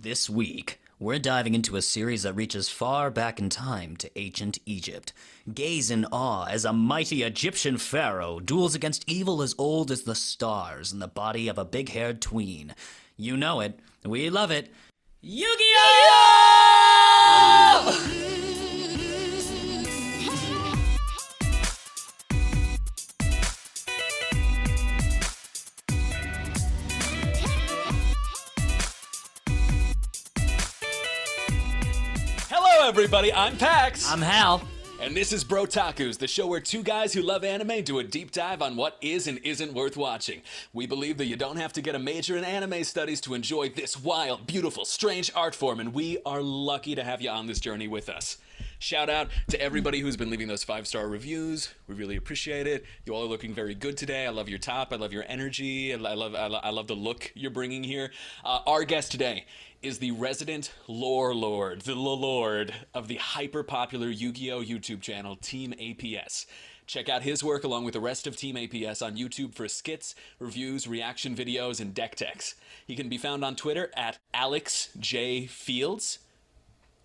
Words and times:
This 0.00 0.30
week, 0.30 0.80
we're 1.00 1.18
diving 1.18 1.56
into 1.56 1.74
a 1.74 1.82
series 1.82 2.22
that 2.22 2.34
reaches 2.34 2.68
far 2.68 3.10
back 3.10 3.40
in 3.40 3.48
time 3.48 3.96
to 3.96 4.08
ancient 4.16 4.60
Egypt. 4.64 5.12
Gaze 5.52 5.90
in 5.90 6.04
awe 6.12 6.44
as 6.44 6.64
a 6.64 6.72
mighty 6.72 7.24
Egyptian 7.24 7.78
pharaoh 7.78 8.38
duels 8.38 8.76
against 8.76 9.02
evil 9.08 9.42
as 9.42 9.56
old 9.58 9.90
as 9.90 10.02
the 10.02 10.14
stars 10.14 10.92
in 10.92 11.00
the 11.00 11.08
body 11.08 11.48
of 11.48 11.58
a 11.58 11.64
big 11.64 11.88
haired 11.88 12.22
tween. 12.22 12.76
You 13.16 13.36
know 13.36 13.58
it. 13.58 13.80
We 14.04 14.30
love 14.30 14.52
it. 14.52 14.72
Yu 15.20 15.56
Gi 15.58 15.64
Oh! 17.80 18.24
Everybody. 32.98 33.32
I'm 33.32 33.56
Pax. 33.56 34.10
I'm 34.10 34.20
Hal. 34.20 34.60
and 35.00 35.16
this 35.16 35.32
is 35.32 35.44
Brotakus, 35.44 36.18
the 36.18 36.26
show 36.26 36.48
where 36.48 36.58
two 36.58 36.82
guys 36.82 37.12
who 37.12 37.22
love 37.22 37.44
anime 37.44 37.84
do 37.84 38.00
a 38.00 38.02
deep 38.02 38.32
dive 38.32 38.60
on 38.60 38.74
what 38.74 38.96
is 39.00 39.28
and 39.28 39.38
isn't 39.44 39.72
worth 39.72 39.96
watching. 39.96 40.42
We 40.72 40.88
believe 40.88 41.16
that 41.18 41.26
you 41.26 41.36
don't 41.36 41.58
have 41.58 41.72
to 41.74 41.80
get 41.80 41.94
a 41.94 42.00
major 42.00 42.36
in 42.36 42.42
anime 42.42 42.82
studies 42.82 43.20
to 43.20 43.34
enjoy 43.34 43.68
this 43.68 43.96
wild, 43.96 44.48
beautiful, 44.48 44.84
strange 44.84 45.30
art 45.36 45.54
form, 45.54 45.78
and 45.78 45.94
we 45.94 46.18
are 46.26 46.42
lucky 46.42 46.96
to 46.96 47.04
have 47.04 47.22
you 47.22 47.30
on 47.30 47.46
this 47.46 47.60
journey 47.60 47.86
with 47.86 48.08
us. 48.08 48.36
Shout 48.80 49.10
out 49.10 49.28
to 49.48 49.60
everybody 49.60 49.98
who's 49.98 50.16
been 50.16 50.30
leaving 50.30 50.46
those 50.46 50.62
five 50.62 50.86
star 50.86 51.08
reviews. 51.08 51.74
We 51.88 51.96
really 51.96 52.14
appreciate 52.14 52.68
it. 52.68 52.84
You 53.04 53.12
all 53.12 53.24
are 53.24 53.28
looking 53.28 53.52
very 53.52 53.74
good 53.74 53.96
today. 53.96 54.24
I 54.24 54.30
love 54.30 54.48
your 54.48 54.60
top. 54.60 54.92
I 54.92 54.96
love 54.96 55.12
your 55.12 55.24
energy. 55.26 55.92
I 55.92 55.96
love 55.96 56.36
I, 56.36 56.46
lo- 56.46 56.60
I 56.62 56.70
love 56.70 56.86
the 56.86 56.94
look 56.94 57.32
you're 57.34 57.50
bringing 57.50 57.82
here. 57.82 58.12
Uh, 58.44 58.60
our 58.68 58.84
guest 58.84 59.10
today 59.10 59.46
is 59.82 59.98
the 59.98 60.12
resident 60.12 60.72
lore 60.86 61.34
lord, 61.34 61.80
the 61.82 61.96
lord 61.96 62.72
of 62.94 63.08
the 63.08 63.16
hyper 63.16 63.64
popular 63.64 64.08
Yu 64.08 64.30
Gi 64.30 64.52
Oh 64.52 64.62
YouTube 64.62 65.00
channel 65.00 65.34
Team 65.34 65.74
APS. 65.80 66.46
Check 66.86 67.08
out 67.08 67.22
his 67.22 67.42
work 67.42 67.64
along 67.64 67.84
with 67.84 67.94
the 67.94 68.00
rest 68.00 68.28
of 68.28 68.36
Team 68.36 68.54
APS 68.54 69.04
on 69.04 69.16
YouTube 69.16 69.54
for 69.54 69.66
skits, 69.66 70.14
reviews, 70.38 70.86
reaction 70.86 71.34
videos, 71.34 71.80
and 71.80 71.92
deck 71.92 72.14
techs. 72.14 72.54
He 72.86 72.94
can 72.94 73.08
be 73.08 73.18
found 73.18 73.44
on 73.44 73.56
Twitter 73.56 73.90
at 73.96 74.18
Alex 74.32 74.90
J 75.00 75.46
Fields. 75.46 76.20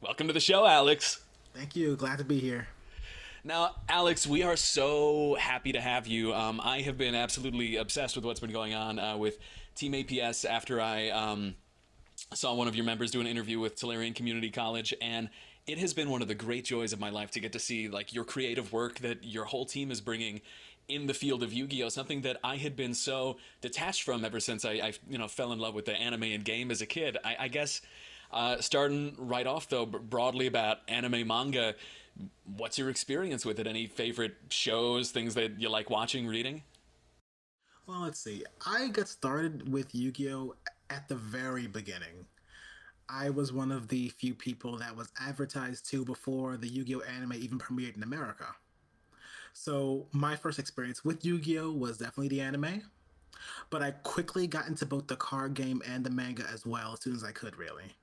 Welcome 0.02 0.28
to 0.28 0.33
the 0.33 0.39
show, 0.39 0.67
Alex. 0.67 1.23
Thank 1.54 1.76
you. 1.76 1.96
Glad 1.96 2.18
to 2.18 2.23
be 2.23 2.40
here. 2.40 2.68
Now, 3.44 3.76
Alex, 3.90 4.26
we 4.26 4.42
are 4.44 4.56
so 4.56 5.36
happy 5.36 5.73
to 5.73 5.82
have 5.82 6.08
you. 6.08 6.34
Um, 6.34 6.62
I 6.64 6.82
have 6.82 6.98
been 6.98 7.14
absolutely 7.14 7.76
obsessed 7.76 8.16
with 8.16 8.23
what's 8.23 8.40
been 8.40 8.54
going 8.54 8.73
on 8.73 8.98
uh, 8.98 9.18
with 9.18 9.38
Team 9.76 9.92
APS 9.94 10.50
after 10.50 10.80
I 10.80 11.10
um, 11.10 11.56
saw 12.34 12.54
one 12.54 12.68
of 12.68 12.76
your 12.76 12.86
members 12.86 13.12
do 13.12 13.20
an 13.20 13.28
interview 13.28 13.60
with 13.60 13.76
Tolarian 13.76 14.16
Community 14.16 14.50
College, 14.50 14.94
and 15.02 15.30
it 15.68 15.78
has 15.78 15.94
been 15.94 16.10
one 16.10 16.22
of 16.22 16.28
the 16.28 16.36
great 16.36 16.66
joys 16.66 16.94
of 16.94 17.00
my 17.00 17.10
life 17.10 17.32
to 17.32 17.40
get 17.40 17.54
to 17.54 17.60
see 17.60 17.88
like 17.88 18.14
your 18.14 18.23
creative 18.23 18.72
work 18.72 19.00
that 19.00 19.23
your 19.23 19.45
whole 19.45 19.66
team 19.66 19.92
is 19.92 20.02
bringing 20.02 20.42
in 20.88 21.08
the 21.08 21.14
field 21.14 21.44
of 21.44 21.54
Yu-Gi-Oh, 21.54 21.90
something 21.90 22.22
that 22.22 22.38
I 22.44 22.58
had 22.58 22.76
been 22.76 22.94
so 22.94 23.38
detached 23.62 24.04
from 24.04 24.26
ever 24.26 24.40
since 24.40 24.66
I, 24.66 24.72
I 24.72 24.94
you 25.10 25.17
know 25.17 25.28
fell 25.28 25.52
in 25.52 25.60
love 25.60 25.73
with 25.73 25.86
the 25.86 25.94
anime 25.94 26.23
and 26.23 26.44
game 26.44 26.72
as 26.72 26.82
a 26.82 26.86
kid. 26.86 27.17
I, 27.23 27.36
I 27.42 27.48
guess 27.48 27.82
uh, 28.34 28.62
starting 28.62 29.16
right 29.17 29.48
off 29.48 29.70
though, 29.70 29.86
broadly 29.86 30.48
about 30.48 30.80
anime 30.88 31.28
manga, 31.28 31.76
what's 32.45 32.78
your 32.78 32.89
experience 32.89 33.45
with 33.45 33.59
it? 33.59 33.67
Any 33.67 33.88
favorite 33.88 34.36
shows, 34.50 35.12
things 35.12 35.36
that 35.36 35.59
you 35.59 35.70
like 35.70 35.89
watching, 35.89 36.28
reading? 36.28 36.64
Well, 37.86 38.02
let's 38.02 38.20
see. 38.20 38.44
I 38.66 38.88
got 38.89 39.08
started 39.08 39.72
with 39.72 39.94
Yu 39.94 40.11
Gi 40.11 40.31
Oh! 40.34 40.56
at 40.89 41.08
the 41.08 41.16
very 41.16 41.67
beginning. 41.67 42.28
I 43.09 43.30
was 43.30 43.54
one 43.54 43.72
of 43.72 43.88
the 43.89 44.09
few 44.09 44.34
people 44.36 44.78
that 44.78 44.95
was 44.95 45.11
advertised 45.20 45.89
to 45.92 46.06
before 46.06 46.58
the 46.58 46.67
Yu 46.67 46.84
Gi 46.86 46.95
Oh! 46.95 47.02
anime 47.02 47.34
even 47.34 47.59
premiered 47.59 47.95
in 47.98 48.04
America. 48.04 48.56
So, 49.54 50.08
my 50.11 50.36
first 50.36 50.60
experience 50.60 51.04
with 51.05 51.26
Yu 51.26 51.39
Gi 51.39 51.60
Oh! 51.60 51.71
was 51.71 51.98
definitely 51.98 52.30
the 52.30 52.42
anime, 52.42 52.92
but 53.70 53.82
I 53.83 53.92
quickly 53.92 54.48
got 54.48 54.67
into 54.67 54.86
both 54.86 55.08
the 55.08 55.15
card 55.17 55.54
game 55.54 55.82
and 55.86 56.05
the 56.05 56.10
manga 56.10 56.48
as 56.50 56.65
well 56.65 56.94
as 56.94 57.02
soon 57.02 57.15
as 57.15 57.23
I 57.23 57.32
could, 57.32 57.55
really. 57.58 57.95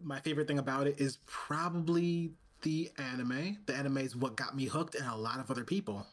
My 0.00 0.20
favorite 0.20 0.46
thing 0.46 0.58
about 0.58 0.86
it 0.86 1.00
is 1.00 1.18
probably 1.26 2.32
the 2.62 2.90
anime. 2.98 3.58
The 3.66 3.74
anime 3.74 3.98
is 3.98 4.14
what 4.16 4.36
got 4.36 4.56
me 4.56 4.66
hooked, 4.66 4.94
and 4.94 5.08
a 5.08 5.14
lot 5.16 5.40
of 5.40 5.50
other 5.50 5.64
people. 5.64 6.06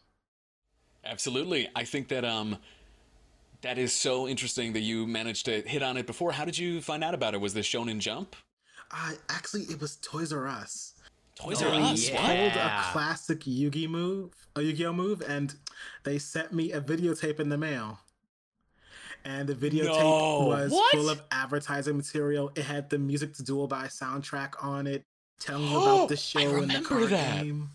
Absolutely. 1.03 1.69
I 1.75 1.83
think 1.83 2.07
that 2.09 2.25
um 2.25 2.57
that 3.61 3.77
is 3.77 3.93
so 3.93 4.27
interesting 4.27 4.73
that 4.73 4.81
you 4.81 5.07
managed 5.07 5.45
to 5.45 5.61
hit 5.61 5.81
on 5.83 5.97
it 5.97 6.05
before. 6.07 6.31
How 6.31 6.45
did 6.45 6.57
you 6.57 6.81
find 6.81 7.03
out 7.03 7.13
about 7.13 7.33
it? 7.33 7.41
Was 7.41 7.53
this 7.53 7.67
Shonen 7.67 7.99
Jump? 7.99 8.35
Uh, 8.91 9.13
actually, 9.29 9.63
it 9.63 9.79
was 9.81 9.97
Toys 9.97 10.31
R 10.31 10.47
Us. 10.47 10.93
Toys 11.35 11.61
Oh, 11.63 11.69
R 11.69 11.81
Us. 11.81 12.09
yeah. 12.09 12.15
Pulled 12.17 12.55
Yeah. 12.55 12.89
a 12.89 12.91
classic 12.91 13.39
Yugi 13.41 13.89
move, 13.89 14.31
a 14.55 14.61
Yu-Gi-Oh 14.61 14.93
move, 14.93 15.21
and 15.27 15.55
they 16.03 16.19
sent 16.19 16.53
me 16.53 16.71
a 16.71 16.79
videotape 16.81 17.39
in 17.39 17.49
the 17.49 17.57
mail. 17.57 17.99
And 19.25 19.49
the 19.49 19.55
videotape 19.55 19.85
No. 19.99 20.45
was 20.47 20.71
What? 20.71 20.91
full 20.95 21.09
of 21.09 21.21
advertising 21.31 21.97
material. 21.97 22.51
It 22.55 22.63
had 22.63 22.89
the 22.91 22.99
Music 22.99 23.33
to 23.33 23.43
Duel 23.43 23.67
by 23.67 23.85
soundtrack 23.87 24.63
on 24.63 24.85
it, 24.87 25.03
telling 25.39 25.67
you 25.67 25.77
about 25.81 26.07
the 26.09 26.13
I 26.13 26.17
show 26.17 26.39
and 26.41 26.49
the 26.51 26.55
remember 26.61 26.87
card 26.89 27.09
that. 27.09 27.41
game. 27.43 27.69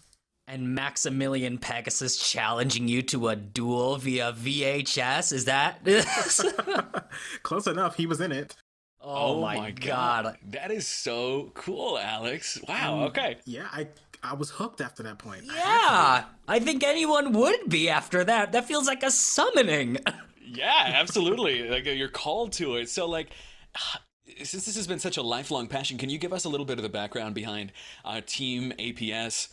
And 0.47 0.75
Maximilian 0.75 1.59
Pegasus 1.59 2.17
challenging 2.17 2.89
you 2.89 3.03
to 3.03 3.29
a 3.29 3.37
duel 3.37 3.97
via 3.97 4.33
VHS. 4.33 5.33
Is 5.33 5.45
that? 5.47 5.81
Close 7.43 7.67
enough, 7.67 7.97
he 7.97 8.07
was 8.07 8.21
in 8.21 8.33
it. 8.33 8.57
oh, 9.01 9.41
my, 9.41 9.71
god. 9.71 10.37
That 10.49 10.71
is 10.71 10.87
so 10.87 11.51
cool, 11.55 11.99
Alex. 11.99 12.59
Wow. 12.69 12.95
Um, 12.95 13.01
okay. 13.09 13.39
Yeah, 13.45 13.67
I 13.73 13.89
I 14.23 14.35
was 14.35 14.51
hooked 14.51 14.81
after 14.81 15.03
that 15.05 15.19
point. 15.19 15.45
I 15.51 15.55
Yeah, 15.57 16.25
I 16.49 16.59
think 16.59 16.83
anyone 16.85 17.33
would 17.33 17.69
be 17.69 17.89
after 17.89 18.23
that. 18.25 18.53
That 18.53 18.67
feels 18.67 18.87
like 18.87 19.03
a 19.03 19.11
summoning. 19.11 19.99
Yeah, 20.53 20.93
absolutely. 20.95 21.69
like 21.69 21.87
you're 21.87 22.09
called 22.09 22.53
to 22.55 22.77
it. 22.77 22.89
So 22.89 23.07
like 23.07 23.31
since 24.43 24.65
this 24.65 24.77
has 24.77 24.87
been 24.87 24.99
such 24.99 25.17
a 25.17 25.23
lifelong 25.23 25.67
passion, 25.67 25.99
can 25.99 26.11
you 26.11 26.19
give 26.19 26.33
us 26.33 26.45
a 26.45 26.49
little 26.49 26.67
bit 26.67 26.79
of 26.79 26.83
the 26.83 26.89
background 26.89 27.35
behind 27.35 27.73
uh, 28.05 28.21
Team 28.25 28.73
APS? 28.79 29.49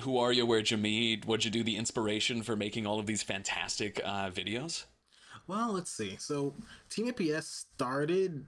Who 0.00 0.18
are 0.18 0.32
you? 0.32 0.46
Where'd 0.46 0.70
you 0.70 0.76
meet? 0.76 1.26
What'd 1.26 1.44
you 1.44 1.50
do? 1.50 1.64
The 1.64 1.76
inspiration 1.76 2.42
for 2.42 2.54
making 2.54 2.86
all 2.86 3.00
of 3.00 3.06
these 3.06 3.22
fantastic 3.22 4.00
uh, 4.04 4.30
videos? 4.30 4.84
Well, 5.48 5.72
let's 5.72 5.90
see. 5.90 6.16
So, 6.18 6.54
Team 6.88 7.10
APS 7.10 7.42
started 7.44 8.44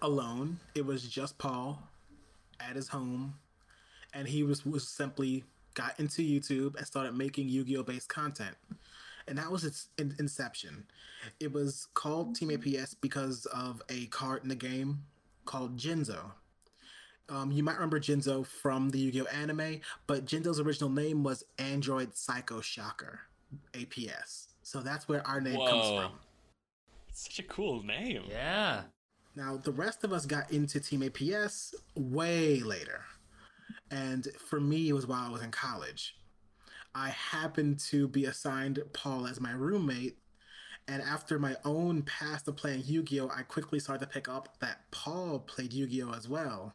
alone. 0.00 0.58
It 0.74 0.86
was 0.86 1.02
just 1.02 1.36
Paul 1.36 1.82
at 2.60 2.76
his 2.76 2.88
home, 2.88 3.34
and 4.14 4.26
he 4.26 4.42
was 4.42 4.64
was 4.64 4.88
simply 4.88 5.44
got 5.74 5.98
into 6.00 6.22
YouTube 6.22 6.76
and 6.76 6.86
started 6.86 7.14
making 7.14 7.48
Yu-Gi-Oh 7.48 7.82
based 7.82 8.08
content. 8.08 8.56
And 9.28 9.38
that 9.38 9.50
was 9.50 9.64
its 9.64 9.88
in- 9.98 10.14
inception. 10.18 10.84
It 11.40 11.52
was 11.52 11.88
called 11.94 12.36
Team 12.36 12.50
APS 12.50 12.94
because 13.00 13.46
of 13.46 13.82
a 13.88 14.06
card 14.06 14.42
in 14.42 14.48
the 14.48 14.54
game 14.54 15.02
called 15.44 15.76
Jinzo. 15.76 16.32
Um, 17.28 17.50
you 17.50 17.64
might 17.64 17.74
remember 17.74 17.98
Jinzo 17.98 18.46
from 18.46 18.90
the 18.90 18.98
Yu-Gi-Oh 19.00 19.26
anime, 19.26 19.80
but 20.06 20.26
Jinzo's 20.26 20.60
original 20.60 20.90
name 20.90 21.24
was 21.24 21.42
Android 21.58 22.14
Psycho 22.14 22.60
Shocker, 22.60 23.18
APS. 23.72 24.46
So 24.62 24.80
that's 24.80 25.08
where 25.08 25.26
our 25.26 25.40
name 25.40 25.56
comes 25.56 25.70
Whoa. 25.86 26.00
from. 26.02 26.12
Such 27.12 27.40
a 27.40 27.42
cool 27.44 27.82
name. 27.82 28.22
yeah. 28.28 28.82
Now, 29.34 29.56
the 29.58 29.72
rest 29.72 30.02
of 30.04 30.12
us 30.12 30.24
got 30.24 30.50
into 30.50 30.80
Team 30.80 31.00
APS 31.02 31.74
way 31.94 32.60
later. 32.60 33.02
And 33.90 34.26
for 34.48 34.60
me, 34.60 34.88
it 34.88 34.92
was 34.94 35.06
while 35.06 35.28
I 35.28 35.30
was 35.30 35.42
in 35.42 35.50
college. 35.50 36.16
I 36.96 37.10
happened 37.10 37.78
to 37.90 38.08
be 38.08 38.24
assigned 38.24 38.80
Paul 38.94 39.26
as 39.26 39.38
my 39.38 39.52
roommate. 39.52 40.16
And 40.88 41.02
after 41.02 41.38
my 41.38 41.56
own 41.62 42.02
past 42.02 42.48
of 42.48 42.56
playing 42.56 42.84
Yu 42.86 43.02
Gi 43.02 43.20
Oh!, 43.20 43.28
I 43.28 43.42
quickly 43.42 43.78
started 43.80 44.06
to 44.06 44.10
pick 44.10 44.28
up 44.28 44.56
that 44.60 44.90
Paul 44.90 45.40
played 45.40 45.74
Yu 45.74 45.86
Gi 45.86 46.04
Oh! 46.04 46.12
as 46.12 46.26
well. 46.26 46.72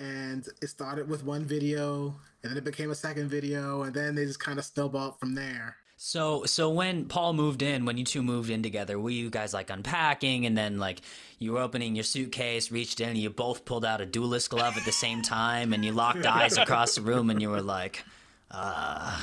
And 0.00 0.44
it 0.60 0.68
started 0.68 1.08
with 1.08 1.24
one 1.24 1.44
video, 1.44 2.16
and 2.42 2.50
then 2.50 2.56
it 2.56 2.64
became 2.64 2.90
a 2.90 2.96
second 2.96 3.28
video, 3.28 3.82
and 3.82 3.94
then 3.94 4.16
they 4.16 4.24
just 4.24 4.40
kind 4.40 4.58
of 4.58 4.64
snowballed 4.64 5.20
from 5.20 5.34
there. 5.34 5.76
So 5.96 6.44
so 6.44 6.70
when 6.70 7.06
Paul 7.06 7.32
moved 7.32 7.62
in, 7.62 7.84
when 7.84 7.96
you 7.96 8.04
two 8.04 8.22
moved 8.22 8.50
in 8.50 8.62
together, 8.62 8.98
were 8.98 9.10
you 9.10 9.30
guys 9.30 9.52
like 9.52 9.70
unpacking 9.70 10.46
and 10.46 10.56
then 10.56 10.78
like 10.78 11.00
you 11.40 11.52
were 11.52 11.60
opening 11.60 11.96
your 11.96 12.04
suitcase, 12.04 12.70
reached 12.72 13.00
in, 13.00 13.10
and 13.10 13.18
you 13.18 13.30
both 13.30 13.64
pulled 13.64 13.84
out 13.84 14.00
a 14.00 14.06
duelist 14.06 14.50
glove 14.50 14.76
at 14.76 14.84
the 14.84 14.92
same 14.92 15.22
time, 15.22 15.72
and 15.72 15.84
you 15.84 15.92
locked 15.92 16.26
eyes 16.38 16.56
across 16.56 16.96
the 16.96 17.02
room, 17.02 17.30
and 17.30 17.42
you 17.42 17.50
were 17.50 17.62
like, 17.62 18.04
uh, 18.50 19.18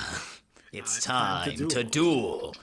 it's, 0.71 0.97
it's 0.97 1.05
time, 1.05 1.49
time 1.49 1.57
to 1.57 1.67
to 1.67 1.83
duel. 1.83 2.55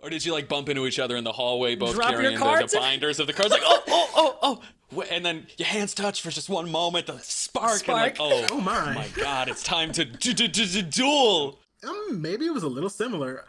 Or 0.00 0.10
did 0.10 0.24
you 0.24 0.32
like 0.32 0.48
bump 0.48 0.68
into 0.68 0.86
each 0.86 0.98
other 0.98 1.16
in 1.16 1.24
the 1.24 1.32
hallway, 1.32 1.76
both 1.76 1.94
Drop 1.94 2.10
carrying 2.10 2.38
the, 2.38 2.66
the 2.70 2.76
binders 2.78 3.20
of 3.20 3.26
the 3.26 3.32
cards? 3.32 3.50
Like, 3.52 3.62
oh, 3.64 3.82
oh, 3.88 4.10
oh, 4.14 4.60
oh. 4.92 5.02
And 5.10 5.24
then 5.24 5.46
your 5.56 5.66
hands 5.66 5.94
touch 5.94 6.20
for 6.20 6.30
just 6.30 6.48
one 6.50 6.70
moment, 6.70 7.06
the 7.06 7.18
spark, 7.20 7.88
and 7.88 7.96
like, 7.96 8.16
oh, 8.20 8.46
Oh 8.50 8.60
my. 8.60 8.94
my 8.94 9.08
god, 9.16 9.48
it's 9.48 9.62
time 9.62 9.92
to 9.92 10.04
du- 10.04 10.34
du- 10.34 10.46
du- 10.46 10.66
du- 10.66 10.82
duel. 10.82 11.58
Um, 11.88 12.20
maybe 12.20 12.44
it 12.46 12.52
was 12.52 12.62
a 12.64 12.68
little 12.68 12.90
similar. 12.90 13.44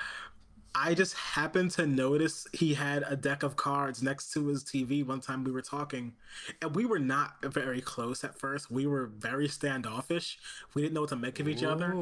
I 0.77 0.93
just 0.93 1.13
happened 1.13 1.71
to 1.71 1.87
notice 1.87 2.45
he 2.51 2.73
had 2.73 3.05
a 3.07 3.15
deck 3.15 3.43
of 3.43 3.55
cards 3.55 4.03
next 4.03 4.33
to 4.33 4.47
his 4.47 4.63
TV 4.63 5.05
one 5.05 5.21
time 5.21 5.45
we 5.45 5.51
were 5.51 5.61
talking. 5.61 6.13
And 6.61 6.75
we 6.75 6.85
were 6.85 6.99
not 6.99 7.37
very 7.41 7.79
close 7.79 8.25
at 8.25 8.37
first. 8.37 8.69
We 8.69 8.85
were 8.85 9.05
very 9.05 9.47
standoffish. 9.47 10.37
We 10.73 10.81
didn't 10.81 10.93
know 10.93 11.01
what 11.01 11.09
to 11.11 11.15
make 11.15 11.39
of 11.39 11.47
each 11.47 11.63
other. 11.63 11.93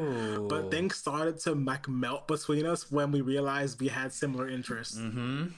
But 0.50 0.72
things 0.72 0.96
started 0.96 1.40
to 1.42 1.54
like 1.54 1.88
melt 1.88 2.28
between 2.28 2.66
us 2.66 2.92
when 2.92 3.12
we 3.12 3.22
realized 3.22 3.80
we 3.80 3.90
had 3.90 4.12
similar 4.12 4.50
interests. 4.50 4.98
Mm-hmm. 4.98 5.50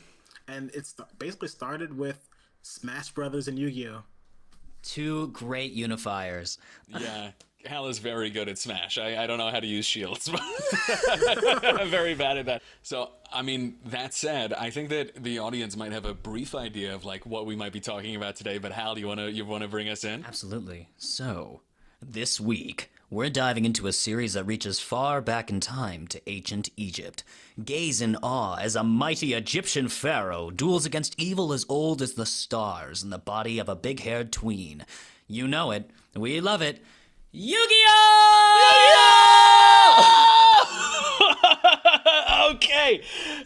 And 0.49 0.71
it's 0.73 0.93
basically 1.17 1.47
started 1.47 1.97
with 1.97 2.27
Smash 2.63 3.11
Brothers 3.11 3.47
and 3.47 3.57
Yu 3.57 3.71
Gi 3.71 3.87
Oh! 3.87 4.03
Two 4.83 5.29
great 5.29 5.75
unifiers. 5.75 6.59
Yeah. 6.89 7.31
Hal 7.67 7.87
is 7.87 7.99
very 7.99 8.29
good 8.29 8.49
at 8.49 8.57
Smash. 8.57 8.97
I, 8.97 9.23
I 9.23 9.27
don't 9.27 9.37
know 9.37 9.49
how 9.49 9.59
to 9.59 9.67
use 9.67 9.85
shields. 9.85 10.29
I'm 11.63 11.89
very 11.89 12.15
bad 12.15 12.37
at 12.37 12.45
that. 12.45 12.61
So, 12.83 13.09
I 13.33 13.41
mean, 13.41 13.77
that 13.85 14.13
said, 14.13 14.53
I 14.53 14.69
think 14.69 14.89
that 14.89 15.23
the 15.23 15.39
audience 15.39 15.75
might 15.75 15.91
have 15.91 16.05
a 16.05 16.13
brief 16.13 16.55
idea 16.55 16.93
of 16.93 17.05
like 17.05 17.25
what 17.25 17.45
we 17.45 17.55
might 17.55 17.73
be 17.73 17.79
talking 17.79 18.15
about 18.15 18.35
today. 18.35 18.57
But 18.57 18.71
Hal, 18.71 18.97
you 18.97 19.07
want 19.07 19.19
to 19.19 19.31
you 19.31 19.45
want 19.45 19.63
to 19.63 19.67
bring 19.67 19.89
us 19.89 20.03
in? 20.03 20.25
Absolutely. 20.25 20.89
So, 20.97 21.61
this 22.01 22.39
week, 22.39 22.91
we're 23.09 23.29
diving 23.29 23.65
into 23.65 23.87
a 23.87 23.93
series 23.93 24.33
that 24.33 24.45
reaches 24.45 24.79
far 24.79 25.21
back 25.21 25.49
in 25.49 25.59
time 25.59 26.07
to 26.07 26.29
ancient 26.29 26.69
Egypt. 26.75 27.23
Gaze 27.63 28.01
in 28.01 28.15
awe 28.17 28.55
as 28.55 28.75
a 28.75 28.83
mighty 28.83 29.33
Egyptian 29.33 29.87
pharaoh 29.87 30.49
duels 30.49 30.85
against 30.85 31.13
evil 31.19 31.53
as 31.53 31.65
old 31.69 32.01
as 32.01 32.13
the 32.13 32.25
stars 32.25 33.03
in 33.03 33.11
the 33.11 33.17
body 33.17 33.59
of 33.59 33.69
a 33.69 33.75
big 33.75 34.01
haired 34.01 34.31
tween. 34.31 34.85
You 35.27 35.47
know 35.47 35.71
it. 35.71 35.89
We 36.15 36.41
love 36.41 36.61
it. 36.61 36.83
Yu-Gi-Oh! 37.37 38.61
okay. 42.55 43.01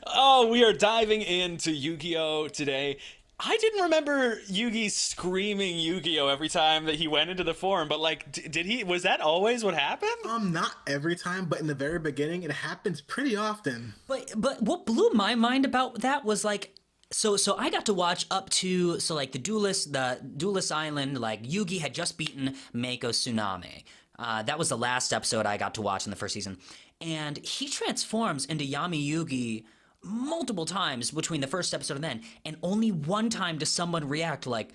Oh, 0.05 0.47
we 0.47 0.63
are 0.63 0.73
diving 0.73 1.23
into 1.23 1.71
Yu-Gi-Oh 1.71 2.49
today. 2.49 2.97
I 3.39 3.57
didn't 3.57 3.81
remember 3.81 4.35
Yugi 4.41 4.91
screaming 4.91 5.79
Yu-Gi-Oh 5.79 6.27
every 6.27 6.49
time 6.49 6.85
that 6.85 6.95
he 6.95 7.07
went 7.07 7.31
into 7.31 7.43
the 7.43 7.55
forum, 7.55 7.87
but 7.87 7.99
like, 7.99 8.31
d- 8.31 8.47
did 8.47 8.67
he? 8.67 8.83
Was 8.83 9.03
that 9.03 9.21
always 9.21 9.63
what 9.63 9.73
happened? 9.73 10.11
Um, 10.27 10.51
not 10.51 10.75
every 10.85 11.15
time, 11.15 11.45
but 11.45 11.59
in 11.59 11.65
the 11.65 11.73
very 11.73 11.97
beginning, 11.97 12.43
it 12.43 12.51
happens 12.51 13.01
pretty 13.01 13.35
often. 13.35 13.93
But 14.07 14.33
but 14.35 14.61
what 14.61 14.85
blew 14.85 15.09
my 15.13 15.33
mind 15.35 15.65
about 15.65 16.01
that 16.01 16.25
was 16.25 16.43
like 16.43 16.75
so 17.11 17.37
so 17.37 17.55
I 17.57 17.69
got 17.69 17.85
to 17.87 17.93
watch 17.93 18.25
up 18.29 18.49
to 18.51 18.99
so 18.99 19.15
like 19.15 19.31
the 19.31 19.39
duelist 19.39 19.93
the 19.93 20.19
duelist 20.37 20.71
island 20.71 21.19
like 21.19 21.43
Yugi 21.43 21.79
had 21.79 21.93
just 21.93 22.17
beaten 22.17 22.55
Mako 22.73 23.09
Tsunami. 23.09 23.83
Uh, 24.17 24.43
that 24.43 24.59
was 24.59 24.69
the 24.69 24.77
last 24.77 25.13
episode 25.13 25.45
I 25.45 25.57
got 25.57 25.75
to 25.75 25.81
watch 25.81 26.05
in 26.05 26.09
the 26.09 26.17
first 26.17 26.33
season, 26.33 26.57
and 26.99 27.37
he 27.37 27.69
transforms 27.69 28.45
into 28.45 28.65
Yami 28.65 29.07
Yugi 29.07 29.63
multiple 30.03 30.65
times 30.65 31.11
between 31.11 31.41
the 31.41 31.47
first 31.47 31.73
episode 31.73 31.95
and 31.95 32.03
then, 32.03 32.21
and 32.45 32.57
only 32.61 32.91
one 32.91 33.29
time 33.29 33.57
does 33.57 33.69
someone 33.69 34.07
react 34.07 34.45
like. 34.45 34.71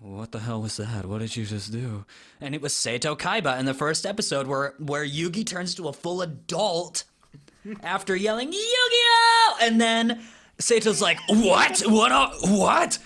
What 0.00 0.30
the 0.30 0.38
hell 0.38 0.62
was 0.62 0.76
that? 0.76 1.06
What 1.06 1.18
did 1.18 1.34
you 1.34 1.44
just 1.44 1.72
do? 1.72 2.04
And 2.40 2.54
it 2.54 2.62
was 2.62 2.72
Seto 2.72 3.18
Kaiba 3.18 3.58
in 3.58 3.66
the 3.66 3.74
first 3.74 4.06
episode 4.06 4.46
where 4.46 4.74
where 4.78 5.04
Yugi 5.04 5.44
turns 5.44 5.74
to 5.74 5.88
a 5.88 5.92
full 5.92 6.22
adult 6.22 7.02
after 7.82 8.14
yelling 8.14 8.52
Yu-Gi-Oh! 8.52 9.56
And 9.60 9.80
then 9.80 10.22
Seto's 10.60 11.00
like, 11.00 11.18
"What? 11.28 11.80
What? 11.86 12.12
Are, 12.12 12.32
what? 12.42 12.98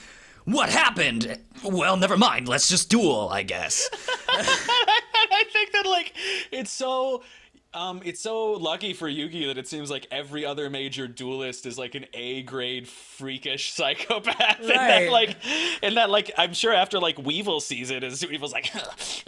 What 0.44 0.70
happened? 0.70 1.38
Well, 1.62 1.96
never 1.96 2.16
mind. 2.16 2.48
Let's 2.48 2.68
just 2.68 2.88
duel, 2.88 3.28
I 3.30 3.42
guess." 3.42 3.88
I 4.28 5.44
think 5.52 5.72
that 5.72 5.86
like 5.86 6.12
it's 6.50 6.70
so 6.70 7.22
um 7.74 8.00
it's 8.04 8.20
so 8.20 8.52
lucky 8.52 8.92
for 8.92 9.08
Yugi 9.08 9.46
that 9.46 9.58
it 9.58 9.66
seems 9.66 9.90
like 9.90 10.06
every 10.10 10.44
other 10.44 10.68
major 10.68 11.08
duelist 11.08 11.66
is 11.66 11.78
like 11.78 11.94
an 11.94 12.06
A 12.14 12.42
grade 12.42 12.88
freakish 12.88 13.72
psychopath. 13.74 14.60
And 14.60 14.70
that 14.70 15.10
like 15.10 15.36
and 15.82 15.96
that 15.96 16.10
like 16.10 16.30
I'm 16.36 16.54
sure 16.54 16.74
after 16.74 16.98
like 16.98 17.18
Weevil 17.18 17.60
sees 17.60 17.90
it 17.90 18.04
is 18.04 18.24
Weevil's 18.24 18.52
like 18.52 18.70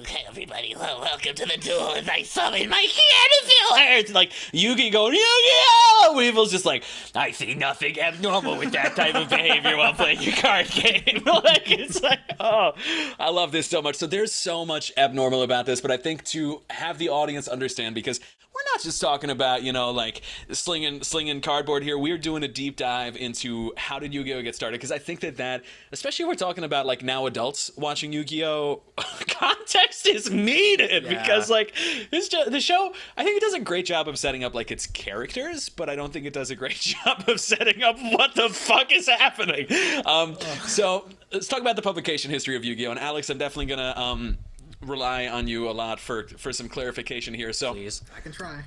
Okay 0.00 0.25
everybody, 0.29 0.75
well, 0.79 1.00
welcome 1.00 1.35
to 1.35 1.46
the 1.46 1.56
duel 1.58 1.94
and 1.94 2.08
I 2.11 2.23
summon 2.23 2.69
my 2.69 2.87
caterpillar 2.87 4.12
Like 4.14 4.31
Yugi 4.52 4.93
going, 4.93 5.14
Yu-Gi-Oh! 5.14 6.14
Weevil's 6.17 6.50
just 6.50 6.64
like, 6.64 6.85
I 7.14 7.31
see 7.31 7.55
nothing 7.55 7.99
abnormal 8.00 8.58
with 8.58 8.73
that 8.73 8.96
type 8.96 9.14
of 9.14 9.29
behavior 9.29 9.76
while 9.76 9.94
playing 9.94 10.23
your 10.23 10.35
card 10.35 10.69
game. 10.70 11.23
like 11.25 11.70
it's 11.70 12.02
like, 12.02 12.20
oh, 12.41 12.73
I 13.19 13.31
love 13.31 13.52
this 13.52 13.69
so 13.69 13.81
much. 13.81 13.96
So 13.96 14.06
there's 14.06 14.32
so 14.32 14.67
much 14.67 14.93
abnormal 14.96 15.43
about 15.43 15.67
this, 15.67 15.81
but 15.81 15.91
I 15.91 15.96
think 15.96 16.25
to 16.26 16.62
have 16.70 16.99
the 16.99 17.08
audience 17.08 17.49
understand 17.49 17.94
because 17.94 18.20
we're 18.54 18.72
not 18.72 18.82
just 18.82 19.00
talking 19.00 19.30
about 19.30 19.62
you 19.62 19.72
know 19.72 19.90
like 19.90 20.22
slinging 20.52 21.02
slinging 21.02 21.40
cardboard 21.40 21.82
here. 21.82 21.98
We're 21.98 22.18
doing 22.18 22.42
a 22.42 22.48
deep 22.48 22.76
dive 22.76 23.16
into 23.16 23.72
how 23.76 23.98
did 23.98 24.14
Yu-Gi-Oh 24.14 24.42
get 24.42 24.54
started 24.54 24.78
because 24.78 24.92
I 24.92 24.98
think 24.98 25.20
that 25.20 25.36
that 25.38 25.64
especially 25.92 26.24
if 26.24 26.28
we're 26.28 26.34
talking 26.34 26.64
about 26.64 26.86
like 26.86 27.02
now 27.02 27.26
adults 27.26 27.70
watching 27.76 28.12
Yu-Gi-Oh 28.12 28.82
context 29.28 30.06
is 30.06 30.30
needed 30.30 31.08
because 31.08 31.50
like 31.50 31.74
this 32.10 32.28
the 32.28 32.60
show 32.60 32.92
I 33.16 33.24
think 33.24 33.36
it 33.36 33.40
does 33.40 33.54
a 33.54 33.60
great 33.60 33.86
job 33.86 34.08
of 34.08 34.18
setting 34.18 34.44
up 34.44 34.54
like 34.54 34.70
its 34.70 34.86
characters, 34.86 35.68
but 35.68 35.88
I 35.88 35.96
don't 35.96 36.12
think 36.12 36.26
it 36.26 36.32
does 36.32 36.50
a 36.50 36.56
great 36.56 36.74
job 36.80 37.24
of 37.28 37.40
setting 37.40 37.82
up 37.82 37.96
what 37.98 38.34
the 38.34 38.48
fuck 38.48 38.92
is 38.92 39.08
happening. 39.08 39.66
Um, 40.06 40.36
so 40.66 41.08
let's 41.32 41.48
talk 41.48 41.60
about 41.60 41.76
the 41.76 41.82
publication 41.82 42.30
history 42.30 42.56
of 42.56 42.64
Yu-Gi-Oh 42.64 42.90
and 42.90 43.00
Alex. 43.00 43.30
I'm 43.30 43.38
definitely 43.38 43.66
gonna 43.66 43.94
um, 43.96 44.38
rely 44.86 45.26
on 45.26 45.48
you 45.48 45.69
a 45.69 45.72
lot 45.72 46.00
for 46.00 46.25
for 46.38 46.52
some 46.52 46.69
clarification 46.69 47.34
here. 47.34 47.52
So 47.52 47.72
Please. 47.72 48.02
I 48.16 48.20
can 48.20 48.32
try. 48.32 48.62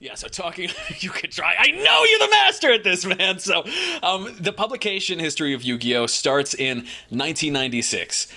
yeah, 0.00 0.14
so 0.14 0.28
talking, 0.28 0.70
you 0.98 1.10
could 1.10 1.32
try. 1.32 1.54
I 1.58 1.70
know 1.70 2.04
you're 2.04 2.18
the 2.18 2.30
master 2.30 2.72
at 2.72 2.84
this, 2.84 3.04
man. 3.04 3.38
So, 3.38 3.64
um, 4.02 4.34
the 4.38 4.52
publication 4.52 5.18
history 5.18 5.54
of 5.54 5.62
Yu-Gi-Oh 5.62 6.06
starts 6.06 6.54
in 6.54 6.78
1996. 7.08 8.28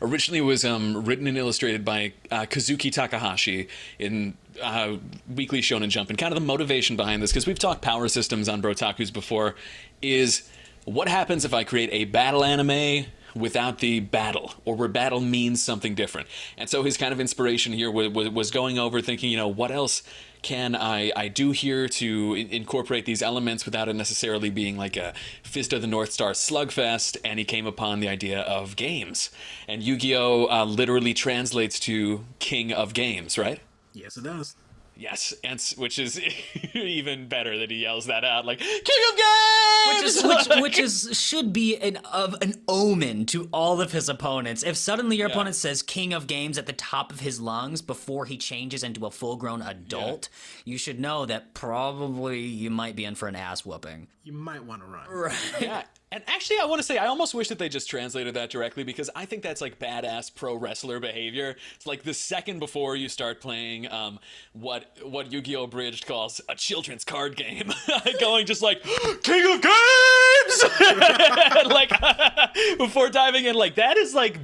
Originally, 0.00 0.38
it 0.38 0.42
was 0.42 0.64
um, 0.64 1.04
written 1.04 1.26
and 1.26 1.36
illustrated 1.36 1.84
by 1.84 2.12
uh, 2.30 2.46
Kazuki 2.46 2.92
Takahashi 2.92 3.68
in 3.98 4.36
uh, 4.62 4.96
Weekly 5.34 5.60
Shonen 5.60 5.88
Jump, 5.88 6.08
and 6.08 6.18
kind 6.18 6.32
of 6.32 6.40
the 6.40 6.46
motivation 6.46 6.96
behind 6.96 7.22
this, 7.22 7.32
because 7.32 7.46
we've 7.46 7.58
talked 7.58 7.82
power 7.82 8.08
systems 8.08 8.48
on 8.48 8.62
Brotakus 8.62 9.12
before, 9.12 9.56
is 10.02 10.48
what 10.84 11.08
happens 11.08 11.44
if 11.44 11.52
I 11.52 11.64
create 11.64 11.90
a 11.92 12.04
battle 12.04 12.44
anime 12.44 13.06
without 13.36 13.78
the 13.78 14.00
battle, 14.00 14.54
or 14.64 14.74
where 14.74 14.88
battle 14.88 15.20
means 15.20 15.62
something 15.62 15.94
different. 15.94 16.28
And 16.56 16.68
so 16.68 16.82
his 16.82 16.96
kind 16.96 17.12
of 17.12 17.20
inspiration 17.20 17.72
here 17.72 17.90
was, 17.90 18.28
was 18.30 18.50
going 18.50 18.78
over 18.78 19.00
thinking, 19.00 19.30
you 19.30 19.36
know, 19.36 19.48
what 19.48 19.70
else 19.70 20.02
can 20.42 20.76
I, 20.76 21.12
I 21.16 21.28
do 21.28 21.50
here 21.50 21.88
to 21.88 22.34
incorporate 22.34 23.04
these 23.04 23.22
elements 23.22 23.64
without 23.64 23.88
it 23.88 23.94
necessarily 23.94 24.50
being 24.50 24.76
like 24.76 24.96
a 24.96 25.12
Fist 25.42 25.72
of 25.72 25.80
the 25.80 25.86
North 25.86 26.12
Star 26.12 26.32
slugfest? 26.32 27.16
And 27.24 27.38
he 27.38 27.44
came 27.44 27.66
upon 27.66 28.00
the 28.00 28.08
idea 28.08 28.40
of 28.40 28.76
games. 28.76 29.30
And 29.66 29.82
Yu 29.82 29.96
Gi 29.96 30.16
Oh! 30.16 30.46
Uh, 30.46 30.64
literally 30.64 31.14
translates 31.14 31.80
to 31.80 32.24
King 32.38 32.72
of 32.72 32.94
Games, 32.94 33.36
right? 33.36 33.60
Yes, 33.92 34.16
it 34.16 34.24
does. 34.24 34.54
Yes, 34.98 35.34
and 35.44 35.54
s- 35.54 35.76
which 35.76 35.98
is 35.98 36.18
even 36.74 37.28
better 37.28 37.58
that 37.58 37.70
he 37.70 37.78
yells 37.82 38.06
that 38.06 38.24
out, 38.24 38.46
like 38.46 38.58
"King 38.60 38.70
of 39.10 39.16
Games," 39.16 39.86
Which 39.88 40.04
is 40.04 40.24
which, 40.24 40.62
which 40.62 40.78
is 40.78 41.10
should 41.20 41.52
be 41.52 41.76
an 41.76 41.96
of 42.12 42.34
an 42.40 42.54
omen 42.66 43.26
to 43.26 43.48
all 43.52 43.80
of 43.80 43.92
his 43.92 44.08
opponents. 44.08 44.62
If 44.62 44.76
suddenly 44.76 45.16
your 45.16 45.28
opponent 45.28 45.54
says 45.56 45.82
"King 45.82 46.12
of 46.14 46.26
Games" 46.26 46.56
at 46.58 46.66
the 46.66 46.72
top 46.72 47.12
of 47.12 47.20
his 47.20 47.40
lungs 47.40 47.82
before 47.82 48.24
he 48.24 48.36
changes 48.38 48.82
into 48.82 49.04
a 49.06 49.10
full-grown 49.10 49.60
adult, 49.62 50.28
you 50.64 50.78
should 50.78 50.98
know 50.98 51.26
that 51.26 51.52
probably 51.54 52.40
you 52.40 52.70
might 52.70 52.96
be 52.96 53.04
in 53.04 53.14
for 53.14 53.28
an 53.28 53.36
ass 53.36 53.64
whooping. 53.66 54.08
You 54.24 54.32
might 54.32 54.64
want 54.64 54.82
to 54.82 54.86
run. 54.88 55.32
yeah. 55.60 55.82
And 56.16 56.24
actually, 56.28 56.60
I 56.60 56.64
want 56.64 56.78
to 56.78 56.82
say, 56.82 56.96
I 56.96 57.08
almost 57.08 57.34
wish 57.34 57.48
that 57.48 57.58
they 57.58 57.68
just 57.68 57.90
translated 57.90 58.32
that 58.36 58.48
directly 58.48 58.84
because 58.84 59.10
I 59.14 59.26
think 59.26 59.42
that's 59.42 59.60
like 59.60 59.78
badass 59.78 60.34
pro 60.34 60.54
wrestler 60.54 60.98
behavior. 60.98 61.56
It's 61.74 61.86
like 61.86 62.04
the 62.04 62.14
second 62.14 62.58
before 62.58 62.96
you 62.96 63.10
start 63.10 63.42
playing 63.42 63.92
um, 63.92 64.18
what 64.54 64.86
what 65.02 65.30
Yu-Gi-Oh! 65.30 65.66
Bridged 65.66 66.06
calls 66.06 66.40
a 66.48 66.54
children's 66.54 67.04
card 67.04 67.36
game, 67.36 67.70
going 68.18 68.46
just 68.46 68.62
like 68.62 68.82
King 68.82 69.56
of 69.56 69.60
Games, 69.60 70.64
like 71.66 71.90
before 72.78 73.10
diving 73.10 73.44
in, 73.44 73.54
like 73.54 73.74
that 73.74 73.98
is 73.98 74.14
like 74.14 74.38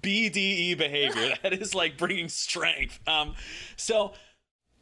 BDE 0.00 0.78
behavior. 0.78 1.34
That 1.42 1.52
is 1.52 1.74
like 1.74 1.98
bringing 1.98 2.30
strength. 2.30 2.98
Um, 3.06 3.34
so 3.76 4.14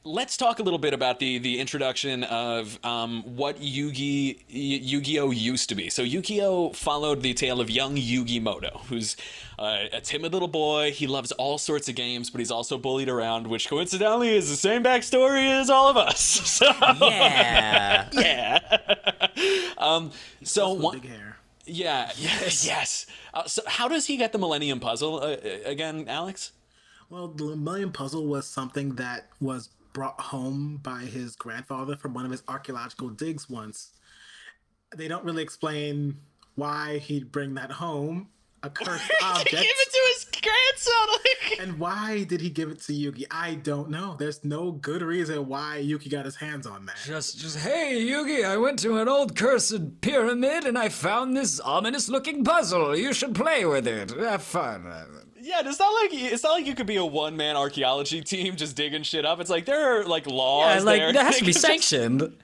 let's 0.08 0.36
talk 0.36 0.58
a 0.58 0.62
little 0.62 0.78
bit 0.78 0.94
about 0.94 1.18
the 1.18 1.38
the 1.38 1.58
introduction 1.60 2.24
of 2.24 2.78
um, 2.84 3.22
what 3.36 3.58
Yugi 3.60 4.36
Y- 4.48 4.80
Yu-Gi-Oh 4.82 5.30
used 5.30 5.68
to 5.68 5.74
be. 5.74 5.90
So 5.90 6.02
Yu-Gi-Oh 6.02 6.72
followed 6.72 7.22
the 7.22 7.34
tale 7.34 7.60
of 7.60 7.70
young 7.70 7.96
Yugi 7.96 8.40
Moto, 8.40 8.80
who's 8.88 9.16
uh, 9.58 9.84
a 9.92 10.00
timid 10.00 10.32
little 10.32 10.48
boy. 10.48 10.92
He 10.92 11.06
loves 11.06 11.32
all 11.32 11.58
sorts 11.58 11.88
of 11.88 11.94
games, 11.94 12.30
but 12.30 12.38
he's 12.38 12.50
also 12.50 12.78
bullied 12.78 13.08
around, 13.08 13.46
which 13.46 13.68
coincidentally 13.68 14.34
is 14.34 14.48
the 14.48 14.56
same 14.56 14.82
backstory 14.82 15.50
as 15.60 15.68
all 15.70 15.88
of 15.88 15.96
us. 15.96 16.18
So 16.58 16.66
Yeah. 17.00 18.08
yeah. 18.12 18.78
um, 19.78 20.10
so 20.42 20.72
one, 20.72 21.00
big 21.00 21.08
hair. 21.10 21.36
yeah, 21.66 22.10
yes, 22.16 22.66
yes. 22.66 23.06
Uh, 23.34 23.44
so 23.46 23.62
how 23.66 23.88
does 23.88 24.06
he 24.06 24.16
get 24.16 24.32
the 24.32 24.38
Millennium 24.38 24.80
Puzzle 24.80 25.16
uh, 25.16 25.26
uh, 25.32 25.36
again, 25.64 26.06
Alex? 26.08 26.52
Well, 27.10 27.28
the 27.28 27.56
Millennium 27.56 27.92
Puzzle 27.92 28.26
was 28.26 28.46
something 28.46 28.94
that 28.96 29.28
was 29.40 29.68
brought 29.98 30.20
home 30.20 30.78
by 30.80 31.00
his 31.00 31.34
grandfather 31.34 31.96
from 31.96 32.14
one 32.14 32.24
of 32.24 32.30
his 32.30 32.44
archaeological 32.46 33.08
digs 33.08 33.50
once. 33.50 33.90
They 34.94 35.08
don't 35.08 35.24
really 35.24 35.42
explain 35.42 36.18
why 36.54 36.98
he'd 36.98 37.32
bring 37.32 37.54
that 37.54 37.72
home, 37.72 38.28
a 38.62 38.70
cursed 38.70 39.10
object. 39.20 39.50
Give 39.50 39.60
it 39.64 39.90
to 39.90 40.00
his 40.14 40.24
grandson. 40.40 40.94
Like, 41.50 41.60
And 41.60 41.80
why 41.80 42.22
did 42.24 42.40
he 42.40 42.48
give 42.48 42.68
it 42.70 42.80
to 42.82 42.92
Yugi? 42.92 43.24
I 43.28 43.54
don't 43.56 43.90
know. 43.90 44.14
There's 44.16 44.44
no 44.44 44.70
good 44.70 45.02
reason 45.02 45.48
why 45.48 45.82
Yugi 45.84 46.08
got 46.08 46.26
his 46.26 46.36
hands 46.36 46.64
on 46.64 46.86
that. 46.86 46.96
Just, 47.04 47.38
just, 47.40 47.58
hey, 47.58 48.00
Yugi, 48.00 48.44
I 48.44 48.56
went 48.56 48.78
to 48.80 48.98
an 48.98 49.08
old 49.08 49.34
cursed 49.34 50.00
pyramid 50.00 50.64
and 50.64 50.78
I 50.78 50.90
found 50.90 51.36
this 51.36 51.58
ominous 51.58 52.08
looking 52.08 52.44
puzzle. 52.44 52.96
You 52.96 53.12
should 53.12 53.34
play 53.34 53.64
with 53.64 53.88
it. 53.88 54.10
Have 54.10 54.44
fun. 54.44 54.84
Yeah, 55.48 55.62
it's 55.64 55.78
not 55.78 55.88
like 55.88 56.10
it's 56.12 56.42
not 56.42 56.52
like 56.52 56.66
you 56.66 56.74
could 56.74 56.86
be 56.86 56.96
a 56.96 57.04
one 57.04 57.36
man 57.36 57.56
archaeology 57.56 58.20
team 58.20 58.54
just 58.56 58.76
digging 58.76 59.02
shit 59.02 59.24
up. 59.24 59.40
It's 59.40 59.48
like 59.48 59.64
there 59.64 60.00
are 60.00 60.04
like 60.04 60.26
laws. 60.26 60.80
Yeah, 60.80 60.82
like, 60.82 61.00
there. 61.00 61.12
that 61.14 61.26
has 61.26 61.38
to 61.38 61.44
be 61.44 61.52
sanctioned. 61.68 62.34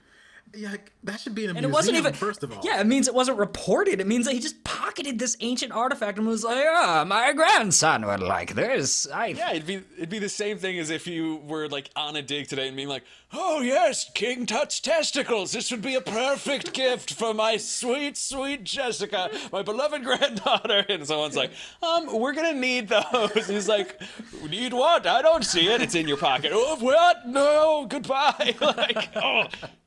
Yeah, 0.56 0.76
that 1.02 1.20
should 1.20 1.34
be 1.34 1.44
in 1.44 1.50
a 1.50 1.54
And 1.54 1.64
it 1.64 1.70
wasn't 1.70 1.96
even. 1.96 2.12
first 2.14 2.42
of 2.42 2.52
all. 2.52 2.60
Yeah, 2.64 2.80
it 2.80 2.86
means 2.86 3.08
it 3.08 3.14
wasn't 3.14 3.38
reported. 3.38 4.00
It 4.00 4.06
means 4.06 4.26
that 4.26 4.34
he 4.34 4.40
just 4.40 4.62
pocketed 4.64 5.18
this 5.18 5.36
ancient 5.40 5.72
artifact 5.72 6.18
and 6.18 6.26
was 6.26 6.44
like, 6.44 6.64
ah, 6.68 7.04
my 7.06 7.32
grandson 7.32 8.06
would 8.06 8.20
like 8.20 8.54
this. 8.54 9.06
I. 9.12 9.28
Yeah, 9.28 9.50
it'd 9.52 9.66
be 9.66 9.82
it'd 9.96 10.10
be 10.10 10.18
the 10.18 10.28
same 10.28 10.58
thing 10.58 10.78
as 10.78 10.90
if 10.90 11.06
you 11.06 11.36
were 11.46 11.68
like 11.68 11.90
on 11.96 12.16
a 12.16 12.22
dig 12.22 12.48
today 12.48 12.68
and 12.68 12.76
being 12.76 12.88
like, 12.88 13.02
"Oh 13.32 13.60
yes, 13.60 14.10
King 14.14 14.46
Tut's 14.46 14.80
testicles. 14.80 15.52
This 15.52 15.70
would 15.70 15.82
be 15.82 15.94
a 15.94 16.00
perfect 16.00 16.72
gift 16.72 17.12
for 17.14 17.34
my 17.34 17.56
sweet, 17.56 18.16
sweet 18.16 18.64
Jessica, 18.64 19.30
my 19.52 19.62
beloved 19.62 20.04
granddaughter." 20.04 20.84
And 20.88 21.06
someone's 21.06 21.36
like, 21.36 21.50
"Um, 21.82 22.18
we're 22.20 22.32
gonna 22.34 22.52
need 22.54 22.88
those." 22.88 23.46
He's 23.46 23.68
like, 23.68 24.00
"Need 24.48 24.72
what? 24.72 25.06
I 25.06 25.22
don't 25.22 25.44
see 25.44 25.68
it. 25.68 25.82
It's 25.82 25.94
in 25.94 26.06
your 26.08 26.16
pocket." 26.18 26.52
Oh, 26.54 26.76
what? 26.76 27.26
No, 27.26 27.86
goodbye. 27.88 28.54
like, 28.60 29.10
oh. 29.16 29.44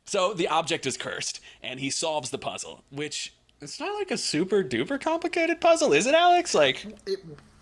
So 0.07 0.33
the 0.33 0.47
object 0.47 0.85
is 0.85 0.97
cursed, 0.97 1.41
and 1.61 1.79
he 1.79 1.89
solves 1.89 2.31
the 2.31 2.37
puzzle, 2.37 2.83
which. 2.89 3.33
It's 3.61 3.79
not 3.79 3.95
like 3.95 4.11
a 4.11 4.17
super 4.17 4.63
duper 4.63 4.99
complicated 5.01 5.59
puzzle, 5.59 5.91
is 5.91 6.05
it, 6.05 6.13
Alex? 6.13 6.53
Like, 6.53 6.85
it 7.05 7.19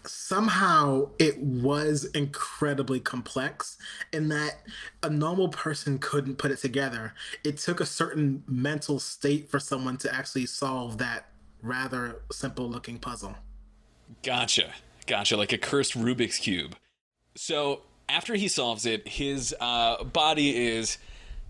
somehow 0.07 1.09
it 1.19 1.37
was 1.39 2.05
incredibly 2.13 2.99
complex 2.99 3.77
in 4.13 4.29
that 4.29 4.61
a 5.03 5.09
normal 5.09 5.49
person 5.49 5.97
couldn't 5.97 6.37
put 6.37 6.51
it 6.51 6.59
together. 6.59 7.13
It 7.43 7.57
took 7.57 7.79
a 7.79 7.85
certain 7.85 8.43
mental 8.47 8.99
state 8.99 9.49
for 9.49 9.59
someone 9.59 9.97
to 9.97 10.13
actually 10.13 10.45
solve 10.45 10.97
that 10.99 11.29
rather 11.61 12.21
simple 12.31 12.69
looking 12.69 12.99
puzzle. 12.99 13.35
Gotcha. 14.23 14.73
Gotcha. 15.07 15.37
Like 15.37 15.53
a 15.53 15.57
cursed 15.57 15.97
Rubik's 15.97 16.37
Cube. 16.37 16.75
So 17.35 17.81
after 18.07 18.35
he 18.35 18.47
solves 18.47 18.85
it, 18.85 19.07
his 19.07 19.55
uh, 19.59 20.03
body 20.03 20.67
is 20.67 20.97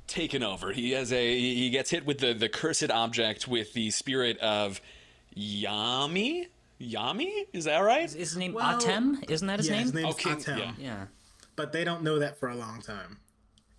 taken 0.08 0.44
over. 0.44 0.72
He 0.72 0.92
has 0.92 1.12
a 1.12 1.40
he 1.40 1.70
gets 1.70 1.90
hit 1.90 2.06
with 2.06 2.20
the 2.20 2.34
the 2.34 2.50
cursed 2.50 2.90
object 2.92 3.48
with 3.48 3.74
the 3.74 3.92
spirit 3.92 4.38
of 4.40 4.82
Yami. 5.38 6.48
Yami, 6.82 7.46
is 7.54 7.64
that 7.66 7.80
right? 7.80 8.04
Is 8.04 8.14
his 8.14 8.38
name 8.38 8.54
Well, 8.54 8.78
Atem? 8.80 9.30
Isn't 9.30 9.48
that 9.48 9.60
his 9.60 9.68
yeah, 9.70 9.76
name? 9.76 9.84
his 9.84 9.94
name's 9.94 10.16
Okay, 10.16 10.32
Atem, 10.32 10.58
yeah. 10.58 10.72
yeah. 10.78 11.06
but 11.56 11.72
they 11.72 11.86
don't 11.86 12.04
know 12.04 12.20
that 12.20 12.38
for 12.38 12.50
a 12.50 12.56
long 12.56 12.82
time. 12.82 13.18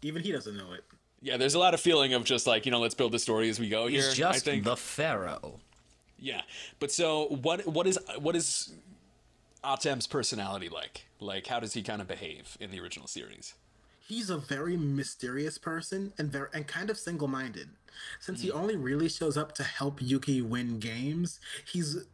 Even 0.01 0.23
he 0.23 0.33
doesn't 0.33 0.57
know 0.57 0.73
it. 0.73 0.83
Yeah, 1.21 1.37
there's 1.37 1.55
a 1.55 1.59
lot 1.59 1.75
of 1.75 1.81
feeling 1.81 2.15
of 2.15 2.25
just 2.25 2.47
like 2.47 2.65
you 2.65 2.73
know, 2.73 2.81
let's 2.81 2.95
build 2.95 3.13
the 3.13 3.19
story 3.19 3.49
as 3.51 3.61
we 3.61 3.69
go 3.69 3.87
here. 3.87 4.01
He's 4.01 4.13
I 4.13 4.15
just 4.33 4.45
think. 4.47 4.65
the 4.65 4.77
pharaoh. 4.77 5.61
Yeah, 6.19 6.41
but 6.79 6.91
so 6.91 7.27
what? 7.43 7.67
What 7.67 7.87
is 7.87 7.99
what 8.19 8.35
is 8.35 8.73
Atem's 9.63 10.07
personality 10.07 10.69
like? 10.71 11.07
Like, 11.21 11.47
how 11.47 11.61
does 11.61 11.75
he 11.75 11.83
kind 11.83 12.01
of 12.01 12.09
behave 12.09 12.57
in 12.61 12.71
the 12.71 12.81
original 12.81 13.07
series? 13.07 13.55
He's 14.07 14.31
a 14.31 14.37
very 14.37 14.77
mysterious 14.77 15.59
person 15.59 16.13
and 16.19 16.31
very 16.31 16.49
and 16.55 16.67
kind 16.67 16.91
of 16.91 16.99
single-minded. 16.99 17.71
Since 18.21 18.43
he 18.43 18.51
hmm. 18.51 18.59
only 18.59 18.77
really 18.77 19.09
shows 19.09 19.37
up 19.37 19.53
to 19.55 19.63
help 19.65 20.01
Yugi 20.01 20.43
win 20.43 20.79
games, 20.79 21.41
he's 21.67 22.07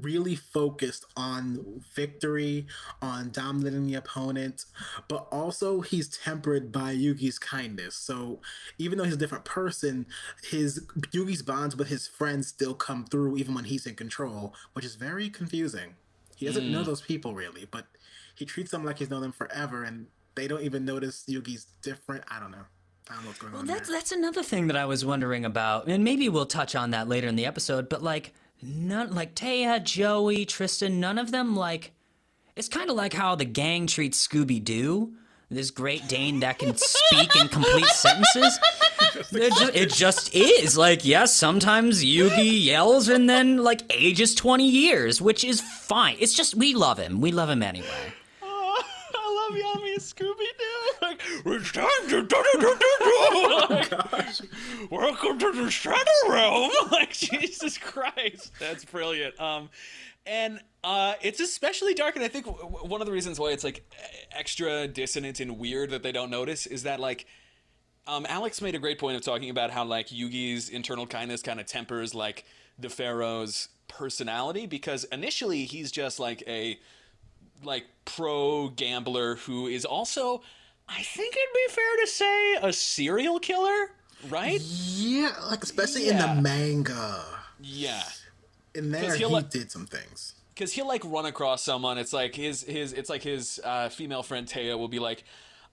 really 0.00 0.34
focused 0.34 1.04
on 1.16 1.82
victory, 1.94 2.66
on 3.00 3.30
dominating 3.30 3.86
the 3.86 3.94
opponent, 3.94 4.64
but 5.08 5.28
also 5.30 5.80
he's 5.80 6.08
tempered 6.08 6.72
by 6.72 6.94
Yugi's 6.94 7.38
kindness. 7.38 7.94
So 7.94 8.40
even 8.78 8.98
though 8.98 9.04
he's 9.04 9.14
a 9.14 9.18
different 9.18 9.44
person, 9.44 10.06
his 10.42 10.80
Yugi's 11.12 11.42
bonds 11.42 11.76
with 11.76 11.88
his 11.88 12.08
friends 12.08 12.48
still 12.48 12.74
come 12.74 13.04
through 13.04 13.36
even 13.36 13.54
when 13.54 13.64
he's 13.64 13.86
in 13.86 13.94
control, 13.94 14.54
which 14.72 14.84
is 14.84 14.96
very 14.96 15.30
confusing. 15.30 15.94
He 16.36 16.46
doesn't 16.46 16.70
know 16.70 16.80
hmm. 16.80 16.86
those 16.86 17.02
people 17.02 17.34
really, 17.34 17.66
but 17.70 17.86
he 18.34 18.44
treats 18.44 18.70
them 18.70 18.84
like 18.84 18.98
he's 18.98 19.10
known 19.10 19.22
them 19.22 19.32
forever 19.32 19.84
and 19.84 20.06
they 20.34 20.48
don't 20.48 20.62
even 20.62 20.84
notice 20.84 21.24
Yugi's 21.28 21.66
different. 21.82 22.24
I 22.30 22.40
don't 22.40 22.50
know. 22.50 22.64
I 23.08 23.14
don't 23.14 23.22
know 23.22 23.28
what's 23.28 23.38
going 23.40 23.54
on. 23.54 23.66
That's 23.66 23.88
there. 23.88 23.96
that's 23.98 24.12
another 24.12 24.42
thing 24.42 24.68
that 24.68 24.76
I 24.76 24.84
was 24.84 25.04
wondering 25.04 25.44
about, 25.44 25.88
and 25.88 26.04
maybe 26.04 26.28
we'll 26.28 26.46
touch 26.46 26.74
on 26.74 26.90
that 26.90 27.08
later 27.08 27.26
in 27.28 27.36
the 27.36 27.46
episode. 27.46 27.88
But 27.88 28.02
like, 28.02 28.32
none 28.62 29.14
like 29.14 29.34
Téa, 29.34 29.82
Joey, 29.82 30.44
Tristan, 30.44 31.00
none 31.00 31.18
of 31.18 31.32
them 31.32 31.56
like. 31.56 31.92
It's 32.56 32.68
kind 32.68 32.90
of 32.90 32.96
like 32.96 33.12
how 33.12 33.36
the 33.36 33.44
gang 33.44 33.86
treats 33.86 34.26
Scooby 34.26 34.62
Doo, 34.62 35.14
this 35.50 35.70
Great 35.70 36.06
Dane 36.08 36.40
that 36.40 36.58
can 36.58 36.76
speak 36.76 37.34
in 37.36 37.48
complete 37.48 37.86
sentences. 37.86 38.58
It 39.32 39.52
just, 39.54 39.74
it 39.74 39.90
just 39.92 40.34
is 40.34 40.76
like 40.76 41.04
yes. 41.04 41.34
Sometimes 41.34 42.04
Yugi 42.04 42.64
yells 42.64 43.08
and 43.08 43.28
then 43.28 43.56
like 43.58 43.82
ages 43.90 44.34
twenty 44.34 44.68
years, 44.68 45.20
which 45.20 45.42
is 45.42 45.60
fine. 45.60 46.16
It's 46.20 46.34
just 46.34 46.54
we 46.54 46.74
love 46.74 46.98
him. 46.98 47.20
We 47.20 47.32
love 47.32 47.48
him 47.50 47.62
anyway. 47.62 48.12
Oh, 49.52 49.56
I 49.56 49.80
love 49.80 49.98
Scooby 49.98 50.36
Doo. 50.36 50.92
Like, 51.02 51.20
it's 51.46 51.72
time 51.72 51.88
to 52.08 52.22
do 52.22 52.26
do 52.26 52.44
do 52.60 52.76
do 52.78 53.84
do. 53.84 54.88
Welcome 54.90 55.38
to 55.38 55.52
the 55.52 55.70
Shadow 55.70 56.04
Realm. 56.28 56.70
Like, 56.92 57.12
Jesus 57.12 57.76
Christ, 57.76 58.52
that's 58.60 58.84
brilliant. 58.84 59.40
Um, 59.40 59.70
and 60.24 60.60
uh, 60.84 61.14
it's 61.20 61.40
especially 61.40 61.94
dark, 61.94 62.14
and 62.14 62.24
I 62.24 62.28
think 62.28 62.46
w- 62.46 62.64
one 62.64 63.00
of 63.00 63.06
the 63.06 63.12
reasons 63.12 63.40
why 63.40 63.50
it's 63.50 63.64
like 63.64 63.90
extra 64.30 64.86
dissonant 64.86 65.40
and 65.40 65.58
weird 65.58 65.90
that 65.90 66.02
they 66.02 66.12
don't 66.12 66.30
notice 66.30 66.66
is 66.66 66.84
that 66.84 67.00
like. 67.00 67.26
Um, 68.06 68.26
Alex 68.28 68.60
made 68.60 68.74
a 68.74 68.78
great 68.78 68.98
point 68.98 69.16
of 69.16 69.22
talking 69.22 69.50
about 69.50 69.70
how 69.70 69.84
like 69.84 70.08
Yugi's 70.08 70.68
internal 70.68 71.06
kindness 71.06 71.42
kind 71.42 71.60
of 71.60 71.66
tempers 71.66 72.14
like 72.14 72.44
the 72.78 72.88
Pharaoh's 72.88 73.68
personality 73.88 74.66
because 74.66 75.04
initially 75.04 75.64
he's 75.64 75.92
just 75.92 76.18
like 76.18 76.42
a 76.46 76.80
like 77.62 77.86
pro 78.04 78.68
gambler 78.68 79.36
who 79.36 79.66
is 79.66 79.84
also 79.84 80.42
I 80.88 81.02
think 81.02 81.36
it'd 81.36 81.54
be 81.54 81.72
fair 81.72 81.96
to 82.00 82.06
say 82.06 82.54
a 82.62 82.72
serial 82.72 83.38
killer, 83.38 83.92
right? 84.28 84.60
Yeah, 84.60 85.32
like 85.48 85.62
especially 85.62 86.08
in 86.08 86.18
the 86.18 86.34
manga. 86.34 87.24
Yeah. 87.62 88.02
In 88.74 88.90
there 88.90 89.12
he 89.12 89.18
he'll 89.18 89.40
did 89.40 89.70
some 89.70 89.86
things. 89.86 90.34
Cause 90.56 90.72
he'll 90.72 90.88
like 90.88 91.02
run 91.04 91.26
across 91.26 91.62
someone. 91.62 91.96
It's 91.96 92.12
like 92.12 92.34
his 92.34 92.62
his 92.62 92.92
it's 92.92 93.08
like 93.08 93.22
his 93.22 93.60
uh, 93.64 93.88
female 93.88 94.22
friend 94.22 94.46
Téa 94.46 94.76
will 94.76 94.88
be 94.88 94.98
like 94.98 95.24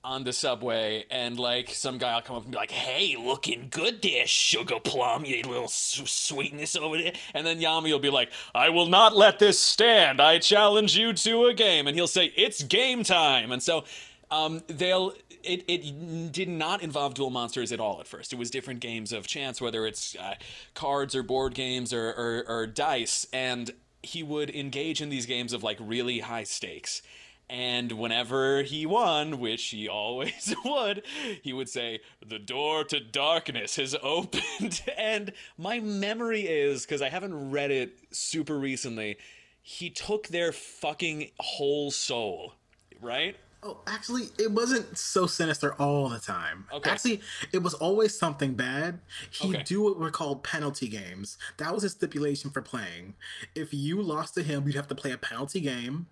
on 0.03 0.23
the 0.23 0.33
subway 0.33 1.05
and 1.09 1.39
like 1.39 1.69
some 1.69 1.97
guy 1.97 2.15
will 2.15 2.21
come 2.21 2.35
up 2.37 2.43
and 2.43 2.51
be 2.51 2.57
like, 2.57 2.71
"Hey, 2.71 3.15
looking 3.17 3.67
good 3.69 4.01
there, 4.01 4.25
sugar 4.27 4.79
plum, 4.79 5.25
you 5.25 5.41
little 5.43 5.65
s- 5.65 6.01
sweetness 6.05 6.75
over 6.75 6.97
there." 6.97 7.13
And 7.33 7.45
then 7.45 7.59
Yami 7.59 7.91
will 7.91 7.99
be 7.99 8.09
like, 8.09 8.31
"I 8.55 8.69
will 8.69 8.87
not 8.87 9.15
let 9.15 9.39
this 9.39 9.59
stand. 9.59 10.21
I 10.21 10.39
challenge 10.39 10.97
you 10.97 11.13
to 11.13 11.45
a 11.45 11.53
game." 11.53 11.87
And 11.87 11.95
he'll 11.95 12.07
say, 12.07 12.31
"It's 12.35 12.63
game 12.63 13.03
time." 13.03 13.51
And 13.51 13.61
so 13.61 13.83
um, 14.31 14.63
they'll 14.67 15.13
it, 15.43 15.63
it 15.67 16.31
did 16.31 16.49
not 16.49 16.81
involve 16.81 17.13
duel 17.13 17.29
monsters 17.29 17.71
at 17.71 17.79
all 17.79 17.99
at 17.99 18.07
first. 18.07 18.33
It 18.33 18.39
was 18.39 18.51
different 18.51 18.79
games 18.79 19.13
of 19.13 19.27
chance, 19.27 19.61
whether 19.61 19.85
it's 19.85 20.15
uh, 20.15 20.35
cards 20.73 21.15
or 21.15 21.23
board 21.23 21.53
games 21.53 21.93
or, 21.93 22.09
or, 22.09 22.45
or 22.47 22.67
dice, 22.67 23.27
and 23.31 23.71
he 24.03 24.23
would 24.23 24.49
engage 24.49 25.01
in 25.01 25.09
these 25.09 25.25
games 25.25 25.53
of 25.53 25.63
like 25.63 25.77
really 25.79 26.19
high 26.19 26.43
stakes. 26.43 27.01
And 27.49 27.93
whenever 27.93 28.63
he 28.63 28.85
won, 28.85 29.39
which 29.39 29.63
he 29.67 29.87
always 29.87 30.53
would, 30.65 31.03
he 31.41 31.53
would 31.53 31.69
say, 31.69 32.01
The 32.25 32.39
door 32.39 32.83
to 32.85 32.99
darkness 32.99 33.77
has 33.77 33.95
opened. 34.03 34.81
and 34.97 35.31
my 35.57 35.79
memory 35.79 36.41
is, 36.41 36.85
because 36.85 37.01
I 37.01 37.09
haven't 37.09 37.51
read 37.51 37.71
it 37.71 37.99
super 38.11 38.57
recently, 38.59 39.17
he 39.61 39.89
took 39.89 40.27
their 40.27 40.51
fucking 40.51 41.31
whole 41.39 41.89
soul, 41.91 42.53
right? 43.01 43.35
Oh, 43.63 43.79
actually, 43.87 44.23
it 44.37 44.51
wasn't 44.51 44.97
so 44.97 45.25
sinister 45.25 45.73
all 45.81 46.09
the 46.09 46.19
time. 46.19 46.65
Okay. 46.71 46.89
Actually, 46.89 47.21
it 47.51 47.63
was 47.63 47.73
always 47.73 48.17
something 48.17 48.53
bad. 48.53 48.99
He'd 49.31 49.55
Okay. 49.55 49.63
do 49.63 49.81
what 49.81 49.97
were 49.97 50.11
called 50.11 50.43
penalty 50.43 50.87
games. 50.87 51.37
That 51.57 51.73
was 51.73 51.83
his 51.83 51.93
stipulation 51.93 52.51
for 52.51 52.61
playing. 52.61 53.15
If 53.55 53.73
you 53.73 54.01
lost 54.01 54.35
to 54.35 54.43
him, 54.43 54.67
you'd 54.67 54.75
have 54.75 54.87
to 54.89 54.95
play 54.95 55.11
a 55.11 55.17
penalty 55.17 55.59
game, 55.59 56.05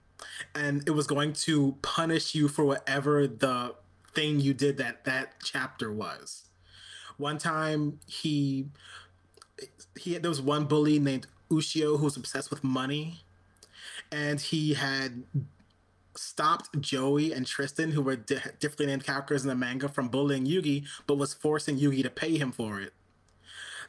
and 0.53 0.88
it 0.88 0.91
was 0.91 1.07
going 1.07 1.34
to 1.34 1.77
punish 1.81 2.36
you 2.36 2.48
for 2.48 2.65
whatever 2.65 3.27
the 3.27 3.75
thing 4.13 4.39
you 4.39 4.53
did 4.53 4.77
that 4.77 5.05
that 5.05 5.36
chapter 5.43 5.91
was. 5.91 6.45
One 7.17 7.38
time, 7.38 8.00
he 8.07 8.67
he 9.98 10.17
there 10.17 10.29
was 10.29 10.41
one 10.41 10.65
bully 10.65 11.00
named 11.00 11.27
Ushio 11.50 11.98
who 11.98 12.05
was 12.05 12.17
obsessed 12.17 12.50
with 12.50 12.63
money, 12.63 13.24
and 14.12 14.39
he 14.39 14.74
had 14.74 15.24
stopped 16.15 16.79
Joey 16.79 17.34
and 17.34 17.45
Tristan, 17.45 17.91
who 17.91 18.01
were 18.01 18.15
di- 18.15 18.39
differently 18.60 18.88
named 18.88 19.05
characters 19.05 19.43
in 19.43 19.50
the 19.50 19.55
manga, 19.55 19.89
from 19.89 20.07
bullying 20.07 20.45
Yugi, 20.45 20.86
but 21.07 21.15
was 21.15 21.34
forcing 21.34 21.77
Yugi 21.77 22.03
to 22.03 22.10
pay 22.10 22.38
him 22.38 22.51
for 22.51 22.79
it. 22.79 22.93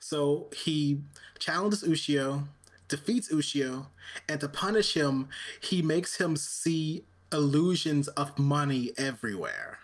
So 0.01 0.49
he 0.55 1.01
challenges 1.39 1.83
Ushio, 1.83 2.45
defeats 2.89 3.33
Ushio, 3.33 3.87
and 4.29 4.41
to 4.41 4.49
punish 4.49 4.95
him, 4.95 5.29
he 5.61 5.83
makes 5.83 6.17
him 6.17 6.37
see 6.37 7.05
illusions 7.33 8.09
of 8.09 8.39
money 8.39 8.93
everywhere. 8.97 9.79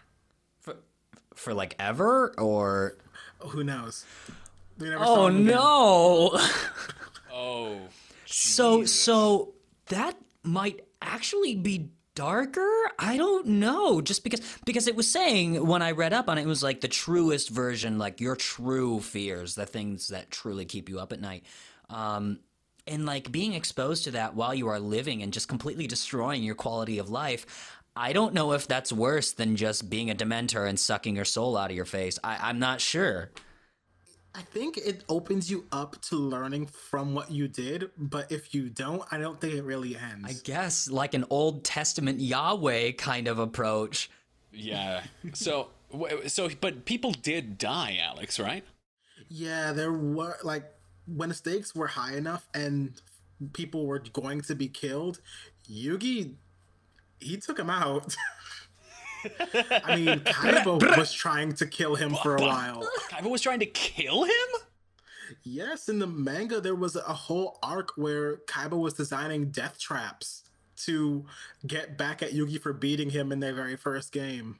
For, 0.60 0.76
for 1.34 1.52
like 1.54 1.74
ever 1.78 2.32
or 2.38 2.96
Who 3.40 3.64
knows? 3.64 4.04
We 4.78 4.88
never 4.88 5.04
saw 5.04 5.24
Oh 5.24 5.26
him 5.28 5.44
no. 5.46 6.40
Oh. 7.34 7.78
so 8.26 8.84
so 8.84 9.54
that 9.86 10.16
might 10.44 10.84
actually 11.00 11.56
be 11.56 11.90
darker 12.14 12.68
i 12.98 13.16
don't 13.16 13.46
know 13.46 14.02
just 14.02 14.22
because 14.22 14.40
because 14.66 14.86
it 14.86 14.94
was 14.94 15.10
saying 15.10 15.66
when 15.66 15.80
i 15.80 15.92
read 15.92 16.12
up 16.12 16.28
on 16.28 16.36
it 16.36 16.42
it 16.42 16.46
was 16.46 16.62
like 16.62 16.82
the 16.82 16.88
truest 16.88 17.48
version 17.48 17.96
like 17.98 18.20
your 18.20 18.36
true 18.36 19.00
fears 19.00 19.54
the 19.54 19.64
things 19.64 20.08
that 20.08 20.30
truly 20.30 20.66
keep 20.66 20.90
you 20.90 21.00
up 21.00 21.10
at 21.12 21.20
night 21.22 21.42
um 21.88 22.38
and 22.86 23.06
like 23.06 23.30
being 23.32 23.54
exposed 23.54 24.04
to 24.04 24.10
that 24.12 24.34
while 24.34 24.54
you 24.54 24.68
are 24.68 24.80
living 24.80 25.22
and 25.22 25.32
just 25.32 25.48
completely 25.48 25.86
destroying 25.86 26.42
your 26.42 26.54
quality 26.54 26.98
of 26.98 27.10
life 27.10 27.72
i 27.94 28.12
don't 28.12 28.34
know 28.34 28.52
if 28.52 28.66
that's 28.66 28.92
worse 28.92 29.32
than 29.32 29.56
just 29.56 29.88
being 29.90 30.10
a 30.10 30.14
dementor 30.14 30.68
and 30.68 30.78
sucking 30.78 31.16
your 31.16 31.24
soul 31.24 31.56
out 31.56 31.70
of 31.70 31.76
your 31.76 31.84
face 31.84 32.18
I, 32.24 32.38
i'm 32.48 32.58
not 32.58 32.80
sure 32.80 33.30
I 34.34 34.40
think 34.40 34.78
it 34.78 35.04
opens 35.10 35.50
you 35.50 35.66
up 35.72 36.00
to 36.04 36.16
learning 36.16 36.64
from 36.64 37.12
what 37.12 37.30
you 37.30 37.48
did, 37.48 37.90
but 37.98 38.32
if 38.32 38.54
you 38.54 38.70
don't, 38.70 39.02
I 39.12 39.18
don't 39.18 39.38
think 39.38 39.52
it 39.52 39.62
really 39.62 39.94
ends. 39.94 40.24
i 40.26 40.32
guess 40.42 40.90
like 40.90 41.12
an 41.12 41.26
old 41.28 41.64
testament 41.64 42.18
yahweh 42.18 42.92
kind 42.92 43.28
of 43.28 43.38
approach 43.38 44.08
Yeah. 44.50 45.02
So, 45.34 45.68
so, 46.26 46.48
but 46.60 46.84
people 46.84 47.12
did 47.12 47.58
die, 47.58 47.98
Alex, 48.02 48.38
right? 48.40 48.64
Yeah, 49.28 49.72
there 49.72 49.92
were 49.92 50.36
like 50.42 50.64
when 51.06 51.28
the 51.28 51.34
stakes 51.34 51.74
were 51.74 51.88
high 51.88 52.14
enough 52.14 52.48
and 52.54 53.00
people 53.52 53.86
were 53.86 53.98
going 53.98 54.40
to 54.42 54.54
be 54.54 54.68
killed, 54.68 55.20
Yugi 55.70 56.34
he 57.22 57.36
took 57.36 57.58
him 57.58 57.70
out. 57.70 58.14
I 59.84 59.96
mean, 59.96 60.20
Kaiba 60.20 60.96
was 60.96 61.12
trying 61.12 61.52
to 61.54 61.66
kill 61.66 61.94
him 61.94 62.14
for 62.22 62.36
a 62.36 62.40
while. 62.42 62.86
Kaiba 63.08 63.30
was 63.30 63.40
trying 63.40 63.60
to 63.60 63.66
kill 63.66 64.24
him? 64.24 64.32
Yes, 65.44 65.88
in 65.88 65.98
the 65.98 66.06
manga 66.06 66.60
there 66.60 66.74
was 66.74 66.96
a 66.96 67.00
whole 67.00 67.58
arc 67.62 67.92
where 67.96 68.38
Kaiba 68.48 68.78
was 68.78 68.94
designing 68.94 69.50
death 69.50 69.78
traps 69.78 70.42
to 70.84 71.24
get 71.66 71.96
back 71.96 72.22
at 72.22 72.32
Yugi 72.32 72.60
for 72.60 72.72
beating 72.72 73.10
him 73.10 73.32
in 73.32 73.40
their 73.40 73.54
very 73.54 73.76
first 73.76 74.12
game. 74.12 74.58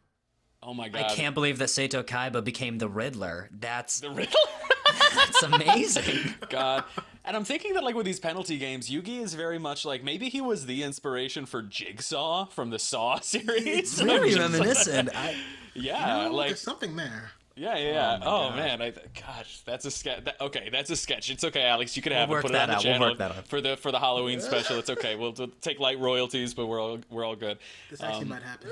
Oh 0.63 0.73
my 0.73 0.89
god. 0.89 1.03
I 1.03 1.15
can't 1.15 1.35
believe 1.35 1.59
that 1.59 1.69
Seto 1.69 2.05
Kaiba 2.05 2.43
became 2.45 2.79
the 2.79 2.89
Riddler. 2.89 3.49
That's 3.53 4.01
The 4.01 4.11
riddle? 4.11 4.41
that's 5.15 5.43
amazing. 5.43 6.35
God. 6.51 6.85
And 7.25 7.37
I'm 7.37 7.45
thinking 7.45 7.75
that, 7.75 7.85
like, 7.85 7.95
with 7.95 8.07
these 8.07 8.19
penalty 8.21 8.59
games, 8.59 8.91
Yugi 8.91 9.21
is 9.23 9.35
very 9.35 9.59
much 9.59 9.85
like 9.85 10.03
maybe 10.03 10.29
he 10.29 10.41
was 10.41 10.67
the 10.67 10.83
inspiration 10.83 11.47
for 11.47 11.63
Jigsaw 11.63 12.47
from 12.47 12.71
the 12.71 12.79
Saw 12.79 13.21
series. 13.21 14.01
Very 14.01 14.31
Just 14.33 14.39
like- 14.39 14.53
reminiscent. 14.53 15.11
I, 15.15 15.37
yeah, 15.75 16.27
Oh, 16.29 16.35
like, 16.35 16.49
there's 16.49 16.61
something 16.61 16.97
there. 16.97 17.31
yeah, 17.57 17.77
yeah, 17.79 17.93
yeah. 17.93 18.19
Oh, 18.23 18.49
God. 18.51 18.57
man, 18.57 18.83
I, 18.83 18.91
gosh, 18.91 19.61
that's 19.65 19.85
a 19.85 19.91
sketch. 19.91 20.25
That, 20.25 20.41
okay, 20.41 20.69
that's 20.71 20.91
a 20.91 20.97
sketch. 20.97 21.31
It's 21.31 21.45
okay, 21.45 21.63
Alex. 21.63 21.97
You 21.97 22.03
can 22.03 22.13
have 22.13 22.29
We'll 22.29 22.39
it. 22.41 22.43
work 22.45 22.53
Put 22.53 22.55
it 22.57 22.61
on 22.61 22.69
that 22.69 22.83
the 22.83 22.89
out. 22.93 23.01
We'll 23.01 23.09
work 23.11 23.19
that 23.19 23.31
out. 23.37 23.47
for 23.47 23.61
the 23.61 23.77
for 23.77 23.91
the 23.93 23.99
Halloween 23.99 24.41
special. 24.41 24.79
It's 24.79 24.91
okay. 24.91 25.15
We'll, 25.17 25.33
we'll 25.33 25.49
take 25.61 25.79
light 25.81 25.99
royalties, 25.99 26.53
but 26.55 26.67
we're 26.67 26.81
all 26.83 26.99
we're 27.09 27.25
all 27.25 27.37
good. 27.37 27.59
This 27.91 28.03
actually 28.03 28.23
Um, 28.25 28.29
might 28.31 28.43
happen. 28.43 28.71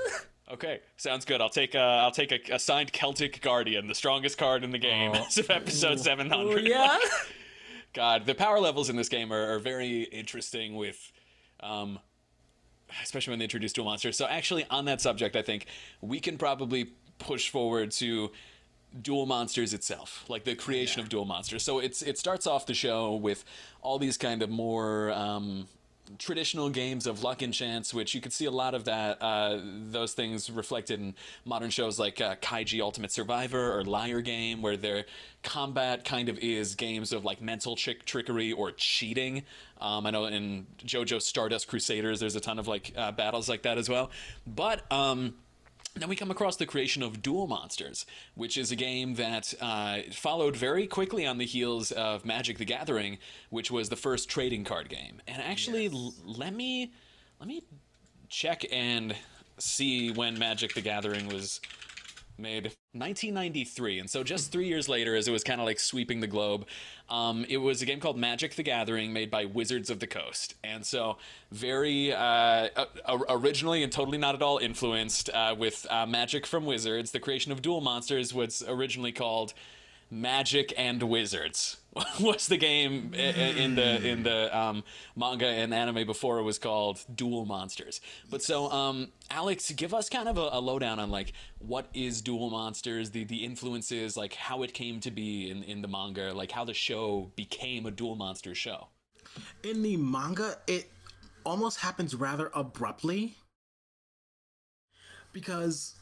Okay, 0.52 0.80
sounds 0.96 1.24
good. 1.24 1.40
I'll 1.40 1.48
take 1.48 1.74
uh, 1.74 1.78
I'll 1.78 2.10
take 2.10 2.32
a, 2.32 2.54
a 2.54 2.58
signed 2.58 2.92
Celtic 2.92 3.40
Guardian, 3.40 3.86
the 3.86 3.94
strongest 3.94 4.36
card 4.36 4.64
in 4.64 4.70
the 4.70 4.78
game, 4.78 5.14
as 5.14 5.38
of 5.38 5.50
episode 5.50 6.00
seven 6.00 6.28
hundred. 6.28 6.66
yeah. 6.66 6.98
God, 7.92 8.26
the 8.26 8.34
power 8.34 8.60
levels 8.60 8.88
in 8.88 8.96
this 8.96 9.08
game 9.08 9.32
are, 9.32 9.54
are 9.54 9.58
very 9.58 10.02
interesting 10.02 10.76
with, 10.76 11.12
um, 11.60 11.98
especially 13.02 13.32
when 13.32 13.40
they 13.40 13.44
introduce 13.44 13.72
duel 13.72 13.84
monsters. 13.84 14.16
So 14.16 14.26
actually, 14.26 14.64
on 14.70 14.84
that 14.84 15.00
subject, 15.00 15.34
I 15.34 15.42
think 15.42 15.66
we 16.00 16.20
can 16.20 16.38
probably 16.38 16.92
push 17.18 17.48
forward 17.50 17.90
to 17.92 18.30
duel 19.02 19.26
monsters 19.26 19.72
itself 19.72 20.24
like 20.28 20.42
the 20.42 20.56
creation 20.56 21.00
of 21.00 21.08
duel 21.08 21.24
monsters 21.24 21.62
so 21.62 21.78
it's 21.78 22.02
it 22.02 22.18
starts 22.18 22.44
off 22.44 22.66
the 22.66 22.74
show 22.74 23.14
with 23.14 23.44
all 23.82 24.00
these 24.00 24.16
kind 24.16 24.42
of 24.42 24.50
more 24.50 25.12
um 25.12 25.68
traditional 26.18 26.70
games 26.70 27.06
of 27.06 27.22
luck 27.22 27.42
and 27.42 27.52
chance, 27.52 27.94
which 27.94 28.14
you 28.14 28.20
could 28.20 28.32
see 28.32 28.44
a 28.44 28.50
lot 28.50 28.74
of 28.74 28.84
that, 28.84 29.18
uh, 29.20 29.58
those 29.88 30.12
things 30.12 30.50
reflected 30.50 31.00
in 31.00 31.14
modern 31.44 31.70
shows 31.70 31.98
like 31.98 32.20
uh, 32.20 32.36
Kaiji 32.36 32.80
Ultimate 32.80 33.12
Survivor 33.12 33.78
or 33.78 33.84
Liar 33.84 34.20
Game, 34.20 34.62
where 34.62 34.76
their 34.76 35.04
combat 35.42 36.04
kind 36.04 36.28
of 36.28 36.38
is 36.38 36.74
games 36.74 37.12
of 37.12 37.24
like 37.24 37.40
mental 37.40 37.76
trick 37.76 38.04
trickery 38.04 38.52
or 38.52 38.72
cheating. 38.72 39.42
Um, 39.80 40.06
I 40.06 40.10
know 40.10 40.26
in 40.26 40.66
JoJo 40.84 41.22
Stardust 41.22 41.68
Crusaders, 41.68 42.20
there's 42.20 42.36
a 42.36 42.40
ton 42.40 42.58
of 42.58 42.68
like 42.68 42.92
uh, 42.96 43.12
battles 43.12 43.48
like 43.48 43.62
that 43.62 43.78
as 43.78 43.88
well. 43.88 44.10
But 44.46 44.90
um, 44.92 45.34
then 45.96 46.08
we 46.08 46.16
come 46.16 46.30
across 46.30 46.56
the 46.56 46.66
creation 46.66 47.02
of 47.02 47.22
Duel 47.22 47.46
Monsters, 47.46 48.06
which 48.34 48.56
is 48.56 48.70
a 48.70 48.76
game 48.76 49.14
that 49.14 49.52
uh, 49.60 49.98
followed 50.12 50.56
very 50.56 50.86
quickly 50.86 51.26
on 51.26 51.38
the 51.38 51.46
heels 51.46 51.90
of 51.92 52.24
Magic: 52.24 52.58
The 52.58 52.64
Gathering, 52.64 53.18
which 53.50 53.70
was 53.70 53.88
the 53.88 53.96
first 53.96 54.28
trading 54.28 54.64
card 54.64 54.88
game. 54.88 55.20
And 55.26 55.42
actually, 55.42 55.86
l- 55.88 56.14
let 56.24 56.54
me 56.54 56.92
let 57.38 57.48
me 57.48 57.62
check 58.28 58.64
and 58.72 59.14
see 59.58 60.10
when 60.10 60.38
Magic: 60.38 60.74
The 60.74 60.80
Gathering 60.80 61.28
was 61.28 61.60
made 62.40 62.64
1993 62.92 64.00
and 64.00 64.10
so 64.10 64.22
just 64.22 64.50
three 64.50 64.66
years 64.66 64.88
later 64.88 65.14
as 65.14 65.28
it 65.28 65.30
was 65.30 65.44
kind 65.44 65.60
of 65.60 65.66
like 65.66 65.78
sweeping 65.78 66.20
the 66.20 66.26
globe 66.26 66.66
um, 67.10 67.44
it 67.48 67.56
was 67.56 67.82
a 67.82 67.86
game 67.86 68.00
called 68.00 68.16
magic 68.16 68.54
the 68.54 68.62
gathering 68.62 69.12
made 69.12 69.30
by 69.30 69.44
wizards 69.44 69.90
of 69.90 69.98
the 69.98 70.06
coast. 70.06 70.54
And 70.62 70.86
so 70.86 71.18
very 71.50 72.12
uh, 72.12 72.68
originally 73.28 73.82
and 73.82 73.92
totally 73.92 74.18
not 74.18 74.34
at 74.34 74.42
all 74.42 74.58
influenced 74.58 75.28
uh, 75.30 75.54
with 75.58 75.86
uh, 75.90 76.06
magic 76.06 76.46
from 76.46 76.66
wizards 76.66 77.10
the 77.10 77.20
creation 77.20 77.50
of 77.50 77.62
duel 77.62 77.80
monsters 77.80 78.32
was 78.32 78.62
originally 78.68 79.12
called 79.12 79.54
Magic 80.10 80.74
and 80.76 81.02
Wizards 81.04 81.76
was 82.20 82.48
the 82.48 82.56
game 82.56 83.14
in 83.14 83.76
the 83.76 84.06
in 84.06 84.22
the 84.24 84.56
um, 84.56 84.82
manga 85.16 85.46
and 85.46 85.72
anime 85.72 86.04
before 86.06 86.38
it 86.38 86.42
was 86.42 86.58
called 86.58 87.04
Duel 87.14 87.44
Monsters. 87.44 88.00
But 88.28 88.42
so, 88.42 88.70
um, 88.70 89.12
Alex, 89.30 89.70
give 89.72 89.94
us 89.94 90.08
kind 90.08 90.28
of 90.28 90.36
a, 90.36 90.50
a 90.52 90.60
lowdown 90.60 90.98
on 90.98 91.10
like 91.10 91.32
what 91.58 91.86
is 91.94 92.22
Duel 92.22 92.50
Monsters, 92.50 93.10
the 93.10 93.24
the 93.24 93.44
influences, 93.44 94.16
like 94.16 94.34
how 94.34 94.62
it 94.62 94.74
came 94.74 95.00
to 95.00 95.10
be 95.10 95.50
in 95.50 95.62
in 95.62 95.82
the 95.82 95.88
manga, 95.88 96.32
like 96.32 96.50
how 96.50 96.64
the 96.64 96.74
show 96.74 97.30
became 97.36 97.86
a 97.86 97.90
Duel 97.90 98.16
Monsters 98.16 98.58
show. 98.58 98.88
In 99.62 99.82
the 99.82 99.96
manga, 99.96 100.56
it 100.66 100.90
almost 101.44 101.78
happens 101.78 102.14
rather 102.14 102.50
abruptly 102.54 103.36
because 105.32 105.94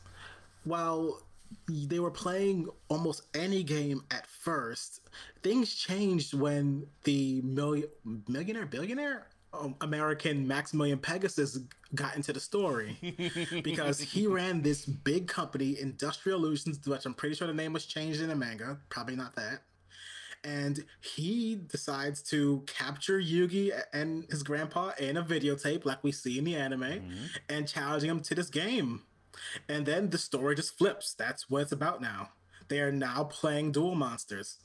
while 0.65 1.23
they 1.69 1.99
were 1.99 2.11
playing 2.11 2.69
almost 2.89 3.23
any 3.35 3.63
game 3.63 4.03
at 4.11 4.27
first, 4.27 5.01
things 5.43 5.75
changed 5.75 6.35
when 6.35 6.87
the 7.05 7.41
million, 7.43 7.89
millionaire, 8.27 8.67
billionaire 8.67 9.27
um, 9.53 9.75
American 9.81 10.47
Maximilian 10.47 10.99
Pegasus 10.99 11.59
got 11.95 12.17
into 12.17 12.33
the 12.33 12.41
story 12.41 12.97
because 13.63 13.99
he 13.99 14.27
ran 14.27 14.63
this 14.63 14.85
big 14.85 15.27
company, 15.27 15.79
Industrial 15.81 16.39
Illusions, 16.39 16.87
which 16.87 17.07
I'm 17.07 17.15
pretty 17.15 17.35
sure 17.35 17.47
the 17.47 17.55
name 17.55 17.73
was 17.73 17.87
changed 17.87 18.21
in 18.21 18.29
the 18.29 18.37
manga. 18.37 18.79
Probably 18.91 19.17
not 19.17 19.35
that 19.37 19.63
and 20.45 20.85
he 21.01 21.57
decides 21.57 22.23
to 22.23 22.63
capture 22.67 23.21
Yugi 23.21 23.73
and 23.93 24.25
his 24.31 24.43
grandpa 24.43 24.93
in 24.99 25.17
a 25.17 25.23
videotape, 25.23 25.85
like 25.85 26.03
we 26.03 26.13
see 26.13 26.39
in 26.39 26.45
the 26.45 26.57
anime, 26.57 26.83
and 27.49 27.67
challenging 27.67 28.11
him 28.11 28.21
to 28.21 28.35
this 28.35 28.49
game. 28.49 29.03
And 29.69 29.87
then 29.87 30.11
the 30.11 30.19
story 30.19 30.55
just 30.55 30.77
flips. 30.77 31.15
That's 31.15 31.49
what 31.51 31.63
it's 31.63 31.73
about 31.73 32.01
now. 32.01 32.31
They 32.69 32.81
are 32.81 32.93
now 32.93 33.25
playing 33.25 33.73
Duel 33.73 33.95
Monsters. 33.95 34.59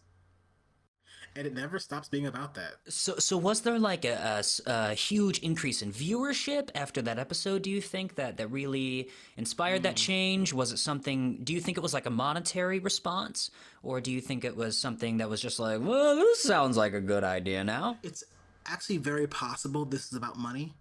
And 1.36 1.48
it 1.48 1.56
never 1.56 1.80
stops 1.80 2.10
being 2.10 2.28
about 2.28 2.54
that. 2.56 2.74
So, 2.90 3.16
so 3.16 3.38
was 3.38 3.62
there 3.62 3.80
like 3.80 4.06
a 4.06 4.44
a 4.68 4.94
huge 4.94 5.40
increase 5.40 5.82
in 5.82 5.92
viewership 5.92 6.70
after 6.76 7.02
that 7.02 7.18
episode? 7.18 7.64
Do 7.64 7.72
you 7.72 7.82
think 7.82 8.16
that 8.16 8.38
that 8.38 8.52
really 8.52 9.10
inspired 9.36 9.82
that 9.82 9.96
mm. 9.96 10.06
change? 10.06 10.54
Was 10.54 10.72
it 10.72 10.78
something? 10.78 11.40
Do 11.44 11.52
you 11.54 11.60
think 11.60 11.78
it 11.78 11.82
was 11.82 11.92
like 11.92 12.06
a 12.06 12.12
monetary 12.12 12.78
response, 12.78 13.50
or 13.82 14.00
do 14.00 14.12
you 14.12 14.22
think 14.22 14.46
it 14.46 14.56
was 14.56 14.78
something 14.78 15.18
that 15.18 15.30
was 15.30 15.42
just 15.42 15.60
like, 15.60 15.82
well, 15.82 16.16
this 16.16 16.44
sounds 16.44 16.78
like 16.78 16.94
a 16.94 17.02
good 17.02 17.24
idea 17.24 17.64
now? 17.64 17.98
It's 18.04 18.24
actually 18.68 19.00
very 19.00 19.26
possible 19.26 19.86
this 19.86 20.06
is 20.12 20.14
about 20.14 20.38
money. 20.38 20.76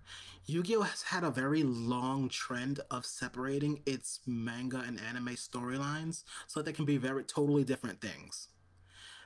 Yu 0.44 0.62
Gi 0.62 0.76
Oh! 0.76 0.83
has 0.83 1.02
had 1.02 1.24
a 1.24 1.31
very 1.31 1.62
long 1.62 2.28
trend 2.28 2.81
of 2.90 3.07
separating 3.07 3.83
its 3.87 4.20
manga 4.26 4.83
and 4.87 5.00
anime 5.00 5.37
storylines 5.37 6.24
so 6.46 6.61
that 6.61 6.66
they 6.66 6.72
can 6.72 6.85
be 6.85 6.96
very 6.96 7.24
totally 7.24 7.64
different 7.64 8.00
things. 8.00 8.48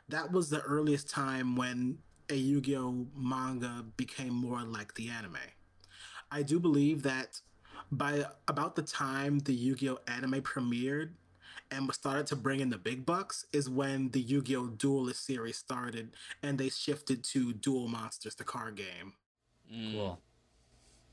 That 0.09 0.31
was 0.31 0.51
the 0.51 0.61
earliest 0.61 1.09
time 1.11 1.57
when 1.57 1.99
a 2.29 2.37
Yu 2.37 2.61
Gi 2.61 2.77
Oh! 2.77 3.07
manga 3.17 3.85
became 3.97 4.35
more 4.35 4.63
like 4.63 4.95
the 4.95 5.09
anime. 5.09 5.39
I 6.31 6.43
do 6.43 6.59
believe 6.59 7.03
that 7.03 7.41
by 7.91 8.27
about 8.49 8.77
the 8.77 8.83
time 8.83 9.39
the 9.41 9.55
Yu-Gi-Oh 9.55 10.01
anime 10.09 10.43
premiered 10.43 11.11
and 11.71 11.93
started 11.95 12.27
to 12.29 12.37
bring 12.37 12.61
in 12.61 12.71
the 12.71 12.79
big 12.79 13.07
bucks 13.07 13.47
is 13.53 13.69
when 13.69 14.11
the 14.11 14.21
Yu-Gi-Oh 14.21 14.69
Duelist 14.69 15.25
series 15.25 15.57
started 15.57 16.11
and 16.43 16.59
they 16.59 16.69
shifted 16.69 17.23
to 17.25 17.53
Duel 17.53 17.89
Monsters, 17.89 18.35
the 18.35 18.45
card 18.45 18.77
game. 18.77 19.15
Cool. 19.93 20.21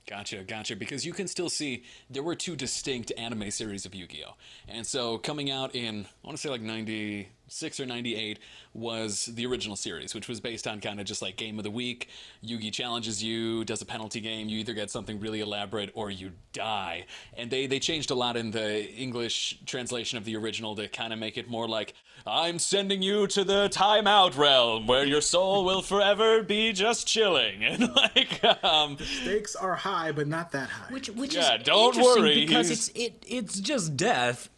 Gotcha, 0.05 0.43
gotcha. 0.43 0.75
Because 0.75 1.05
you 1.05 1.13
can 1.13 1.27
still 1.27 1.49
see 1.49 1.83
there 2.09 2.23
were 2.23 2.35
two 2.35 2.57
distinct 2.57 3.13
anime 3.17 3.49
series 3.51 3.85
of 3.85 3.95
Yu 3.95 4.05
Gi 4.05 4.25
Oh! 4.27 4.33
And 4.67 4.85
so 4.85 5.17
coming 5.17 5.49
out 5.49 5.75
in, 5.75 6.05
I 6.05 6.27
want 6.27 6.37
to 6.37 6.41
say 6.41 6.49
like 6.49 6.61
96 6.61 7.79
or 7.79 7.85
98, 7.85 8.39
was 8.73 9.27
the 9.27 9.45
original 9.45 9.77
series, 9.77 10.13
which 10.13 10.27
was 10.27 10.41
based 10.41 10.67
on 10.67 10.81
kind 10.81 10.99
of 10.99 11.05
just 11.05 11.21
like 11.21 11.37
game 11.37 11.57
of 11.57 11.63
the 11.63 11.71
week. 11.71 12.09
Yu 12.41 12.57
Gi 12.57 12.71
challenges 12.71 13.23
you, 13.23 13.63
does 13.63 13.81
a 13.81 13.85
penalty 13.85 14.19
game. 14.19 14.49
You 14.49 14.59
either 14.59 14.73
get 14.73 14.91
something 14.91 15.21
really 15.21 15.39
elaborate 15.39 15.89
or 15.93 16.11
you 16.11 16.31
die. 16.51 17.05
And 17.37 17.49
they, 17.49 17.65
they 17.67 17.79
changed 17.79 18.11
a 18.11 18.15
lot 18.15 18.35
in 18.35 18.51
the 18.51 18.91
English 18.91 19.59
translation 19.65 20.17
of 20.17 20.25
the 20.25 20.35
original 20.35 20.75
to 20.75 20.89
kind 20.89 21.13
of 21.13 21.19
make 21.19 21.37
it 21.37 21.49
more 21.49 21.67
like, 21.67 21.93
I'm 22.25 22.57
sending 22.57 23.01
you 23.01 23.27
to 23.27 23.43
the 23.43 23.67
timeout 23.69 24.37
realm 24.37 24.87
where 24.87 25.05
your 25.05 25.19
soul 25.19 25.65
will 25.65 25.81
forever 25.81 26.41
be 26.41 26.71
just 26.71 27.05
chilling. 27.07 27.63
And 27.65 27.93
like, 27.95 28.41
um, 28.63 28.95
the 28.95 29.03
Stakes 29.05 29.55
are 29.55 29.75
high, 29.75 30.11
but 30.13 30.27
not 30.27 30.51
that 30.53 30.69
high. 30.69 30.93
Which 30.93 31.09
which 31.09 31.35
Yeah, 31.35 31.57
is 31.57 31.63
don't 31.63 31.95
interesting 31.95 32.23
worry, 32.23 32.45
because 32.45 32.67
he's- 32.69 32.87
it's 32.95 32.97
it 32.97 33.25
it's 33.27 33.59
just 33.59 33.97
death, 33.97 34.49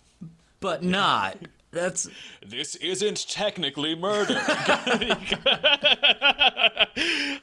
but 0.59 0.83
not. 0.83 1.37
That's 1.71 2.07
this 2.45 2.75
isn't 2.75 3.27
technically 3.27 3.95
murder. 3.95 4.39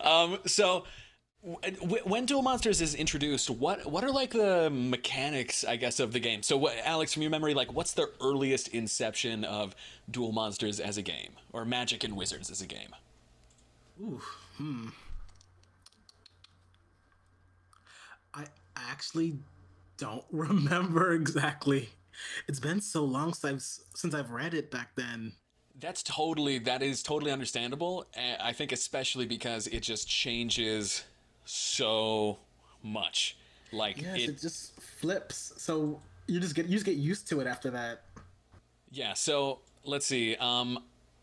um, 0.01 0.39
so, 0.47 0.85
w- 0.85 0.85
when 1.43 2.25
Duel 2.25 2.43
Monsters 2.43 2.81
is 2.81 2.95
introduced, 2.95 3.51
what 3.51 3.85
what 3.87 4.05
are 4.05 4.13
like 4.13 4.31
the 4.31 4.71
mechanics, 4.71 5.65
I 5.65 5.75
guess, 5.75 5.99
of 5.99 6.13
the 6.13 6.21
game? 6.21 6.43
So, 6.43 6.57
what, 6.57 6.77
Alex, 6.85 7.13
from 7.13 7.23
your 7.23 7.33
memory, 7.33 7.53
like, 7.53 7.73
what's 7.73 7.93
the 7.93 8.11
earliest 8.21 8.69
inception 8.69 9.45
of 9.45 9.75
Duel 10.09 10.31
Monsters 10.31 10.79
as 10.79 10.99
a 10.99 11.03
game, 11.03 11.33
or 11.53 11.65
Magic 11.65 12.05
and 12.05 12.17
Wizards 12.17 12.49
as 12.49 12.61
a 12.63 12.67
game? 12.67 12.95
Ooh, 14.01 14.21
hmm. 14.57 14.89
I 18.33 18.45
actually 18.77 19.39
don't 19.99 20.25
remember 20.31 21.13
exactly. 21.13 21.91
It's 22.47 22.61
been 22.61 22.81
so 22.81 23.05
long 23.05 23.35
since 23.35 23.81
I've, 23.81 23.99
since 23.99 24.15
I've 24.15 24.31
read 24.31 24.55
it 24.55 24.71
back 24.71 24.95
then. 24.95 25.33
That's 25.81 26.05
totally 26.05 26.59
that 26.61 26.83
is 26.83 27.03
totally 27.03 27.33
understandable. 27.33 28.07
I 28.41 28.53
think 28.53 28.71
especially 28.71 29.27
because 29.27 29.67
it 29.67 29.81
just 29.81 30.09
changes 30.09 31.03
so 31.45 32.39
much. 32.83 33.37
Like 33.73 34.01
Yes, 34.01 34.17
it, 34.17 34.29
it 34.31 34.41
just 34.41 34.81
flips. 34.81 35.55
So 35.57 36.01
you 36.27 36.41
just 36.41 36.55
get 36.55 36.67
you 36.67 36.73
just 36.73 36.87
get 36.87 36.97
used 36.97 37.29
to 37.29 37.41
it 37.41 37.47
after 37.47 37.71
that. 37.71 38.03
Yeah, 38.91 39.15
so 39.15 39.61
let's 39.85 40.07
see. 40.07 40.37
Um, 40.37 40.79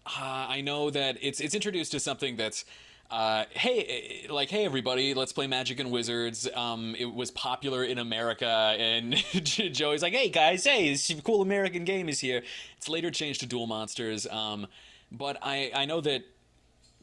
uh, 0.05 0.47
I 0.49 0.62
know 0.62 0.89
that 0.89 1.17
it's 1.21 1.39
it's 1.39 1.53
introduced 1.53 1.91
to 1.91 1.99
something 1.99 2.36
that's, 2.36 2.65
uh, 3.12 3.45
hey, 3.51 4.25
eh, 4.27 4.34
like 4.34 4.49
hey 4.49 4.65
everybody, 4.65 5.13
let's 5.13 5.32
play 5.32 5.45
Magic 5.45 5.79
and 5.79 5.91
Wizards. 5.91 6.47
Um, 6.55 6.95
it 6.97 7.13
was 7.13 7.29
popular 7.29 7.84
in 7.84 7.99
America, 7.99 8.47
and 8.47 9.15
Joey's 9.43 10.01
like, 10.01 10.13
hey 10.13 10.29
guys, 10.29 10.63
hey, 10.63 10.89
this 10.89 11.13
cool 11.23 11.41
American 11.41 11.84
game 11.86 12.10
is 12.10 12.19
here. 12.19 12.41
It's 12.77 12.89
later 12.89 13.12
changed 13.12 13.41
to 13.41 13.45
Duel 13.45 13.67
Monsters. 13.67 14.25
Um, 14.27 14.67
but 15.12 15.38
I 15.43 15.71
I 15.75 15.86
know 15.86 16.01
that 16.01 16.23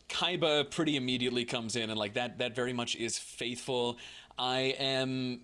Kaiba 0.08 0.70
pretty 0.70 0.96
immediately 0.96 1.44
comes 1.44 1.76
in 1.76 1.90
and 1.90 1.98
like 1.98 2.14
that 2.14 2.38
that 2.38 2.54
very 2.54 2.72
much 2.72 2.96
is 2.96 3.18
faithful. 3.18 3.98
I 4.38 4.74
am 4.78 5.40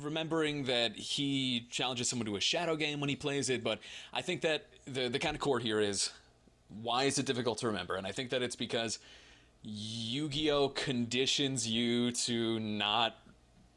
remembering 0.00 0.64
that 0.64 0.96
he 0.96 1.66
challenges 1.70 2.08
someone 2.08 2.26
to 2.26 2.36
a 2.36 2.40
shadow 2.40 2.76
game 2.76 3.00
when 3.00 3.08
he 3.08 3.16
plays 3.16 3.50
it, 3.50 3.62
but 3.62 3.78
I 4.12 4.22
think 4.22 4.40
that 4.42 4.66
the 4.86 5.08
the 5.08 5.18
kind 5.18 5.34
of 5.34 5.40
core 5.40 5.60
here 5.60 5.80
is 5.80 6.10
why 6.82 7.04
is 7.04 7.18
it 7.18 7.26
difficult 7.26 7.58
to 7.58 7.68
remember? 7.68 7.94
And 7.94 8.06
I 8.06 8.12
think 8.12 8.30
that 8.30 8.42
it's 8.42 8.56
because 8.56 8.98
Yu-Gi-Oh 9.62 10.70
conditions 10.70 11.66
you 11.68 12.10
to 12.12 12.58
not 12.60 13.16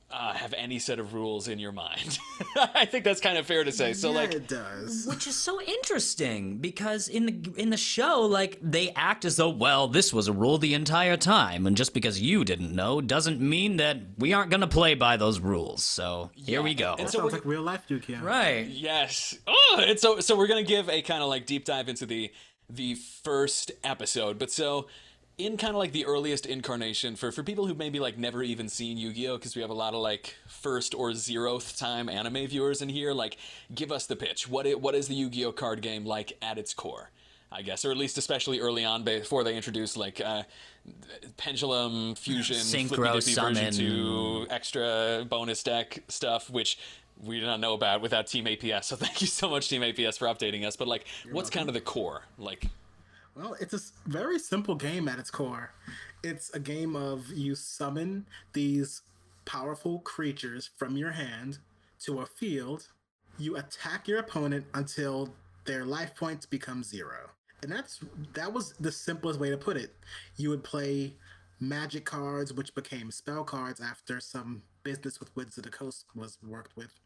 uh, 0.10 0.34
have 0.34 0.54
any 0.54 0.80
set 0.80 1.00
of 1.00 1.14
rules 1.14 1.50
in 1.50 1.60
your 1.60 1.74
mind. 1.74 2.18
I 2.56 2.86
think 2.86 3.04
that's 3.04 3.20
kind 3.20 3.38
of 3.38 3.46
fair 3.46 3.64
to 3.66 3.72
say. 3.74 3.92
So 3.94 4.10
yeah, 4.12 4.16
like 4.16 4.34
it 4.34 4.48
does. 4.48 5.06
which 5.06 5.28
is 5.28 5.36
so 5.36 5.62
interesting 5.62 6.58
because 6.60 7.10
in 7.10 7.26
the 7.26 7.54
in 7.58 7.70
the 7.72 7.78
show, 7.78 8.22
like 8.22 8.58
they 8.62 8.92
act 8.92 9.26
as 9.26 9.36
though, 9.36 9.50
well, 9.50 9.88
this 9.90 10.14
was 10.14 10.28
a 10.30 10.34
rule 10.34 10.58
the 10.58 10.74
entire 10.74 11.18
time, 11.18 11.68
and 11.68 11.76
just 11.76 11.94
because 11.94 12.22
you 12.22 12.46
didn't 12.46 12.74
know 12.74 13.02
doesn't 13.02 13.42
mean 13.42 13.78
that 13.78 13.98
we 14.18 14.32
aren't 14.34 14.50
gonna 14.50 14.68
play 14.68 14.96
by 14.96 15.18
those 15.18 15.40
rules. 15.42 15.84
So 15.84 16.32
here 16.36 16.62
we 16.62 16.74
go. 16.74 16.96
and 16.98 17.10
so 17.10 17.20
Sounds 17.20 17.34
like 17.34 17.46
real 17.46 17.62
life 17.64 17.84
Yu-Gi-Oh. 17.90 18.24
right. 18.24 18.66
Yes. 18.68 19.38
Oh, 19.46 19.84
and 19.86 20.00
so 20.00 20.20
so 20.22 20.38
we're 20.38 20.48
gonna 20.48 20.64
give 20.64 20.90
a 20.90 21.02
kind 21.02 21.22
of 21.22 21.28
like 21.28 21.46
deep 21.46 21.66
dive 21.66 21.90
into 21.90 22.06
the 22.06 22.32
the 22.70 22.96
first 22.96 23.72
episode. 23.84 24.40
But 24.40 24.52
so 24.52 24.88
in 25.38 25.56
kind 25.56 25.72
of 25.72 25.78
like 25.78 25.92
the 25.92 26.06
earliest 26.06 26.46
incarnation 26.46 27.16
for 27.16 27.32
for 27.32 27.44
people 27.44 27.68
who 27.68 27.74
maybe 27.76 28.00
like 28.00 28.18
never 28.18 28.42
even 28.42 28.68
seen 28.68 28.98
Yu-Gi-Oh 28.98 29.38
because 29.38 29.56
we 29.56 29.62
have 29.62 29.70
a 29.70 29.76
lot 29.76 29.94
of 29.94 30.00
like 30.00 30.36
first 30.48 30.96
or 30.96 31.12
zeroth 31.12 31.78
time 31.78 32.10
anime 32.10 32.48
viewers 32.48 32.82
in 32.82 32.90
here. 32.90 33.14
Like, 33.14 33.38
give 33.74 33.92
us 33.92 34.08
the 34.08 34.16
pitch. 34.16 34.50
What 34.50 34.66
it, 34.66 34.82
what 34.82 34.96
is 34.96 35.08
the 35.08 35.14
Yu-Gi-Oh 35.16 35.52
card 35.52 35.82
game 35.82 36.06
like 36.06 36.34
at 36.42 36.58
its 36.58 36.74
core? 36.74 37.12
I 37.50 37.62
guess, 37.62 37.86
or 37.86 37.92
at 37.92 37.98
least 37.98 38.18
especially 38.18 38.60
early 38.60 38.84
on 38.84 39.04
before 39.04 39.46
they 39.46 39.56
introduced 39.56 39.96
like 39.96 40.20
uh, 40.20 40.44
pendulum 41.38 42.16
fusion, 42.16 42.58
Synchro 42.58 42.88
flippy-dippy 42.88 43.20
version 43.20 43.34
summon. 43.34 43.72
two 43.72 44.48
extra 44.50 45.26
bonus 45.30 45.64
deck 45.64 46.04
stuff, 46.10 46.50
which 46.50 46.78
we 47.24 47.40
did 47.40 47.46
not 47.46 47.62
know 47.62 47.74
about 47.74 48.02
without 48.02 48.28
Team 48.28 48.46
APS. 48.46 48.86
So 48.86 48.96
thank 48.98 49.22
you 49.22 49.28
so 49.28 49.50
much, 49.50 49.70
Team 49.70 49.82
APS, 49.82 50.18
for 50.18 50.28
updating 50.28 50.66
us. 50.66 50.76
But 50.76 50.90
like, 50.90 51.06
what's 51.32 51.50
kind 51.50 51.70
of 51.70 51.74
the 51.74 51.80
core? 51.80 52.24
Like, 52.38 52.66
Well, 53.38 53.56
it's 53.60 53.74
a 53.74 54.10
very 54.10 54.40
simple 54.40 54.74
game 54.74 55.08
at 55.08 55.20
its 55.20 55.30
core. 55.30 55.72
It's 56.24 56.50
a 56.56 56.60
game 56.60 56.96
of 56.96 57.28
you 57.28 57.54
summon 57.54 58.26
these 58.54 59.04
powerful 59.46 60.00
creatures 60.00 60.72
from 60.76 60.98
your 60.98 61.12
hand 61.12 61.60
to 62.00 62.22
a 62.22 62.26
field. 62.26 62.88
You 63.38 63.58
attack 63.58 64.08
your 64.08 64.20
opponent 64.20 64.66
until 64.74 65.30
their 65.66 65.86
life 65.86 66.16
points 66.16 66.48
become 66.48 66.84
zero. 66.84 67.30
And 67.62 67.72
that's 67.72 68.00
that 68.34 68.52
was 68.52 68.74
the 68.80 68.92
simplest 68.92 69.40
way 69.40 69.52
to 69.52 69.58
put 69.58 69.78
it. 69.78 69.94
You 70.36 70.50
would 70.50 70.64
play 70.64 71.14
magic 71.60 72.06
cards, 72.06 72.54
which 72.54 72.74
became 72.74 73.12
spell 73.12 73.44
cards 73.44 73.80
after 73.80 74.20
some 74.20 74.64
business 74.82 75.20
with 75.20 75.36
Wizards 75.36 75.58
of 75.58 75.64
the 75.64 75.70
Coast 75.70 76.06
was 76.16 76.40
worked 76.44 76.76
with. 76.76 77.00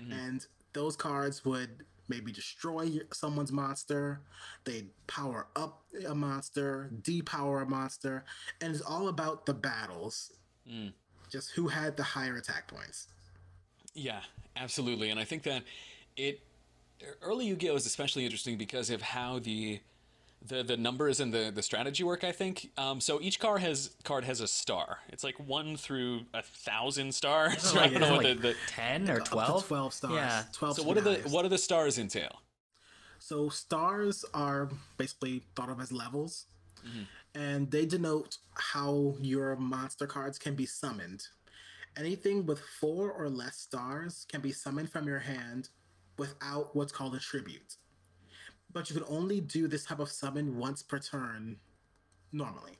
Mm-hmm. 0.00 0.12
And 0.12 0.46
those 0.72 0.96
cards 0.96 1.44
would 1.44 1.84
maybe 2.08 2.32
destroy 2.32 2.98
someone's 3.12 3.52
monster, 3.52 4.20
they'd 4.64 4.88
power 5.06 5.46
up 5.56 5.82
a 6.06 6.14
monster, 6.14 6.90
depower 7.02 7.62
a 7.62 7.66
monster, 7.66 8.24
and 8.60 8.74
it's 8.74 8.82
all 8.82 9.08
about 9.08 9.46
the 9.46 9.54
battles. 9.54 10.32
Mm. 10.70 10.92
Just 11.30 11.50
who 11.50 11.68
had 11.68 11.96
the 11.96 12.02
higher 12.02 12.36
attack 12.36 12.68
points. 12.68 13.08
Yeah, 13.94 14.20
absolutely. 14.56 15.10
And 15.10 15.18
I 15.18 15.24
think 15.24 15.42
that 15.44 15.62
it 16.16 16.40
early 17.22 17.46
Yu-Gi-Oh 17.46 17.74
is 17.76 17.86
especially 17.86 18.24
interesting 18.24 18.56
because 18.56 18.90
of 18.90 19.02
how 19.02 19.38
the 19.38 19.80
the 20.46 20.62
the 20.62 20.76
numbers 20.76 21.20
and 21.20 21.32
the 21.32 21.50
the 21.54 21.62
strategy 21.62 22.04
work. 22.04 22.24
I 22.24 22.32
think 22.32 22.70
um, 22.76 23.00
so. 23.00 23.20
Each 23.20 23.38
card 23.38 23.60
has 23.60 23.90
card 24.04 24.24
has 24.24 24.40
a 24.40 24.48
star. 24.48 24.98
It's 25.08 25.24
like 25.24 25.38
one 25.38 25.76
through 25.76 26.22
a 26.34 26.42
thousand 26.42 27.14
stars. 27.14 27.74
I 27.76 27.88
don't 27.88 28.00
know 28.00 28.12
what 28.12 28.24
like 28.24 28.36
the, 28.36 28.48
the, 28.48 28.54
ten 28.68 29.08
or 29.08 29.20
Up 29.20 29.24
to 29.24 29.30
twelve. 29.30 29.66
12 29.66 29.94
stars. 29.94 30.14
Yeah. 30.14 30.42
12 30.52 30.76
so 30.76 30.82
what 30.82 30.96
are 30.96 31.00
the 31.00 31.12
highest. 31.12 31.34
what 31.34 31.42
do 31.42 31.48
the 31.48 31.58
stars 31.58 31.98
entail? 31.98 32.40
So 33.18 33.48
stars 33.48 34.24
are 34.34 34.68
basically 34.98 35.44
thought 35.56 35.70
of 35.70 35.80
as 35.80 35.90
levels, 35.90 36.44
and 37.34 37.70
they 37.70 37.86
denote 37.86 38.36
how 38.52 39.14
your 39.20 39.56
monster 39.56 40.06
cards 40.06 40.38
can 40.38 40.54
be 40.54 40.66
summoned. 40.66 41.26
Anything 41.96 42.44
with 42.44 42.60
four 42.60 43.10
or 43.12 43.30
less 43.30 43.56
stars 43.56 44.26
can 44.28 44.42
be 44.42 44.52
summoned 44.52 44.90
from 44.90 45.06
your 45.06 45.20
hand 45.20 45.70
without 46.18 46.76
what's 46.76 46.92
called 46.92 47.14
a 47.14 47.18
tribute. 47.18 47.76
But 48.74 48.90
you 48.90 48.96
can 48.96 49.06
only 49.08 49.40
do 49.40 49.68
this 49.68 49.86
type 49.86 50.00
of 50.00 50.10
summon 50.10 50.58
once 50.58 50.82
per 50.82 50.98
turn 50.98 51.56
normally. 52.32 52.76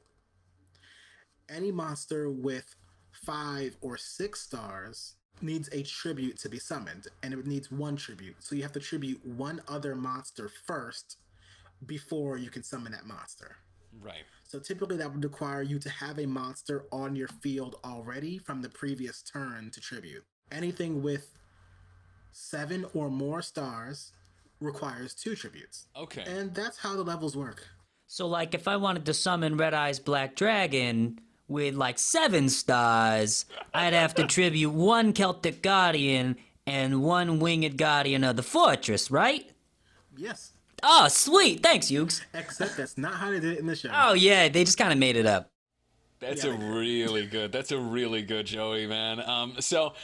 Any 1.49 1.71
monster 1.71 2.29
with 2.29 2.75
five 3.13 3.77
or 3.81 3.97
six 3.97 4.43
stars 4.43 5.15
needs 5.41 5.69
a 5.73 5.83
tribute 5.83 6.39
to 6.39 6.49
be 6.49 6.59
summoned, 6.59 7.07
and 7.23 7.33
it 7.33 7.47
needs 7.47 7.71
one 7.71 7.97
tribute. 7.97 8.37
So 8.41 8.57
you 8.57 8.63
have 8.63 8.73
to 8.73 8.81
tribute 8.81 9.25
one 9.25 9.63
other 9.69 9.95
monster 9.95 10.51
first 10.67 11.19
before 11.87 12.39
you 12.39 12.51
can 12.51 12.63
summon 12.63 12.93
that 12.93 13.07
monster. 13.07 13.57
Right. 14.01 14.25
So 14.43 14.59
typically 14.59 14.97
that 14.97 15.13
would 15.13 15.23
require 15.23 15.63
you 15.63 15.79
to 15.79 15.91
have 15.91 16.19
a 16.19 16.27
monster 16.27 16.87
on 16.91 17.15
your 17.15 17.29
field 17.29 17.77
already 17.85 18.39
from 18.39 18.63
the 18.63 18.69
previous 18.69 19.23
turn 19.23 19.71
to 19.71 19.81
tribute. 19.81 20.25
Anything 20.51 21.03
with 21.03 21.31
seven 22.33 22.85
or 22.95 23.11
more 23.11 23.43
stars 23.43 24.13
requires 24.65 25.15
two 25.15 25.35
tributes. 25.35 25.87
Okay. 25.97 26.25
And 26.27 26.55
that's 26.55 26.79
how 26.79 26.97
the 26.97 27.03
levels 27.03 27.37
work. 27.37 27.67
So, 28.07 28.27
like, 28.27 28.55
if 28.55 28.69
I 28.69 28.77
wanted 28.77 29.07
to 29.07 29.15
summon 29.15 29.57
Red 29.57 29.75
Eyes 29.75 29.99
Black 29.99 30.37
Dragon, 30.37 31.21
with 31.49 31.75
like 31.75 31.99
seven 31.99 32.49
stars, 32.49 33.45
I'd 33.73 33.93
have 33.93 34.15
to 34.17 34.27
tribute 34.27 34.71
one 34.71 35.13
Celtic 35.13 35.63
Guardian 35.63 36.37
and 36.67 37.03
one 37.03 37.39
Winged 37.39 37.77
Guardian 37.77 38.25
of 38.25 38.37
the 38.37 38.43
Fortress, 38.43 39.11
right? 39.11 39.51
Yes. 40.17 40.53
Oh, 40.83 41.09
sweet. 41.09 41.63
Thanks, 41.63 41.87
Ukes. 41.87 42.23
Except 42.35 42.77
that's 42.77 42.99
not 42.99 43.15
how 43.15 43.31
they 43.31 43.41
did 43.41 43.53
it 43.55 43.59
in 43.59 43.67
the 43.67 43.77
show. 43.77 43.91
Oh, 43.93 44.13
yeah, 44.13 44.49
they 44.49 44.65
just 44.65 44.79
kind 44.79 44.93
of 44.93 44.99
made 44.99 45.17
it 45.17 45.27
up. 45.27 45.51
That's 46.21 46.45
Yeah, 46.45 46.53
a 46.53 46.79
really 46.79 47.27
good. 47.27 47.53
That's 47.53 47.73
a 47.73 47.79
really 47.79 48.23
good 48.23 48.47
Joey, 48.47 48.87
man. 48.87 49.21
Um, 49.21 49.57
so 49.61 49.95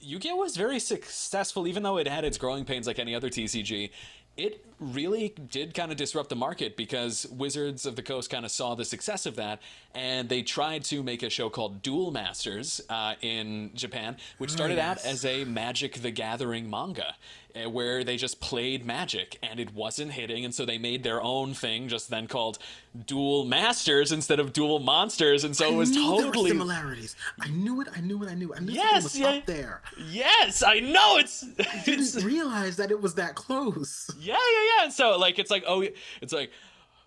Yu-Gi-Oh 0.00 0.36
was 0.36 0.56
very 0.56 0.78
successful, 0.78 1.66
even 1.66 1.82
though 1.82 1.98
it 1.98 2.08
had 2.08 2.24
its 2.24 2.38
growing 2.38 2.64
pains 2.64 2.86
like 2.86 2.98
any 2.98 3.14
other 3.14 3.28
TCG. 3.28 3.90
It 4.36 4.64
really 4.80 5.34
did 5.50 5.74
kind 5.74 5.90
of 5.92 5.96
disrupt 5.98 6.28
the 6.30 6.36
market 6.36 6.76
because 6.76 7.26
Wizards 7.30 7.86
of 7.86 7.96
the 7.96 8.02
Coast 8.02 8.30
kind 8.30 8.44
of 8.44 8.50
saw 8.50 8.74
the 8.74 8.84
success 8.84 9.26
of 9.26 9.36
that, 9.36 9.60
and 9.94 10.28
they 10.28 10.42
tried 10.42 10.84
to 10.84 11.02
make 11.02 11.22
a 11.22 11.30
show 11.30 11.50
called 11.50 11.82
Duel 11.82 12.10
Masters 12.10 12.80
uh, 12.88 13.14
in 13.20 13.70
Japan, 13.74 14.16
which 14.38 14.50
started 14.50 14.78
out 14.78 15.04
as 15.04 15.24
a 15.24 15.44
Magic 15.44 15.94
the 15.94 16.10
Gathering 16.10 16.70
manga, 16.70 17.14
uh, 17.54 17.68
where 17.68 18.04
they 18.04 18.16
just 18.16 18.40
played 18.40 18.84
Magic, 18.86 19.38
and 19.42 19.60
it 19.60 19.74
wasn't 19.74 20.12
hitting, 20.12 20.44
and 20.44 20.54
so 20.54 20.64
they 20.64 20.78
made 20.78 21.02
their 21.02 21.20
own 21.22 21.52
thing, 21.54 21.88
just 21.88 22.08
then 22.10 22.26
called 22.26 22.58
Duel 23.06 23.44
Masters 23.44 24.12
instead 24.12 24.40
of 24.40 24.52
Duel 24.52 24.78
Monsters, 24.78 25.44
and 25.44 25.56
so 25.56 25.70
it 25.72 25.76
was 25.76 25.90
I 25.90 25.94
there 25.94 26.10
were 26.10 26.22
totally 26.22 26.50
similarities. 26.50 27.16
I 27.40 27.48
knew 27.48 27.80
it. 27.80 27.88
I 27.94 28.00
knew 28.00 28.22
it. 28.22 28.30
I 28.30 28.34
knew. 28.34 28.52
it. 28.52 28.56
I 28.56 28.60
knew 28.60 28.72
Yes, 28.72 29.02
something 29.12 29.22
was 29.22 29.32
yeah. 29.32 29.38
up 29.38 29.46
there. 29.46 29.82
yes, 30.10 30.62
I 30.62 30.80
know 30.80 31.16
it's 31.18 31.44
it's 31.58 32.12
Didn't 32.12 32.24
realize 32.24 32.76
that 32.76 32.90
it 32.90 33.00
was 33.00 33.14
that 33.14 33.34
close. 33.34 34.10
Yeah, 34.18 34.34
yeah, 34.34 34.69
yeah. 34.76 34.84
And 34.84 34.92
so 34.92 35.16
like 35.18 35.38
it's 35.38 35.50
like 35.50 35.64
oh, 35.66 35.84
it's 36.20 36.32
like 36.32 36.50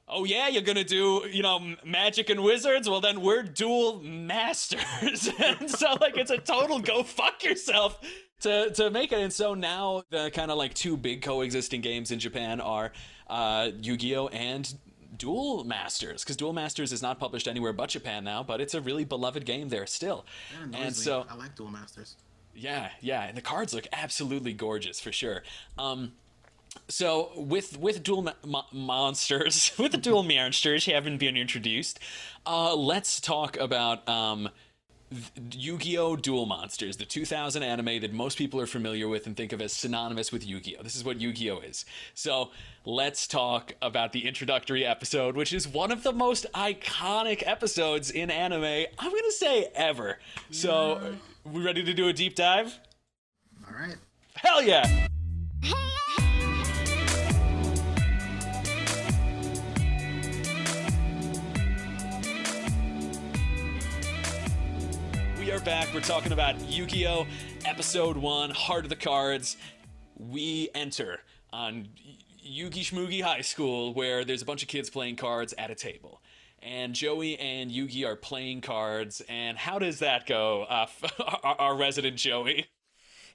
oh 0.07 0.25
yeah, 0.25 0.47
you're 0.47 0.61
gonna 0.61 0.83
do 0.83 1.25
you 1.31 1.41
know 1.43 1.75
magic 1.85 2.29
and 2.29 2.43
wizards. 2.43 2.89
Well 2.89 3.01
then 3.01 3.21
we're 3.21 3.43
duel 3.43 3.99
masters, 4.01 5.29
and 5.39 5.69
so 5.69 5.95
like 6.01 6.17
it's 6.17 6.31
a 6.31 6.37
total 6.37 6.79
go 6.79 7.03
fuck 7.03 7.43
yourself. 7.43 7.99
To, 8.41 8.71
to 8.71 8.89
make 8.91 9.13
it 9.13 9.19
and 9.19 9.31
so 9.31 9.53
now 9.53 10.03
the 10.09 10.29
kind 10.31 10.51
of 10.51 10.57
like 10.57 10.73
two 10.73 10.97
big 10.97 11.21
coexisting 11.21 11.79
games 11.79 12.11
in 12.11 12.19
Japan 12.19 12.59
are 12.59 12.91
uh, 13.29 13.69
Yu-Gi-Oh 13.81 14.27
and 14.27 14.73
Duel 15.15 15.63
Masters 15.63 16.25
because 16.25 16.35
Duel 16.35 16.51
Masters 16.51 16.91
is 16.91 17.01
not 17.01 17.19
published 17.19 17.47
anywhere 17.47 17.71
but 17.71 17.87
Japan 17.89 18.25
now 18.25 18.43
but 18.43 18.59
it's 18.59 18.73
a 18.73 18.81
really 18.81 19.05
beloved 19.05 19.45
game 19.45 19.69
there 19.69 19.85
still 19.85 20.25
Kinda 20.59 20.77
and 20.77 20.93
so 20.93 21.25
I 21.29 21.35
like 21.35 21.55
duel 21.55 21.69
masters. 21.69 22.17
yeah, 22.53 22.89
yeah, 22.99 23.23
and 23.23 23.37
the 23.37 23.41
cards 23.41 23.73
look 23.73 23.87
absolutely 23.93 24.51
gorgeous 24.51 24.99
for 24.99 25.13
sure. 25.13 25.43
Um, 25.77 26.11
so 26.87 27.31
with 27.35 27.77
with 27.77 28.03
duel 28.03 28.33
mo- 28.45 28.65
monsters, 28.71 29.71
with 29.79 29.91
the 29.91 29.97
duel 29.97 30.23
monsters 30.23 30.85
having 30.85 31.17
been 31.17 31.37
introduced, 31.37 31.99
uh, 32.45 32.75
let's 32.75 33.19
talk 33.19 33.57
about 33.57 34.07
um, 34.07 34.49
Yu-Gi-Oh! 35.51 36.15
Duel 36.15 36.45
Monsters, 36.45 36.97
the 36.97 37.05
2000 37.05 37.63
anime 37.63 38.01
that 38.01 38.13
most 38.13 38.37
people 38.37 38.59
are 38.59 38.65
familiar 38.65 39.07
with 39.07 39.27
and 39.27 39.37
think 39.37 39.53
of 39.53 39.61
as 39.61 39.73
synonymous 39.73 40.31
with 40.31 40.45
Yu-Gi-Oh! 40.45 40.83
This 40.83 40.95
is 40.95 41.03
what 41.03 41.21
Yu-Gi-Oh! 41.21 41.59
is. 41.59 41.85
So 42.13 42.51
let's 42.85 43.27
talk 43.27 43.73
about 43.81 44.11
the 44.11 44.27
introductory 44.27 44.85
episode, 44.85 45.35
which 45.35 45.53
is 45.53 45.67
one 45.67 45.91
of 45.91 46.03
the 46.03 46.13
most 46.13 46.45
iconic 46.53 47.43
episodes 47.45 48.11
in 48.11 48.31
anime. 48.31 48.85
I'm 48.97 49.11
gonna 49.11 49.31
say 49.31 49.69
ever. 49.75 50.19
So, 50.51 51.15
we 51.43 51.63
ready 51.63 51.83
to 51.83 51.93
do 51.93 52.07
a 52.07 52.13
deep 52.13 52.35
dive? 52.35 52.79
All 53.67 53.75
right. 53.79 53.97
Hell 54.35 54.61
yeah! 54.61 55.07
Back. 65.63 65.93
We're 65.93 66.01
talking 66.01 66.33
about 66.33 66.59
Yu 66.69 66.85
Gi 66.85 67.07
Oh! 67.07 67.25
Episode 67.63 68.17
1 68.17 68.49
Heart 68.49 68.83
of 68.83 68.89
the 68.89 68.97
Cards. 68.97 69.55
We 70.17 70.69
enter 70.75 71.21
on 71.53 71.87
Yugi 72.45 72.81
Shmoogie 72.81 73.21
High 73.21 73.41
School 73.41 73.93
where 73.93 74.25
there's 74.25 74.41
a 74.41 74.45
bunch 74.45 74.61
of 74.61 74.67
kids 74.67 74.89
playing 74.89 75.15
cards 75.15 75.53
at 75.57 75.71
a 75.71 75.75
table. 75.75 76.21
And 76.61 76.93
Joey 76.93 77.39
and 77.39 77.71
Yugi 77.71 78.05
are 78.05 78.17
playing 78.17 78.59
cards. 78.59 79.21
And 79.29 79.57
how 79.57 79.79
does 79.79 79.99
that 79.99 80.27
go, 80.27 80.63
uh, 80.63 80.87
our, 81.43 81.55
our 81.59 81.75
resident 81.77 82.17
Joey? 82.17 82.65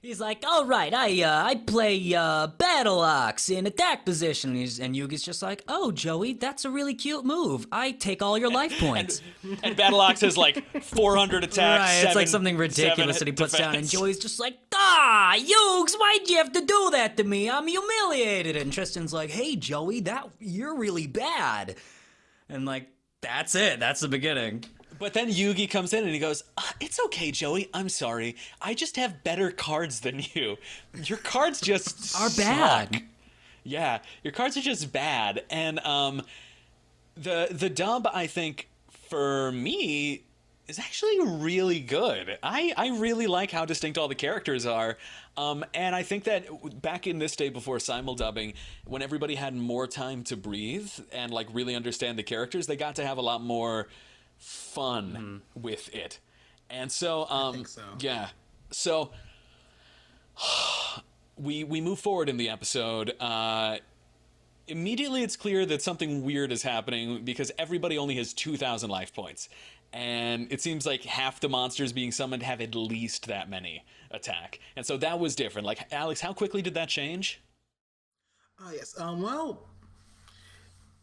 He's 0.01 0.21
like, 0.21 0.45
all 0.47 0.63
right, 0.65 0.93
I 0.93 1.23
uh, 1.23 1.43
I 1.43 1.55
play 1.55 2.15
uh, 2.15 2.47
Battle 2.47 3.01
Ox 3.01 3.49
in 3.49 3.67
attack 3.67 4.05
position. 4.05 4.51
And, 4.51 4.59
he's, 4.59 4.79
and 4.79 4.95
Yugi's 4.95 5.21
just 5.21 5.41
like, 5.41 5.61
oh, 5.67 5.91
Joey, 5.91 6.33
that's 6.33 6.63
a 6.63 6.69
really 6.69 6.93
cute 6.93 7.25
move. 7.25 7.67
I 7.69 7.91
take 7.91 8.21
all 8.21 8.37
your 8.37 8.49
life 8.49 8.71
points. 8.79 9.21
And 9.61 9.75
Battle 9.75 9.99
Ox 9.99 10.21
has 10.21 10.37
like 10.37 10.63
400 10.83 11.43
attacks. 11.43 11.59
right, 11.59 12.05
it's 12.05 12.15
like 12.15 12.29
something 12.29 12.55
ridiculous 12.55 13.19
that 13.19 13.27
he 13.27 13.33
puts 13.33 13.57
down, 13.57 13.75
and. 13.75 13.89
Joey's 13.89 14.19
just 14.19 14.39
like, 14.39 14.57
ah, 14.73 15.35
Yugs, 15.35 15.95
why'd 15.99 16.29
you 16.29 16.37
have 16.37 16.53
to 16.53 16.61
do 16.61 16.89
that 16.91 17.17
to 17.17 17.23
me? 17.25 17.49
I'm 17.49 17.67
humiliated. 17.67 18.55
And 18.55 18.71
Tristan's 18.71 19.11
like, 19.11 19.31
hey, 19.31 19.57
Joey, 19.57 19.99
that 20.01 20.29
you're 20.39 20.77
really 20.77 21.07
bad. 21.07 21.75
And 22.47 22.65
like, 22.65 22.87
that's 23.21 23.53
it. 23.55 23.79
That's 23.81 23.99
the 23.99 24.07
beginning. 24.07 24.63
But 24.99 25.13
then 25.13 25.29
Yugi 25.29 25.69
comes 25.69 25.93
in 25.93 26.03
and 26.03 26.13
he 26.13 26.19
goes, 26.19 26.43
"Uh, 26.57 26.61
"It's 26.79 26.99
okay, 27.05 27.31
Joey. 27.31 27.69
I'm 27.73 27.89
sorry. 27.89 28.35
I 28.61 28.73
just 28.73 28.97
have 28.97 29.23
better 29.23 29.49
cards 29.49 30.01
than 30.01 30.21
you. 30.33 30.57
Your 31.03 31.17
cards 31.17 31.61
just 31.61 32.15
Are 32.21 32.29
suck." 32.29 32.45
bad. 32.91 33.03
Yeah, 33.63 33.99
your 34.23 34.33
cards 34.33 34.57
are 34.57 34.61
just 34.61 34.91
bad." 34.91 35.43
And 35.49 35.79
um, 35.79 36.21
the 37.15 37.47
the 37.49 37.69
dub, 37.69 38.07
I 38.13 38.27
think, 38.27 38.67
for 39.09 39.51
me, 39.53 40.23
is 40.67 40.79
actually 40.79 41.19
really 41.21 41.79
good. 41.79 42.37
I 42.43 42.73
I 42.77 42.89
really 42.99 43.27
like 43.27 43.51
how 43.51 43.65
distinct 43.65 43.97
all 43.97 44.07
the 44.07 44.15
characters 44.15 44.65
are. 44.65 44.97
Um, 45.37 45.63
and 45.73 45.95
I 45.95 46.03
think 46.03 46.25
that 46.25 46.81
back 46.81 47.07
in 47.07 47.19
this 47.19 47.35
day 47.37 47.47
before 47.47 47.79
simul 47.79 48.15
dubbing, 48.15 48.53
when 48.85 49.01
everybody 49.01 49.35
had 49.35 49.55
more 49.55 49.87
time 49.87 50.23
to 50.25 50.35
breathe 50.35 50.91
and 51.13 51.31
like 51.31 51.47
really 51.53 51.75
understand 51.75 52.19
the 52.19 52.23
characters, 52.23 52.67
they 52.67 52.75
got 52.75 52.95
to 52.97 53.05
have 53.05 53.17
a 53.17 53.21
lot 53.21 53.41
more 53.41 53.87
fun 54.39 55.41
with 55.53 55.93
it. 55.93 56.19
And 56.69 56.91
so, 56.91 57.27
um, 57.29 57.65
so. 57.65 57.81
yeah. 57.99 58.29
So 58.71 59.11
we 61.37 61.63
we 61.63 61.81
move 61.81 61.99
forward 61.99 62.29
in 62.29 62.37
the 62.37 62.49
episode. 62.49 63.13
Uh, 63.19 63.77
immediately, 64.67 65.23
it's 65.23 65.35
clear 65.35 65.65
that 65.65 65.81
something 65.81 66.23
weird 66.23 66.51
is 66.51 66.63
happening 66.63 67.23
because 67.23 67.51
everybody 67.57 67.97
only 67.97 68.15
has 68.15 68.33
two 68.33 68.57
thousand 68.57 68.89
life 68.89 69.13
points, 69.13 69.49
and 69.93 70.51
it 70.51 70.61
seems 70.61 70.85
like 70.85 71.03
half 71.03 71.39
the 71.39 71.49
monsters 71.49 71.91
being 71.91 72.11
summoned 72.11 72.43
have 72.43 72.61
at 72.61 72.75
least 72.75 73.27
that 73.27 73.49
many 73.49 73.83
attack. 74.11 74.59
And 74.75 74.85
so 74.85 74.97
that 74.97 75.19
was 75.19 75.35
different. 75.35 75.65
Like 75.65 75.91
Alex, 75.91 76.21
how 76.21 76.33
quickly 76.33 76.61
did 76.61 76.73
that 76.75 76.89
change? 76.89 77.41
Oh 78.61 78.71
yes. 78.73 78.99
Um. 78.99 79.21
Well, 79.21 79.67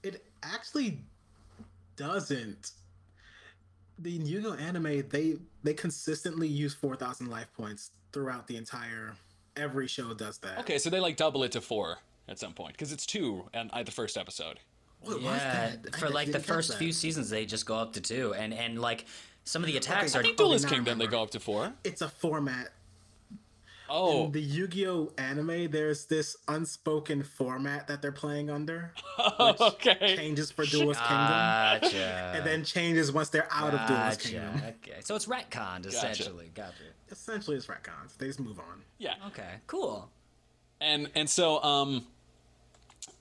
it 0.02 0.24
actually 0.42 1.00
doesn't. 1.96 2.72
The 3.98 4.10
Yu-Gi-Oh 4.10 4.54
anime 4.54 5.08
they 5.08 5.36
they 5.62 5.74
consistently 5.74 6.48
use 6.48 6.74
four 6.74 6.96
thousand 6.96 7.28
life 7.28 7.48
points 7.56 7.90
throughout 8.12 8.46
the 8.46 8.56
entire. 8.56 9.14
Every 9.56 9.88
show 9.88 10.12
does 10.12 10.38
that. 10.38 10.58
Okay, 10.58 10.78
so 10.78 10.90
they 10.90 11.00
like 11.00 11.16
double 11.16 11.42
it 11.44 11.52
to 11.52 11.60
four 11.60 11.98
at 12.28 12.38
some 12.38 12.52
point 12.52 12.72
because 12.72 12.92
it's 12.92 13.06
two 13.06 13.48
and 13.54 13.70
I 13.72 13.82
the 13.82 13.90
first 13.90 14.18
episode. 14.18 14.58
It 15.02 15.08
was 15.08 15.22
Yeah, 15.22 15.76
that. 15.82 15.94
I 15.94 15.98
for 15.98 16.08
like 16.10 16.30
the 16.30 16.40
first 16.40 16.76
few 16.76 16.92
seasons, 16.92 17.30
they 17.30 17.46
just 17.46 17.64
go 17.64 17.76
up 17.76 17.92
to 17.94 18.00
two, 18.00 18.34
and 18.34 18.52
and 18.52 18.80
like 18.80 19.06
some 19.44 19.62
of 19.62 19.66
the 19.66 19.76
attacks 19.76 20.14
Okay, 20.14 20.18
are. 20.18 20.22
I 20.22 20.24
think 20.24 20.36
Duelist 20.36 20.64
now 20.64 20.70
I 20.70 20.74
Kingdom 20.74 20.98
they 20.98 21.06
go 21.06 21.22
up 21.22 21.30
to 21.30 21.40
four. 21.40 21.72
It's 21.84 22.02
a 22.02 22.08
format. 22.08 22.72
Oh, 23.88 24.24
In 24.26 24.32
the 24.32 24.40
Yu-Gi-Oh 24.40 25.12
anime, 25.18 25.70
there's 25.70 26.06
this 26.06 26.36
unspoken 26.48 27.22
format 27.22 27.86
that 27.88 28.02
they're 28.02 28.12
playing 28.12 28.50
under. 28.50 28.92
okay. 29.40 30.16
Changes 30.16 30.50
for 30.50 30.64
Duelist 30.64 31.00
Kingdom, 31.00 31.94
and 31.94 32.44
then 32.46 32.64
changes 32.64 33.12
once 33.12 33.28
they're 33.28 33.48
out 33.50 33.74
of 33.74 33.86
Duelist 33.86 34.20
Kingdom. 34.20 34.52
Gotcha. 34.54 34.74
Okay, 34.82 35.00
so 35.02 35.14
it's 35.14 35.26
retconned 35.26 35.86
essentially. 35.86 36.50
Gotcha. 36.54 36.72
Essentially, 37.10 37.56
it's 37.56 37.66
retcons. 37.66 38.16
They 38.18 38.26
just 38.26 38.40
move 38.40 38.58
on. 38.58 38.82
Yeah. 38.98 39.14
Okay, 39.28 39.54
cool. 39.66 40.10
and 40.80 41.08
and 41.14 41.28
so 41.30 41.62
um 41.62 42.06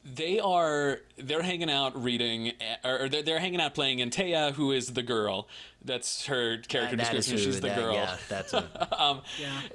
they 0.06 0.40
are 0.40 1.00
they're 1.18 1.42
hanging 1.42 1.70
out 1.72 2.02
reading 2.02 2.52
or 2.84 3.10
they're, 3.10 3.24
they're 3.24 3.40
hanging 3.40 3.60
out 3.60 3.74
playing 3.74 4.02
and 4.02 4.12
Téa 4.12 4.52
who 4.54 4.72
is 4.72 4.94
the 4.94 5.02
girl 5.02 5.48
that's 5.84 6.26
her 6.26 6.58
character 6.68 6.96
That 6.96 7.14
is 7.14 7.26
description 7.28 7.38
who 7.38 7.44
she's 7.54 7.62
the 7.62 7.68
that- 7.68 7.78
girl. 7.78 7.94
Yeah, 7.94 8.18
that's 8.28 8.54
a, 8.54 9.00
um 9.02 9.22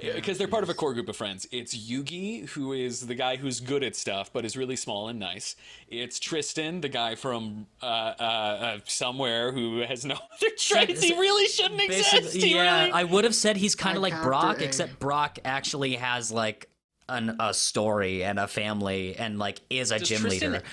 Yeah. 0.01 0.13
because 0.15 0.37
they're 0.37 0.47
part 0.47 0.63
of 0.63 0.69
a 0.69 0.73
core 0.73 0.93
group 0.93 1.07
of 1.09 1.15
friends. 1.15 1.47
It's 1.51 1.75
Yugi 1.75 2.47
who 2.49 2.71
is 2.73 3.07
the 3.07 3.15
guy 3.15 3.35
who's 3.37 3.59
good 3.59 3.83
at 3.83 3.95
stuff 3.95 4.31
but 4.31 4.45
is 4.45 4.55
really 4.55 4.75
small 4.77 5.07
and 5.09 5.19
nice. 5.19 5.55
It's 5.89 6.17
Tristan 6.19 6.79
the 6.81 6.89
guy 6.89 7.15
from 7.15 7.67
uh, 7.81 7.85
uh, 7.85 8.23
uh 8.23 8.77
somewhere 8.85 9.51
who 9.51 9.79
has 9.79 10.05
no 10.05 10.15
other 10.33 10.51
traits 10.57 11.03
he 11.03 11.13
really 11.13 11.47
shouldn't 11.47 11.81
exist 11.81 12.35
Yeah, 12.35 12.79
really 12.83 12.91
I 12.93 13.03
would 13.03 13.23
have 13.25 13.35
said 13.35 13.57
he's 13.57 13.75
kind 13.75 13.97
of 13.97 14.03
Like 14.03 14.13
like 14.13 14.23
Brock, 14.23 14.61
A. 14.61 14.65
except 14.65 14.99
Brock 14.99 15.39
actually 15.43 15.95
has 15.95 16.31
like 16.31 16.67
an, 17.11 17.35
a 17.39 17.53
story 17.53 18.23
and 18.23 18.39
a 18.39 18.47
family, 18.47 19.15
and 19.15 19.37
like 19.37 19.61
is 19.69 19.91
a 19.91 19.99
Does 19.99 20.09
gym 20.09 20.21
Tristan- 20.21 20.51
leader. 20.53 20.63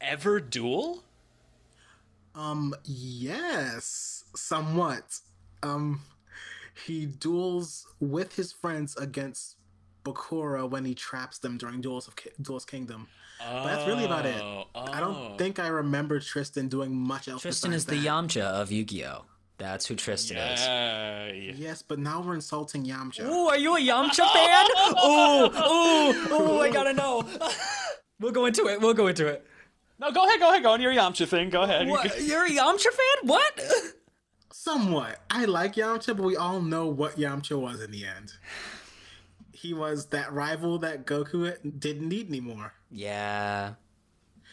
ever 0.00 0.40
duel? 0.40 1.02
Um, 2.34 2.74
yes, 2.84 4.24
somewhat. 4.34 5.18
Um, 5.62 6.02
he 6.86 7.06
duels 7.06 7.86
with 8.00 8.36
his 8.36 8.52
friends 8.52 8.96
against 8.96 9.56
Bakura 10.04 10.68
when 10.68 10.84
he 10.84 10.94
traps 10.94 11.38
them 11.38 11.58
during 11.58 11.80
Duels 11.80 12.06
of 12.06 12.14
Ki- 12.16 12.30
Duels 12.40 12.64
Kingdom. 12.64 13.08
But 13.40 13.64
that's 13.64 13.86
really 13.86 14.04
about 14.04 14.26
it. 14.26 14.40
Oh, 14.40 14.66
I 14.74 14.98
oh. 14.98 15.00
don't 15.00 15.38
think 15.38 15.58
I 15.58 15.68
remember 15.68 16.18
Tristan 16.20 16.68
doing 16.68 16.94
much 16.94 17.28
else. 17.28 17.42
Tristan 17.42 17.72
is 17.72 17.84
besides 17.84 18.02
the. 18.02 18.08
Yamcha 18.08 18.42
of 18.42 18.72
Yu-Gi-Oh. 18.72 19.24
That's 19.58 19.86
who 19.86 19.96
Tristan 19.96 20.36
is. 20.36 20.60
Yeah, 20.60 21.32
yeah. 21.32 21.52
Yes, 21.56 21.82
but 21.82 21.98
now 21.98 22.22
we're 22.22 22.34
insulting 22.34 22.84
Yamcha. 22.86 23.28
Ooh, 23.28 23.48
are 23.48 23.58
you 23.58 23.76
a 23.76 23.80
Yamcha 23.80 24.32
fan? 24.32 24.66
Ooh, 25.04 25.46
ooh, 25.56 26.32
ooh, 26.32 26.60
I 26.60 26.70
gotta 26.72 26.92
know. 26.92 27.24
we'll 28.20 28.32
go 28.32 28.46
into 28.46 28.68
it. 28.68 28.80
We'll 28.80 28.94
go 28.94 29.08
into 29.08 29.26
it. 29.26 29.44
No, 29.98 30.12
go 30.12 30.24
ahead, 30.26 30.38
go 30.38 30.50
ahead, 30.50 30.62
go 30.62 30.70
on 30.70 30.80
your 30.80 30.92
Yamcha 30.92 31.26
thing. 31.26 31.50
Go 31.50 31.62
ahead. 31.62 31.88
What? 31.88 32.20
You're 32.22 32.46
a 32.46 32.50
Yamcha 32.50 32.84
fan? 32.84 33.24
What? 33.24 33.60
Somewhat. 34.52 35.20
I 35.28 35.44
like 35.44 35.74
Yamcha, 35.74 36.16
but 36.16 36.22
we 36.22 36.36
all 36.36 36.60
know 36.60 36.86
what 36.86 37.16
Yamcha 37.16 37.60
was 37.60 37.82
in 37.82 37.90
the 37.90 38.06
end. 38.06 38.34
He 39.52 39.74
was 39.74 40.06
that 40.06 40.32
rival 40.32 40.78
that 40.78 41.04
Goku 41.04 41.52
didn't 41.80 42.08
need 42.08 42.28
anymore. 42.28 42.74
Yeah. 42.92 43.74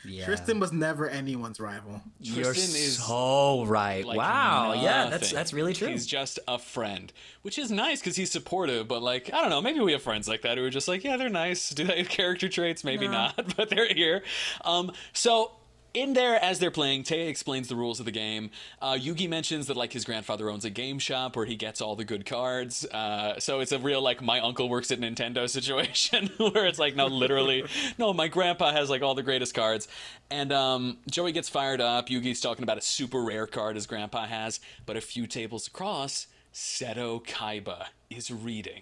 Yeah. 0.08 0.26
Tristan 0.26 0.60
was 0.60 0.72
never 0.72 1.10
anyone's 1.10 1.60
rival. 1.60 2.02
You're 2.20 2.46
Tristan 2.46 2.76
is 2.76 2.98
so 2.98 3.65
right. 3.65 4.06
like 4.06 4.18
wow. 4.18 4.74
Yeah, 4.74 5.10
that's 5.10 5.32
that's 5.32 5.54
really 5.54 5.74
true. 5.74 5.88
He's 5.88 6.06
just 6.06 6.39
a 6.48 6.60
friend, 6.60 7.12
which 7.41 7.58
is 7.58 7.72
nice 7.72 8.00
because 8.00 8.15
he's 8.15 8.32
supportive. 8.32 8.88
But 8.88 9.02
like, 9.02 9.30
I 9.34 9.41
don't 9.41 9.50
know, 9.50 9.62
maybe 9.62 9.80
we 9.80 9.91
have 9.91 10.02
friends 10.02 10.28
like 10.28 10.41
that 10.44 10.58
who 10.58 10.65
are 10.65 10.70
just 10.70 10.88
like, 10.88 11.04
yeah, 11.04 11.18
they're 11.18 11.30
nice. 11.30 11.70
Do 11.70 11.84
they 11.84 11.98
have 11.98 12.10
character 12.10 12.50
traits? 12.50 12.84
Maybe 12.84 13.08
not, 13.08 13.54
but 13.58 13.70
they're 13.70 13.94
here. 13.94 14.24
Um, 14.63 14.91
so. 15.13 15.52
In 15.95 16.12
there, 16.13 16.36
as 16.43 16.60
they're 16.60 16.71
playing, 16.71 17.03
Téa 17.03 17.27
explains 17.29 17.69
the 17.69 17.75
rules 17.75 17.99
of 18.01 18.05
the 18.05 18.12
game. 18.12 18.51
Uh, 18.81 18.93
Yugi 18.93 19.29
mentions 19.29 19.67
that 19.67 19.77
like 19.77 19.93
his 19.93 20.03
grandfather 20.03 20.49
owns 20.49 20.65
a 20.65 20.69
game 20.69 20.99
shop 20.99 21.38
where 21.38 21.45
he 21.45 21.55
gets 21.55 21.79
all 21.79 21.95
the 21.95 22.03
good 22.03 22.25
cards. 22.25 22.84
Uh, 22.86 23.39
so 23.39 23.62
it's 23.62 23.71
a 23.71 23.79
real 23.79 24.01
like 24.01 24.21
my 24.21 24.41
uncle 24.41 24.67
works 24.67 24.91
at 24.91 24.99
Nintendo 24.99 25.49
situation 25.58 26.29
where 26.38 26.65
it's 26.65 26.79
like 26.79 26.95
no, 26.97 27.08
literally, 27.08 27.63
no, 27.97 28.12
my 28.13 28.27
grandpa 28.27 28.71
has 28.73 28.89
like 28.89 29.01
all 29.01 29.15
the 29.15 29.23
greatest 29.23 29.53
cards. 29.55 29.88
And 30.29 30.51
um, 30.51 30.97
Joey 31.10 31.31
gets 31.31 31.47
fired 31.47 31.79
up. 31.79 32.10
Yugi's 32.10 32.41
talking 32.41 32.63
about 32.63 32.77
a 32.77 32.81
super 32.81 33.23
rare 33.23 33.47
card 33.47 33.75
his 33.75 33.88
grandpa 33.88 34.25
has, 34.25 34.60
but 34.86 34.97
a 34.97 35.01
few 35.01 35.27
tables 35.27 35.65
across, 35.67 36.27
Seto 36.53 37.25
Kaiba 37.25 37.86
is 38.10 38.29
reading. 38.31 38.81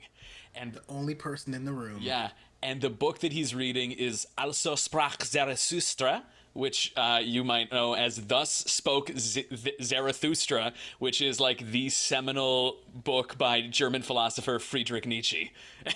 And 0.55 0.73
the 0.73 0.81
Only 0.89 1.13
person 1.15 1.53
in 1.53 1.65
the 1.65 1.73
room. 1.73 1.99
yeah, 2.01 2.29
and 2.63 2.81
the 2.81 2.89
book 2.89 3.19
that 3.19 3.33
he's 3.33 3.53
reading 3.53 3.91
is 3.91 4.25
Also 4.37 4.73
sprach 4.75 5.23
Zarathustra, 5.25 6.23
which 6.53 6.93
uh, 6.95 7.19
you 7.23 7.43
might 7.43 7.71
know 7.71 7.93
as 7.93 8.17
Thus 8.27 8.49
Spoke 8.51 9.11
Z- 9.17 9.43
Th- 9.43 9.75
Zarathustra, 9.81 10.73
which 10.99 11.21
is 11.21 11.39
like 11.39 11.71
the 11.71 11.89
seminal 11.89 12.77
book 12.93 13.37
by 13.37 13.61
German 13.61 14.01
philosopher 14.03 14.59
Friedrich 14.59 15.05
Nietzsche. 15.05 15.51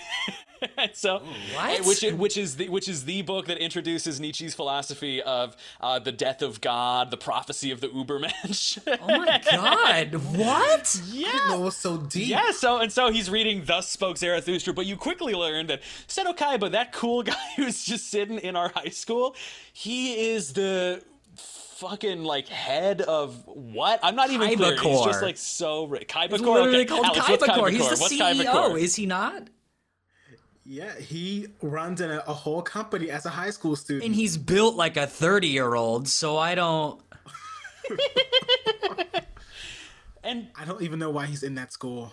And 0.76 0.90
so, 0.96 1.20
What? 1.54 1.86
Which 1.86 2.04
is, 2.04 2.14
which 2.16 2.36
is 2.36 2.56
the 2.56 2.68
which 2.70 2.90
is 2.90 3.06
the 3.06 3.22
book 3.22 3.46
that 3.46 3.60
introduces 3.60 4.20
Nietzsche's 4.20 4.56
philosophy 4.56 5.22
of 5.22 5.56
uh, 5.80 6.00
the 6.00 6.12
death 6.12 6.42
of 6.42 6.62
God, 6.62 7.12
the 7.12 7.18
prophecy 7.18 7.70
of 7.70 7.80
the 7.80 7.90
Ubermensch. 7.90 8.80
oh 9.04 9.18
my 9.20 9.40
god. 9.52 10.16
What? 10.36 11.00
yeah, 11.12 11.54
It 11.54 11.60
was 11.60 11.78
so 11.78 11.98
deep. 11.98 12.30
yeah, 12.30 12.50
so 12.50 12.78
and 12.80 12.92
so 12.92 13.12
he's 13.12 13.30
reading 13.30 13.66
Thus 13.66 13.88
Spoke 13.88 14.18
Zarathustra, 14.18 14.74
but 14.74 14.88
you 14.88 14.98
quickly 14.98 15.36
learn 15.36 15.68
that 15.68 15.84
Seto 16.08 16.36
Kaiba, 16.36 16.72
that 16.72 16.92
cool 16.92 17.22
guy 17.32 17.36
who's 17.56 17.84
just 17.84 18.10
sitting 18.10 18.40
in 18.40 18.56
our 18.56 18.70
high 18.70 18.90
school, 18.90 19.36
he 19.80 20.32
is 20.32 20.54
the 20.54 21.04
fucking 21.36 22.24
like 22.24 22.48
head 22.48 23.02
of 23.02 23.44
what? 23.46 24.00
I'm 24.02 24.16
not 24.16 24.32
even 24.32 24.56
clear. 24.58 24.76
He's 24.76 25.06
just 25.06 25.22
like 25.22 25.38
so 25.38 25.86
ri- 25.86 26.00
Kaiba 26.06 26.34
It's 26.34 26.42
Core. 26.44 26.56
literally 26.62 26.80
Okay, 26.80 26.86
called 26.88 27.06
Alex, 27.06 27.30
what's 27.30 27.44
Kaiba 27.44 27.56
Core. 27.56 27.70
He's 27.70 27.82
Core? 27.82 27.96
the 27.96 28.02
What's 28.02 28.14
CEO, 28.16 28.52
Core? 28.52 28.78
is 28.80 28.96
he 28.96 29.06
not? 29.06 29.44
Yeah, 30.66 30.98
he 30.98 31.48
runs 31.62 32.02
in 32.02 32.10
a, 32.10 32.24
a 32.28 32.34
whole 32.34 32.64
company 32.64 33.12
as 33.12 33.28
a 33.28 33.30
high 33.30 33.52
school 33.52 33.76
student. 33.76 34.06
And 34.06 34.16
he's 34.16 34.36
built 34.36 34.76
like 34.76 34.98
a 34.98 35.06
30 35.06 35.48
year 35.48 35.76
old, 35.76 36.08
so 36.08 36.38
I 36.38 36.56
don't. 36.56 37.00
And 40.24 40.48
I 40.60 40.66
don't 40.66 40.82
even 40.82 41.00
know 41.00 41.10
why 41.10 41.26
he's 41.28 41.42
in 41.44 41.56
that 41.56 41.72
school. 41.72 42.12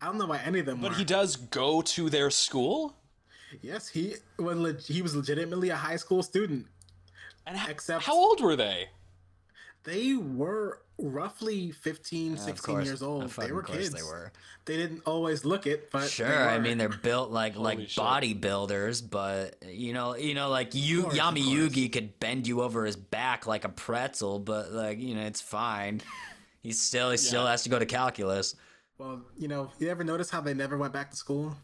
I 0.00 0.06
don't 0.06 0.16
know 0.16 0.26
why 0.26 0.38
any 0.38 0.60
of 0.60 0.66
them 0.66 0.80
but 0.80 0.92
were. 0.92 0.96
he 0.96 1.04
does 1.04 1.36
go 1.36 1.82
to 1.82 2.08
their 2.08 2.30
school. 2.30 2.96
Yes, 3.62 3.88
he 3.88 4.16
was 4.38 4.56
leg- 4.56 4.80
he 4.80 5.02
was 5.02 5.14
legitimately 5.16 5.70
a 5.70 5.76
high 5.76 5.96
school 5.96 6.22
student. 6.22 6.66
And 7.46 7.56
h- 7.56 7.68
Except- 7.68 8.04
how 8.04 8.14
old 8.16 8.40
were 8.40 8.56
they? 8.56 8.88
They 9.84 10.14
were 10.14 10.82
roughly 10.98 11.70
15, 11.70 12.36
16 12.36 12.82
years 12.82 13.02
old. 13.02 13.30
They 13.30 13.50
were 13.50 13.62
kids. 13.62 13.90
they 13.94 14.02
were. 14.02 14.30
They 14.66 14.76
didn't 14.76 15.02
always 15.06 15.46
look 15.46 15.66
it, 15.66 15.90
but 15.90 16.10
Sure, 16.10 16.28
they 16.28 16.34
I 16.34 16.58
mean 16.58 16.76
they're 16.76 16.90
built 16.90 17.30
like 17.30 17.56
like 17.56 17.88
shit. 17.88 17.96
bodybuilders, 18.04 19.08
but 19.08 19.56
you 19.66 19.94
know, 19.94 20.14
you 20.16 20.34
know, 20.34 20.50
like 20.50 20.74
you 20.74 21.04
course, 21.04 21.16
Yami. 21.18 21.42
Yugi 21.42 21.90
could 21.90 22.20
bend 22.20 22.46
you 22.46 22.60
over 22.60 22.84
his 22.84 22.96
back 22.96 23.46
like 23.46 23.64
a 23.64 23.70
pretzel, 23.70 24.38
but 24.38 24.70
like 24.72 24.98
you 25.00 25.14
know, 25.14 25.22
it's 25.22 25.40
fine. 25.40 26.02
He's 26.62 26.78
still 26.80 27.10
he 27.10 27.16
still 27.16 27.46
has 27.46 27.62
to 27.62 27.70
go 27.70 27.78
to 27.78 27.86
calculus. 27.86 28.54
Well, 29.00 29.22
you 29.38 29.48
know, 29.48 29.70
you 29.78 29.88
ever 29.88 30.04
notice 30.04 30.28
how 30.28 30.42
they 30.42 30.52
never 30.52 30.76
went 30.76 30.92
back 30.92 31.10
to 31.10 31.16
school? 31.16 31.56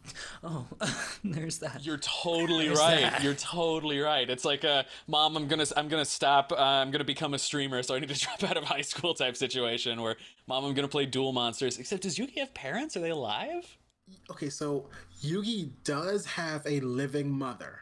Oh, 0.43 0.65
there's 1.23 1.59
that. 1.59 1.85
You're 1.85 1.99
totally 1.99 2.65
There's 2.65 2.79
right. 2.79 3.01
that. 3.01 3.21
You're 3.21 3.35
totally 3.35 3.99
right. 3.99 4.27
It's 4.27 4.43
like 4.43 4.63
a 4.63 4.87
mom. 5.05 5.37
I'm 5.37 5.47
gonna 5.47 5.67
I'm 5.75 5.87
gonna 5.87 6.03
stop. 6.03 6.51
Uh, 6.51 6.55
I'm 6.55 6.89
gonna 6.89 7.03
become 7.03 7.35
a 7.35 7.37
streamer, 7.39 7.83
so 7.83 7.93
I 7.93 7.99
need 7.99 8.09
to 8.09 8.19
drop 8.19 8.43
out 8.43 8.57
of 8.57 8.63
high 8.63 8.81
school 8.81 9.13
type 9.13 9.37
situation 9.37 10.01
where 10.01 10.15
mom. 10.47 10.65
I'm 10.65 10.73
gonna 10.73 10.87
play 10.87 11.05
Duel 11.05 11.31
Monsters. 11.31 11.77
Except 11.77 12.01
does 12.01 12.17
Yugi 12.17 12.39
have 12.39 12.55
parents? 12.55 12.97
Are 12.97 13.01
they 13.01 13.11
alive? 13.11 13.77
Okay, 14.31 14.49
so 14.49 14.87
Yugi 15.23 15.69
does 15.83 16.25
have 16.25 16.65
a 16.65 16.79
living 16.79 17.29
mother, 17.29 17.81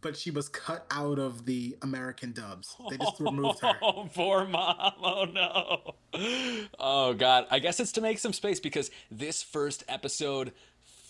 but 0.00 0.16
she 0.16 0.30
was 0.30 0.48
cut 0.48 0.86
out 0.90 1.18
of 1.18 1.44
the 1.46 1.76
American 1.82 2.32
dubs. 2.32 2.76
They 2.90 2.96
just 2.96 3.20
removed 3.20 3.60
her. 3.60 3.74
Oh, 3.82 4.08
poor 4.14 4.46
mom. 4.46 4.76
Oh 5.02 5.24
no. 5.24 5.94
Oh 6.78 7.14
god. 7.14 7.46
I 7.50 7.58
guess 7.58 7.80
it's 7.80 7.92
to 7.92 8.00
make 8.00 8.18
some 8.18 8.32
space 8.32 8.60
because 8.60 8.90
this 9.10 9.42
first 9.42 9.84
episode 9.88 10.52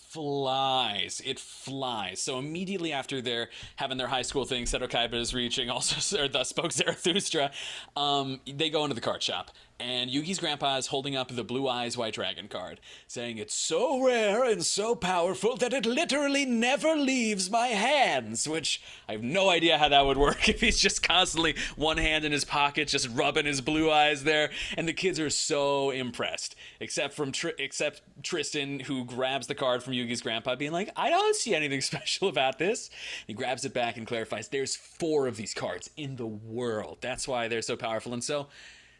flies. 0.09 1.21
It 1.23 1.39
flies. 1.39 2.19
So 2.21 2.39
immediately 2.39 2.91
after 2.91 3.21
they're 3.21 3.49
having 3.75 3.97
their 3.97 4.07
high 4.07 4.23
school 4.23 4.45
thing, 4.45 4.65
Seto 4.65 4.89
Kaiba 4.89 5.15
is 5.15 5.33
reaching, 5.33 5.69
also 5.69 6.19
or 6.19 6.27
thus 6.27 6.49
spoke 6.49 6.71
Zarathustra. 6.71 7.51
Um, 7.95 8.39
they 8.51 8.69
go 8.69 8.83
into 8.83 8.95
the 8.95 9.01
card 9.01 9.21
shop, 9.21 9.51
and 9.79 10.09
Yugi's 10.09 10.39
grandpa 10.39 10.77
is 10.77 10.87
holding 10.87 11.15
up 11.15 11.29
the 11.29 11.43
Blue 11.43 11.67
Eyes 11.67 11.97
White 11.97 12.13
Dragon 12.13 12.49
card, 12.49 12.81
saying 13.07 13.37
it's 13.37 13.53
so 13.53 14.03
rare 14.03 14.43
and 14.43 14.65
so 14.65 14.93
powerful 14.93 15.55
that 15.55 15.73
it 15.73 15.85
literally 15.85 16.45
never 16.45 16.95
leaves 16.95 17.49
my 17.49 17.67
hands. 17.67 18.47
Which 18.47 18.81
I 19.07 19.13
have 19.13 19.23
no 19.23 19.49
idea 19.49 19.77
how 19.77 19.87
that 19.87 20.05
would 20.05 20.17
work 20.17 20.49
if 20.49 20.59
he's 20.59 20.79
just 20.79 21.01
constantly 21.01 21.55
one 21.77 21.97
hand 21.97 22.25
in 22.25 22.31
his 22.31 22.43
pocket, 22.43 22.89
just 22.89 23.07
rubbing 23.09 23.45
his 23.45 23.61
blue 23.61 23.89
eyes 23.89 24.23
there, 24.23 24.49
and 24.75 24.87
the 24.87 24.93
kids 24.93 25.19
are 25.19 25.29
so 25.29 25.91
impressed, 25.91 26.55
except 26.79 27.13
from 27.13 27.31
Tr- 27.31 27.49
except 27.57 28.01
Tristan, 28.21 28.81
who 28.81 29.05
grabs 29.05 29.47
the 29.47 29.55
card 29.55 29.81
from 29.81 29.93
Yugi's 29.93 30.21
grandpa, 30.21 30.55
being 30.55 30.73
like, 30.73 30.89
"I 30.97 31.09
don't 31.09 31.35
see 31.35 31.55
anything 31.55 31.81
special 31.89 32.27
about 32.27 32.59
this." 32.59 32.89
He 33.27 33.33
grabs 33.33 33.63
it 33.63 33.73
back 33.73 33.95
and 33.95 34.05
clarifies, 34.05 34.49
"There's 34.49 34.75
four 34.75 35.27
of 35.27 35.37
these 35.37 35.53
cards 35.53 35.89
in 35.95 36.17
the 36.17 36.27
world. 36.27 36.97
That's 36.99 37.27
why 37.27 37.47
they're 37.47 37.61
so 37.61 37.77
powerful." 37.77 38.13
And 38.13 38.23
so, 38.23 38.47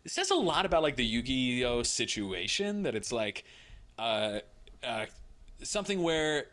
it 0.05 0.11
says 0.11 0.31
a 0.31 0.35
lot 0.35 0.65
about 0.65 0.83
like 0.83 0.95
the 0.95 1.05
Yu-Gi-Oh 1.05 1.83
situation 1.83 2.83
that 2.83 2.95
it's 2.95 3.11
like, 3.11 3.43
uh, 3.97 4.39
uh, 4.83 5.05
something 5.61 6.01
where 6.01 6.45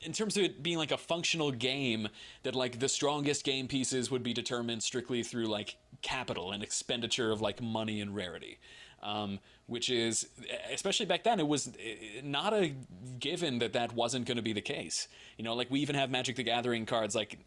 in 0.00 0.12
terms 0.12 0.36
of 0.36 0.44
it 0.44 0.62
being 0.62 0.78
like 0.78 0.92
a 0.92 0.96
functional 0.96 1.50
game 1.50 2.08
that 2.42 2.54
like 2.54 2.78
the 2.78 2.88
strongest 2.88 3.44
game 3.44 3.66
pieces 3.66 4.10
would 4.10 4.22
be 4.22 4.32
determined 4.32 4.82
strictly 4.82 5.22
through 5.22 5.46
like 5.46 5.76
capital 6.02 6.52
and 6.52 6.62
expenditure 6.62 7.32
of 7.32 7.40
like 7.40 7.62
money 7.62 8.00
and 8.00 8.14
rarity. 8.14 8.58
Um, 9.02 9.38
which 9.66 9.90
is 9.90 10.28
especially 10.72 11.06
back 11.06 11.24
then 11.24 11.40
it 11.40 11.46
was 11.46 11.68
eh, 11.82 12.20
not 12.22 12.52
a 12.52 12.74
given 13.18 13.58
that 13.58 13.72
that 13.72 13.92
wasn't 13.94 14.24
going 14.26 14.36
to 14.36 14.42
be 14.42 14.52
the 14.52 14.60
case 14.60 15.08
you 15.38 15.44
know 15.44 15.54
like 15.54 15.70
we 15.70 15.80
even 15.80 15.94
have 15.94 16.10
magic 16.10 16.36
the 16.36 16.42
gathering 16.42 16.84
cards 16.84 17.14
like 17.14 17.38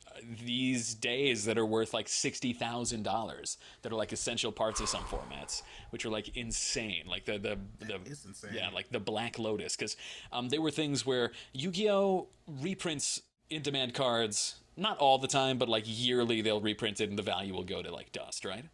these 0.44 0.96
days 0.96 1.46
that 1.46 1.58
are 1.58 1.66
worth 1.66 1.94
like 1.94 2.08
$60000 2.08 3.58
that 3.82 3.92
are 3.92 3.96
like 3.96 4.12
essential 4.12 4.52
parts 4.52 4.80
of 4.80 4.90
some 4.90 5.04
formats 5.04 5.62
which 5.92 6.06
are 6.06 6.10
like 6.10 6.36
insane 6.36 7.04
like 7.08 7.26
the 7.26 7.38
the, 7.38 7.58
the 7.86 8.00
is 8.06 8.26
insane. 8.26 8.52
yeah 8.54 8.70
like 8.74 8.90
the 8.92 9.00
Black 9.00 9.40
Lotus, 9.40 9.76
because 9.76 9.98
um, 10.32 10.50
they 10.50 10.60
were 10.60 10.72
things 10.72 11.06
where 11.06 11.32
Yu-Gi-Oh 11.54 12.28
reprints 12.62 13.22
in-demand 13.50 13.94
cards, 13.94 14.56
not 14.78 14.98
all 15.00 15.18
the 15.18 15.28
time, 15.28 15.58
but 15.58 15.68
like 15.68 15.84
yearly 15.86 16.42
they'll 16.42 16.62
reprint 16.62 17.02
it 17.02 17.10
and 17.10 17.18
the 17.18 17.24
value 17.24 17.54
will 17.54 17.64
go 17.64 17.82
to 17.82 17.92
like 17.92 18.12
dust, 18.12 18.46
right? 18.46 18.66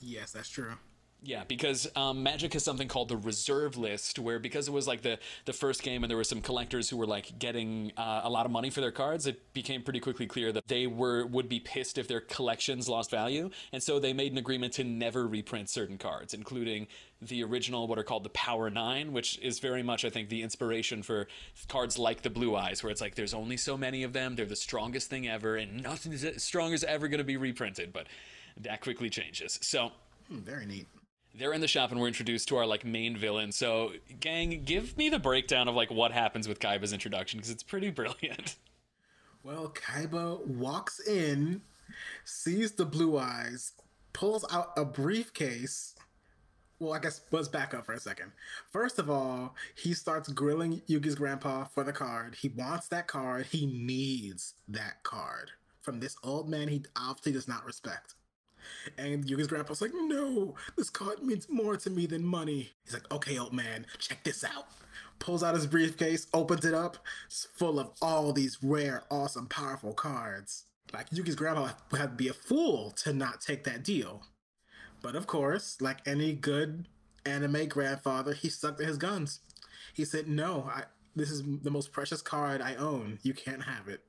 Yes, 0.00 0.32
that's 0.32 0.48
true. 0.48 0.74
Yeah, 1.20 1.42
because 1.48 1.90
um, 1.96 2.22
Magic 2.22 2.52
has 2.52 2.62
something 2.62 2.86
called 2.86 3.08
the 3.08 3.16
reserve 3.16 3.76
list, 3.76 4.20
where 4.20 4.38
because 4.38 4.68
it 4.68 4.70
was 4.70 4.86
like 4.86 5.02
the 5.02 5.18
the 5.46 5.52
first 5.52 5.82
game 5.82 6.04
and 6.04 6.10
there 6.10 6.16
were 6.16 6.22
some 6.22 6.40
collectors 6.40 6.88
who 6.88 6.96
were 6.96 7.08
like 7.08 7.40
getting 7.40 7.90
uh, 7.96 8.20
a 8.22 8.30
lot 8.30 8.46
of 8.46 8.52
money 8.52 8.70
for 8.70 8.80
their 8.80 8.92
cards, 8.92 9.26
it 9.26 9.52
became 9.52 9.82
pretty 9.82 9.98
quickly 9.98 10.26
clear 10.26 10.52
that 10.52 10.68
they 10.68 10.86
were 10.86 11.26
would 11.26 11.48
be 11.48 11.58
pissed 11.58 11.98
if 11.98 12.06
their 12.06 12.20
collections 12.20 12.88
lost 12.88 13.10
value, 13.10 13.50
and 13.72 13.82
so 13.82 13.98
they 13.98 14.12
made 14.12 14.30
an 14.30 14.38
agreement 14.38 14.72
to 14.74 14.84
never 14.84 15.26
reprint 15.26 15.68
certain 15.68 15.98
cards, 15.98 16.34
including 16.34 16.86
the 17.20 17.42
original 17.42 17.88
what 17.88 17.98
are 17.98 18.04
called 18.04 18.22
the 18.22 18.30
Power 18.30 18.70
Nine, 18.70 19.12
which 19.12 19.40
is 19.40 19.58
very 19.58 19.82
much 19.82 20.04
I 20.04 20.10
think 20.10 20.28
the 20.28 20.42
inspiration 20.42 21.02
for 21.02 21.26
cards 21.66 21.98
like 21.98 22.22
the 22.22 22.30
Blue 22.30 22.54
Eyes, 22.54 22.84
where 22.84 22.92
it's 22.92 23.00
like 23.00 23.16
there's 23.16 23.34
only 23.34 23.56
so 23.56 23.76
many 23.76 24.04
of 24.04 24.12
them, 24.12 24.36
they're 24.36 24.46
the 24.46 24.54
strongest 24.54 25.10
thing 25.10 25.26
ever, 25.26 25.56
and 25.56 25.82
nothing 25.82 26.12
as 26.12 26.40
strong 26.44 26.72
is 26.72 26.84
ever 26.84 27.08
going 27.08 27.18
to 27.18 27.24
be 27.24 27.36
reprinted, 27.36 27.92
but 27.92 28.06
that 28.60 28.80
quickly 28.82 29.10
changes. 29.10 29.58
So. 29.62 29.90
Hmm, 30.28 30.40
very 30.40 30.66
neat 30.66 30.86
they're 31.34 31.52
in 31.52 31.60
the 31.60 31.68
shop 31.68 31.90
and 31.90 32.00
we're 32.00 32.08
introduced 32.08 32.48
to 32.48 32.56
our 32.56 32.66
like 32.66 32.84
main 32.84 33.16
villain. 33.16 33.52
So, 33.52 33.92
gang, 34.20 34.62
give 34.64 34.96
me 34.96 35.08
the 35.08 35.18
breakdown 35.18 35.68
of 35.68 35.74
like 35.74 35.90
what 35.90 36.12
happens 36.12 36.48
with 36.48 36.60
Kaiba's 36.60 36.92
introduction 36.92 37.38
because 37.38 37.50
it's 37.50 37.62
pretty 37.62 37.90
brilliant. 37.92 38.56
Well, 39.42 39.68
Kaiba 39.68 40.44
walks 40.46 41.00
in, 41.00 41.62
sees 42.24 42.72
the 42.72 42.84
blue 42.84 43.18
eyes, 43.18 43.72
pulls 44.12 44.44
out 44.52 44.72
a 44.76 44.84
briefcase. 44.84 45.94
Well, 46.80 46.92
I 46.92 47.00
guess 47.00 47.22
let's 47.32 47.48
back 47.48 47.74
up 47.74 47.86
for 47.86 47.92
a 47.92 48.00
second. 48.00 48.32
First 48.70 48.98
of 48.98 49.10
all, 49.10 49.54
he 49.74 49.94
starts 49.94 50.28
grilling 50.28 50.82
Yugi's 50.88 51.14
grandpa 51.16 51.64
for 51.64 51.82
the 51.82 51.92
card. 51.92 52.36
He 52.36 52.48
wants 52.48 52.88
that 52.88 53.08
card. 53.08 53.46
He 53.46 53.66
needs 53.66 54.54
that 54.68 55.02
card 55.02 55.52
from 55.88 56.00
this 56.00 56.16
old 56.22 56.50
man 56.50 56.68
he 56.68 56.84
obviously 56.96 57.32
does 57.32 57.48
not 57.48 57.64
respect. 57.64 58.14
And 58.96 59.24
Yugi's 59.24 59.46
grandpa's 59.46 59.82
like, 59.82 59.92
no, 59.94 60.54
this 60.76 60.90
card 60.90 61.22
means 61.22 61.48
more 61.48 61.76
to 61.76 61.90
me 61.90 62.06
than 62.06 62.24
money. 62.24 62.70
He's 62.84 62.94
like, 62.94 63.10
okay, 63.12 63.38
old 63.38 63.52
man, 63.52 63.86
check 63.98 64.24
this 64.24 64.44
out. 64.44 64.66
Pulls 65.18 65.42
out 65.42 65.54
his 65.54 65.66
briefcase, 65.66 66.26
opens 66.32 66.64
it 66.64 66.74
up. 66.74 66.98
It's 67.26 67.48
full 67.54 67.80
of 67.80 67.90
all 68.00 68.32
these 68.32 68.58
rare, 68.62 69.02
awesome, 69.10 69.46
powerful 69.46 69.92
cards. 69.92 70.64
Like, 70.92 71.10
Yugi's 71.10 71.34
grandpa 71.34 71.70
would 71.90 72.00
have 72.00 72.10
to 72.10 72.16
be 72.16 72.28
a 72.28 72.32
fool 72.32 72.92
to 73.02 73.12
not 73.12 73.40
take 73.40 73.64
that 73.64 73.82
deal. 73.82 74.22
But 75.02 75.16
of 75.16 75.26
course, 75.26 75.80
like 75.80 76.06
any 76.06 76.32
good 76.32 76.86
anime 77.24 77.68
grandfather, 77.68 78.32
he 78.32 78.48
stuck 78.48 78.78
to 78.78 78.84
his 78.84 78.96
guns. 78.96 79.40
He 79.94 80.04
said, 80.04 80.28
no, 80.28 80.70
I, 80.72 80.84
this 81.14 81.30
is 81.30 81.42
the 81.62 81.70
most 81.70 81.92
precious 81.92 82.22
card 82.22 82.60
I 82.60 82.74
own. 82.76 83.18
You 83.22 83.34
can't 83.34 83.64
have 83.64 83.88
it. 83.88 84.02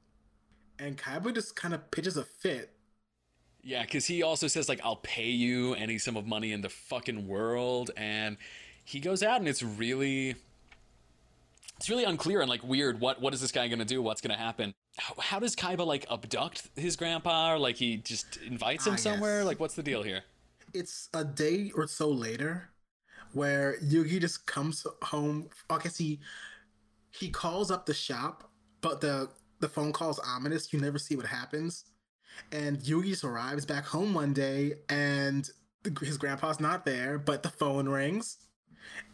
And 0.77 0.97
Kaiba 0.97 1.33
just 1.33 1.55
kind 1.55 1.73
of 1.73 1.91
pitches 1.91 2.15
a 2.15 2.23
fit 2.23 2.71
yeah, 3.63 3.81
because 3.83 4.05
he 4.05 4.23
also 4.23 4.47
says 4.47 4.69
like 4.69 4.79
I'll 4.83 4.97
pay 4.97 5.29
you 5.29 5.73
any 5.75 5.97
sum 5.97 6.15
of 6.15 6.25
money 6.25 6.51
in 6.51 6.61
the 6.61 6.69
fucking 6.69 7.27
world, 7.27 7.91
and 7.97 8.37
he 8.85 8.99
goes 8.99 9.21
out 9.21 9.39
and 9.39 9.47
it's 9.47 9.61
really, 9.61 10.35
it's 11.77 11.89
really 11.89 12.05
unclear 12.05 12.41
and 12.41 12.49
like 12.49 12.63
weird. 12.63 12.99
What 12.99 13.21
what 13.21 13.33
is 13.33 13.41
this 13.41 13.51
guy 13.51 13.67
gonna 13.67 13.85
do? 13.85 14.01
What's 14.01 14.21
gonna 14.21 14.37
happen? 14.37 14.73
How, 14.97 15.13
how 15.19 15.39
does 15.39 15.55
Kaiba 15.55 15.85
like 15.85 16.05
abduct 16.09 16.69
his 16.75 16.95
grandpa? 16.95 17.53
Or 17.53 17.59
like 17.59 17.75
he 17.75 17.97
just 17.97 18.37
invites 18.37 18.87
him 18.87 18.93
ah, 18.93 18.97
somewhere? 18.97 19.43
Like 19.43 19.59
what's 19.59 19.75
the 19.75 19.83
deal 19.83 20.03
here? 20.03 20.23
It's 20.73 21.09
a 21.13 21.23
day 21.23 21.71
or 21.75 21.87
so 21.87 22.09
later 22.09 22.69
where 23.33 23.77
Yugi 23.83 24.19
just 24.19 24.45
comes 24.45 24.85
home. 25.03 25.49
I 25.69 25.79
guess 25.79 25.97
he 25.97 26.19
he 27.11 27.29
calls 27.29 27.71
up 27.71 27.85
the 27.85 27.93
shop, 27.93 28.49
but 28.81 29.01
the 29.01 29.29
the 29.59 29.67
phone 29.67 29.91
call's 29.91 30.19
ominous. 30.19 30.71
You 30.71 30.79
never 30.79 30.97
see 30.97 31.15
what 31.15 31.25
happens. 31.25 31.85
And 32.51 32.79
Yugi 32.79 33.23
arrives 33.23 33.65
back 33.65 33.85
home 33.85 34.13
one 34.13 34.33
day 34.33 34.75
and 34.89 35.49
his 36.01 36.17
grandpa's 36.17 36.59
not 36.59 36.85
there, 36.85 37.17
but 37.17 37.43
the 37.43 37.49
phone 37.49 37.87
rings 37.87 38.37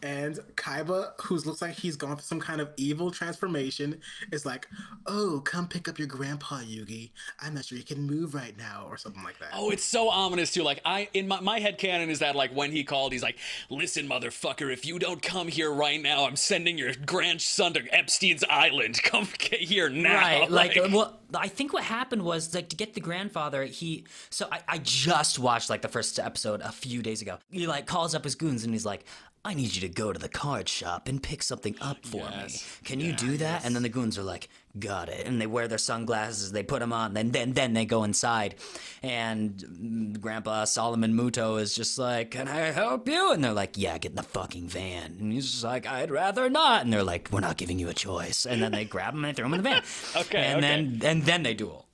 and 0.02 0.38
Kaiba, 0.56 1.20
who 1.22 1.36
looks 1.36 1.62
like 1.62 1.74
he's 1.74 1.96
gone 1.96 2.16
through 2.16 2.22
some 2.22 2.40
kind 2.40 2.60
of 2.60 2.70
evil 2.76 3.10
transformation, 3.10 4.00
is 4.32 4.44
like, 4.44 4.68
"Oh, 5.06 5.40
come 5.44 5.68
pick 5.68 5.88
up 5.88 5.98
your 5.98 6.08
grandpa, 6.08 6.60
Yugi. 6.60 7.10
I'm 7.40 7.54
not 7.54 7.64
sure 7.64 7.78
he 7.78 7.84
can 7.84 8.02
move 8.02 8.34
right 8.34 8.56
now, 8.56 8.86
or 8.88 8.96
something 8.96 9.22
like 9.22 9.38
that." 9.38 9.50
Oh, 9.54 9.70
it's 9.70 9.84
so 9.84 10.08
ominous 10.08 10.52
too. 10.52 10.62
Like 10.62 10.80
I, 10.84 11.08
in 11.14 11.28
my 11.28 11.40
my 11.40 11.60
head 11.60 11.78
canon 11.78 12.10
is 12.10 12.18
that 12.18 12.36
like 12.36 12.54
when 12.54 12.72
he 12.72 12.84
called, 12.84 13.12
he's 13.12 13.22
like, 13.22 13.38
"Listen, 13.70 14.08
motherfucker, 14.08 14.72
if 14.72 14.84
you 14.86 14.98
don't 14.98 15.22
come 15.22 15.48
here 15.48 15.72
right 15.72 16.00
now, 16.00 16.26
I'm 16.26 16.36
sending 16.36 16.78
your 16.78 16.92
grandson 17.06 17.72
to 17.74 17.82
Epstein's 17.90 18.44
Island. 18.48 19.02
Come 19.02 19.28
get 19.38 19.60
here 19.60 19.88
now." 19.88 20.14
Right. 20.14 20.50
Like, 20.56 20.76
like 20.76 20.92
well, 20.92 21.18
I 21.34 21.48
think 21.48 21.72
what 21.72 21.82
happened 21.82 22.22
was 22.22 22.54
like 22.54 22.68
to 22.68 22.76
get 22.76 22.94
the 22.94 23.00
grandfather. 23.00 23.64
He 23.64 24.04
so 24.30 24.48
I, 24.50 24.60
I 24.68 24.78
just 24.78 25.38
watched 25.38 25.70
like 25.70 25.82
the 25.82 25.88
first 25.88 26.18
episode 26.18 26.60
a 26.60 26.72
few 26.72 27.02
days 27.02 27.22
ago. 27.22 27.38
He 27.50 27.66
like 27.66 27.86
calls 27.86 28.14
up 28.14 28.24
his 28.24 28.34
goons 28.34 28.64
and 28.64 28.72
he's 28.72 28.86
like, 28.86 29.04
I 29.46 29.54
need 29.54 29.76
you 29.76 29.80
to 29.82 29.88
go 29.88 30.12
to 30.12 30.18
the 30.18 30.28
card 30.28 30.68
shop 30.68 31.06
and 31.06 31.22
pick 31.22 31.40
something 31.40 31.76
up 31.80 32.04
for 32.04 32.16
yes. 32.16 32.52
me. 32.52 32.88
Can 32.88 32.98
you 32.98 33.12
do 33.12 33.36
that? 33.36 33.38
Yes. 33.38 33.64
And 33.64 33.76
then 33.76 33.84
the 33.84 33.88
goons 33.88 34.18
are 34.18 34.24
like, 34.24 34.48
got 34.76 35.08
it. 35.08 35.24
And 35.24 35.40
they 35.40 35.46
wear 35.46 35.68
their 35.68 35.78
sunglasses, 35.78 36.50
they 36.50 36.64
put 36.64 36.80
them 36.80 36.92
on, 36.92 37.14
then 37.14 37.30
then 37.30 37.52
then 37.52 37.72
they 37.72 37.84
go 37.84 38.02
inside. 38.02 38.56
And 39.04 40.18
Grandpa 40.20 40.64
Solomon 40.64 41.14
Muto 41.14 41.60
is 41.60 41.76
just 41.76 41.96
like, 41.96 42.32
Can 42.32 42.48
I 42.48 42.72
help 42.72 43.06
you? 43.08 43.30
And 43.30 43.44
they're 43.44 43.52
like, 43.52 43.78
Yeah, 43.78 43.96
get 43.98 44.10
in 44.10 44.16
the 44.16 44.24
fucking 44.24 44.66
van. 44.66 45.16
And 45.20 45.32
he's 45.32 45.48
just 45.48 45.62
like, 45.62 45.86
I'd 45.86 46.10
rather 46.10 46.50
not. 46.50 46.82
And 46.82 46.92
they're 46.92 47.04
like, 47.04 47.28
We're 47.30 47.38
not 47.38 47.56
giving 47.56 47.78
you 47.78 47.88
a 47.88 47.94
choice. 47.94 48.46
And 48.46 48.60
then 48.60 48.72
they 48.72 48.84
grab 48.96 49.14
him 49.14 49.24
and 49.24 49.36
throw 49.36 49.46
him 49.46 49.54
in 49.54 49.62
the 49.62 49.70
van. 49.70 49.82
okay. 50.16 50.38
And 50.38 50.58
okay. 50.58 50.60
then 50.60 51.00
and 51.04 51.22
then 51.22 51.44
they 51.44 51.54
duel. 51.54 51.86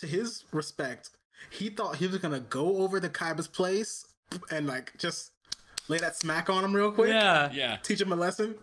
To 0.00 0.06
his 0.06 0.44
respect, 0.52 1.08
he 1.50 1.70
thought 1.70 1.96
he 1.96 2.06
was 2.08 2.18
gonna 2.18 2.40
go 2.40 2.76
over 2.82 3.00
to 3.00 3.08
Kaiba's 3.08 3.48
place 3.48 4.04
and 4.50 4.66
like 4.66 4.92
just 4.98 5.32
lay 5.88 5.98
that 5.98 6.16
smack 6.16 6.50
on 6.50 6.64
him 6.64 6.74
real 6.74 6.92
quick. 6.92 7.10
Yeah, 7.10 7.50
yeah. 7.52 7.76
Teach 7.82 8.00
him 8.00 8.12
a 8.12 8.16
lesson. 8.16 8.54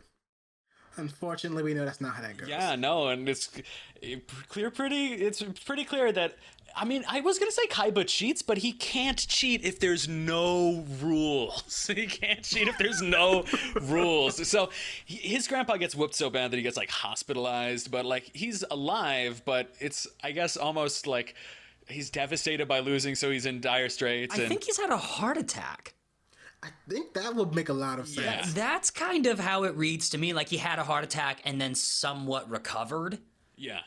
Unfortunately, 0.97 1.63
we 1.63 1.73
know 1.73 1.85
that's 1.85 1.99
not 1.99 2.15
how 2.15 2.21
that 2.21 2.37
goes. 2.37 2.47
Yeah, 2.47 2.75
no, 2.75 3.09
and 3.09 3.27
it's 3.27 3.49
clear, 4.47 4.71
pretty. 4.71 5.07
It's 5.13 5.43
pretty 5.65 5.83
clear 5.83 6.11
that. 6.11 6.37
I 6.77 6.83
mean, 6.83 7.05
I 7.07 7.21
was 7.21 7.39
gonna 7.39 7.51
say 7.51 7.67
Kaiba 7.67 8.05
cheats, 8.05 8.41
but 8.41 8.57
he 8.57 8.73
can't 8.73 9.17
cheat 9.17 9.63
if 9.63 9.79
there's 9.79 10.07
no 10.09 10.85
rules. 11.01 11.87
he 11.93 12.05
can't 12.05 12.43
cheat 12.43 12.67
if 12.67 12.77
there's 12.77 13.01
no 13.01 13.45
rules. 13.81 14.47
So 14.47 14.69
his 15.05 15.47
grandpa 15.47 15.77
gets 15.77 15.95
whooped 15.95 16.15
so 16.15 16.29
bad 16.29 16.51
that 16.51 16.57
he 16.57 16.63
gets 16.63 16.77
like 16.77 16.89
hospitalized, 16.89 17.91
but 17.91 18.05
like 18.05 18.29
he's 18.33 18.63
alive, 18.71 19.41
but 19.45 19.73
it's 19.79 20.07
I 20.23 20.31
guess 20.31 20.57
almost 20.57 21.07
like 21.07 21.35
he's 21.87 22.09
devastated 22.09 22.67
by 22.67 22.79
losing, 22.79 23.15
so 23.15 23.31
he's 23.31 23.45
in 23.45 23.61
dire 23.61 23.89
straits. 23.89 24.35
I 24.35 24.39
and... 24.39 24.49
think 24.49 24.63
he's 24.63 24.77
had 24.77 24.91
a 24.91 24.97
heart 24.97 25.37
attack. 25.37 25.94
I 26.65 26.69
think 26.89 27.13
that 27.13 27.35
would 27.35 27.53
make 27.53 27.69
a 27.69 27.73
lot 27.73 27.99
of 27.99 28.07
sense. 28.07 28.47
Yeah. 28.47 28.51
That's 28.53 28.89
kind 28.89 29.27
of 29.27 29.39
how 29.39 29.63
it 29.63 29.75
reads 29.75 30.09
to 30.09 30.17
me. 30.17 30.33
Like 30.33 30.49
he 30.49 30.57
had 30.57 30.79
a 30.79 30.83
heart 30.83 31.03
attack 31.03 31.41
and 31.45 31.61
then 31.61 31.75
somewhat 31.75 32.49
recovered. 32.49 33.19
Yeah. 33.55 33.81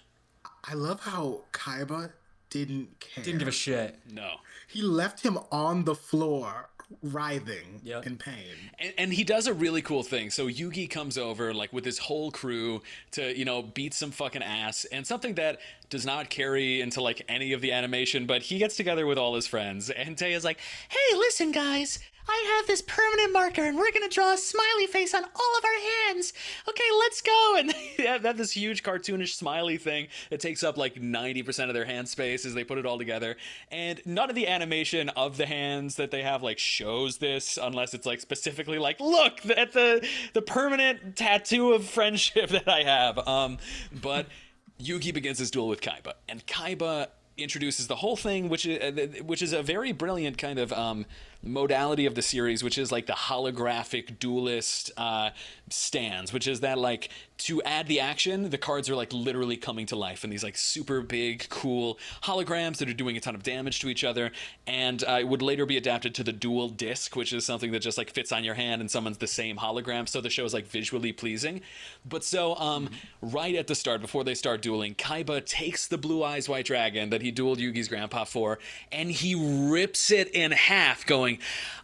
I 0.64 0.74
love 0.74 1.00
how 1.00 1.42
Kaiba 1.52 2.12
didn't 2.50 3.00
care. 3.00 3.24
Didn't 3.24 3.38
give 3.38 3.48
a 3.48 3.52
shit. 3.52 3.98
No. 4.12 4.34
He 4.68 4.82
left 4.82 5.24
him 5.24 5.38
on 5.50 5.84
the 5.84 5.94
floor 5.94 6.68
writhing 7.02 7.80
yep. 7.82 8.06
in 8.06 8.16
pain. 8.16 8.54
And, 8.78 8.94
and, 8.96 9.12
he 9.12 9.22
does 9.22 9.46
a 9.46 9.52
really 9.52 9.82
cool 9.82 10.02
thing. 10.02 10.30
So 10.30 10.48
Yugi 10.48 10.88
comes 10.88 11.18
over 11.18 11.52
like 11.52 11.70
with 11.70 11.84
his 11.84 11.98
whole 11.98 12.30
crew 12.30 12.80
to, 13.10 13.36
you 13.36 13.44
know, 13.44 13.62
beat 13.62 13.92
some 13.92 14.10
fucking 14.10 14.42
ass 14.42 14.86
and 14.86 15.06
something 15.06 15.34
that 15.34 15.58
does 15.90 16.06
not 16.06 16.30
carry 16.30 16.80
into 16.80 17.02
like 17.02 17.22
any 17.28 17.52
of 17.52 17.60
the 17.60 17.72
animation, 17.72 18.24
but 18.26 18.42
he 18.42 18.56
gets 18.56 18.76
together 18.76 19.06
with 19.06 19.18
all 19.18 19.34
his 19.34 19.46
friends 19.46 19.90
and 19.90 20.16
Téa's 20.16 20.44
like, 20.44 20.60
"Hey, 20.88 21.16
listen 21.16 21.52
guys, 21.52 21.98
I 22.28 22.56
have 22.56 22.66
this 22.66 22.82
permanent 22.82 23.32
marker 23.32 23.64
and 23.64 23.76
we're 23.76 23.92
gonna 23.92 24.08
draw 24.08 24.32
a 24.32 24.38
smiley 24.38 24.86
face 24.86 25.14
on 25.14 25.24
all 25.24 25.58
of 25.58 25.64
our 25.64 26.12
hands. 26.12 26.32
Okay, 26.68 26.84
let's 26.98 27.22
go. 27.22 27.34
And 27.58 27.70
they 27.70 28.04
have, 28.04 28.22
they 28.22 28.28
have 28.28 28.36
this 28.36 28.52
huge 28.52 28.82
cartoonish 28.82 29.34
smiley 29.34 29.78
thing 29.78 30.08
that 30.30 30.40
takes 30.40 30.62
up 30.62 30.76
like 30.76 30.94
90% 30.94 31.68
of 31.68 31.74
their 31.74 31.84
hand 31.84 32.08
space 32.08 32.44
as 32.44 32.54
they 32.54 32.62
put 32.62 32.78
it 32.78 32.86
all 32.86 32.98
together. 32.98 33.36
And 33.72 34.00
none 34.06 34.28
of 34.28 34.36
the 34.36 34.46
animation 34.46 35.08
of 35.10 35.36
the 35.36 35.46
hands 35.46 35.96
that 35.96 36.10
they 36.10 36.22
have 36.22 36.42
like 36.42 36.58
shows 36.58 37.18
this 37.18 37.58
unless 37.60 37.94
it's 37.94 38.06
like 38.06 38.20
specifically 38.20 38.78
like, 38.78 39.00
look 39.00 39.44
at 39.46 39.72
the 39.72 40.06
the 40.34 40.42
permanent 40.42 41.16
tattoo 41.16 41.72
of 41.72 41.84
friendship 41.84 42.50
that 42.50 42.68
I 42.68 42.82
have. 42.84 43.18
Um, 43.26 43.58
but 44.00 44.26
Yugi 44.80 45.12
begins 45.12 45.38
his 45.38 45.50
duel 45.50 45.68
with 45.68 45.80
Kaiba, 45.80 46.14
and 46.28 46.46
Kaiba 46.46 47.08
introduces 47.36 47.86
the 47.86 47.96
whole 47.96 48.16
thing, 48.16 48.48
which 48.48 48.66
is 48.66 48.78
uh, 48.78 49.22
which 49.22 49.42
is 49.42 49.52
a 49.52 49.62
very 49.62 49.92
brilliant 49.92 50.38
kind 50.38 50.58
of 50.58 50.72
um, 50.72 51.06
modality 51.42 52.04
of 52.06 52.14
the 52.14 52.22
series, 52.22 52.64
which 52.64 52.78
is 52.78 52.90
like 52.90 53.06
the 53.06 53.12
holographic 53.12 54.18
duelist 54.18 54.90
uh, 54.96 55.30
stands, 55.70 56.32
which 56.32 56.48
is 56.48 56.60
that 56.60 56.78
like 56.78 57.10
to 57.38 57.62
add 57.62 57.86
the 57.86 58.00
action, 58.00 58.50
the 58.50 58.58
cards 58.58 58.90
are 58.90 58.96
like 58.96 59.12
literally 59.12 59.56
coming 59.56 59.86
to 59.86 59.94
life 59.94 60.24
in 60.24 60.30
these 60.30 60.42
like 60.42 60.56
super 60.56 61.00
big, 61.00 61.48
cool 61.48 61.98
holograms 62.24 62.78
that 62.78 62.88
are 62.88 62.94
doing 62.94 63.16
a 63.16 63.20
ton 63.20 63.34
of 63.34 63.44
damage 63.44 63.78
to 63.80 63.88
each 63.88 64.02
other, 64.02 64.32
and 64.66 65.04
uh, 65.04 65.18
it 65.20 65.28
would 65.28 65.42
later 65.42 65.64
be 65.64 65.76
adapted 65.76 66.14
to 66.16 66.24
the 66.24 66.32
Duel 66.32 66.68
Disk, 66.68 67.14
which 67.14 67.32
is 67.32 67.44
something 67.44 67.70
that 67.70 67.80
just 67.80 67.96
like 67.96 68.10
fits 68.10 68.32
on 68.32 68.42
your 68.42 68.54
hand 68.54 68.80
and 68.80 68.90
summons 68.90 69.18
the 69.18 69.26
same 69.26 69.58
hologram, 69.58 70.08
so 70.08 70.20
the 70.20 70.30
show 70.30 70.44
is 70.44 70.52
like 70.52 70.66
visually 70.66 71.12
pleasing. 71.12 71.60
But 72.04 72.24
so, 72.24 72.56
um, 72.56 72.90
right 73.22 73.54
at 73.54 73.68
the 73.68 73.74
start, 73.76 74.00
before 74.00 74.24
they 74.24 74.34
start 74.34 74.60
dueling, 74.60 74.96
Kaiba 74.96 75.44
takes 75.46 75.86
the 75.86 75.98
Blue 75.98 76.24
Eyes 76.24 76.48
White 76.48 76.66
Dragon 76.66 77.10
that 77.10 77.22
he 77.22 77.30
dueled 77.30 77.58
Yugi's 77.58 77.88
grandpa 77.88 78.24
for, 78.24 78.58
and 78.90 79.10
he 79.10 79.34
rips 79.70 80.10
it 80.10 80.28
in 80.34 80.50
half, 80.50 81.06
going 81.06 81.27
going, 81.28 81.40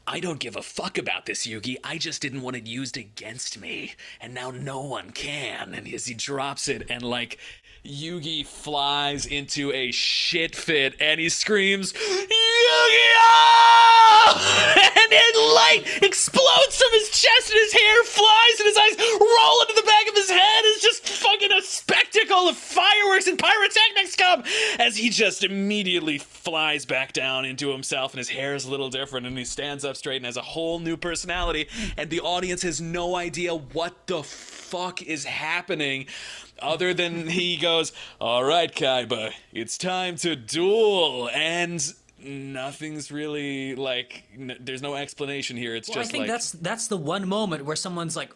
I 0.06 0.20
don't 0.20 0.38
give 0.38 0.56
a 0.56 0.62
fuck 0.62 0.98
about 0.98 1.26
this, 1.26 1.46
Yugi. 1.46 1.76
I 1.84 1.98
just 1.98 2.22
didn't 2.22 2.42
want 2.42 2.56
it 2.56 2.66
used 2.66 2.96
against 2.96 3.60
me. 3.60 3.94
And 4.20 4.34
now 4.34 4.50
no 4.50 4.80
one 4.80 5.10
can. 5.10 5.74
And 5.74 5.86
as 5.92 6.06
he 6.06 6.14
drops 6.14 6.68
it, 6.68 6.90
and 6.90 7.02
like, 7.02 7.38
Yugi 7.84 8.46
flies 8.46 9.26
into 9.26 9.70
a 9.72 9.90
shit 9.92 10.56
fit 10.56 10.94
and 11.00 11.20
he 11.20 11.28
screams, 11.28 11.92
Yu-Gi-Oh! 11.92 12.30
and 14.96 15.12
then 15.12 15.34
light 15.54 15.84
explodes 16.02 16.78
from 16.78 16.92
his 16.92 17.10
chest 17.10 17.50
and 17.50 17.58
his 17.58 17.74
hair 17.74 18.04
flies 18.04 18.58
and 18.58 18.66
his 18.68 18.76
eyes 18.78 18.96
roll 19.20 19.60
into 19.60 19.74
the 19.76 19.82
back 19.86 20.08
of 20.08 20.14
his 20.14 20.30
head. 20.30 20.62
It's 20.64 20.82
just 20.82 21.06
fucking 21.06 21.52
a 21.52 21.60
spectacle 21.60 22.48
of 22.48 22.56
fireworks 22.56 23.26
and 23.26 23.38
pyrotechnics 23.38 24.16
come 24.16 24.44
as 24.78 24.96
he 24.96 25.10
just 25.10 25.44
immediately 25.44 26.16
flies 26.16 26.86
back 26.86 27.12
down 27.12 27.44
into 27.44 27.70
himself 27.70 28.12
and 28.12 28.18
his 28.18 28.30
hair 28.30 28.54
is 28.54 28.64
a 28.64 28.70
little 28.70 28.88
different 28.88 29.26
and 29.26 29.36
he 29.36 29.44
stands 29.44 29.84
up 29.84 29.96
straight 29.96 30.16
and 30.16 30.24
has 30.24 30.38
a 30.38 30.42
whole 30.42 30.78
new 30.78 30.96
personality 30.96 31.68
and 31.98 32.08
the 32.08 32.20
audience 32.20 32.62
has 32.62 32.80
no 32.80 33.14
idea 33.14 33.54
what 33.54 34.06
the 34.06 34.22
fuck 34.22 35.02
is 35.02 35.24
happening 35.24 36.06
other 36.60 36.94
than 36.94 37.28
he 37.28 37.56
goes, 37.56 37.92
All 38.20 38.44
right, 38.44 38.72
Kaiba, 38.74 39.32
it's 39.52 39.76
time 39.78 40.16
to 40.16 40.36
duel. 40.36 41.28
And 41.32 41.82
nothing's 42.22 43.10
really 43.12 43.74
like, 43.74 44.24
n- 44.38 44.56
there's 44.60 44.82
no 44.82 44.94
explanation 44.94 45.56
here. 45.56 45.74
It's 45.74 45.88
Well, 45.88 45.98
I 46.00 46.04
think 46.04 46.22
like. 46.22 46.28
that's 46.30 46.52
that's 46.52 46.86
the 46.88 46.96
one 46.96 47.28
moment 47.28 47.64
where 47.64 47.76
someone's 47.76 48.16
like, 48.16 48.30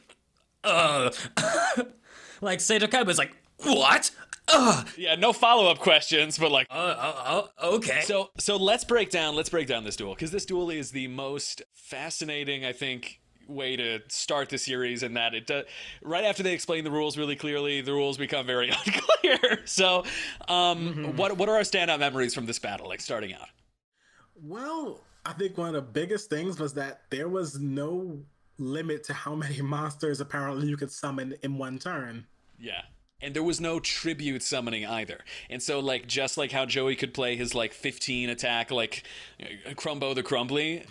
uh, 0.64 1.10
like 2.40 2.58
Seto 2.58 2.88
Kaiba's 2.88 3.18
like, 3.18 3.34
what? 3.64 4.10
Uh, 4.50 4.84
Yeah, 4.96 5.14
no 5.14 5.32
follow 5.32 5.70
up 5.70 5.78
questions, 5.78 6.38
but 6.38 6.50
like. 6.50 6.66
uh, 6.70 6.74
uh, 6.74 7.46
uh, 7.62 7.66
okay. 7.74 8.00
So 8.04 8.30
so 8.38 8.56
let's 8.56 8.84
break 8.84 9.10
down 9.10 9.34
let's 9.36 9.50
break 9.50 9.66
down 9.68 9.84
this 9.84 9.96
duel 9.96 10.14
because 10.14 10.30
this 10.30 10.46
duel 10.46 10.70
is 10.70 10.90
the 10.90 11.06
most 11.08 11.62
fascinating 11.74 12.64
I 12.64 12.72
think 12.72 13.20
way 13.48 13.76
to 13.76 14.00
start 14.08 14.48
the 14.50 14.58
series 14.58 15.02
in 15.02 15.14
that 15.14 15.34
it 15.34 15.46
does 15.46 15.64
right 16.02 16.24
after 16.24 16.42
they 16.42 16.52
explain 16.52 16.84
the 16.84 16.90
rules 16.90 17.16
really 17.16 17.34
clearly 17.34 17.80
the 17.80 17.92
rules 17.92 18.16
become 18.18 18.46
very 18.46 18.68
unclear 18.86 19.60
so 19.64 20.04
um 20.48 21.16
what 21.16 21.36
what 21.38 21.48
are 21.48 21.56
our 21.56 21.62
standout 21.62 21.98
memories 21.98 22.34
from 22.34 22.46
this 22.46 22.58
battle 22.58 22.86
like 22.88 23.00
starting 23.00 23.32
out 23.32 23.48
Well, 24.42 25.00
I 25.24 25.32
think 25.32 25.58
one 25.58 25.68
of 25.68 25.74
the 25.74 25.82
biggest 25.82 26.30
things 26.30 26.58
was 26.60 26.74
that 26.74 27.02
there 27.10 27.28
was 27.28 27.58
no 27.58 28.20
limit 28.58 29.04
to 29.04 29.12
how 29.12 29.34
many 29.34 29.60
monsters 29.62 30.20
apparently 30.20 30.68
you 30.68 30.76
could 30.76 30.90
summon 30.90 31.34
in 31.42 31.58
one 31.58 31.78
turn. 31.78 32.26
Yeah. 32.58 32.82
And 33.20 33.34
there 33.34 33.42
was 33.42 33.60
no 33.60 33.80
tribute 33.80 34.44
summoning 34.44 34.86
either. 34.86 35.24
And 35.50 35.60
so, 35.60 35.80
like, 35.80 36.06
just 36.06 36.38
like 36.38 36.52
how 36.52 36.66
Joey 36.66 36.94
could 36.94 37.12
play 37.12 37.34
his, 37.34 37.52
like, 37.52 37.72
15 37.72 38.30
attack, 38.30 38.70
like, 38.70 39.02
uh, 39.42 39.70
Crumbo 39.70 40.14
the 40.14 40.22
Crumbly, 40.22 40.84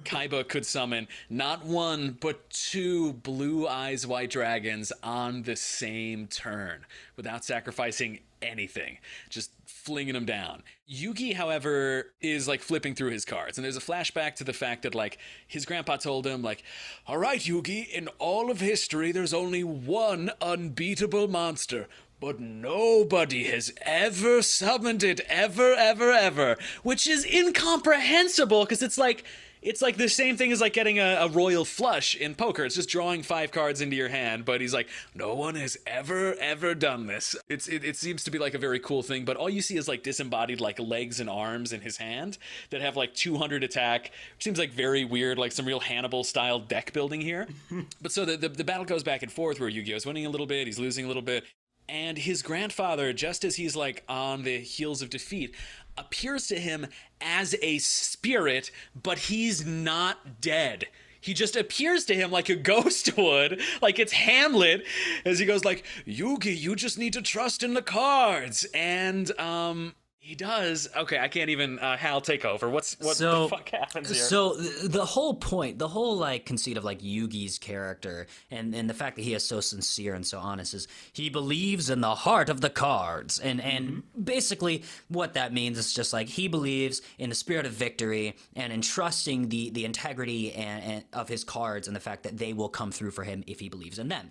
Kaiba 0.00 0.48
could 0.48 0.66
summon 0.66 1.08
not 1.30 1.64
one, 1.64 2.16
but 2.20 2.50
two 2.50 3.12
blue 3.12 3.68
eyes 3.68 4.06
white 4.06 4.30
dragons 4.30 4.92
on 5.02 5.42
the 5.42 5.56
same 5.56 6.26
turn 6.26 6.84
without 7.16 7.44
sacrificing 7.44 8.20
anything. 8.42 8.98
Just 9.30 9.50
flinging 9.66 10.14
them 10.14 10.24
down. 10.24 10.62
Yugi, 10.90 11.34
however, 11.34 12.12
is 12.20 12.48
like 12.48 12.60
flipping 12.60 12.94
through 12.94 13.10
his 13.10 13.24
cards, 13.24 13.58
and 13.58 13.64
there's 13.64 13.76
a 13.76 13.80
flashback 13.80 14.34
to 14.36 14.44
the 14.44 14.52
fact 14.52 14.82
that 14.82 14.94
like 14.94 15.18
his 15.46 15.64
grandpa 15.64 15.96
told 15.96 16.26
him 16.26 16.42
like, 16.42 16.62
"All 17.06 17.18
right, 17.18 17.40
Yugi, 17.40 17.88
in 17.88 18.08
all 18.18 18.50
of 18.50 18.60
history, 18.60 19.12
there's 19.12 19.34
only 19.34 19.62
one 19.64 20.30
unbeatable 20.40 21.28
monster." 21.28 21.88
But 22.20 22.40
nobody 22.40 23.44
has 23.44 23.74
ever 23.82 24.40
summoned 24.40 25.02
it, 25.02 25.20
ever, 25.28 25.74
ever, 25.74 26.10
ever, 26.10 26.56
which 26.82 27.06
is 27.06 27.26
incomprehensible 27.26 28.64
because 28.64 28.82
it's 28.82 28.96
like 28.96 29.24
it's 29.64 29.80
like 29.80 29.96
the 29.96 30.08
same 30.08 30.36
thing 30.36 30.52
as 30.52 30.60
like 30.60 30.74
getting 30.74 30.98
a, 30.98 31.16
a 31.20 31.28
royal 31.28 31.64
flush 31.64 32.14
in 32.14 32.34
poker. 32.34 32.64
It's 32.64 32.74
just 32.74 32.90
drawing 32.90 33.22
five 33.22 33.50
cards 33.50 33.80
into 33.80 33.96
your 33.96 34.10
hand. 34.10 34.44
But 34.44 34.60
he's 34.60 34.74
like, 34.74 34.88
no 35.14 35.34
one 35.34 35.54
has 35.54 35.76
ever 35.86 36.34
ever 36.38 36.74
done 36.74 37.06
this. 37.06 37.34
It's 37.48 37.66
it, 37.66 37.82
it 37.82 37.96
seems 37.96 38.22
to 38.24 38.30
be 38.30 38.38
like 38.38 38.54
a 38.54 38.58
very 38.58 38.78
cool 38.78 39.02
thing. 39.02 39.24
But 39.24 39.36
all 39.36 39.48
you 39.48 39.62
see 39.62 39.76
is 39.76 39.88
like 39.88 40.02
disembodied 40.02 40.60
like 40.60 40.78
legs 40.78 41.18
and 41.18 41.30
arms 41.30 41.72
in 41.72 41.80
his 41.80 41.96
hand 41.96 42.36
that 42.70 42.82
have 42.82 42.96
like 42.96 43.14
200 43.14 43.64
attack. 43.64 44.12
Which 44.34 44.44
seems 44.44 44.58
like 44.58 44.70
very 44.70 45.04
weird, 45.04 45.38
like 45.38 45.52
some 45.52 45.66
real 45.66 45.80
Hannibal 45.80 46.24
style 46.24 46.58
deck 46.58 46.92
building 46.92 47.22
here. 47.22 47.48
but 48.02 48.12
so 48.12 48.24
the, 48.26 48.36
the 48.36 48.50
the 48.50 48.64
battle 48.64 48.84
goes 48.84 49.02
back 49.02 49.22
and 49.22 49.32
forth 49.32 49.58
where 49.58 49.68
Yu-Gi-Oh's 49.68 50.04
winning 50.04 50.26
a 50.26 50.30
little 50.30 50.46
bit, 50.46 50.66
he's 50.66 50.78
losing 50.78 51.06
a 51.06 51.08
little 51.08 51.22
bit. 51.22 51.44
And 51.86 52.16
his 52.16 52.40
grandfather, 52.42 53.12
just 53.12 53.44
as 53.44 53.56
he's 53.56 53.76
like 53.76 54.04
on 54.08 54.42
the 54.42 54.58
heels 54.58 55.02
of 55.02 55.10
defeat, 55.10 55.54
appears 55.96 56.46
to 56.48 56.58
him 56.58 56.86
as 57.20 57.54
a 57.62 57.78
spirit, 57.78 58.70
but 59.00 59.18
he's 59.18 59.64
not 59.64 60.40
dead. 60.40 60.86
He 61.20 61.32
just 61.32 61.56
appears 61.56 62.04
to 62.06 62.14
him 62.14 62.30
like 62.30 62.48
a 62.48 62.56
ghost 62.72 63.16
would, 63.16 63.60
like 63.80 63.98
it's 63.98 64.12
Hamlet, 64.12 64.84
as 65.24 65.38
he 65.38 65.46
goes 65.46 65.64
like, 65.64 65.84
"Yugi, 66.06 66.56
you 66.56 66.76
just 66.76 66.98
need 66.98 67.14
to 67.14 67.22
trust 67.22 67.62
in 67.62 67.74
the 67.74 67.82
cards." 67.82 68.66
And 68.74 69.30
um, 69.40 69.94
he 70.24 70.34
does. 70.34 70.88
Okay, 70.96 71.18
I 71.18 71.28
can't 71.28 71.50
even. 71.50 71.78
Uh, 71.78 71.98
Hal, 71.98 72.22
take 72.22 72.46
over. 72.46 72.70
What's 72.70 72.98
what 72.98 73.14
so, 73.14 73.42
the 73.42 73.48
fuck 73.50 73.68
happens 73.68 74.08
here? 74.08 74.18
So 74.18 74.54
the 74.54 75.04
whole 75.04 75.34
point, 75.34 75.78
the 75.78 75.86
whole 75.86 76.16
like 76.16 76.46
conceit 76.46 76.78
of 76.78 76.84
like 76.84 77.02
Yugi's 77.02 77.58
character 77.58 78.26
and 78.50 78.74
and 78.74 78.88
the 78.88 78.94
fact 78.94 79.16
that 79.16 79.22
he 79.22 79.34
is 79.34 79.46
so 79.46 79.60
sincere 79.60 80.14
and 80.14 80.26
so 80.26 80.38
honest 80.38 80.72
is 80.72 80.88
he 81.12 81.28
believes 81.28 81.90
in 81.90 82.00
the 82.00 82.14
heart 82.14 82.48
of 82.48 82.62
the 82.62 82.70
cards. 82.70 83.38
And 83.38 83.60
and 83.60 84.02
basically 84.22 84.84
what 85.08 85.34
that 85.34 85.52
means 85.52 85.76
is 85.76 85.92
just 85.92 86.14
like 86.14 86.28
he 86.28 86.48
believes 86.48 87.02
in 87.18 87.28
the 87.28 87.34
spirit 87.34 87.66
of 87.66 87.72
victory 87.72 88.34
and 88.56 88.72
in 88.72 88.80
trusting 88.80 89.50
the 89.50 89.68
the 89.70 89.84
integrity 89.84 90.54
and, 90.54 90.84
and 90.84 91.04
of 91.12 91.28
his 91.28 91.44
cards 91.44 91.86
and 91.86 91.94
the 91.94 92.00
fact 92.00 92.22
that 92.22 92.38
they 92.38 92.54
will 92.54 92.70
come 92.70 92.92
through 92.92 93.10
for 93.10 93.24
him 93.24 93.44
if 93.46 93.60
he 93.60 93.68
believes 93.68 93.98
in 93.98 94.08
them. 94.08 94.30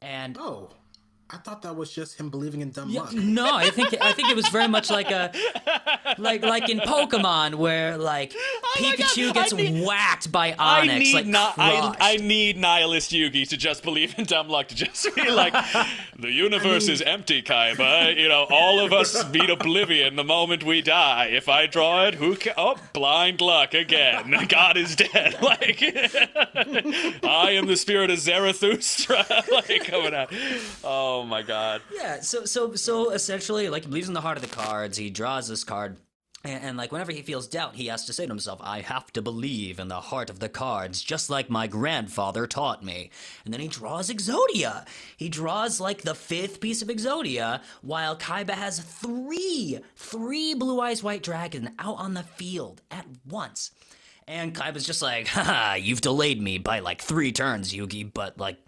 And 0.00 0.38
Oh, 0.40 0.70
I 1.28 1.38
thought 1.38 1.62
that 1.62 1.74
was 1.74 1.90
just 1.92 2.20
him 2.20 2.30
believing 2.30 2.60
in 2.60 2.70
dumb 2.70 2.94
luck. 2.94 3.12
no, 3.12 3.52
I 3.56 3.70
think 3.70 3.96
I 4.00 4.12
think 4.12 4.30
it 4.30 4.36
was 4.36 4.46
very 4.48 4.68
much 4.68 4.90
like 4.90 5.10
a 5.10 5.32
like 6.18 6.42
like 6.44 6.68
in 6.68 6.78
Pokemon 6.78 7.56
where 7.56 7.98
like 7.98 8.32
oh 8.36 8.60
my 8.80 8.80
Pikachu 8.92 9.26
God, 9.26 9.34
gets 9.34 9.52
need- 9.52 9.84
whacked 9.84 10.30
by 10.30 10.54
I 10.56 10.86
need 10.86 11.14
like 11.14 11.26
not. 11.26 11.54
I. 11.58 11.96
I 11.98 12.16
need 12.18 12.56
nihilist 12.58 13.10
Yugi 13.10 13.48
to 13.48 13.56
just 13.56 13.82
believe 13.82 14.16
in 14.16 14.24
dumb 14.24 14.48
luck 14.48 14.68
to 14.68 14.76
just 14.76 15.12
be 15.16 15.28
like, 15.28 15.52
the 16.16 16.30
universe 16.30 16.88
is 16.88 17.02
empty, 17.02 17.42
Kaiba. 17.42 18.16
You 18.16 18.28
know, 18.28 18.46
all 18.48 18.78
of 18.78 18.92
us 18.92 19.28
meet 19.32 19.50
oblivion 19.50 20.14
the 20.14 20.22
moment 20.24 20.62
we 20.62 20.80
die. 20.80 21.26
If 21.32 21.48
I 21.48 21.66
draw 21.66 22.04
it, 22.06 22.14
who 22.14 22.36
can? 22.36 22.52
Oh, 22.56 22.76
blind 22.92 23.40
luck 23.40 23.74
again. 23.74 24.32
God 24.48 24.76
is 24.76 24.94
dead. 24.94 25.36
Like, 25.42 25.82
I 25.82 27.52
am 27.52 27.66
the 27.66 27.76
spirit 27.76 28.10
of 28.10 28.18
Zarathustra. 28.18 29.24
like 29.50 29.84
coming 29.84 30.14
out. 30.14 30.32
Oh 30.84 31.15
Oh 31.16 31.24
my 31.24 31.40
God. 31.40 31.80
Yeah, 31.90 32.20
so 32.20 32.44
so 32.44 32.74
so 32.74 33.10
essentially, 33.10 33.70
like 33.70 33.84
he 33.84 33.88
believes 33.88 34.08
in 34.08 34.14
the 34.14 34.20
heart 34.20 34.36
of 34.36 34.42
the 34.42 34.54
cards. 34.54 34.98
He 34.98 35.08
draws 35.08 35.48
this 35.48 35.64
card, 35.64 35.96
and, 36.44 36.62
and 36.62 36.76
like 36.76 36.92
whenever 36.92 37.10
he 37.10 37.22
feels 37.22 37.46
doubt, 37.46 37.74
he 37.74 37.86
has 37.86 38.04
to 38.04 38.12
say 38.12 38.26
to 38.26 38.30
himself, 38.30 38.60
"I 38.62 38.82
have 38.82 39.10
to 39.14 39.22
believe 39.22 39.78
in 39.78 39.88
the 39.88 40.00
heart 40.00 40.28
of 40.28 40.40
the 40.40 40.50
cards, 40.50 41.00
just 41.00 41.30
like 41.30 41.48
my 41.48 41.66
grandfather 41.66 42.46
taught 42.46 42.84
me." 42.84 43.10
And 43.46 43.54
then 43.54 43.62
he 43.62 43.68
draws 43.68 44.10
Exodia. 44.10 44.86
He 45.16 45.30
draws 45.30 45.80
like 45.80 46.02
the 46.02 46.14
fifth 46.14 46.60
piece 46.60 46.82
of 46.82 46.88
Exodia, 46.88 47.62
while 47.80 48.14
Kaiba 48.14 48.50
has 48.50 48.78
three, 48.78 49.80
three 49.96 50.52
blue 50.52 50.82
eyes 50.82 51.02
white 51.02 51.22
dragon 51.22 51.70
out 51.78 51.96
on 51.96 52.12
the 52.12 52.24
field 52.24 52.82
at 52.90 53.06
once. 53.26 53.70
And 54.28 54.54
Kaiba's 54.54 54.84
just 54.84 55.00
like, 55.00 55.28
"Ha! 55.28 55.78
you've 55.80 56.02
delayed 56.02 56.42
me 56.42 56.58
by 56.58 56.80
like 56.80 57.00
three 57.00 57.32
turns, 57.32 57.72
Yugi, 57.72 58.12
but 58.12 58.38
like 58.38 58.58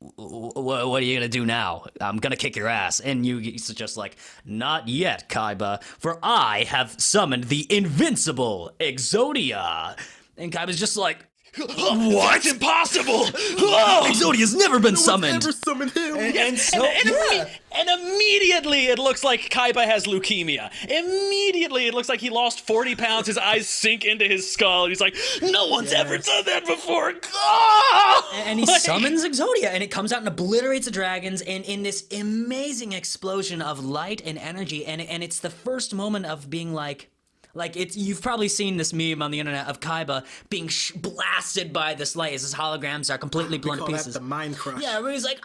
what, 0.00 1.02
are 1.02 1.04
you 1.04 1.16
gonna 1.16 1.28
do 1.28 1.44
now? 1.44 1.84
I'm 2.00 2.18
gonna 2.18 2.36
kick 2.36 2.56
your 2.56 2.68
ass. 2.68 3.00
And 3.00 3.24
Yugi's 3.24 3.68
just 3.74 3.96
like, 3.96 4.16
not 4.44 4.88
yet, 4.88 5.28
Kaiba, 5.28 5.82
for 5.82 6.18
I 6.22 6.64
have 6.64 7.00
summoned 7.00 7.44
the 7.44 7.66
invincible 7.74 8.72
Exodia. 8.78 9.98
And 10.36 10.52
Kaiba's 10.52 10.78
just 10.78 10.96
like, 10.96 11.24
What? 11.58 12.32
That's 12.42 12.52
impossible. 12.52 13.24
Exodia's 13.26 14.54
never 14.54 14.78
been 14.78 14.96
summoned. 14.96 15.34
Never 15.44 15.52
summoned 15.52 15.90
him. 15.92 16.16
And 16.16 16.58
so, 16.58 16.84
and, 16.84 17.08
and, 17.08 17.16
yeah. 17.16 17.44
imme- 17.44 17.50
and 17.72 17.88
immediately 18.00 18.86
it 18.86 18.98
looks 18.98 19.22
like 19.24 19.40
Kaiba 19.50 19.84
has 19.84 20.06
leukemia. 20.06 20.70
Immediately 20.84 21.86
it 21.86 21.94
looks 21.94 22.08
like 22.08 22.20
he 22.20 22.30
lost 22.30 22.66
40 22.66 22.96
pounds. 22.96 23.26
His 23.26 23.38
eyes 23.38 23.68
sink 23.68 24.04
into 24.04 24.24
his 24.26 24.50
skull. 24.50 24.84
And 24.84 24.90
he's 24.90 25.00
like, 25.00 25.16
no 25.42 25.66
one's 25.68 25.92
ever 25.92 26.18
done 26.18 26.44
that 26.46 26.66
before. 26.66 27.14
Oh! 27.32 28.42
and 28.46 28.58
he 28.58 28.66
Like- 28.66 28.80
summons 28.80 29.24
Exodia, 29.24 29.66
and 29.68 29.82
it 29.82 29.90
comes 29.90 30.12
out 30.12 30.20
and 30.20 30.28
obliterates 30.28 30.86
the 30.86 30.92
dragons, 30.92 31.40
and 31.42 31.64
in 31.64 31.82
this 31.82 32.06
amazing 32.12 32.92
explosion 32.92 33.60
of 33.62 33.84
light 33.84 34.22
and 34.24 34.38
energy, 34.38 34.84
and 34.86 35.00
and 35.00 35.22
it's 35.22 35.40
the 35.40 35.50
first 35.50 35.94
moment 35.94 36.26
of 36.26 36.48
being 36.50 36.72
like. 36.72 37.10
Like 37.54 37.76
it's 37.76 37.96
you've 37.96 38.20
probably 38.22 38.48
seen 38.48 38.76
this 38.76 38.92
meme 38.92 39.22
on 39.22 39.30
the 39.30 39.40
internet 39.40 39.66
of 39.68 39.80
Kaiba 39.80 40.24
being 40.50 40.68
sh- 40.68 40.92
blasted 40.92 41.72
by 41.72 41.94
this 41.94 42.14
light 42.14 42.34
as 42.34 42.42
his 42.42 42.54
holograms 42.54 43.12
are 43.12 43.18
completely 43.18 43.58
blown 43.58 43.78
to 43.78 43.84
call 43.84 43.94
that 43.94 44.04
the 44.04 44.20
mind 44.20 44.56
crush. 44.56 44.82
Yeah, 44.82 45.00
where 45.00 45.12
he's 45.12 45.24
like, 45.24 45.40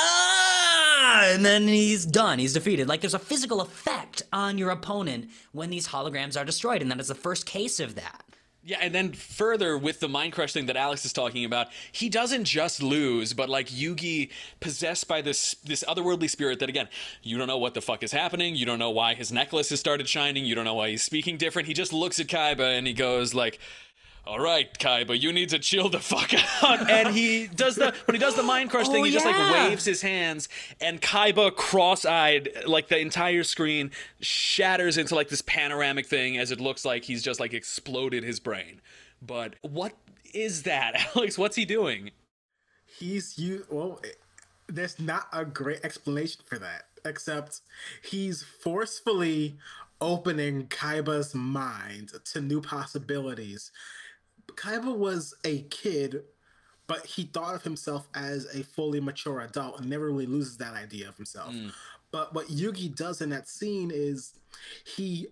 ah, 0.00 1.30
and 1.32 1.44
then 1.44 1.68
he's 1.68 2.04
done. 2.06 2.38
He's 2.38 2.54
defeated. 2.54 2.88
Like 2.88 3.00
there's 3.00 3.14
a 3.14 3.18
physical 3.18 3.60
effect 3.60 4.22
on 4.32 4.58
your 4.58 4.70
opponent 4.70 5.30
when 5.52 5.70
these 5.70 5.88
holograms 5.88 6.40
are 6.40 6.44
destroyed, 6.44 6.82
and 6.82 6.90
that 6.90 7.00
is 7.00 7.08
the 7.08 7.14
first 7.14 7.46
case 7.46 7.80
of 7.80 7.94
that. 7.96 8.24
Yeah, 8.68 8.76
and 8.82 8.94
then 8.94 9.12
further 9.12 9.78
with 9.78 10.00
the 10.00 10.10
mind 10.10 10.34
crush 10.34 10.52
thing 10.52 10.66
that 10.66 10.76
Alex 10.76 11.06
is 11.06 11.14
talking 11.14 11.46
about, 11.46 11.68
he 11.90 12.10
doesn't 12.10 12.44
just 12.44 12.82
lose, 12.82 13.32
but 13.32 13.48
like 13.48 13.68
Yugi 13.68 14.28
possessed 14.60 15.08
by 15.08 15.22
this 15.22 15.54
this 15.64 15.82
otherworldly 15.88 16.28
spirit 16.28 16.58
that 16.58 16.68
again, 16.68 16.86
you 17.22 17.38
don't 17.38 17.46
know 17.46 17.56
what 17.56 17.72
the 17.72 17.80
fuck 17.80 18.02
is 18.02 18.12
happening, 18.12 18.56
you 18.56 18.66
don't 18.66 18.78
know 18.78 18.90
why 18.90 19.14
his 19.14 19.32
necklace 19.32 19.70
has 19.70 19.80
started 19.80 20.06
shining, 20.06 20.44
you 20.44 20.54
don't 20.54 20.66
know 20.66 20.74
why 20.74 20.90
he's 20.90 21.02
speaking 21.02 21.38
different. 21.38 21.66
He 21.66 21.72
just 21.72 21.94
looks 21.94 22.20
at 22.20 22.26
Kaiba 22.26 22.76
and 22.76 22.86
he 22.86 22.92
goes 22.92 23.32
like 23.32 23.58
all 24.28 24.38
right, 24.38 24.72
Kaiba, 24.78 25.18
you 25.18 25.32
need 25.32 25.48
to 25.48 25.58
chill 25.58 25.88
the 25.88 26.00
fuck 26.00 26.34
out. 26.62 26.90
And 26.90 27.14
he 27.16 27.46
does 27.46 27.76
the 27.76 27.94
when 28.04 28.14
he 28.14 28.18
does 28.18 28.36
the 28.36 28.42
mind 28.42 28.68
crush 28.68 28.86
thing, 28.86 29.00
Oh, 29.00 29.04
he 29.04 29.10
just 29.10 29.24
like 29.24 29.36
waves 29.54 29.86
his 29.86 30.02
hands, 30.02 30.50
and 30.82 31.00
Kaiba, 31.00 31.56
cross-eyed, 31.56 32.50
like 32.66 32.88
the 32.88 32.98
entire 32.98 33.42
screen 33.42 33.90
shatters 34.20 34.98
into 34.98 35.14
like 35.14 35.30
this 35.30 35.40
panoramic 35.40 36.06
thing 36.06 36.36
as 36.36 36.50
it 36.50 36.60
looks 36.60 36.84
like 36.84 37.04
he's 37.04 37.22
just 37.22 37.40
like 37.40 37.54
exploded 37.54 38.22
his 38.22 38.38
brain. 38.38 38.82
But 39.22 39.54
what 39.62 39.94
is 40.34 40.64
that, 40.64 41.10
Alex? 41.16 41.38
What's 41.38 41.56
he 41.56 41.64
doing? 41.64 42.10
He's 42.84 43.38
you. 43.38 43.64
Well, 43.70 43.98
eh, 44.04 44.08
there's 44.68 45.00
not 45.00 45.28
a 45.32 45.46
great 45.46 45.80
explanation 45.84 46.42
for 46.44 46.58
that, 46.58 46.84
except 47.02 47.62
he's 48.02 48.42
forcefully 48.42 49.56
opening 50.00 50.66
Kaiba's 50.66 51.34
mind 51.34 52.12
to 52.32 52.40
new 52.40 52.60
possibilities. 52.60 53.70
Kaiba 54.54 54.94
was 54.94 55.34
a 55.44 55.62
kid, 55.62 56.24
but 56.86 57.06
he 57.06 57.24
thought 57.24 57.54
of 57.54 57.62
himself 57.62 58.08
as 58.14 58.46
a 58.54 58.62
fully 58.62 59.00
mature 59.00 59.40
adult 59.40 59.80
and 59.80 59.88
never 59.88 60.06
really 60.06 60.26
loses 60.26 60.56
that 60.58 60.74
idea 60.74 61.08
of 61.08 61.16
himself. 61.16 61.52
Mm. 61.54 61.72
But 62.10 62.34
what 62.34 62.48
Yugi 62.48 62.94
does 62.94 63.20
in 63.20 63.30
that 63.30 63.48
scene 63.48 63.90
is 63.92 64.34
he 64.84 65.28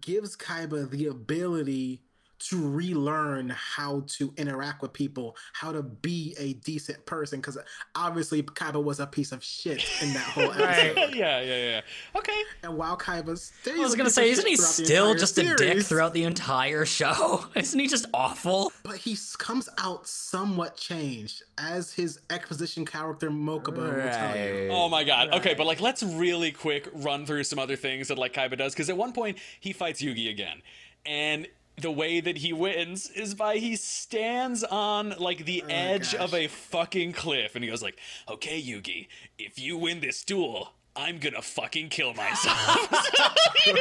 gives 0.00 0.36
Kaiba 0.36 0.90
the 0.90 1.06
ability 1.06 2.02
to 2.38 2.68
relearn 2.68 3.50
how 3.50 4.04
to 4.06 4.32
interact 4.36 4.82
with 4.82 4.92
people, 4.92 5.36
how 5.52 5.72
to 5.72 5.82
be 5.82 6.34
a 6.38 6.54
decent 6.54 7.04
person. 7.06 7.40
Because 7.40 7.58
obviously, 7.94 8.42
Kaiba 8.42 8.82
was 8.82 9.00
a 9.00 9.06
piece 9.06 9.32
of 9.32 9.42
shit 9.42 9.84
in 10.02 10.12
that 10.12 10.22
whole 10.22 10.52
episode. 10.52 11.14
yeah, 11.14 11.40
yeah, 11.40 11.56
yeah. 11.56 11.80
Okay. 12.16 12.42
And 12.62 12.76
while 12.76 12.96
Kaiba 12.96 13.38
stays, 13.38 13.78
I 13.78 13.80
was 13.80 13.94
gonna 13.94 14.10
say, 14.10 14.30
isn't 14.30 14.46
he 14.46 14.56
still 14.56 15.12
entire 15.12 15.18
just 15.18 15.38
a 15.38 15.54
dick 15.54 15.82
throughout 15.82 16.12
the 16.12 16.24
entire 16.24 16.84
show? 16.84 17.46
Isn't 17.54 17.78
he 17.78 17.86
just 17.86 18.06
awful? 18.12 18.72
But 18.82 18.96
he 18.96 19.16
comes 19.38 19.68
out 19.78 20.06
somewhat 20.06 20.76
changed, 20.76 21.42
as 21.58 21.92
his 21.92 22.20
exposition 22.30 22.84
character 22.84 23.30
Mokuba 23.30 23.76
will 23.76 24.10
tell 24.10 24.36
you. 24.36 24.68
Oh 24.70 24.88
my 24.88 25.04
god. 25.04 25.32
Okay, 25.34 25.54
but 25.54 25.66
like 25.66 25.80
let's 25.80 26.02
really 26.02 26.50
quick 26.52 26.88
run 26.92 27.26
through 27.26 27.44
some 27.44 27.58
other 27.58 27.76
things 27.76 28.08
that 28.08 28.18
like 28.18 28.32
Kaiba 28.32 28.58
does 28.58 28.72
because 28.72 28.90
at 28.90 28.96
one 28.96 29.12
point 29.12 29.38
he 29.60 29.72
fights 29.72 30.02
Yugi 30.02 30.30
again. 30.30 30.62
And 31.06 31.46
the 31.80 31.90
way 31.90 32.20
that 32.20 32.38
he 32.38 32.52
wins 32.52 33.10
is 33.10 33.34
by 33.34 33.56
he 33.56 33.76
stands 33.76 34.62
on 34.64 35.14
like 35.18 35.44
the 35.44 35.62
oh 35.64 35.70
edge 35.70 36.12
gosh. 36.12 36.20
of 36.20 36.34
a 36.34 36.46
fucking 36.46 37.12
cliff 37.12 37.54
and 37.54 37.64
he 37.64 37.70
goes 37.70 37.82
like, 37.82 37.98
"Okay, 38.28 38.60
Yugi, 38.62 39.08
if 39.38 39.58
you 39.58 39.76
win 39.76 40.00
this 40.00 40.22
duel, 40.24 40.72
I'm 40.94 41.18
to 41.34 41.42
fucking 41.42 41.88
kill 41.88 42.14
myself." 42.14 42.88
and 43.66 43.78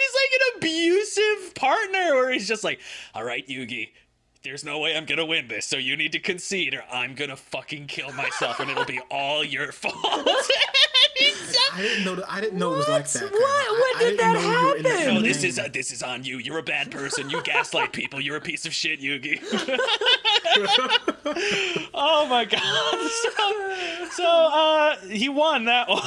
he's 0.00 0.14
like 0.14 0.32
an 0.34 0.58
abusive 0.58 1.54
partner 1.54 2.14
where 2.14 2.32
he's 2.32 2.48
just 2.48 2.64
like, 2.64 2.80
"All 3.14 3.24
right, 3.24 3.46
Yugi, 3.46 3.90
there's 4.42 4.64
no 4.64 4.78
way 4.78 4.96
I'm 4.96 5.04
gonna 5.06 5.26
win 5.26 5.48
this, 5.48 5.66
so 5.66 5.76
you 5.76 5.96
need 5.96 6.12
to 6.12 6.18
concede, 6.18 6.74
or 6.74 6.82
I'm 6.90 7.14
gonna 7.14 7.36
fucking 7.36 7.86
kill 7.86 8.12
myself, 8.12 8.60
and 8.60 8.70
it'll 8.70 8.84
be 8.84 9.00
all 9.10 9.44
your 9.44 9.72
fault." 9.72 9.94
I 11.74 11.80
didn't 11.80 12.04
know. 12.04 12.14
That, 12.16 12.30
I 12.30 12.40
didn't 12.40 12.58
know 12.58 12.74
it 12.74 12.78
was 12.78 12.88
like 12.88 13.08
that. 13.08 13.22
What? 13.22 13.32
I- 13.34 13.92
When 13.98 13.98
did 13.98 14.16
didn't 14.16 14.18
that 14.18 14.34
know 14.34 14.40
you 14.40 14.66
were 14.68 14.76
in 14.76 14.82
that 14.82 14.98
happen? 15.00 15.14
no, 15.14 15.20
this 15.22 15.44
is 15.44 15.58
uh, 15.58 15.68
this 15.72 15.90
is 15.92 16.02
on 16.02 16.24
you. 16.24 16.38
You're 16.38 16.58
a 16.58 16.62
bad 16.62 16.90
person. 16.90 17.30
You 17.30 17.42
gaslight 17.42 17.92
people. 17.92 18.20
You're 18.20 18.36
a 18.36 18.40
piece 18.40 18.66
of 18.66 18.74
shit, 18.74 19.00
Yugi. 19.00 19.40
oh 21.94 22.26
my 22.28 22.44
god. 22.44 23.10
So, 23.10 24.08
so 24.10 24.24
uh, 24.26 24.96
he 25.08 25.28
won 25.28 25.64
that 25.66 25.88
one, 25.88 26.02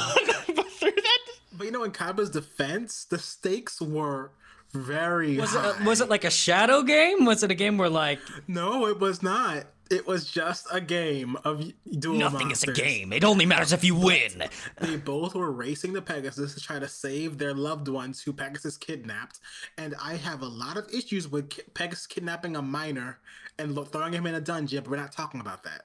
but 0.54 0.70
through 0.72 0.92
that. 0.92 1.18
But 1.52 1.64
you 1.66 1.70
know, 1.72 1.84
in 1.84 1.92
Kaiba's 1.92 2.30
defense, 2.30 3.04
the 3.04 3.18
stakes 3.18 3.80
were 3.80 4.30
very 4.76 5.38
Was 5.38 5.54
it, 5.54 5.58
high. 5.58 5.84
was 5.84 6.00
it 6.00 6.08
like 6.08 6.24
a 6.24 6.30
shadow 6.30 6.82
game? 6.82 7.24
Was 7.24 7.42
it 7.42 7.50
a 7.50 7.54
game 7.54 7.78
where 7.78 7.88
like 7.90 8.20
No, 8.46 8.86
it 8.86 9.00
was 9.00 9.22
not. 9.22 9.64
It 9.88 10.04
was 10.04 10.28
just 10.28 10.66
a 10.72 10.80
game 10.80 11.36
of 11.44 11.64
duel 12.00 12.18
nothing 12.18 12.50
is 12.50 12.64
a 12.64 12.72
game? 12.72 13.12
It 13.12 13.22
only 13.22 13.46
matters 13.46 13.72
if 13.72 13.84
you 13.84 13.94
win. 13.94 14.42
They 14.80 14.96
both 14.96 15.36
were 15.36 15.52
racing 15.52 15.92
the 15.92 16.02
Pegasus 16.02 16.54
to 16.54 16.60
try 16.60 16.80
to 16.80 16.88
save 16.88 17.38
their 17.38 17.54
loved 17.54 17.86
ones 17.86 18.20
who 18.20 18.32
Pegasus 18.32 18.76
kidnapped. 18.76 19.38
And 19.78 19.94
I 20.02 20.16
have 20.16 20.42
a 20.42 20.48
lot 20.48 20.76
of 20.76 20.88
issues 20.92 21.28
with 21.28 21.72
Pegasus 21.74 22.08
kidnapping 22.08 22.56
a 22.56 22.62
minor 22.62 23.20
and 23.58 23.78
throwing 23.88 24.12
him 24.12 24.26
in 24.26 24.34
a 24.34 24.40
dungeon, 24.40 24.82
but 24.82 24.90
we're 24.90 24.96
not 24.96 25.12
talking 25.12 25.40
about 25.40 25.62
that. 25.62 25.82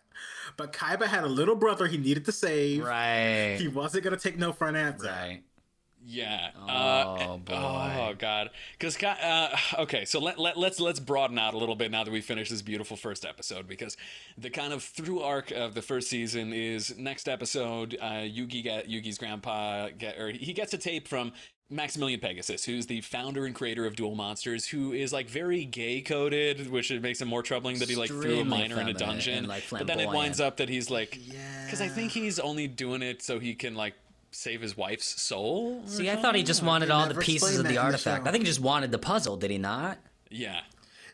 But 0.57 0.73
Kaiba 0.73 1.05
had 1.05 1.23
a 1.23 1.27
little 1.27 1.55
brother 1.55 1.87
he 1.87 1.97
needed 1.97 2.25
to 2.25 2.31
save. 2.31 2.83
Right. 2.83 3.57
He 3.59 3.67
wasn't 3.67 4.03
going 4.03 4.15
to 4.15 4.21
take 4.21 4.37
no 4.37 4.51
for 4.51 4.67
an 4.67 4.75
answer. 4.75 5.07
Right. 5.07 5.43
Yeah. 6.05 6.49
Oh, 6.59 6.67
uh, 6.67 7.37
boy. 7.37 7.53
Oh 7.53 8.13
god. 8.17 8.49
Because 8.77 9.01
uh, 9.03 9.55
okay, 9.79 10.05
so 10.05 10.19
let, 10.19 10.39
let 10.39 10.57
let's 10.57 10.79
let's 10.79 10.99
broaden 10.99 11.37
out 11.37 11.53
a 11.53 11.57
little 11.57 11.75
bit 11.75 11.91
now 11.91 12.03
that 12.03 12.11
we 12.11 12.21
finished 12.21 12.51
this 12.51 12.61
beautiful 12.61 12.97
first 12.97 13.25
episode 13.25 13.67
because 13.67 13.97
the 14.37 14.49
kind 14.49 14.73
of 14.73 14.83
through 14.83 15.21
arc 15.21 15.51
of 15.51 15.75
the 15.75 15.81
first 15.81 16.09
season 16.09 16.53
is 16.53 16.97
next 16.97 17.29
episode. 17.29 17.97
Uh, 18.01 18.23
Yugi 18.25 18.65
Yugi's 18.89 19.17
grandpa 19.17 19.89
get 19.89 20.17
or 20.17 20.29
he 20.31 20.53
gets 20.53 20.73
a 20.73 20.77
tape 20.77 21.07
from. 21.07 21.33
Maximilian 21.73 22.19
Pegasus, 22.19 22.65
who's 22.65 22.87
the 22.87 22.99
founder 22.99 23.45
and 23.45 23.55
creator 23.55 23.85
of 23.85 23.95
Duel 23.95 24.13
Monsters, 24.13 24.67
who 24.67 24.91
is 24.91 25.13
like 25.13 25.29
very 25.29 25.63
gay 25.63 26.01
coded, 26.01 26.69
which 26.69 26.91
it 26.91 27.01
makes 27.01 27.21
it 27.21 27.27
more 27.27 27.41
troubling 27.41 27.79
that 27.79 27.87
he 27.87 27.95
like 27.95 28.09
threw 28.09 28.41
a 28.41 28.43
minor 28.43 28.81
in 28.81 28.89
a 28.89 28.93
dungeon. 28.93 29.47
like, 29.47 29.63
but 29.69 29.87
then 29.87 30.01
it 30.01 30.09
winds 30.09 30.41
up 30.41 30.57
that 30.57 30.67
he's 30.67 30.91
like, 30.91 31.17
because 31.63 31.79
I 31.79 31.87
think 31.87 32.11
he's 32.11 32.39
only 32.39 32.67
doing 32.67 33.01
it 33.01 33.21
so 33.21 33.39
he 33.39 33.55
can 33.55 33.75
like 33.75 33.93
save 34.31 34.61
his 34.61 34.75
wife's 34.77 35.21
soul. 35.21 35.83
See, 35.85 36.09
I 36.09 36.15
thought 36.15 36.35
he 36.35 36.43
just 36.43 36.63
wanted 36.63 36.87
they 36.87 36.93
all 36.93 37.07
the 37.07 37.15
pieces 37.15 37.57
of 37.57 37.63
the 37.63 37.63
that 37.63 37.69
in 37.69 37.75
the 37.75 37.81
artifact. 37.81 38.27
I 38.27 38.31
think 38.31 38.43
he 38.43 38.47
just 38.47 38.59
wanted 38.61 38.91
the 38.91 38.97
puzzle, 38.99 39.37
did 39.37 39.51
he 39.51 39.57
not? 39.57 39.99
Yeah. 40.29 40.61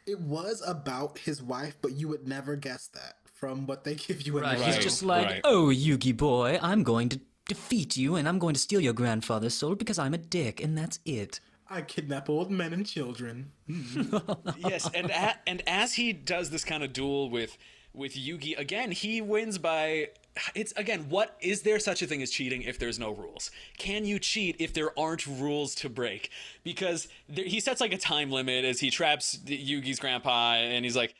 It 0.06 0.20
was 0.20 0.64
about 0.66 1.18
his 1.20 1.42
wife, 1.42 1.76
but 1.82 1.94
you 1.94 2.08
would 2.08 2.28
never 2.28 2.56
guess 2.56 2.88
that 2.94 3.16
from 3.34 3.66
what 3.68 3.84
they 3.84 3.96
give 4.08 4.22
you 4.22 4.38
in 4.38 4.44
Right. 4.44 4.58
the 4.58 4.66
He's 4.66 4.76
show. 4.76 4.82
just 4.82 5.04
like, 5.04 5.26
right. 5.28 5.42
oh, 5.44 5.68
Yugi 5.68 6.16
boy, 6.16 6.60
I'm 6.62 6.84
going 6.84 7.10
to 7.10 7.20
defeat 7.48 7.98
you 7.98 8.16
and 8.16 8.28
I'm 8.28 8.40
going 8.40 8.54
to 8.54 8.60
steal 8.60 8.80
your 8.82 8.94
grandfather's 8.94 9.54
soul 9.54 9.76
because 9.76 9.98
I'm 10.00 10.14
a 10.14 10.18
dick 10.18 10.62
and 10.64 10.78
that's 10.78 11.00
it. 11.06 11.40
I 11.70 11.82
kidnap 11.82 12.30
old 12.30 12.50
men 12.50 12.72
and 12.72 12.86
children. 12.86 13.52
Hmm. 13.70 14.16
yes, 14.60 14.90
and 14.94 15.10
a, 15.12 15.36
and 15.46 15.62
as 15.68 15.96
he 15.96 16.14
does 16.14 16.50
this 16.50 16.64
kind 16.64 16.82
of 16.84 16.94
duel 16.94 17.30
with 17.30 17.58
with 17.94 18.14
Yugi 18.14 18.58
again, 18.58 18.92
he 18.92 19.20
wins 19.22 19.58
by 19.58 20.10
it's 20.56 20.74
again, 20.78 21.08
what 21.10 21.38
is 21.42 21.62
there 21.62 21.80
such 21.80 22.02
a 22.02 22.08
thing 22.08 22.22
as 22.22 22.32
cheating 22.32 22.62
if 22.62 22.80
there's 22.80 23.00
no 23.00 23.12
rules? 23.12 23.52
Can 23.78 24.06
you 24.06 24.20
cheat 24.20 24.56
if 24.60 24.74
there 24.74 24.98
aren't 24.98 25.26
rules 25.26 25.76
to 25.76 25.90
break? 25.90 26.30
Because 26.64 27.08
there, 27.30 27.46
he 27.46 27.60
sets 27.60 27.82
like 27.82 27.94
a 27.94 27.98
time 27.98 28.32
limit 28.32 28.66
as 28.66 28.80
he 28.80 28.90
traps 28.90 29.38
Yugi's 29.46 30.00
grandpa 30.00 30.56
and 30.56 30.86
he's 30.86 30.96
like 30.96 31.16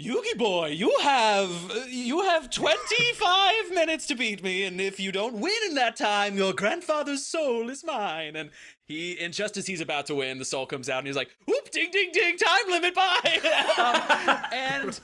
Yugi 0.00 0.36
boy, 0.36 0.68
you 0.68 0.92
have 1.02 1.50
you 1.88 2.22
have 2.22 2.50
25 2.50 3.70
minutes 3.74 4.06
to 4.08 4.16
beat 4.16 4.42
me 4.42 4.64
and 4.64 4.80
if 4.80 4.98
you 4.98 5.12
don't 5.12 5.34
win 5.34 5.52
in 5.68 5.74
that 5.76 5.96
time, 5.96 6.36
your 6.36 6.52
grandfather's 6.52 7.24
soul 7.24 7.70
is 7.70 7.84
mine. 7.84 8.34
And 8.34 8.50
he 8.84 9.18
and 9.20 9.32
just 9.32 9.56
as 9.56 9.66
he's 9.66 9.80
about 9.80 10.06
to 10.06 10.16
win, 10.16 10.38
the 10.38 10.44
soul 10.44 10.66
comes 10.66 10.88
out 10.88 10.98
and 10.98 11.06
he's 11.06 11.16
like, 11.16 11.30
"Whoop 11.46 11.70
ding 11.70 11.90
ding 11.92 12.10
ding, 12.12 12.36
time 12.36 12.68
limit 12.68 12.94
bye." 12.94 13.40
Um, 13.78 14.42
and 14.52 15.00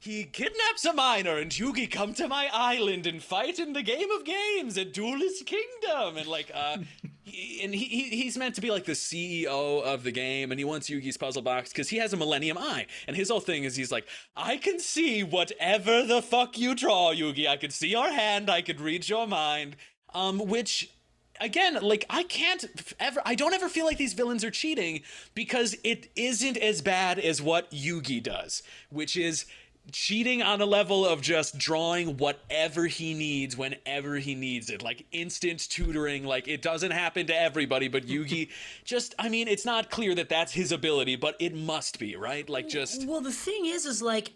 he 0.00 0.24
kidnaps 0.24 0.86
a 0.86 0.94
minor 0.94 1.36
and 1.36 1.50
Yugi 1.50 1.88
come 1.88 2.14
to 2.14 2.26
my 2.26 2.48
island 2.54 3.06
and 3.06 3.22
fight 3.22 3.58
in 3.58 3.74
the 3.74 3.82
game 3.82 4.10
of 4.10 4.24
games 4.24 4.78
at 4.78 4.94
Duelist 4.94 5.44
Kingdom. 5.44 6.16
And 6.16 6.26
like 6.26 6.50
uh 6.54 6.78
he, 7.24 7.62
and 7.62 7.74
he, 7.74 7.84
he 7.84 8.22
he's 8.22 8.38
meant 8.38 8.54
to 8.54 8.62
be 8.62 8.70
like 8.70 8.86
the 8.86 8.92
CEO 8.92 9.82
of 9.82 10.02
the 10.02 10.10
game 10.10 10.50
and 10.50 10.58
he 10.58 10.64
wants 10.64 10.88
Yugi's 10.88 11.18
puzzle 11.18 11.42
box 11.42 11.68
because 11.68 11.90
he 11.90 11.98
has 11.98 12.14
a 12.14 12.16
Millennium 12.16 12.56
Eye. 12.56 12.86
And 13.06 13.14
his 13.14 13.28
whole 13.28 13.40
thing 13.40 13.64
is 13.64 13.76
he's 13.76 13.92
like 13.92 14.06
I 14.34 14.56
can 14.56 14.80
see 14.80 15.22
whatever 15.22 16.02
the 16.02 16.22
fuck 16.22 16.56
you 16.56 16.74
draw 16.74 17.12
Yugi. 17.12 17.46
I 17.46 17.58
could 17.58 17.72
see 17.72 17.88
your 17.88 18.10
hand. 18.10 18.48
I 18.48 18.62
could 18.62 18.80
read 18.80 19.06
your 19.06 19.26
mind. 19.26 19.76
Um 20.14 20.38
which 20.38 20.90
again 21.40 21.78
like 21.80 22.04
i 22.10 22.22
can't 22.24 22.66
ever 23.00 23.22
i 23.24 23.34
don't 23.34 23.54
ever 23.54 23.68
feel 23.68 23.86
like 23.86 23.96
these 23.96 24.12
villains 24.12 24.44
are 24.44 24.50
cheating 24.50 25.00
because 25.34 25.74
it 25.82 26.10
isn't 26.14 26.58
as 26.58 26.82
bad 26.82 27.18
as 27.18 27.40
what 27.40 27.70
yugi 27.70 28.22
does 28.22 28.62
which 28.90 29.16
is 29.16 29.46
cheating 29.92 30.42
on 30.42 30.60
a 30.60 30.66
level 30.66 31.04
of 31.06 31.20
just 31.20 31.58
drawing 31.58 32.16
whatever 32.16 32.86
he 32.86 33.12
needs 33.14 33.56
whenever 33.56 34.16
he 34.16 34.34
needs 34.34 34.70
it 34.70 34.82
like 34.82 35.04
instant 35.10 35.68
tutoring 35.68 36.24
like 36.24 36.46
it 36.46 36.62
doesn't 36.62 36.92
happen 36.92 37.26
to 37.26 37.36
everybody 37.36 37.88
but 37.88 38.06
yugi 38.06 38.48
just 38.84 39.14
i 39.18 39.28
mean 39.28 39.48
it's 39.48 39.64
not 39.64 39.90
clear 39.90 40.14
that 40.14 40.28
that's 40.28 40.52
his 40.52 40.70
ability 40.70 41.16
but 41.16 41.34
it 41.40 41.54
must 41.54 41.98
be 41.98 42.14
right 42.14 42.48
like 42.48 42.68
just 42.68 43.06
Well, 43.06 43.20
the 43.20 43.32
thing 43.32 43.66
is, 43.66 43.84
is 43.86 44.00
like, 44.00 44.32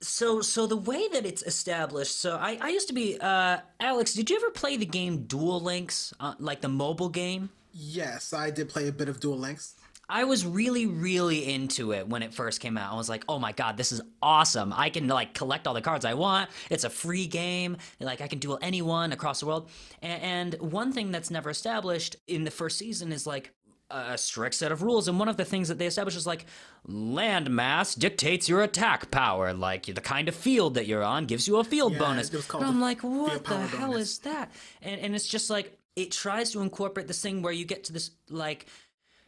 so 0.00 0.40
so 0.40 0.66
the 0.66 0.76
way 0.76 1.08
that 1.08 1.24
it's 1.24 1.42
established. 1.42 2.20
So 2.20 2.36
I 2.36 2.58
I 2.60 2.68
used 2.68 2.88
to 2.88 2.94
be 2.94 3.18
uh 3.20 3.58
Alex. 3.80 4.14
Did 4.14 4.30
you 4.30 4.36
ever 4.36 4.50
play 4.50 4.76
the 4.76 4.86
game 4.86 5.24
Duel 5.24 5.60
Links, 5.60 6.12
uh, 6.20 6.34
like 6.38 6.60
the 6.60 6.68
mobile 6.68 7.08
game? 7.08 7.50
Yes, 7.72 8.32
I 8.32 8.50
did 8.50 8.68
play 8.68 8.88
a 8.88 8.92
bit 8.92 9.08
of 9.08 9.20
Duel 9.20 9.38
Links. 9.38 9.74
I 10.08 10.24
was 10.24 10.44
really, 10.44 10.86
really 10.86 11.52
into 11.52 11.92
it 11.92 12.08
when 12.08 12.22
it 12.22 12.34
first 12.34 12.60
came 12.60 12.76
out. 12.76 12.92
I 12.92 12.96
was 12.96 13.08
like, 13.08 13.24
oh 13.28 13.38
my 13.38 13.52
god, 13.52 13.76
this 13.76 13.90
is 13.92 14.00
awesome. 14.22 14.72
I 14.76 14.90
can 14.90 15.08
like 15.08 15.34
collect 15.34 15.66
all 15.66 15.74
the 15.74 15.80
cards 15.80 16.04
I 16.04 16.14
want. 16.14 16.50
It's 16.70 16.84
a 16.84 16.90
free 16.90 17.26
game. 17.26 17.76
Like 18.00 18.20
I 18.20 18.28
can 18.28 18.38
duel 18.38 18.58
anyone 18.60 19.12
across 19.12 19.40
the 19.40 19.46
world. 19.46 19.70
And, 20.02 20.54
and 20.60 20.70
one 20.72 20.92
thing 20.92 21.10
that's 21.10 21.30
never 21.30 21.50
established 21.50 22.16
in 22.26 22.44
the 22.44 22.50
first 22.50 22.78
season 22.78 23.12
is 23.12 23.26
like 23.26 23.52
a 23.90 24.18
strict 24.18 24.54
set 24.56 24.72
of 24.72 24.82
rules. 24.82 25.08
And 25.08 25.18
one 25.18 25.28
of 25.28 25.36
the 25.36 25.44
things 25.44 25.68
that 25.68 25.78
they 25.78 25.86
establish 25.86 26.16
is 26.16 26.26
like 26.26 26.46
land 26.86 27.48
mass 27.50 27.94
dictates 27.94 28.48
your 28.48 28.62
attack 28.62 29.10
power. 29.10 29.52
Like 29.52 29.86
the 29.86 30.00
kind 30.00 30.28
of 30.28 30.34
field 30.34 30.74
that 30.74 30.86
you're 30.86 31.02
on 31.02 31.26
gives 31.26 31.46
you 31.48 31.56
a 31.56 31.64
field 31.64 31.92
Yeah, 31.92 31.98
bonus. 32.00 32.28
it 32.28 32.36
was 32.36 32.46
called 32.46 32.64
And 32.64 32.72
I'm 32.72 32.80
like, 32.80 33.00
what 33.02 33.44
the 33.44 33.58
hell 33.58 33.88
bonus. 33.92 34.10
is 34.10 34.18
that? 34.20 34.50
And 34.82 35.00
and 35.00 35.14
it's 35.14 35.26
just 35.28 35.48
like 35.50 35.78
it 35.96 36.10
tries 36.10 36.50
to 36.52 36.60
incorporate 36.60 37.06
this 37.06 37.20
thing 37.22 37.40
where 37.42 37.52
you 37.52 37.64
get 37.64 37.84
to 37.84 37.92
this 37.92 38.10
like 38.28 38.66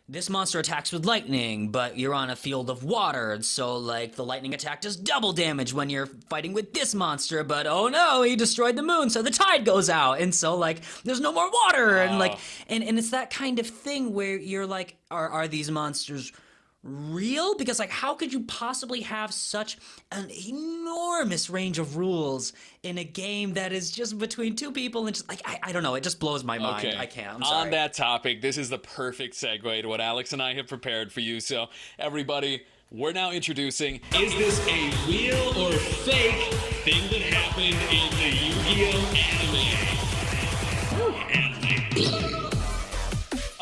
this 0.08 0.30
monster 0.30 0.60
attacks 0.60 0.92
with 0.92 1.04
lightning, 1.04 1.70
but 1.70 1.98
you're 1.98 2.14
on 2.14 2.30
a 2.30 2.36
field 2.36 2.70
of 2.70 2.84
water, 2.84 3.42
so 3.42 3.76
like 3.76 4.14
the 4.14 4.24
lightning 4.24 4.54
attack 4.54 4.80
does 4.80 4.96
double 4.96 5.32
damage 5.32 5.74
when 5.74 5.90
you're 5.90 6.06
fighting 6.30 6.52
with 6.52 6.72
this 6.72 6.94
monster, 6.94 7.42
but 7.42 7.66
oh 7.66 7.88
no, 7.88 8.22
he 8.22 8.36
destroyed 8.36 8.76
the 8.76 8.82
moon, 8.82 9.10
so 9.10 9.20
the 9.20 9.30
tide 9.30 9.64
goes 9.64 9.90
out, 9.90 10.20
and 10.20 10.32
so 10.32 10.56
like 10.56 10.80
there's 11.02 11.20
no 11.20 11.32
more 11.32 11.50
water, 11.50 11.98
and 11.98 12.20
like 12.20 12.32
oh. 12.32 12.40
and, 12.68 12.84
and 12.84 12.98
it's 12.98 13.10
that 13.10 13.30
kind 13.30 13.58
of 13.58 13.66
thing 13.66 14.12
where 14.14 14.36
you're 14.36 14.66
like, 14.66 14.96
are 15.10 15.28
are 15.28 15.48
these 15.48 15.70
monsters 15.70 16.32
real? 16.86 17.56
Because 17.56 17.78
like 17.78 17.90
how 17.90 18.14
could 18.14 18.32
you 18.32 18.40
possibly 18.44 19.00
have 19.02 19.32
such 19.32 19.78
an 20.12 20.30
enormous 20.30 21.50
range 21.50 21.78
of 21.78 21.96
rules 21.96 22.52
in 22.82 22.98
a 22.98 23.04
game 23.04 23.54
that 23.54 23.72
is 23.72 23.90
just 23.90 24.18
between 24.18 24.56
two 24.56 24.72
people 24.72 25.06
and 25.06 25.14
just 25.14 25.28
like 25.28 25.42
I, 25.44 25.58
I 25.64 25.72
don't 25.72 25.82
know, 25.82 25.94
it 25.94 26.02
just 26.02 26.20
blows 26.20 26.44
my 26.44 26.58
mind. 26.58 26.86
Okay. 26.86 26.96
I 26.96 27.06
can't. 27.06 27.42
On 27.42 27.70
that 27.70 27.94
topic, 27.94 28.40
this 28.40 28.56
is 28.56 28.68
the 28.70 28.78
perfect 28.78 29.34
segue 29.34 29.82
to 29.82 29.88
what 29.88 30.00
Alex 30.00 30.32
and 30.32 30.42
I 30.42 30.54
have 30.54 30.68
prepared 30.68 31.12
for 31.12 31.20
you. 31.20 31.40
So, 31.40 31.66
everybody, 31.98 32.62
we're 32.92 33.12
now 33.12 33.32
introducing 33.32 34.00
Is 34.14 34.32
this 34.36 34.60
a 34.68 34.90
real 35.08 35.48
or 35.58 35.72
fake 35.72 36.54
thing 36.84 37.02
that 37.10 37.20
happened 37.34 37.76
in 37.90 38.10
the 38.20 38.30
Yu 38.30 38.54
Gi 38.62 38.86
Oh 40.98 41.12
anime? 41.34 41.56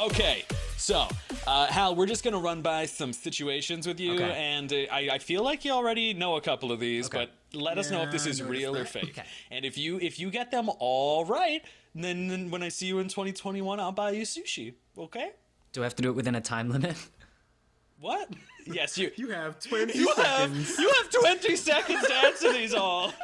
Okay, 0.07 0.45
so, 0.85 1.09
uh, 1.47 1.67
Hal, 1.67 1.97
we're 1.97 2.05
just 2.05 2.23
going 2.25 2.35
to 2.35 2.41
run 2.41 2.61
by 2.61 2.85
some 2.85 3.15
situations 3.15 3.87
with 3.87 3.99
you, 3.99 4.15
Okay. 4.17 4.33
and 4.35 4.71
uh, 4.71 4.77
I, 4.93 5.09
I 5.13 5.19
feel 5.19 5.43
like 5.43 5.65
you 5.65 5.73
already 5.73 6.13
know 6.13 6.37
a 6.37 6.43
couple 6.43 6.71
of 6.73 6.79
these, 6.79 7.07
Okay. 7.07 7.27
but 7.53 7.59
let 7.59 7.79
us 7.79 7.91
know 7.91 8.03
if 8.03 8.11
this 8.13 8.27
is 8.27 8.39
noticed 8.41 8.51
real 8.51 8.77
or 8.77 8.85
fake. 8.85 9.17
Okay. 9.19 9.25
And 9.51 9.65
if 9.65 9.79
you 9.79 9.99
if 10.01 10.19
you 10.19 10.31
get 10.31 10.51
them 10.51 10.69
all 10.79 11.25
right, 11.25 11.63
then, 11.95 12.29
then 12.29 12.51
when 12.51 12.63
I 12.63 12.69
see 12.69 12.85
you 12.87 12.99
in 12.99 13.09
2021, 13.09 13.81
I'll 13.81 13.93
buy 13.93 14.11
you 14.11 14.25
sushi. 14.25 14.75
Okay? 14.99 15.31
Do 15.73 15.81
I 15.81 15.85
have 15.85 15.97
to 15.97 16.03
do 16.03 16.11
it 16.11 16.17
within 16.17 16.35
a 16.35 16.41
time 16.43 16.69
limit? 16.71 16.97
What? 18.01 18.29
Yes, 18.67 18.99
you. 18.99 19.11
You 19.17 19.31
have 19.31 19.59
20 19.61 19.97
You 19.97 20.13
have 20.17 20.55
you 20.79 20.91
have 20.99 21.11
20 21.11 21.57
seconds 21.57 22.07
to 22.07 22.15
answer 22.15 22.53
these 22.53 22.75
all. 22.75 23.15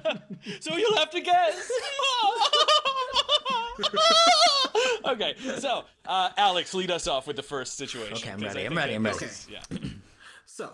so 0.60 0.76
you'll 0.76 0.96
have 0.96 1.10
to 1.10 1.20
guess. 1.20 1.70
okay, 5.06 5.34
so 5.58 5.84
uh, 6.06 6.30
Alex, 6.36 6.74
lead 6.74 6.90
us 6.90 7.06
off 7.06 7.26
with 7.26 7.36
the 7.36 7.42
first 7.42 7.76
situation. 7.76 8.14
Okay, 8.14 8.30
I'm 8.30 8.40
'cause 8.40 8.50
I 8.50 8.54
ready, 8.54 8.66
I'm 8.66 8.76
ready, 8.76 8.94
I'm 8.94 9.04
ready. 9.04 9.24
is- 9.24 9.48
Yeah. 9.50 9.62
So, 10.44 10.70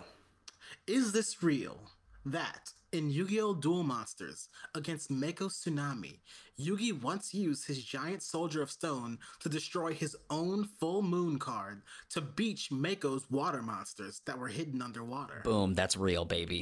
is 0.87 1.13
this 1.13 1.41
real? 1.41 1.79
That 2.25 2.71
in 2.91 3.09
Yu-Gi-Oh! 3.09 3.53
Duel 3.53 3.83
Monsters 3.83 4.49
against 4.75 5.09
Mako 5.09 5.47
Tsunami, 5.47 6.19
Yugi 6.59 6.91
once 7.01 7.33
used 7.33 7.65
his 7.65 7.81
giant 7.81 8.21
soldier 8.21 8.61
of 8.61 8.69
stone 8.71 9.19
to 9.39 9.47
destroy 9.47 9.93
his 9.93 10.17
own 10.29 10.67
full 10.81 11.01
moon 11.01 11.39
card 11.39 11.81
to 12.09 12.19
beach 12.19 12.71
Mako's 12.71 13.29
water 13.31 13.61
monsters 13.61 14.21
that 14.25 14.37
were 14.37 14.49
hidden 14.49 14.81
underwater. 14.81 15.41
Boom, 15.45 15.75
that's 15.75 15.95
real, 15.95 16.25
baby. 16.25 16.61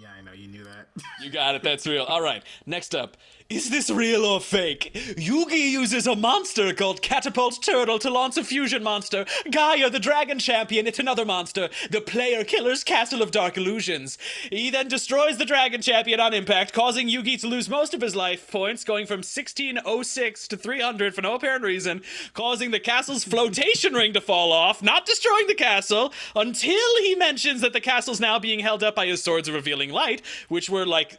Yeah, 0.00 0.08
I 0.18 0.22
know 0.22 0.32
you 0.32 0.48
knew 0.48 0.64
that. 0.64 0.88
You 1.22 1.30
got 1.30 1.54
it. 1.54 1.62
That's 1.62 1.86
real. 1.86 2.04
All 2.04 2.22
right. 2.22 2.42
Next 2.66 2.94
up, 2.94 3.16
is 3.48 3.68
this 3.68 3.90
real 3.90 4.24
or 4.24 4.40
fake? 4.40 4.92
Yugi 4.94 5.70
uses 5.70 6.06
a 6.06 6.16
monster 6.16 6.72
called 6.72 7.02
Catapult 7.02 7.62
Turtle 7.62 7.98
to 7.98 8.08
launch 8.08 8.38
a 8.38 8.44
fusion 8.44 8.82
monster. 8.82 9.26
Gaia, 9.50 9.90
the 9.90 10.00
dragon 10.00 10.38
champion, 10.38 10.86
it's 10.86 10.98
another 10.98 11.26
monster. 11.26 11.68
The 11.90 12.00
player 12.00 12.44
killer's 12.44 12.82
Castle 12.82 13.20
of 13.20 13.30
Dark 13.30 13.58
Illusions. 13.58 14.16
He 14.48 14.70
then 14.70 14.88
destroys 14.88 15.36
the 15.36 15.44
dragon 15.44 15.82
champion 15.82 16.18
on 16.18 16.32
impact, 16.32 16.72
causing 16.72 17.08
Yugi 17.08 17.38
to 17.42 17.46
lose 17.46 17.68
most 17.68 17.92
of 17.92 18.00
his 18.00 18.16
life 18.16 18.50
points, 18.50 18.84
going 18.84 19.06
from 19.06 19.18
1606 19.18 20.48
to 20.48 20.56
300 20.56 21.14
for 21.14 21.20
no 21.20 21.34
apparent 21.34 21.62
reason, 21.62 22.00
causing 22.32 22.70
the 22.70 22.80
castle's 22.80 23.24
flotation 23.24 23.92
ring 23.92 24.14
to 24.14 24.20
fall 24.22 24.50
off, 24.50 24.82
not 24.82 25.04
destroying 25.04 25.46
the 25.46 25.54
castle, 25.54 26.12
until 26.34 26.96
he 27.02 27.14
mentions 27.14 27.60
that 27.60 27.74
the 27.74 27.80
castle's 27.80 28.20
now 28.20 28.38
being 28.38 28.60
held 28.60 28.82
up 28.82 28.94
by 28.94 29.06
his 29.06 29.22
swords 29.22 29.50
revealing 29.50 29.81
light, 29.90 30.22
which 30.48 30.70
were 30.70 30.86
like 30.86 31.18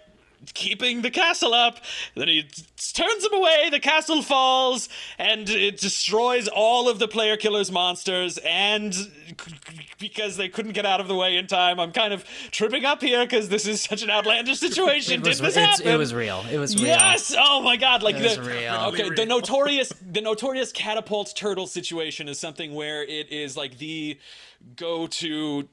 keeping 0.53 1.01
the 1.01 1.09
castle 1.09 1.53
up. 1.53 1.80
Then 2.16 2.28
he 2.28 2.43
turns 2.93 3.24
him 3.26 3.34
away, 3.34 3.70
the 3.70 3.80
castle 3.80 4.22
falls, 4.22 4.89
and 5.18 5.49
it 5.49 5.80
destroys 5.80 6.49
all 6.49 6.89
of 6.89 6.99
the 6.99 7.07
player 7.07 7.38
killer's 7.38 7.72
monsters. 7.72 8.38
And 8.43 8.93
because 9.99 10.36
they 10.38 10.49
couldn't 10.49 10.74
get 10.74 10.86
out 10.86 10.99
of 10.99 11.07
the 11.07 11.16
way 11.16 11.38
in 11.38 11.47
time, 11.47 11.80
I'm 11.80 11.91
kind 11.91 12.14
of 12.14 12.26
tripping 12.51 12.84
up 12.84 13.01
here 13.01 13.24
because 13.26 13.49
this 13.49 13.66
is 13.66 13.82
such 13.82 14.03
an 14.03 14.09
outlandish 14.09 14.59
situation. 14.68 15.22
Was, 15.22 15.38
Did 15.39 15.45
this 15.45 15.55
happen? 15.55 15.88
it 15.88 15.97
was 15.97 16.14
real. 16.14 16.43
It 16.51 16.57
was 16.57 16.76
real. 16.76 16.88
Yes! 16.88 17.34
Oh 17.38 17.61
my 17.61 17.78
god! 17.78 18.03
Like 18.03 18.16
It 18.18 18.24
was 18.24 18.36
the 18.36 18.43
real. 18.43 18.74
okay, 18.88 19.09
the 19.09 19.26
notorious 19.26 19.93
the 20.11 20.22
notorious 20.22 20.72
catapult 20.72 21.34
turtle 21.36 21.68
situation 21.68 22.28
is 22.28 22.39
something 22.39 22.74
where 22.74 23.03
it 23.03 23.32
is 23.32 23.55
like 23.55 23.78
the 23.78 24.20
go 24.76 25.07
to 25.07 25.68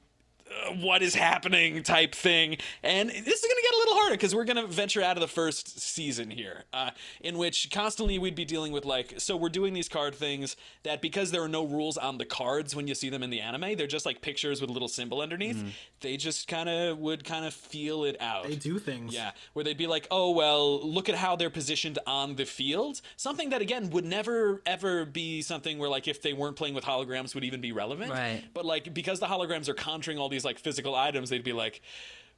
what 0.79 1.01
is 1.01 1.15
happening 1.15 1.81
type 1.83 2.13
thing 2.13 2.57
and 2.83 3.09
this 3.09 3.17
is 3.17 3.41
going 3.41 3.55
to 3.55 3.63
get 3.63 3.73
a 3.73 3.77
little 3.79 3.95
harder 3.95 4.15
because 4.15 4.35
we're 4.35 4.45
going 4.45 4.57
to 4.57 4.67
venture 4.67 5.01
out 5.01 5.17
of 5.17 5.21
the 5.21 5.27
first 5.27 5.79
season 5.79 6.29
here 6.29 6.63
uh, 6.73 6.91
in 7.21 7.37
which 7.37 7.69
constantly 7.71 8.19
we'd 8.19 8.35
be 8.35 8.45
dealing 8.45 8.71
with 8.71 8.85
like 8.85 9.13
so 9.17 9.35
we're 9.35 9.49
doing 9.49 9.73
these 9.73 9.89
card 9.89 10.13
things 10.13 10.55
that 10.83 11.01
because 11.01 11.31
there 11.31 11.41
are 11.41 11.49
no 11.49 11.65
rules 11.65 11.97
on 11.97 12.17
the 12.17 12.25
cards 12.25 12.75
when 12.75 12.87
you 12.87 12.95
see 12.95 13.09
them 13.09 13.23
in 13.23 13.29
the 13.29 13.39
anime 13.41 13.75
they're 13.75 13.87
just 13.87 14.05
like 14.05 14.21
pictures 14.21 14.61
with 14.61 14.69
a 14.69 14.73
little 14.73 14.87
symbol 14.87 15.21
underneath 15.21 15.63
they 16.01 16.17
just 16.17 16.47
kind 16.47 16.69
of 16.69 16.97
would 16.97 17.23
kind 17.23 17.45
of 17.45 17.53
feel 17.53 18.03
it 18.03 18.19
out 18.21 18.47
they 18.47 18.55
do 18.55 18.79
things. 18.79 19.13
yeah, 19.13 19.31
where 19.53 19.63
they'd 19.63 19.77
be 19.77 19.87
like, 19.87 20.07
"Oh 20.11 20.31
well, 20.31 20.85
look 20.85 21.09
at 21.09 21.15
how 21.15 21.35
they're 21.35 21.49
positioned 21.49 21.99
on 22.05 22.35
the 22.35 22.45
field." 22.45 23.01
Something 23.17 23.49
that 23.51 23.61
again 23.61 23.89
would 23.91 24.05
never 24.05 24.61
ever 24.65 25.05
be 25.05 25.41
something 25.41 25.77
where 25.77 25.89
like 25.89 26.07
if 26.07 26.21
they 26.21 26.33
weren't 26.33 26.55
playing 26.55 26.73
with 26.73 26.83
holograms 26.83 27.33
would 27.35 27.43
even 27.43 27.61
be 27.61 27.71
relevant. 27.71 28.11
Right. 28.11 28.43
But 28.53 28.65
like 28.65 28.93
because 28.93 29.19
the 29.19 29.27
holograms 29.27 29.69
are 29.69 29.73
conjuring 29.73 30.17
all 30.17 30.29
these 30.29 30.40
like 30.45 30.59
physical 30.59 30.95
items, 30.95 31.29
they'd 31.29 31.43
be 31.43 31.53
like. 31.53 31.81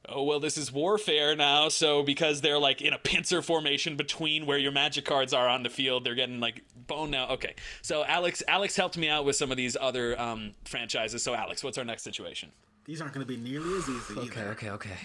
Oh 0.06 0.22
well, 0.24 0.38
this 0.38 0.58
is 0.58 0.70
warfare 0.70 1.34
now. 1.34 1.70
So 1.70 2.02
because 2.02 2.42
they're 2.42 2.58
like 2.58 2.82
in 2.82 2.92
a 2.92 2.98
pincer 2.98 3.40
formation 3.40 3.96
between 3.96 4.44
where 4.44 4.58
your 4.58 4.70
magic 4.70 5.06
cards 5.06 5.32
are 5.32 5.48
on 5.48 5.62
the 5.62 5.70
field, 5.70 6.04
they're 6.04 6.14
getting 6.14 6.40
like 6.40 6.60
bone 6.86 7.10
now. 7.10 7.28
Okay, 7.30 7.54
so 7.80 8.04
Alex, 8.04 8.42
Alex 8.46 8.76
helped 8.76 8.98
me 8.98 9.08
out 9.08 9.24
with 9.24 9.34
some 9.34 9.50
of 9.50 9.56
these 9.56 9.78
other 9.80 10.20
um, 10.20 10.52
franchises. 10.66 11.22
So 11.22 11.34
Alex, 11.34 11.64
what's 11.64 11.78
our 11.78 11.86
next 11.86 12.02
situation? 12.02 12.52
These 12.84 13.00
aren't 13.00 13.14
going 13.14 13.26
to 13.26 13.32
be 13.34 13.38
nearly 13.38 13.78
as 13.78 13.88
easy 13.88 14.14
Okay, 14.18 14.40
either. 14.42 14.50
okay, 14.50 14.70
okay. 14.72 14.98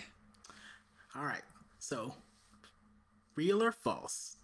All 1.16 1.24
right. 1.24 1.44
So, 1.80 2.14
real 3.36 3.64
or 3.64 3.72
false? 3.72 4.36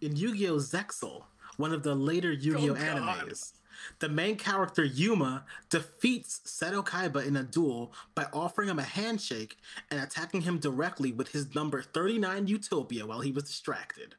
In 0.00 0.16
Yu-Gi-Oh! 0.16 0.56
Zexal, 0.56 1.22
one 1.56 1.72
of 1.72 1.84
the 1.84 1.94
later 1.94 2.32
Yu-Gi-Oh! 2.32 2.72
Oh, 2.72 2.74
God. 2.74 2.82
animes, 3.28 3.52
the 3.98 4.08
main 4.08 4.36
character 4.36 4.84
Yuma 4.84 5.44
defeats 5.68 6.40
Seto 6.46 6.84
Kaiba 6.84 7.26
in 7.26 7.36
a 7.36 7.42
duel 7.42 7.92
by 8.14 8.26
offering 8.32 8.68
him 8.68 8.78
a 8.78 8.82
handshake 8.84 9.56
and 9.90 10.00
attacking 10.00 10.42
him 10.42 10.58
directly 10.58 11.12
with 11.12 11.32
his 11.32 11.54
number 11.54 11.82
39 11.82 12.46
Utopia 12.46 13.06
while 13.06 13.20
he 13.20 13.32
was 13.32 13.44
distracted. 13.44 14.14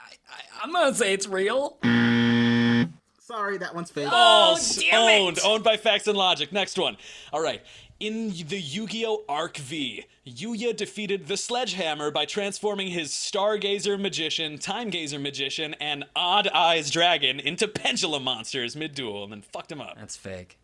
I, 0.00 0.04
I'm 0.62 0.72
gonna 0.72 0.94
say 0.94 1.12
it's 1.12 1.26
real. 1.28 1.78
Sorry, 3.20 3.56
that 3.58 3.74
one's 3.74 3.90
fake. 3.90 4.08
Oh, 4.08 4.10
False. 4.10 4.76
damn 4.76 5.08
it. 5.08 5.20
Owned. 5.20 5.38
Owned 5.44 5.64
by 5.64 5.76
Facts 5.76 6.06
and 6.06 6.18
Logic. 6.18 6.52
Next 6.52 6.76
one. 6.76 6.96
All 7.32 7.40
right. 7.40 7.62
In 8.02 8.30
the 8.48 8.58
Yu-Gi-Oh! 8.60 9.22
Arc 9.28 9.58
V, 9.58 10.04
Yuya 10.26 10.76
defeated 10.76 11.28
the 11.28 11.36
Sledgehammer 11.36 12.10
by 12.10 12.24
transforming 12.24 12.88
his 12.88 13.10
Stargazer 13.12 13.96
Magician, 13.96 14.58
Time 14.58 14.90
Gazer 14.90 15.20
Magician, 15.20 15.74
and 15.74 16.04
Odd 16.16 16.48
Eyes 16.48 16.90
Dragon 16.90 17.38
into 17.38 17.68
Pendulum 17.68 18.24
monsters 18.24 18.74
mid-duel, 18.74 19.22
and 19.22 19.32
then 19.32 19.42
fucked 19.42 19.70
him 19.70 19.80
up. 19.80 19.94
That's 19.96 20.16
fake. 20.16 20.58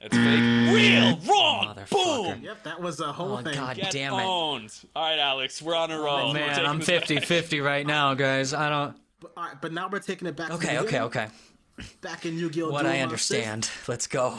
That's 0.00 0.16
fake. 0.16 0.40
Real. 0.74 1.16
Wrong. 1.32 1.78
Boom. 1.92 2.42
Yep, 2.42 2.64
that 2.64 2.82
was 2.82 2.98
a 2.98 3.12
whole 3.12 3.34
Oh, 3.34 3.42
thing. 3.42 3.54
God. 3.54 3.76
Get 3.76 3.92
Damn 3.92 4.14
it. 4.14 4.24
owned. 4.24 4.74
All 4.96 5.08
right, 5.08 5.20
Alex, 5.20 5.62
we're 5.62 5.76
on 5.76 5.92
a 5.92 5.96
oh, 5.96 6.04
roll. 6.04 6.28
We're 6.30 6.34
Man, 6.40 6.48
taking 6.56 6.66
I'm 6.66 6.78
this 6.80 6.88
back. 6.88 7.00
50 7.06 7.20
50 7.20 7.60
right 7.60 7.86
now, 7.86 8.14
guys. 8.14 8.52
I 8.52 8.68
don't. 8.68 8.96
But, 9.20 9.30
all 9.36 9.44
right, 9.44 9.54
but 9.62 9.72
now 9.72 9.88
we're 9.88 10.00
taking 10.00 10.26
it 10.26 10.34
back. 10.34 10.48
to 10.48 10.54
Okay, 10.54 10.72
the 10.74 10.78
okay, 10.80 10.86
beginning. 10.86 11.06
okay. 11.06 11.26
Back 12.00 12.26
in 12.26 12.36
Yu-Gi-Oh! 12.36 12.70
What 12.70 12.82
Duel 12.82 12.92
I 12.92 12.98
Monsters, 13.04 13.36
understand. 13.38 13.70
Let's 13.86 14.08
go. 14.08 14.38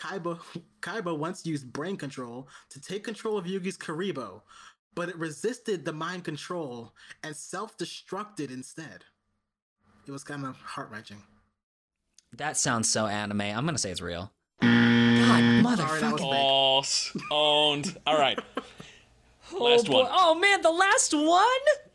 Kaiba 0.00 0.40
Kaiba 0.80 1.16
once 1.16 1.44
used 1.44 1.72
brain 1.72 1.96
control 1.96 2.48
to 2.70 2.80
take 2.80 3.04
control 3.04 3.36
of 3.36 3.44
Yugi's 3.44 3.76
Kuriboh, 3.76 4.40
but 4.94 5.08
it 5.08 5.16
resisted 5.18 5.84
the 5.84 5.92
mind 5.92 6.24
control 6.24 6.94
and 7.22 7.36
self-destructed 7.36 8.50
instead. 8.50 9.04
It 10.06 10.12
was 10.12 10.24
kind 10.24 10.46
of 10.46 10.56
heart-wrenching. 10.56 11.22
That 12.32 12.56
sounds 12.56 12.88
so 12.88 13.06
anime. 13.06 13.42
I'm 13.42 13.66
gonna 13.66 13.78
say 13.78 13.90
it's 13.90 14.00
real. 14.00 14.32
God, 14.60 14.68
mm. 14.68 15.76
Sorry, 15.76 16.00
that 16.00 16.14
motherfucker. 16.14 17.12
big. 17.12 17.22
Owned. 17.30 17.98
All 18.06 18.18
right. 18.18 18.38
Last 19.52 19.88
oh, 19.88 19.92
boy. 19.92 20.02
one. 20.02 20.10
oh 20.12 20.34
man, 20.36 20.62
the 20.62 20.70
last 20.70 21.12
one? 21.12 21.44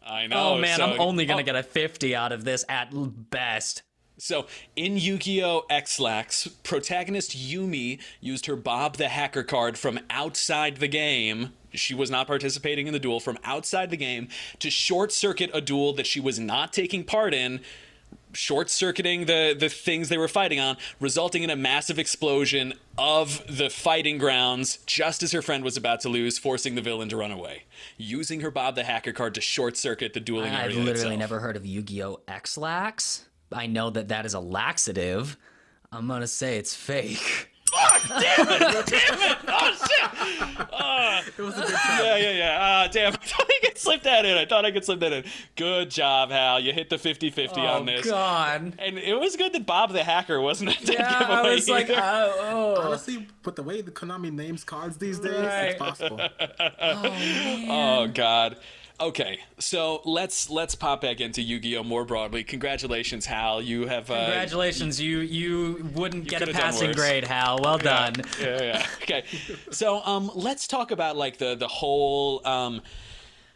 I 0.05 0.27
know. 0.27 0.55
Oh 0.55 0.57
man, 0.57 0.77
so- 0.77 0.85
I'm 0.85 0.99
only 0.99 1.25
gonna 1.25 1.41
oh, 1.41 1.45
get 1.45 1.55
a 1.55 1.63
50 1.63 2.15
out 2.15 2.31
of 2.31 2.43
this 2.43 2.65
at 2.67 2.89
best. 3.29 3.83
So, 4.17 4.47
in 4.75 4.97
Yu 4.97 5.17
Gi 5.17 5.43
Oh! 5.43 5.65
X-Lax, 5.69 6.47
protagonist 6.63 7.35
Yumi 7.37 7.99
used 8.21 8.45
her 8.45 8.55
Bob 8.55 8.95
the 8.95 9.09
Hacker 9.09 9.43
card 9.43 9.77
from 9.77 9.99
outside 10.09 10.77
the 10.77 10.87
game. 10.87 11.51
She 11.73 11.93
was 11.93 12.09
not 12.09 12.25
participating 12.27 12.87
in 12.87 12.93
the 12.93 12.99
duel 12.99 13.19
from 13.19 13.37
outside 13.43 13.89
the 13.89 13.97
game 13.97 14.29
to 14.59 14.69
short 14.69 15.11
circuit 15.11 15.49
a 15.53 15.59
duel 15.59 15.91
that 15.93 16.07
she 16.07 16.21
was 16.21 16.39
not 16.39 16.71
taking 16.71 17.03
part 17.03 17.33
in, 17.33 17.59
short 18.31 18.69
circuiting 18.69 19.25
the, 19.25 19.53
the 19.57 19.67
things 19.67 20.07
they 20.07 20.17
were 20.17 20.29
fighting 20.29 20.61
on, 20.61 20.77
resulting 21.01 21.43
in 21.43 21.49
a 21.49 21.55
massive 21.57 21.99
explosion 21.99 22.73
of 22.97 23.43
the 23.49 23.69
fighting 23.69 24.17
grounds 24.17 24.79
just 24.85 25.23
as 25.23 25.33
her 25.33 25.41
friend 25.41 25.65
was 25.65 25.75
about 25.75 25.99
to 25.99 26.09
lose, 26.09 26.37
forcing 26.37 26.75
the 26.75 26.81
villain 26.81 27.09
to 27.09 27.17
run 27.17 27.31
away. 27.31 27.63
Using 27.97 28.39
her 28.39 28.51
Bob 28.51 28.75
the 28.75 28.85
Hacker 28.85 29.11
card 29.11 29.35
to 29.35 29.41
short 29.41 29.75
circuit 29.75 30.13
the 30.13 30.21
dueling 30.21 30.53
I've 30.53 30.71
area. 30.71 30.77
literally 30.77 31.15
itself. 31.15 31.19
never 31.19 31.39
heard 31.41 31.57
of 31.57 31.65
Yu-Gi-Oh! 31.65 32.21
X-Lax. 32.29 33.25
I 33.51 33.67
know 33.67 33.89
that 33.89 34.07
that 34.09 34.25
is 34.25 34.33
a 34.33 34.39
laxative. 34.39 35.37
I'm 35.91 36.07
gonna 36.07 36.27
say 36.27 36.57
it's 36.57 36.75
fake. 36.75 37.51
Fuck! 37.71 38.07
Damn 38.07 38.47
it 38.47 38.85
Damn 38.85 39.31
it! 39.31 39.37
Oh 39.47 39.75
shit! 39.87 41.33
It 41.37 41.41
was 41.41 41.57
a 41.57 41.61
good 41.61 41.69
try. 41.69 41.99
Yeah, 42.03 42.17
yeah, 42.17 42.31
yeah. 42.31 42.57
Ah, 42.61 42.87
damn. 42.91 43.13
I 43.13 43.17
thought 43.17 43.47
I 43.49 43.59
could 43.65 43.77
slip 43.77 44.03
that 44.03 44.25
in. 44.25 44.37
I 44.37 44.45
thought 44.45 44.63
I 44.65 44.71
could 44.71 44.85
slip 44.85 44.99
that 45.01 45.11
in. 45.11 45.23
Good 45.55 45.89
job, 45.89 46.29
Hal. 46.29 46.59
You 46.59 46.71
hit 46.73 46.89
the 46.89 46.97
50 46.97 47.31
50 47.31 47.61
on 47.61 47.85
this. 47.85 48.05
Oh, 48.07 48.11
God. 48.11 48.73
And 48.79 48.97
it 48.97 49.19
was 49.19 49.35
good 49.35 49.51
that 49.53 49.65
Bob 49.65 49.91
the 49.91 50.03
Hacker 50.03 50.39
wasn't 50.39 50.79
a 50.79 50.85
dead 50.85 50.95
Yeah, 50.99 51.19
giveaway. 51.19 51.37
I 51.37 51.53
was 51.55 51.69
like, 51.69 51.89
uh, 51.89 51.95
oh. 52.39 52.75
Honestly, 52.81 53.27
with 53.43 53.55
the 53.55 53.63
way 53.63 53.81
the 53.81 53.91
Konami 53.91 54.31
names 54.31 54.63
cards 54.63 54.97
these 54.97 55.19
days, 55.19 55.43
Right. 55.45 55.69
it's 55.71 55.79
possible. 55.79 56.21
oh 56.81 58.07
god. 58.13 58.57
Okay, 58.99 59.39
so 59.59 60.01
let's 60.05 60.49
let's 60.49 60.73
pop 60.73 61.01
back 61.01 61.19
into 61.19 61.41
Yu-Gi-Oh 61.41 61.83
more 61.83 62.05
broadly. 62.05 62.45
Congratulations, 62.45 63.25
Hal. 63.25 63.61
You 63.61 63.87
have 63.87 64.09
uh, 64.09 64.25
Congratulations, 64.25 65.01
you 65.01 65.19
you 65.19 65.89
wouldn't 65.93 66.27
get 66.29 66.41
a 66.41 66.47
passing 66.53 66.93
grade, 66.93 67.25
Hal. 67.25 67.59
Well 67.61 67.77
done. 67.77 68.15
yeah, 68.39 68.63
yeah. 68.63 68.87
Okay. 69.01 69.25
So 69.71 70.01
um 70.05 70.31
let's 70.33 70.65
talk 70.65 70.91
about 70.91 71.17
like 71.17 71.37
the 71.37 71.55
the 71.55 71.67
whole 71.67 72.45
um 72.47 72.81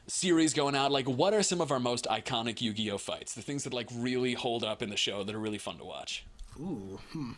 series 0.07 0.53
going 0.53 0.75
out. 0.75 0.91
Like 0.91 1.07
what 1.07 1.33
are 1.33 1.41
some 1.41 1.61
of 1.61 1.71
our 1.71 1.79
most 1.79 2.05
iconic 2.11 2.59
Yu-Gi-Oh 2.61 2.97
fights? 2.97 3.33
The 3.33 3.41
things 3.41 3.63
that 3.63 3.73
like 3.73 3.87
really 3.95 4.33
hold 4.33 4.65
up 4.65 4.81
in 4.81 4.89
the 4.89 4.97
show 4.97 5.23
that 5.23 5.33
are 5.33 5.39
really 5.39 5.57
fun 5.57 5.77
to 5.77 5.85
watch. 5.85 6.25
Ooh. 6.59 6.99
Hmm. 7.13 7.31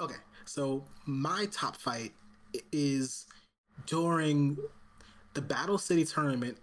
Okay, 0.00 0.16
so 0.44 0.84
my 1.06 1.46
top 1.52 1.76
fight 1.76 2.12
is 2.72 3.26
during 3.86 4.58
the 5.34 5.42
Battle 5.42 5.78
City 5.78 6.04
tournament, 6.04 6.56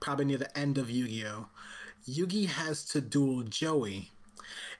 probably 0.00 0.24
near 0.24 0.38
the 0.38 0.58
end 0.58 0.78
of 0.78 0.90
Yu-Gi-Oh. 0.90 1.46
Yugi 2.08 2.46
has 2.46 2.84
to 2.86 3.00
duel 3.00 3.42
Joey, 3.42 4.10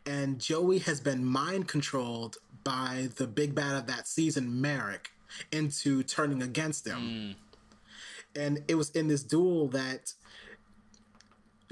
and 0.07 0.39
Joey 0.39 0.79
has 0.79 1.01
been 1.01 1.25
mind 1.25 1.69
controlled 1.69 2.39
by 2.65 3.09
the 3.17 3.27
big 3.27 3.55
bad 3.55 3.77
of 3.77 3.87
that 3.87 4.09
season, 4.09 4.61
Marik, 4.61 5.11
into 5.53 6.03
turning 6.03 6.43
against 6.43 6.87
him. 6.87 7.37
Hmm. 8.35 8.41
And 8.41 8.63
it 8.69 8.77
was 8.77 8.91
in 8.91 9.09
this 9.09 9.23
duel 9.23 9.69
that 9.69 10.15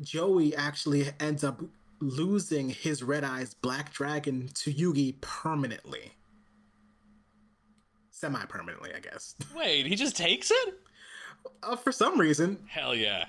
Joey 0.03 0.55
actually 0.55 1.09
ends 1.20 1.44
up 1.44 1.62
losing 2.01 2.70
his 2.70 3.03
Red 3.03 3.24
Eyes 3.24 3.55
Black 3.55 3.92
Dragon 3.92 4.51
to 4.55 4.72
Yugi 4.72 5.20
permanently. 5.20 6.12
Semi 8.11 8.44
permanently, 8.47 8.92
I 8.94 9.01
guess. 9.01 9.34
Wait, 9.55 9.86
he 9.86 9.94
just 9.94 10.16
takes 10.16 10.51
it? 10.51 10.80
Uh, 11.62 11.76
for 11.76 11.92
some 11.92 12.18
reason, 12.20 12.59
Hell 12.68 12.94
yeah. 12.94 13.26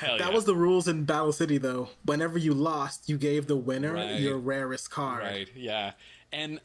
Hell 0.00 0.18
that 0.18 0.28
yeah. 0.28 0.34
was 0.34 0.44
the 0.44 0.54
rules 0.54 0.88
in 0.88 1.04
Battle 1.04 1.32
City, 1.32 1.58
though. 1.58 1.88
Whenever 2.04 2.36
you 2.38 2.52
lost, 2.54 3.08
you 3.08 3.16
gave 3.18 3.46
the 3.46 3.56
winner 3.56 3.92
Right. 3.94 4.18
your 4.20 4.38
rarest 4.38 4.90
card. 4.90 5.22
right. 5.22 5.48
Yeah. 5.54 5.92
And 6.32 6.60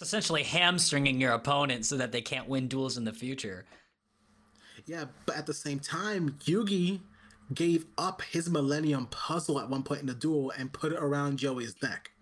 It's 0.00 0.08
essentially 0.08 0.44
hamstringing 0.44 1.20
your 1.20 1.32
opponent 1.32 1.86
so 1.86 1.96
that 1.96 2.12
they 2.12 2.20
can't 2.20 2.48
win 2.48 2.68
duels 2.68 2.96
in 2.96 3.04
the 3.04 3.12
future. 3.12 3.64
Yeah, 4.86 5.06
but 5.26 5.36
at 5.36 5.46
the 5.46 5.54
same 5.54 5.80
time, 5.80 6.38
Yugi 6.44 7.00
gave 7.52 7.84
up 7.96 8.22
his 8.22 8.48
Millennium 8.48 9.06
Puzzle 9.06 9.58
at 9.58 9.68
one 9.68 9.82
point 9.82 10.00
in 10.00 10.06
the 10.06 10.14
duel 10.14 10.52
and 10.56 10.72
put 10.72 10.92
it 10.92 10.98
around 10.98 11.38
Joey's 11.38 11.74
neck, 11.82 12.12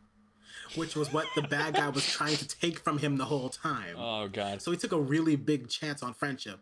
which 0.75 0.97
was 0.97 1.13
what 1.13 1.27
the 1.37 1.43
bad 1.43 1.75
guy 1.75 1.89
was 1.91 2.07
trying 2.07 2.37
to 2.37 2.49
take 2.49 2.79
from 2.79 2.99
him 2.99 3.17
the 3.19 3.25
whole 3.27 3.49
time. 3.51 3.97
oh 3.99 4.27
god. 4.29 4.63
So 4.63 4.71
he 4.71 4.77
took 4.79 4.93
a 4.93 5.01
really 5.01 5.37
big 5.37 5.69
chance 5.69 6.03
on 6.03 6.15
friendship. 6.15 6.61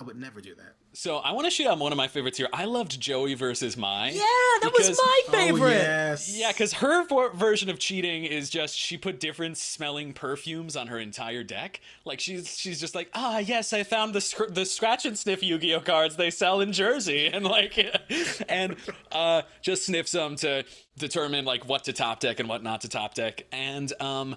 I 0.00 0.04
would 0.04 0.16
never 0.16 0.40
do 0.40 0.54
that. 0.54 0.74
So 0.94 1.18
I 1.18 1.32
want 1.32 1.44
to 1.46 1.50
shoot 1.50 1.66
out 1.66 1.78
one 1.78 1.92
of 1.92 1.96
my 1.98 2.08
favorites 2.08 2.38
here. 2.38 2.48
I 2.52 2.64
loved 2.64 2.98
Joey 3.00 3.34
versus 3.34 3.76
Mai. 3.76 4.08
Yeah, 4.10 4.20
that 4.62 4.70
was 4.72 4.88
because- 4.88 4.98
my 4.98 5.20
Oh, 5.28 5.32
favorite. 5.32 5.70
yes. 5.72 6.34
Yeah, 6.36 6.50
because 6.50 6.72
her 6.74 7.06
vor- 7.06 7.30
version 7.34 7.68
of 7.70 7.78
cheating 7.78 8.24
is 8.24 8.48
just 8.50 8.76
she 8.76 8.96
put 8.96 9.20
different 9.20 9.58
smelling 9.58 10.12
perfumes 10.14 10.76
on 10.76 10.86
her 10.88 10.98
entire 10.98 11.42
deck. 11.42 11.80
Like 12.04 12.20
she's 12.20 12.58
she's 12.58 12.80
just 12.80 12.94
like, 12.94 13.10
ah, 13.14 13.38
yes, 13.38 13.72
I 13.72 13.82
found 13.82 14.14
the 14.14 14.20
sc- 14.22 14.48
the 14.48 14.64
scratch 14.64 15.04
and 15.04 15.18
sniff 15.18 15.42
Yu-Gi-Oh 15.42 15.80
cards 15.80 16.16
they 16.16 16.30
sell 16.30 16.60
in 16.60 16.72
Jersey, 16.72 17.26
and 17.32 17.44
like, 17.44 17.78
and 18.48 18.76
uh, 19.12 19.42
just 19.60 19.86
sniffs 19.86 20.12
them 20.12 20.36
to 20.36 20.64
determine 20.98 21.44
like 21.44 21.68
what 21.68 21.84
to 21.84 21.92
top 21.92 22.20
deck 22.20 22.40
and 22.40 22.48
what 22.48 22.62
not 22.62 22.80
to 22.82 22.88
top 22.88 23.14
deck. 23.14 23.44
And 23.52 23.92
um, 24.00 24.36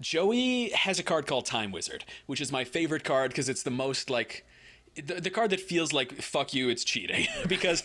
Joey 0.00 0.70
has 0.70 0.98
a 0.98 1.02
card 1.02 1.26
called 1.26 1.46
Time 1.46 1.72
Wizard, 1.72 2.04
which 2.26 2.40
is 2.40 2.52
my 2.52 2.64
favorite 2.64 3.04
card 3.04 3.30
because 3.30 3.48
it's 3.48 3.62
the 3.64 3.70
most 3.70 4.10
like 4.10 4.44
the, 5.06 5.20
the 5.20 5.30
card 5.30 5.50
that 5.50 5.60
feels 5.60 5.92
like 5.92 6.12
fuck 6.20 6.54
you 6.54 6.68
it's 6.68 6.84
cheating. 6.84 7.26
Because 7.48 7.82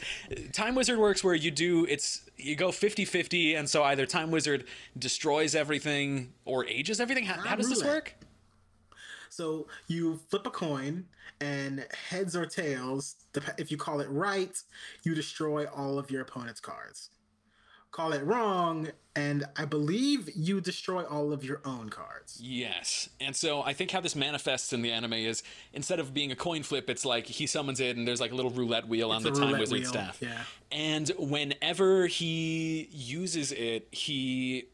time 0.51 0.76
wizard 0.76 0.99
works 0.99 1.24
where 1.24 1.36
you 1.36 1.51
do 1.51 1.86
it's 1.86 2.30
you 2.38 2.55
go 2.55 2.70
50-50 2.70 3.57
and 3.57 3.70
so 3.70 3.84
either 3.84 4.05
time 4.05 4.32
wizard 4.32 4.66
destroys 4.97 5.55
everything 5.55 6.34
or 6.45 6.66
ages 6.66 6.99
everything. 6.99 7.26
How, 7.26 7.39
how 7.39 7.55
does 7.55 7.70
this 7.70 7.84
work? 7.84 8.16
So 9.30 9.68
you 9.88 10.20
flip 10.30 10.45
a 10.45 10.51
coin, 10.51 11.05
and 11.43 11.86
heads 12.09 12.36
or 12.36 12.45
tails, 12.45 13.16
if 13.57 13.70
you 13.70 13.78
call 13.78 13.99
it 13.99 14.09
right, 14.09 14.57
you 15.03 15.14
destroy 15.14 15.66
all 15.66 15.99
of 15.99 16.09
your 16.09 16.22
opponent's 16.22 16.61
cards. 16.61 17.09
Call 17.94 18.12
it 18.12 18.24
wrong, 18.26 18.89
and 19.16 19.46
I 19.56 19.66
believe 19.66 20.28
you 20.36 20.60
destroy 20.60 21.04
all 21.04 21.32
of 21.32 21.46
your 21.46 21.62
own 21.64 21.89
cards. 21.89 22.39
yes 22.41 23.10
and 23.22 23.36
so 23.36 23.62
i 23.62 23.72
think 23.74 23.91
how 23.91 24.02
this 24.02 24.16
manifests 24.16 24.74
in 24.74 24.82
the 24.82 24.91
anime 24.91 25.14
is 25.14 25.44
instead 25.74 26.00
of 26.00 26.12
being 26.14 26.32
a 26.32 26.36
coin 26.36 26.64
flip 26.64 26.89
it's 26.89 27.06
like 27.06 27.28
he 27.28 27.46
summons 27.46 27.80
it 27.80 27.96
and 27.96 28.08
there's 28.08 28.20
like 28.20 28.32
a 28.32 28.36
little 28.36 28.50
roulette 28.52 28.88
wheel 28.88 29.12
on 29.12 29.18
It's 29.26 29.38
the 29.38 29.46
a 29.46 29.48
time 29.52 29.60
wizard 29.60 29.80
wheel, 29.82 29.88
staff 29.88 30.18
yeah. 30.20 30.41
and 30.72 31.10
whenever 31.20 32.08
he 32.08 32.89
uses 32.91 33.52
it 33.52 33.88
he 33.91 34.66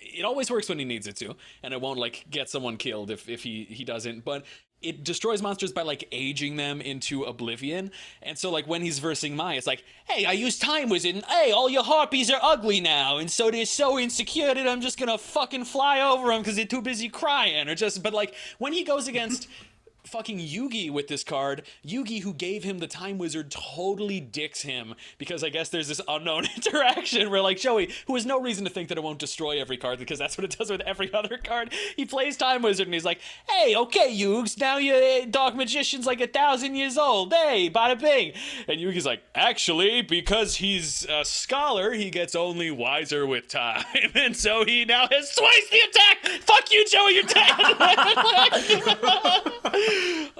it 0.00 0.24
always 0.24 0.50
works 0.50 0.68
when 0.68 0.78
he 0.78 0.84
needs 0.84 1.06
it 1.06 1.16
to 1.16 1.36
and 1.62 1.72
it 1.72 1.80
won't 1.80 1.98
like 1.98 2.26
get 2.30 2.48
someone 2.48 2.76
killed 2.76 3.10
if, 3.10 3.28
if 3.28 3.42
he 3.42 3.64
he 3.64 3.84
doesn't 3.84 4.24
but 4.24 4.44
it 4.80 5.02
destroys 5.02 5.42
monsters 5.42 5.72
by 5.72 5.82
like 5.82 6.06
aging 6.12 6.56
them 6.56 6.80
into 6.80 7.24
oblivion 7.24 7.90
and 8.22 8.38
so 8.38 8.50
like 8.50 8.66
when 8.66 8.82
he's 8.82 8.98
versing 8.98 9.34
mai 9.34 9.54
it's 9.54 9.66
like 9.66 9.84
hey 10.06 10.24
i 10.24 10.32
use 10.32 10.58
time 10.58 10.88
wizard 10.88 11.16
and 11.16 11.24
hey 11.24 11.50
all 11.50 11.68
your 11.68 11.82
harpies 11.82 12.30
are 12.30 12.40
ugly 12.42 12.80
now 12.80 13.18
and 13.18 13.30
so 13.30 13.50
they're 13.50 13.64
so 13.64 13.98
insecure 13.98 14.54
that 14.54 14.68
i'm 14.68 14.80
just 14.80 14.98
gonna 14.98 15.18
fucking 15.18 15.64
fly 15.64 16.00
over 16.00 16.28
them 16.28 16.40
because 16.40 16.56
they're 16.56 16.64
too 16.64 16.82
busy 16.82 17.08
crying 17.08 17.68
or 17.68 17.74
just 17.74 18.02
but 18.02 18.12
like 18.12 18.34
when 18.58 18.72
he 18.72 18.84
goes 18.84 19.08
against 19.08 19.48
fucking 20.08 20.38
Yugi 20.38 20.90
with 20.90 21.08
this 21.08 21.22
card. 21.22 21.62
Yugi, 21.86 22.22
who 22.22 22.32
gave 22.32 22.64
him 22.64 22.78
the 22.78 22.86
Time 22.86 23.18
Wizard, 23.18 23.50
totally 23.50 24.20
dicks 24.20 24.62
him 24.62 24.94
because 25.18 25.44
I 25.44 25.50
guess 25.50 25.68
there's 25.68 25.88
this 25.88 26.00
unknown 26.08 26.46
interaction 26.56 27.30
where, 27.30 27.40
like, 27.40 27.58
Joey, 27.58 27.92
who 28.06 28.14
has 28.14 28.26
no 28.26 28.40
reason 28.40 28.64
to 28.64 28.70
think 28.70 28.88
that 28.88 28.98
it 28.98 29.04
won't 29.04 29.18
destroy 29.18 29.60
every 29.60 29.76
card 29.76 29.98
because 29.98 30.18
that's 30.18 30.36
what 30.38 30.44
it 30.44 30.56
does 30.56 30.70
with 30.70 30.80
every 30.82 31.12
other 31.18 31.38
card, 31.38 31.72
he 31.96 32.04
plays 32.04 32.36
Time 32.36 32.62
Wizard 32.62 32.86
and 32.86 32.94
he's 32.94 33.04
like, 33.04 33.20
hey, 33.48 33.76
okay, 33.76 34.12
Yugs, 34.12 34.58
now 34.58 34.78
your 34.78 34.96
uh, 34.96 35.26
Dark 35.30 35.54
Magician's 35.54 36.06
like 36.06 36.20
a 36.20 36.26
thousand 36.26 36.74
years 36.74 36.96
old. 36.96 37.32
Hey, 37.32 37.70
bada 37.70 38.00
bing. 38.00 38.32
And 38.66 38.80
Yugi's 38.80 39.06
like, 39.06 39.22
actually, 39.34 40.02
because 40.02 40.56
he's 40.56 41.06
a 41.08 41.24
scholar, 41.24 41.92
he 41.92 42.10
gets 42.10 42.34
only 42.34 42.70
wiser 42.70 43.26
with 43.26 43.48
time. 43.48 43.84
And 44.14 44.36
so 44.36 44.64
he 44.64 44.84
now 44.84 45.06
has 45.10 45.34
twice 45.34 45.68
the 45.70 45.78
attack. 45.78 46.42
Fuck 46.42 46.72
you, 46.72 46.84
Joey, 46.86 47.14
you're 47.14 47.22
dead. 47.24 47.58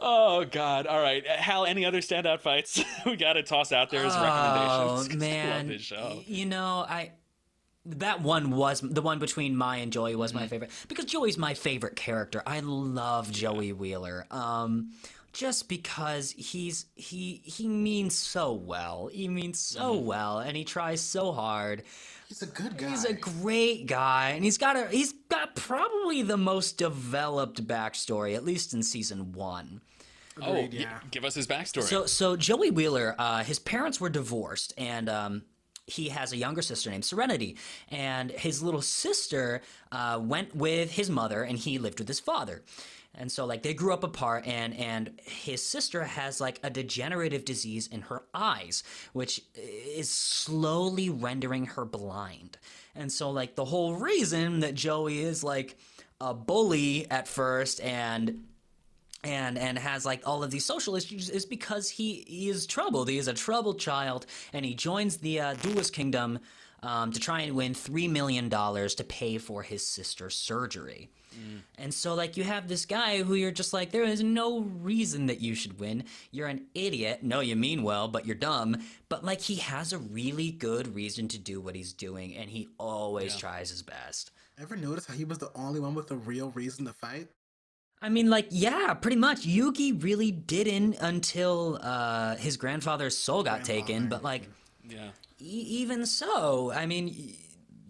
Oh 0.00 0.44
God! 0.50 0.86
All 0.86 1.00
right, 1.00 1.24
Uh, 1.26 1.32
Hal. 1.36 1.66
Any 1.66 1.84
other 1.84 2.00
standout 2.00 2.40
fights 2.40 2.82
we 3.06 3.16
got 3.16 3.32
to 3.34 3.42
toss 3.42 3.72
out 3.72 3.90
there 3.90 4.04
as 4.04 4.14
recommendations? 4.14 4.70
Oh 4.70 5.02
recommendations? 5.02 5.08
'Cause 5.08 5.16
man, 5.18 5.58
love 5.58 5.66
this 5.68 5.82
show. 5.82 6.22
You 6.26 6.46
know 6.46 6.86
I. 6.88 7.12
That 7.86 8.20
one 8.20 8.50
was 8.50 8.80
the 8.82 9.00
one 9.00 9.18
between 9.18 9.56
Mai 9.56 9.78
and 9.78 9.90
Joey 9.92 10.14
was 10.14 10.32
Mm-hmm. 10.32 10.40
my 10.40 10.46
favorite 10.48 10.70
because 10.88 11.06
Joey's 11.06 11.38
my 11.38 11.54
favorite 11.54 11.96
character. 11.96 12.42
I 12.46 12.60
love 12.60 13.32
Joey 13.32 13.72
Wheeler. 13.72 14.26
Um, 14.30 14.90
just 15.32 15.68
because 15.70 16.32
he's 16.32 16.84
he 16.96 17.40
he 17.44 17.66
means 17.66 18.14
so 18.14 18.52
well. 18.52 19.08
He 19.10 19.26
means 19.28 19.58
so 19.58 19.94
well 19.94 20.38
and 20.40 20.54
he 20.56 20.64
tries 20.64 21.00
so 21.00 21.32
hard. 21.32 21.82
He's 22.28 22.42
a 22.42 22.46
good 22.46 22.76
guy. 22.76 22.90
He's 22.90 23.04
a 23.06 23.14
great 23.14 23.86
guy 23.86 24.30
and 24.30 24.44
he's 24.44 24.58
got 24.58 24.76
a 24.76 24.86
he's 24.88 25.14
got 25.30 25.56
probably 25.56 26.20
the 26.22 26.36
most 26.36 26.76
developed 26.76 27.66
backstory 27.66 28.34
at 28.36 28.44
least 28.44 28.74
in 28.74 28.82
season 28.82 29.32
1. 29.32 29.80
Oh, 30.42 30.52
Agreed, 30.52 30.74
y- 30.74 30.80
yeah. 30.80 31.00
give 31.10 31.24
us 31.24 31.34
his 31.34 31.46
backstory. 31.46 31.82
So 31.84 32.04
so 32.04 32.36
Joey 32.36 32.70
Wheeler, 32.70 33.14
uh, 33.18 33.42
his 33.44 33.58
parents 33.58 33.98
were 33.98 34.10
divorced, 34.10 34.74
and 34.76 35.08
um, 35.08 35.42
he 35.86 36.10
has 36.10 36.32
a 36.32 36.36
younger 36.36 36.60
sister 36.60 36.90
named 36.90 37.06
Serenity, 37.06 37.56
and 37.88 38.30
his 38.30 38.62
little 38.62 38.82
sister 38.82 39.62
uh, 39.90 40.20
went 40.22 40.54
with 40.54 40.92
his 40.92 41.08
mother, 41.10 41.42
and 41.42 41.58
he 41.58 41.78
lived 41.78 41.98
with 41.98 42.08
his 42.08 42.20
father. 42.20 42.62
And 43.14 43.32
so 43.32 43.46
like 43.46 43.62
they 43.62 43.74
grew 43.74 43.92
up 43.92 44.04
apart 44.04 44.46
and 44.46 44.74
and 44.74 45.20
his 45.24 45.64
sister 45.64 46.04
has 46.04 46.40
like 46.40 46.60
a 46.62 46.70
degenerative 46.70 47.44
disease 47.44 47.88
in 47.88 48.02
her 48.02 48.22
eyes 48.32 48.84
which 49.12 49.42
is 49.54 50.08
slowly 50.08 51.10
rendering 51.10 51.66
her 51.66 51.84
blind. 51.84 52.58
And 52.94 53.10
so 53.10 53.30
like 53.30 53.56
the 53.56 53.64
whole 53.64 53.94
reason 53.94 54.60
that 54.60 54.74
Joey 54.74 55.20
is 55.20 55.42
like 55.42 55.76
a 56.20 56.34
bully 56.34 57.10
at 57.10 57.26
first 57.28 57.80
and 57.80 58.44
and 59.24 59.58
and 59.58 59.78
has 59.78 60.06
like 60.06 60.22
all 60.26 60.42
of 60.42 60.50
these 60.50 60.64
social 60.64 60.94
issues 60.94 61.28
is 61.28 61.44
because 61.44 61.90
he, 61.90 62.24
he 62.26 62.48
is 62.48 62.66
troubled. 62.66 63.08
He 63.08 63.18
is 63.18 63.28
a 63.28 63.34
troubled 63.34 63.80
child, 63.80 64.26
and 64.52 64.64
he 64.64 64.74
joins 64.74 65.18
the 65.18 65.40
uh, 65.40 65.54
Duelist 65.54 65.92
Kingdom 65.92 66.38
um, 66.82 67.12
to 67.12 67.20
try 67.20 67.40
and 67.40 67.54
win 67.54 67.74
three 67.74 68.08
million 68.08 68.48
dollars 68.48 68.94
to 68.96 69.04
pay 69.04 69.38
for 69.38 69.62
his 69.62 69.84
sister's 69.86 70.36
surgery. 70.36 71.10
And 71.78 71.94
so, 71.94 72.14
like, 72.14 72.36
you 72.36 72.44
have 72.44 72.66
this 72.66 72.84
guy 72.84 73.22
who 73.22 73.34
you're 73.34 73.52
just 73.52 73.72
like, 73.72 73.92
there 73.92 74.02
is 74.02 74.22
no 74.22 74.60
reason 74.60 75.26
that 75.26 75.40
you 75.40 75.54
should 75.54 75.78
win. 75.78 76.04
You're 76.32 76.48
an 76.48 76.66
idiot. 76.74 77.22
No, 77.22 77.40
you 77.40 77.54
mean 77.54 77.82
well, 77.82 78.08
but 78.08 78.26
you're 78.26 78.34
dumb. 78.34 78.78
But, 79.08 79.24
like, 79.24 79.40
he 79.40 79.56
has 79.56 79.92
a 79.92 79.98
really 79.98 80.50
good 80.50 80.94
reason 80.94 81.28
to 81.28 81.38
do 81.38 81.60
what 81.60 81.76
he's 81.76 81.92
doing, 81.92 82.34
and 82.36 82.50
he 82.50 82.68
always 82.78 83.36
tries 83.36 83.70
his 83.70 83.82
best. 83.82 84.32
Ever 84.60 84.74
notice 84.74 85.06
how 85.06 85.14
he 85.14 85.24
was 85.24 85.38
the 85.38 85.52
only 85.54 85.78
one 85.78 85.94
with 85.94 86.10
a 86.10 86.16
real 86.16 86.50
reason 86.50 86.84
to 86.86 86.92
fight? 86.92 87.28
I 88.02 88.08
mean, 88.08 88.30
like, 88.30 88.46
yeah, 88.50 88.94
pretty 88.94 89.16
much. 89.16 89.42
Yugi 89.42 90.02
really 90.02 90.30
didn't 90.30 90.96
until 91.00 91.78
uh, 91.82 92.36
his 92.36 92.56
grandfather's 92.56 93.16
soul 93.16 93.42
got 93.42 93.64
taken. 93.64 94.08
But 94.08 94.22
like, 94.22 94.48
yeah. 94.88 95.10
e- 95.40 95.66
even 95.80 96.06
so, 96.06 96.72
I 96.72 96.86
mean, 96.86 97.06
y- 97.06 97.34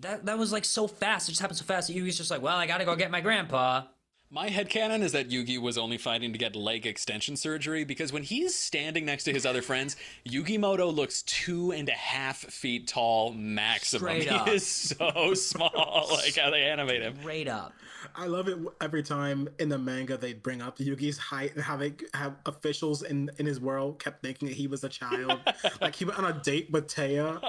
that 0.00 0.26
that 0.26 0.38
was 0.38 0.52
like 0.52 0.64
so 0.64 0.86
fast. 0.86 1.28
It 1.28 1.32
just 1.32 1.40
happened 1.40 1.58
so 1.58 1.64
fast. 1.64 1.88
that 1.88 1.96
Yugi's 1.96 2.16
just 2.16 2.30
like, 2.30 2.42
well, 2.42 2.56
I 2.56 2.66
gotta 2.66 2.84
go 2.84 2.96
get 2.96 3.10
my 3.10 3.20
grandpa. 3.20 3.82
My 4.30 4.50
head 4.50 4.68
headcanon 4.68 5.00
is 5.00 5.12
that 5.12 5.30
Yugi 5.30 5.58
was 5.58 5.78
only 5.78 5.96
fighting 5.96 6.32
to 6.32 6.38
get 6.38 6.54
leg 6.54 6.86
extension 6.86 7.34
surgery 7.34 7.84
because 7.84 8.12
when 8.12 8.22
he's 8.22 8.54
standing 8.54 9.06
next 9.06 9.24
to 9.24 9.32
his 9.32 9.46
other 9.46 9.62
friends, 9.62 9.96
Yugimoto 10.28 10.94
looks 10.94 11.22
two 11.22 11.72
and 11.72 11.88
a 11.88 11.92
half 11.92 12.36
feet 12.36 12.88
tall 12.88 13.32
maximum. 13.32 14.00
Straight 14.00 14.22
he 14.24 14.28
up. 14.28 14.48
is 14.48 14.66
so 14.66 15.32
small, 15.34 16.08
like 16.12 16.36
how 16.36 16.50
they 16.50 16.62
animate 16.64 17.00
him. 17.00 17.16
Straight 17.20 17.48
up. 17.48 17.72
I 18.14 18.26
love 18.26 18.48
it 18.48 18.58
every 18.82 19.02
time 19.02 19.48
in 19.58 19.70
the 19.70 19.78
manga 19.78 20.18
they 20.18 20.34
bring 20.34 20.60
up 20.60 20.76
Yugi's 20.76 21.16
height 21.16 21.54
and 21.54 21.62
how 21.64 21.78
they 21.78 21.94
have 22.12 22.36
officials 22.44 23.02
in 23.02 23.30
in 23.38 23.46
his 23.46 23.60
world 23.60 23.98
kept 23.98 24.22
thinking 24.22 24.48
that 24.48 24.56
he 24.58 24.66
was 24.66 24.84
a 24.84 24.90
child. 24.90 25.40
like 25.80 25.94
he 25.94 26.04
went 26.04 26.18
on 26.18 26.26
a 26.26 26.42
date 26.42 26.70
with 26.70 26.86
Téa, 26.86 27.40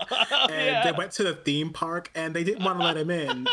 and 0.50 0.88
they 0.88 0.98
went 0.98 1.12
to 1.14 1.24
the 1.24 1.34
theme 1.34 1.72
park 1.72 2.10
and 2.16 2.34
they 2.34 2.46
didn't 2.46 2.64
want 2.64 2.80
to 2.80 2.86
let 2.86 2.96
him 2.96 3.10
in. 3.10 3.48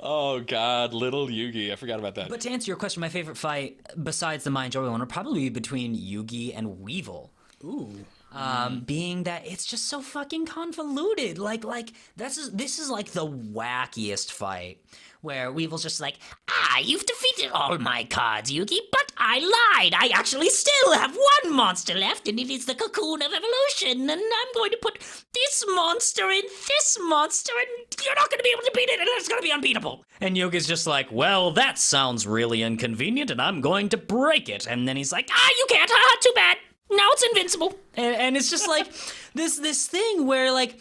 Oh 0.00 0.40
god, 0.40 0.92
little 0.92 1.26
Yugi. 1.26 1.72
I 1.72 1.76
forgot 1.76 1.98
about 1.98 2.14
that. 2.16 2.28
But 2.28 2.40
to 2.42 2.50
answer 2.50 2.70
your 2.70 2.76
question, 2.76 3.00
my 3.00 3.08
favorite 3.08 3.36
fight 3.36 3.80
besides 4.02 4.44
the 4.44 4.50
Mind 4.50 4.72
Joey 4.72 4.88
one 4.88 5.00
would 5.00 5.08
probably 5.08 5.40
be 5.40 5.48
between 5.48 5.96
Yugi 5.96 6.52
and 6.56 6.80
Weevil. 6.80 7.30
Ooh, 7.64 8.04
um, 8.32 8.80
being 8.80 9.24
that 9.24 9.46
it's 9.46 9.64
just 9.64 9.86
so 9.86 10.00
fucking 10.00 10.46
convoluted. 10.46 11.38
Like, 11.38 11.64
like 11.64 11.92
this 12.16 12.38
is 12.38 12.52
this 12.52 12.78
is 12.78 12.90
like 12.90 13.12
the 13.12 13.26
wackiest 13.26 14.30
fight 14.30 14.78
where 15.20 15.52
Weevil's 15.52 15.82
just 15.82 16.00
like, 16.00 16.16
ah, 16.48 16.78
you've 16.78 17.06
defeated 17.06 17.50
all 17.52 17.76
my 17.78 18.04
cards, 18.04 18.50
Yugi, 18.50 18.78
but 18.92 19.12
I 19.16 19.38
lied. 19.38 19.94
I 19.94 20.10
actually 20.14 20.50
still 20.50 20.92
have 20.92 21.16
one 21.42 21.54
monster 21.54 21.94
left, 21.94 22.28
and 22.28 22.38
it 22.38 22.50
is 22.50 22.66
the 22.66 22.74
cocoon 22.74 23.22
of 23.22 23.32
evolution. 23.32 24.08
And 24.08 24.10
I'm 24.10 24.54
going 24.54 24.70
to 24.70 24.78
put 24.80 24.98
this 24.98 25.64
monster 25.74 26.28
in 26.30 26.42
this 26.42 26.98
monster, 27.00 27.52
and 27.58 27.86
you're 28.04 28.14
not 28.14 28.30
going 28.30 28.38
to 28.38 28.44
be 28.44 28.52
able 28.52 28.64
to 28.64 28.72
beat 28.74 28.88
it, 28.88 29.00
and 29.00 29.08
it's 29.12 29.28
going 29.28 29.40
to 29.40 29.46
be 29.46 29.52
unbeatable. 29.52 30.04
And 30.20 30.36
Yugi's 30.36 30.66
just 30.66 30.86
like, 30.86 31.10
well, 31.10 31.50
that 31.52 31.78
sounds 31.78 32.26
really 32.26 32.62
inconvenient, 32.62 33.30
and 33.30 33.42
I'm 33.42 33.60
going 33.60 33.88
to 33.90 33.96
break 33.96 34.48
it. 34.48 34.66
And 34.66 34.86
then 34.86 34.96
he's 34.96 35.12
like, 35.12 35.28
ah, 35.32 35.50
you 35.56 35.66
can't. 35.68 35.90
Haha, 35.92 36.20
too 36.20 36.32
bad 36.34 36.56
now 36.90 37.08
it's 37.12 37.22
invincible 37.22 37.78
and, 37.94 38.16
and 38.16 38.36
it's 38.36 38.50
just 38.50 38.66
like 38.66 38.90
this 39.34 39.58
this 39.58 39.86
thing 39.86 40.26
where 40.26 40.52
like 40.52 40.78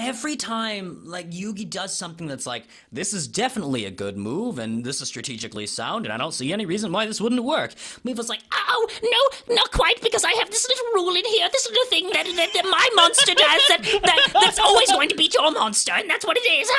every 0.00 0.36
time 0.36 1.00
like 1.04 1.30
yugi 1.30 1.68
does 1.68 1.96
something 1.96 2.26
that's 2.26 2.46
like 2.46 2.64
this 2.92 3.12
is 3.12 3.26
definitely 3.28 3.84
a 3.84 3.90
good 3.90 4.16
move 4.16 4.58
and 4.58 4.84
this 4.84 5.00
is 5.00 5.08
strategically 5.08 5.66
sound 5.66 6.06
and 6.06 6.12
i 6.12 6.16
don't 6.16 6.32
see 6.32 6.52
any 6.52 6.66
reason 6.66 6.92
why 6.92 7.06
this 7.06 7.20
wouldn't 7.20 7.44
work. 7.44 7.74
Weevil's 8.04 8.28
like 8.28 8.40
oh 8.52 8.88
no 9.02 9.54
not 9.54 9.70
quite 9.72 10.00
because 10.02 10.24
i 10.24 10.32
have 10.32 10.50
this 10.50 10.68
little 10.68 10.86
rule 10.94 11.14
in 11.14 11.24
here 11.24 11.48
this 11.52 11.68
little 11.68 11.86
thing 11.86 12.10
that, 12.10 12.26
that, 12.26 12.50
that 12.54 12.64
my 12.64 12.88
monster 12.94 13.34
does 13.34 13.62
that, 13.68 13.82
that 13.82 14.28
that's 14.32 14.58
always 14.58 14.90
going 14.90 15.08
to 15.08 15.14
beat 15.14 15.34
your 15.34 15.50
monster 15.50 15.92
and 15.92 16.08
that's 16.08 16.26
what 16.26 16.36
it 16.36 16.40
is. 16.40 16.70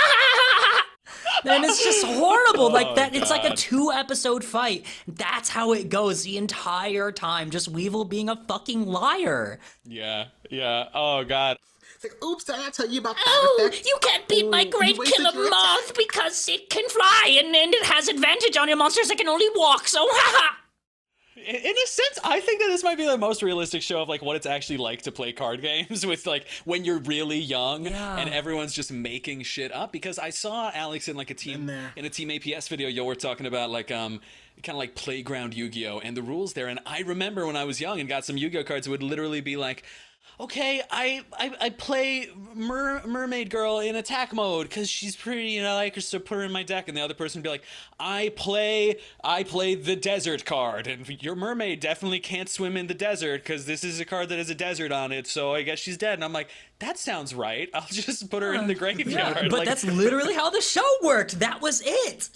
And 1.46 1.64
it's 1.64 1.84
just 1.84 2.06
horrible 2.06 2.66
oh, 2.66 2.74
like 2.74 2.96
that 2.96 3.16
it's 3.16 3.30
like 3.30 3.44
a 3.44 3.56
two 3.56 3.92
episode 3.92 4.44
fight. 4.44 4.86
That's 5.08 5.50
how 5.50 5.74
it 5.74 5.90
goes 5.90 6.24
the 6.24 6.38
entire 6.38 7.12
time 7.12 7.50
just 7.50 7.68
weevil 7.70 8.06
being 8.06 8.30
a 8.30 8.36
fucking 8.48 8.86
liar. 8.86 9.60
Yeah, 9.86 10.26
yeah. 10.50 10.90
Oh 10.94 11.24
god. 11.24 11.58
It's 12.02 12.14
like, 12.14 12.24
oops, 12.24 12.46
did 12.46 12.56
I 12.56 12.60
not 12.60 12.74
tell 12.74 12.88
you 12.88 13.00
about 13.00 13.16
that 13.18 13.26
oh 13.28 13.58
effect? 13.68 13.86
you 13.86 13.96
can't 14.02 14.28
beat 14.28 14.50
my 14.50 14.66
Oh, 14.74 14.78
great 14.78 14.96
killer 14.96 15.32
your 15.34 15.50
moth 15.50 15.94
because 15.98 16.48
it 16.48 16.70
can 16.70 16.88
fly 16.90 17.38
and, 17.44 17.54
and 17.56 17.74
it 17.74 17.84
has 17.84 18.08
advantage 18.08 18.56
on 18.58 18.68
your 18.70 18.78
monsters 18.78 19.10
that 19.10 19.18
can 19.18 19.28
only 19.28 19.48
walk 19.56 19.88
so 19.88 20.00
haha 20.10 20.56
In 21.36 21.56
in 21.56 21.72
a 21.72 21.88
sense, 21.88 22.20
I 22.24 22.40
think 22.42 22.62
that 22.62 22.68
this 22.68 22.84
might 22.84 22.98
be 22.98 23.06
the 23.06 23.18
most 23.18 23.42
realistic 23.44 23.82
show 23.82 24.02
of 24.02 24.10
like 24.10 24.22
what 24.22 24.36
it's 24.36 24.46
actually 24.46 24.78
like 24.78 25.02
to 25.04 25.12
play 25.12 25.32
card 25.34 25.62
games 25.70 26.06
with 26.06 26.26
like 26.26 26.46
when 26.66 26.84
you're 26.86 27.00
really 27.00 27.38
young 27.40 27.86
Yeah. 27.86 28.18
and 28.18 28.30
everyone's 28.30 28.74
just 28.74 28.92
making 28.92 29.44
shit 29.44 29.74
up. 29.74 29.92
Because 29.92 30.20
I 30.20 30.30
saw 30.32 30.70
Alex 30.74 31.08
in 31.08 31.16
like 31.18 31.30
a 31.32 31.34
team 31.34 31.66
there. 31.66 31.92
in 31.96 32.06
a 32.06 32.10
team 32.10 32.30
APS 32.30 32.68
video. 32.70 32.88
You 32.90 33.04
were 33.06 33.16
talking 33.16 33.46
about 33.46 33.70
like 33.72 33.90
um 33.92 34.20
kind 34.64 34.76
of 34.76 34.80
like 34.80 34.96
playground 34.96 35.54
Yu-Gi-Oh 35.54 36.00
and 36.00 36.16
the 36.18 36.22
rules 36.22 36.52
there. 36.54 36.68
And 36.68 36.80
I 36.86 37.02
remember 37.02 37.46
when 37.46 37.56
I 37.56 37.64
was 37.64 37.80
young 37.80 38.00
and 38.02 38.10
got 38.10 38.26
some 38.26 38.36
Yu-Gi-Oh 38.38 38.64
cards, 38.66 38.88
it 38.88 38.90
would 38.90 39.04
literally 39.04 39.42
be 39.42 39.56
like. 39.58 39.84
Okay, 40.40 40.82
I, 40.90 41.22
I 41.34 41.56
I 41.62 41.70
play 41.70 42.30
mer, 42.54 43.02
mermaid 43.06 43.50
girl 43.50 43.80
in 43.80 43.96
attack 43.96 44.34
mode 44.34 44.70
because 44.70 44.90
she's 44.90 45.16
pretty 45.16 45.58
and 45.58 45.68
I 45.68 45.76
like 45.76 45.96
her, 45.96 46.02
so 46.02 46.20
put 46.20 46.36
her 46.36 46.44
in 46.44 46.52
my 46.52 46.64
deck. 46.64 46.88
And 46.88 46.98
the 46.98 47.02
other 47.02 47.14
person 47.14 47.40
would 47.40 47.44
be 47.44 47.50
like, 47.50 47.64
I 48.00 48.32
play 48.36 48.98
I 49.24 49.44
play 49.44 49.76
the 49.76 49.96
desert 49.96 50.46
card, 50.46 50.88
and 50.88 51.08
your 51.22 51.36
mermaid 51.36 51.80
definitely 51.80 52.20
can't 52.20 52.50
swim 52.50 52.78
in 52.78 52.88
the 52.88 52.94
desert 52.94 53.44
because 53.44 53.66
this 53.66 53.84
is 53.84 54.00
a 54.00 54.06
card 54.06 54.30
that 54.30 54.38
has 54.38 54.50
a 54.50 54.56
desert 54.56 54.92
on 54.92 55.12
it. 55.12 55.28
So 55.28 55.54
I 55.54 55.64
guess 55.64 55.80
she's 55.80 55.98
dead. 55.98 56.14
And 56.16 56.24
I'm 56.24 56.34
like, 56.34 56.50
that 56.80 56.98
sounds 56.98 57.34
right. 57.36 57.70
I'll 57.74 57.88
just 57.90 58.30
put 58.30 58.44
her 58.44 58.54
in 58.54 58.68
the 58.68 58.76
graveyard. 58.76 59.50
but 59.50 59.60
Like, 59.60 59.68
that's 59.68 59.84
literally 59.84 60.34
how 60.34 60.50
the 60.50 60.62
show 60.62 60.88
worked 61.04 61.40
that 61.40 61.62
was 61.62 61.82
it 61.86 62.30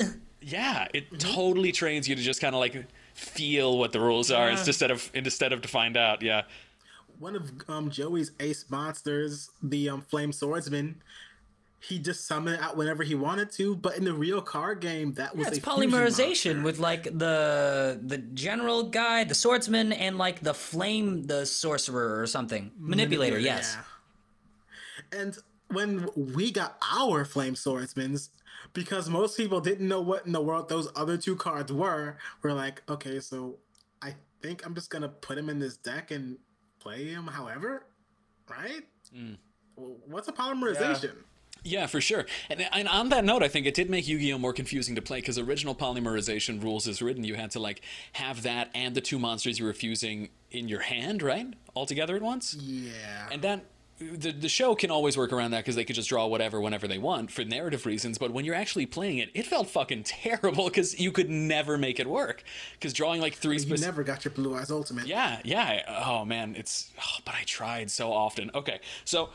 yeah, 0.46 0.88
it 0.94 1.06
mm-hmm. 1.06 1.18
totally 1.18 1.72
trains 1.72 2.08
you 2.08 2.16
to 2.16 2.22
just 2.22 2.41
kind 2.41 2.56
of 2.56 2.60
like 2.60 2.86
feel 3.14 3.78
what 3.78 3.91
the 3.91 4.00
rules 4.00 4.32
are 4.32 4.50
Yeah. 4.50 4.60
instead 4.60 4.91
of 4.91 5.10
instead 5.14 5.54
of 5.54 5.62
to 5.62 5.68
find 5.68 5.98
out. 5.98 6.22
Yeah. 6.22 6.44
One 7.24 7.38
of 7.38 7.53
um, 7.69 7.89
Joey's 7.89 8.34
ace 8.41 8.65
monsters, 8.69 9.49
the 9.61 9.88
um, 9.88 10.01
Flame 10.01 10.34
Swordsman, 10.34 11.01
he 11.80 11.97
just 11.97 12.28
summoned 12.28 12.61
out 12.61 12.76
whenever 12.76 13.01
he 13.01 13.15
wanted 13.15 13.49
to. 13.53 13.78
But 13.78 13.97
in 13.97 14.03
the 14.03 14.13
real 14.13 14.41
card 14.41 14.82
game, 14.82 15.13
that 15.13 15.34
was 15.34 15.47
it's 15.47 15.57
a 15.57 15.61
polymerization 15.61 16.63
with 16.63 16.80
like 16.80 17.03
the 17.05 17.97
the 18.03 18.17
general 18.17 18.84
guy 18.84 19.24
the 19.24 19.36
swordsman 19.36 19.93
and 19.93 20.17
like 20.17 20.41
the 20.41 20.53
flame 20.53 21.24
the 21.24 21.45
sorcerer 21.45 22.19
or 22.19 22.28
something 22.28 22.71
manipulator 22.78 23.39
yes 23.39 23.78
Yeah. 23.78 25.21
And 25.21 25.38
when 25.69 26.09
we 26.15 26.51
got 26.51 26.78
our 26.91 27.24
Flame 27.24 27.53
Swordsmans, 27.53 28.30
because 28.74 29.09
most 29.09 29.38
people 29.38 29.61
didn't 29.61 29.88
know 29.88 30.01
what 30.01 30.26
in 30.26 30.34
the 30.34 30.41
world 30.41 30.67
those 30.67 30.89
other 30.93 31.17
two 31.17 31.38
cards 31.38 31.71
were, 31.71 32.17
we're 32.41 32.53
like, 32.53 32.84
okay, 32.89 33.19
so 33.21 33.59
I 34.01 34.15
think 34.41 34.65
I'm 34.65 34.76
just 34.76 34.89
gonna 34.89 35.07
put 35.07 35.38
him 35.38 35.49
in 35.49 35.59
this 35.59 35.78
deck 35.78 36.11
and 36.11 36.38
play 36.84 37.05
him 37.05 37.27
however, 37.27 37.86
right? 38.49 38.84
Mm. 39.15 39.38
What's 39.75 40.27
a 40.27 40.34
polymerization? 40.34 41.15
Yeah, 41.63 41.88
for 41.88 42.01
sure. 42.01 42.25
And, 42.49 42.67
and 42.73 42.89
on 42.89 43.07
that 43.09 43.23
note, 43.23 43.41
I 43.41 43.47
think 43.47 43.65
it 43.65 43.73
did 43.73 43.89
make 43.89 44.05
Yu-Gi-Oh 44.05 44.38
more 44.38 44.51
confusing 44.51 44.95
to 44.95 45.01
play 45.01 45.19
because 45.19 45.39
original 45.39 45.73
polymerization 45.73 46.61
rules 46.61 46.88
is 46.88 47.01
written, 47.01 47.23
you 47.23 47.36
had 47.36 47.51
to 47.51 47.59
like 47.59 47.81
have 48.13 48.43
that 48.43 48.69
and 48.75 48.95
the 48.95 49.01
two 49.01 49.17
monsters 49.17 49.59
you 49.59 49.65
were 49.65 49.73
fusing 49.73 50.29
in 50.51 50.67
your 50.67 50.81
hand, 50.81 51.23
right, 51.23 51.47
all 51.73 51.86
together 51.86 52.17
at 52.17 52.21
once. 52.21 52.53
Yeah. 52.55 53.29
And 53.31 53.41
that 53.43 53.63
the, 54.00 54.32
the 54.32 54.50
show 54.50 54.76
can 54.76 54.91
always 54.91 55.16
work 55.18 55.32
around 55.32 55.52
that 55.52 55.60
because 55.60 55.76
they 55.76 55.86
could 55.86 55.96
just 55.96 56.10
draw 56.10 56.26
whatever 56.26 56.60
whenever 56.60 56.88
they 56.88 56.98
want 56.98 57.32
for 57.32 57.44
narrative 57.46 57.86
reasons. 57.86 58.18
But 58.18 58.32
when 58.32 58.44
you're 58.46 58.56
actually 58.56 58.86
playing 58.86 59.20
it, 59.20 59.30
it 59.34 59.46
felt 59.46 59.70
fucking 59.70 60.04
terrible 60.06 60.66
because 60.66 61.00
you 61.00 61.12
could 61.12 61.30
never 61.30 61.78
make 61.78 62.00
it 62.00 62.08
work. 62.08 62.44
Because 62.74 62.94
drawing 62.94 63.22
like 63.22 63.36
three 63.36 63.56
You 63.56 63.60
specific. 63.60 63.86
never 63.86 64.04
got 64.04 64.26
your 64.26 64.34
Blue 64.34 64.56
Eyes 64.56 64.72
Ultimate. 64.72 65.08
Yeah, 65.08 65.39
yeah. 65.44 65.84
Oh 66.06 66.26
man, 66.26 66.56
it's. 66.58 66.91
Oh, 67.00 67.20
but 67.26 67.36
I 67.36 67.44
tried 67.46 67.91
so 67.91 68.12
often. 68.12 68.52
Okay, 68.56 68.80
so 69.06 69.30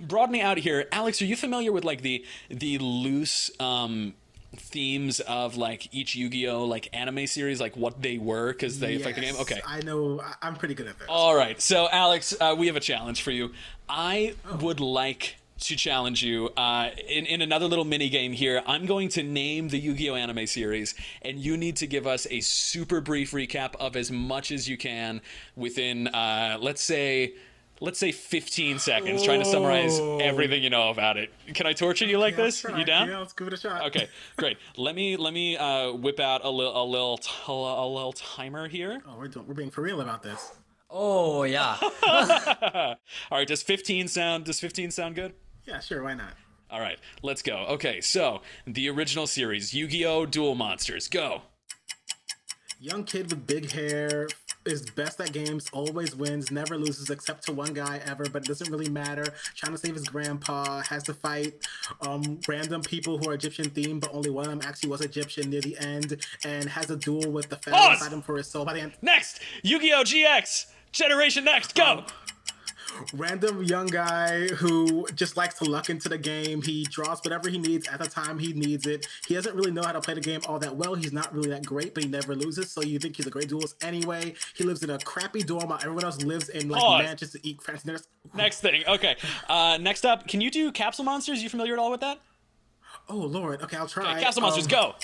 broadening 0.00 0.40
out 0.40 0.58
here, 0.58 0.86
Alex, 0.92 1.20
are 1.20 1.26
you 1.26 1.36
familiar 1.36 1.72
with 1.72 1.84
like 1.84 2.02
the 2.02 2.24
the 2.48 2.78
loose 2.78 3.50
um, 3.60 4.14
themes 4.56 5.20
of 5.20 5.56
like 5.56 5.92
each 5.94 6.14
Yu-Gi-Oh 6.14 6.64
like 6.64 6.88
anime 6.92 7.26
series, 7.26 7.60
like 7.60 7.76
what 7.76 8.00
they 8.02 8.18
were 8.18 8.52
because 8.52 8.78
they 8.80 8.96
affect 8.96 9.16
the 9.16 9.22
game? 9.22 9.34
Yes, 9.34 9.42
Okay. 9.42 9.60
I 9.66 9.80
know. 9.82 10.22
I'm 10.42 10.56
pretty 10.56 10.74
good 10.74 10.86
at 10.86 10.98
this. 10.98 11.06
All 11.08 11.34
right. 11.34 11.60
So, 11.60 11.88
Alex, 11.90 12.34
uh, 12.40 12.54
we 12.58 12.66
have 12.68 12.76
a 12.76 12.80
challenge 12.80 13.22
for 13.22 13.30
you. 13.30 13.52
I 13.88 14.34
Oh. 14.50 14.56
would 14.56 14.80
like 14.80 15.36
to 15.60 15.74
challenge 15.74 16.22
you 16.22 16.48
uh, 16.56 16.90
in, 17.08 17.26
in 17.26 17.42
another 17.42 17.66
little 17.66 17.84
mini 17.84 18.08
game 18.08 18.32
here. 18.32 18.62
I'm 18.66 18.86
going 18.86 19.08
to 19.10 19.24
name 19.24 19.68
the 19.68 19.78
Yu 19.78 19.92
Gi 19.94 20.10
Oh! 20.10 20.14
anime 20.14 20.46
series, 20.46 20.94
and 21.22 21.36
you 21.38 21.56
need 21.56 21.74
to 21.76 21.86
give 21.88 22.06
us 22.06 22.28
a 22.30 22.40
super 22.40 23.00
brief 23.00 23.32
recap 23.32 23.74
of 23.80 23.96
as 23.96 24.10
much 24.12 24.52
as 24.52 24.68
you 24.68 24.76
can 24.78 25.20
within, 25.56 26.06
uh, 26.08 26.58
let's 26.60 26.82
say, 26.82 27.34
let's 27.80 27.98
say 27.98 28.12
15 28.12 28.78
seconds, 28.78 29.22
trying 29.22 29.40
to 29.40 29.44
summarize 29.46 29.98
everything 30.20 30.62
you 30.62 30.70
know 30.70 30.90
about 30.90 31.16
it. 31.16 31.30
Can 31.54 31.66
I 31.66 31.72
torture 31.72 32.04
you 32.04 32.18
like 32.18 32.36
Yeah, 32.36 32.44
this? 32.44 32.60
try. 32.60 32.78
You 32.78 32.84
down? 32.84 33.08
Yeah, 33.08 33.18
let's 33.18 33.32
give 33.32 33.46
it 33.46 33.52
a 33.52 33.56
shot. 33.56 33.86
Okay, 33.86 34.08
great. 34.36 34.56
Let 34.76 34.94
me 34.94 35.16
let 35.16 35.32
me 35.32 35.56
uh, 35.56 35.92
whip 35.92 36.20
out 36.20 36.44
a 36.44 36.50
little 36.50 36.82
a 36.82 36.84
little 36.84 37.18
t- 37.18 37.30
a 37.48 37.52
little 37.52 38.12
timer 38.12 38.68
here. 38.68 39.00
Oh, 39.08 39.16
we're 39.18 39.28
doing, 39.28 39.46
we're 39.46 39.54
being 39.54 39.70
for 39.70 39.82
real 39.82 40.00
about 40.00 40.22
this. 40.22 40.52
Oh 40.90 41.42
yeah. 41.44 41.76
All 43.30 43.38
right, 43.38 43.46
does 43.46 43.62
15 43.62 44.08
sound 44.08 44.44
does 44.44 44.58
15 44.60 44.90
sound 44.90 45.14
good? 45.14 45.34
Yeah, 45.66 45.80
sure. 45.80 46.02
Why 46.02 46.14
not? 46.14 46.32
All 46.70 46.80
right, 46.80 46.98
let's 47.22 47.40
go. 47.42 47.64
Okay, 47.70 48.00
so 48.00 48.42
the 48.66 48.88
original 48.90 49.26
series, 49.26 49.72
Yu-Gi-Oh! 49.72 50.26
Duel 50.26 50.54
Monsters, 50.54 51.08
go. 51.08 51.42
Young 52.80 53.04
kid 53.04 53.30
with 53.30 53.46
big 53.46 53.70
hair 53.72 54.28
is 54.68 54.82
best 54.90 55.20
at 55.20 55.32
games, 55.32 55.68
always 55.72 56.14
wins, 56.14 56.50
never 56.50 56.76
loses 56.76 57.10
except 57.10 57.44
to 57.46 57.52
one 57.52 57.72
guy 57.72 58.00
ever, 58.06 58.24
but 58.30 58.42
it 58.42 58.48
doesn't 58.48 58.70
really 58.70 58.88
matter. 58.90 59.24
Trying 59.56 59.72
to 59.72 59.78
save 59.78 59.94
his 59.94 60.04
grandpa, 60.04 60.80
has 60.82 61.02
to 61.04 61.14
fight 61.14 61.54
um, 62.02 62.38
random 62.46 62.82
people 62.82 63.18
who 63.18 63.30
are 63.30 63.34
Egyptian 63.34 63.70
themed, 63.70 64.00
but 64.00 64.14
only 64.14 64.30
one 64.30 64.44
of 64.44 64.50
them 64.50 64.60
actually 64.64 64.90
was 64.90 65.00
Egyptian 65.00 65.50
near 65.50 65.60
the 65.60 65.76
end, 65.78 66.16
and 66.44 66.68
has 66.68 66.90
a 66.90 66.96
duel 66.96 67.30
with 67.30 67.48
the 67.48 67.56
pharaoh 67.56 67.76
Pause! 67.76 67.92
inside 68.02 68.12
him 68.12 68.22
for 68.22 68.36
his 68.36 68.46
soul. 68.46 68.64
By 68.64 68.74
the 68.74 68.80
end, 68.80 68.92
Next, 69.02 69.40
Yu-Gi-Oh! 69.62 70.02
GX, 70.02 70.66
Generation 70.92 71.44
Next, 71.44 71.74
go. 71.74 72.04
Random 73.12 73.62
young 73.62 73.86
guy 73.86 74.46
who 74.48 75.06
just 75.14 75.36
likes 75.36 75.54
to 75.56 75.64
luck 75.64 75.90
into 75.90 76.08
the 76.08 76.18
game. 76.18 76.62
He 76.62 76.84
draws 76.84 77.20
whatever 77.20 77.48
he 77.48 77.58
needs 77.58 77.86
at 77.88 77.98
the 78.00 78.08
time 78.08 78.38
he 78.38 78.52
needs 78.52 78.86
it. 78.86 79.06
He 79.26 79.34
doesn't 79.34 79.54
really 79.54 79.70
know 79.70 79.82
how 79.82 79.92
to 79.92 80.00
play 80.00 80.14
the 80.14 80.20
game 80.20 80.40
all 80.46 80.58
that 80.58 80.74
well. 80.76 80.94
He's 80.94 81.12
not 81.12 81.32
really 81.34 81.50
that 81.50 81.64
great, 81.64 81.94
but 81.94 82.02
he 82.02 82.08
never 82.08 82.34
loses. 82.34 82.70
So 82.70 82.82
you 82.82 82.98
think 82.98 83.16
he's 83.16 83.26
a 83.26 83.30
great 83.30 83.48
duelist 83.48 83.76
anyway. 83.82 84.34
He 84.54 84.64
lives 84.64 84.82
in 84.82 84.90
a 84.90 84.98
crappy 84.98 85.42
dorm 85.42 85.68
while 85.68 85.78
everyone 85.80 86.04
else 86.04 86.22
lives 86.22 86.48
in 86.48 86.68
like 86.68 86.80
Pause. 86.80 87.02
mansions 87.04 87.32
to 87.32 87.46
eat 87.46 87.62
fancy 87.62 87.86
dinners. 87.86 88.08
Next 88.34 88.60
thing, 88.60 88.82
okay. 88.86 89.16
Uh, 89.48 89.78
next 89.80 90.04
up, 90.04 90.26
can 90.28 90.40
you 90.40 90.50
do 90.50 90.70
Capsule 90.72 91.04
Monsters? 91.04 91.42
You 91.42 91.48
familiar 91.48 91.72
at 91.74 91.78
all 91.78 91.90
with 91.90 92.00
that? 92.00 92.20
Oh 93.08 93.16
lord. 93.16 93.62
Okay, 93.62 93.76
I'll 93.76 93.86
try. 93.88 94.20
Capsule 94.20 94.42
Monsters, 94.42 94.64
Um, 94.66 94.70
go. 94.70 94.94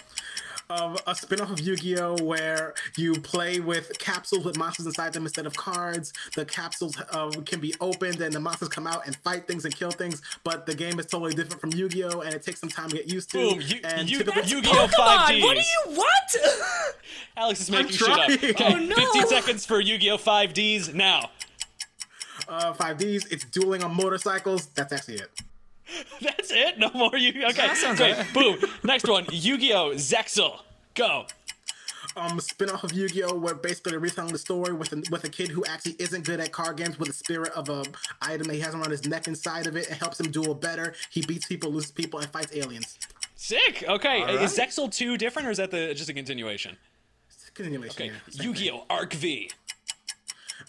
Um, 0.70 0.96
a 1.06 1.14
spin-off 1.14 1.50
of 1.50 1.60
Yu-Gi-Oh 1.60 2.16
where 2.24 2.74
you 2.96 3.14
play 3.14 3.60
with 3.60 3.98
capsules 3.98 4.44
with 4.44 4.56
monsters 4.56 4.86
inside 4.86 5.12
them 5.12 5.24
instead 5.24 5.46
of 5.46 5.54
cards. 5.56 6.12
The 6.34 6.44
capsules 6.44 6.96
um, 7.12 7.30
can 7.44 7.60
be 7.60 7.74
opened 7.80 8.20
and 8.20 8.32
the 8.32 8.40
monsters 8.40 8.68
come 8.70 8.86
out 8.86 9.06
and 9.06 9.14
fight 9.16 9.46
things 9.46 9.64
and 9.64 9.74
kill 9.76 9.90
things, 9.90 10.22
but 10.42 10.64
the 10.66 10.74
game 10.74 10.98
is 10.98 11.06
totally 11.06 11.34
different 11.34 11.60
from 11.60 11.72
Yu-Gi-Oh 11.72 12.20
and 12.22 12.34
it 12.34 12.42
takes 12.42 12.60
some 12.60 12.70
time 12.70 12.88
to 12.90 12.96
get 12.96 13.12
used 13.12 13.30
to. 13.32 13.38
Boom, 13.50 13.60
Yu- 13.60 13.80
and 13.84 14.08
typically- 14.08 14.42
Yu-Gi-Oh! 14.46 14.88
Come 14.94 15.06
on, 15.08 15.28
5Ds. 15.28 15.42
what 15.42 15.56
are 15.56 15.60
you 15.60 15.96
what? 15.96 16.36
Alex 17.36 17.60
is 17.60 17.70
making 17.70 17.92
shit 17.92 18.08
up. 18.08 18.30
Okay, 18.30 18.54
Oh, 18.74 18.78
no. 18.78 18.94
15 18.96 19.26
seconds 19.28 19.66
for 19.66 19.80
Yu-Gi-Oh! 19.80 20.16
5Ds 20.18 20.94
now. 20.94 21.30
uh, 22.48 22.72
5Ds, 22.72 23.30
it's 23.32 23.44
dueling 23.44 23.82
on 23.84 23.94
motorcycles. 23.94 24.66
That's 24.68 24.92
actually 24.92 25.16
it. 25.16 25.30
That's 26.20 26.50
it? 26.50 26.78
No 26.78 26.90
more 26.94 27.16
Yu-Gi-Oh! 27.16 27.48
Okay, 27.48 27.66
That 27.66 27.76
sounds 27.76 27.98
great. 27.98 28.16
right. 28.16 28.32
Boom. 28.34 28.58
Next 28.82 29.08
one, 29.08 29.26
Yu-Gi-Oh! 29.30 29.92
Zexal, 29.94 30.60
go. 30.94 31.26
Um, 32.16 32.38
spin-off 32.40 32.84
of 32.84 32.92
Yu-Gi-Oh, 32.92 33.34
where 33.34 33.54
basically 33.54 33.90
they're 33.90 33.98
retelling 34.00 34.32
the 34.32 34.38
story 34.38 34.72
with 34.72 34.92
a, 34.92 35.02
with 35.10 35.24
a 35.24 35.28
kid 35.28 35.48
who 35.50 35.64
actually 35.66 35.96
isn't 35.98 36.24
good 36.24 36.38
at 36.40 36.52
card 36.52 36.76
games, 36.76 36.98
with 36.98 37.08
the 37.08 37.14
spirit 37.14 37.52
of 37.52 37.68
a 37.68 37.84
item 38.22 38.46
that 38.46 38.54
he 38.54 38.60
has 38.60 38.74
around 38.74 38.90
his 38.90 39.06
neck 39.06 39.26
inside 39.26 39.66
of 39.66 39.76
it, 39.76 39.88
and 39.88 39.96
helps 39.98 40.20
him 40.20 40.30
duel 40.30 40.54
better. 40.54 40.94
He 41.10 41.22
beats 41.22 41.46
people, 41.46 41.70
loses 41.72 41.90
people, 41.90 42.20
and 42.20 42.28
fights 42.30 42.54
aliens. 42.54 42.98
Sick. 43.36 43.84
Okay. 43.88 44.22
All 44.22 44.28
Is 44.38 44.56
right. 44.58 44.68
Zexal 44.68 44.90
2 44.94 45.18
different 45.18 45.48
or 45.48 45.50
is 45.50 45.58
that 45.58 45.70
the 45.70 45.92
just 45.92 46.08
a 46.08 46.14
continuation? 46.14 46.76
Continuation. 47.54 47.90
Okay. 47.94 48.12
yeah. 48.32 48.42
Yu-Gi-Oh! 48.42 48.84
Arc 48.90 49.12
V. 49.12 49.50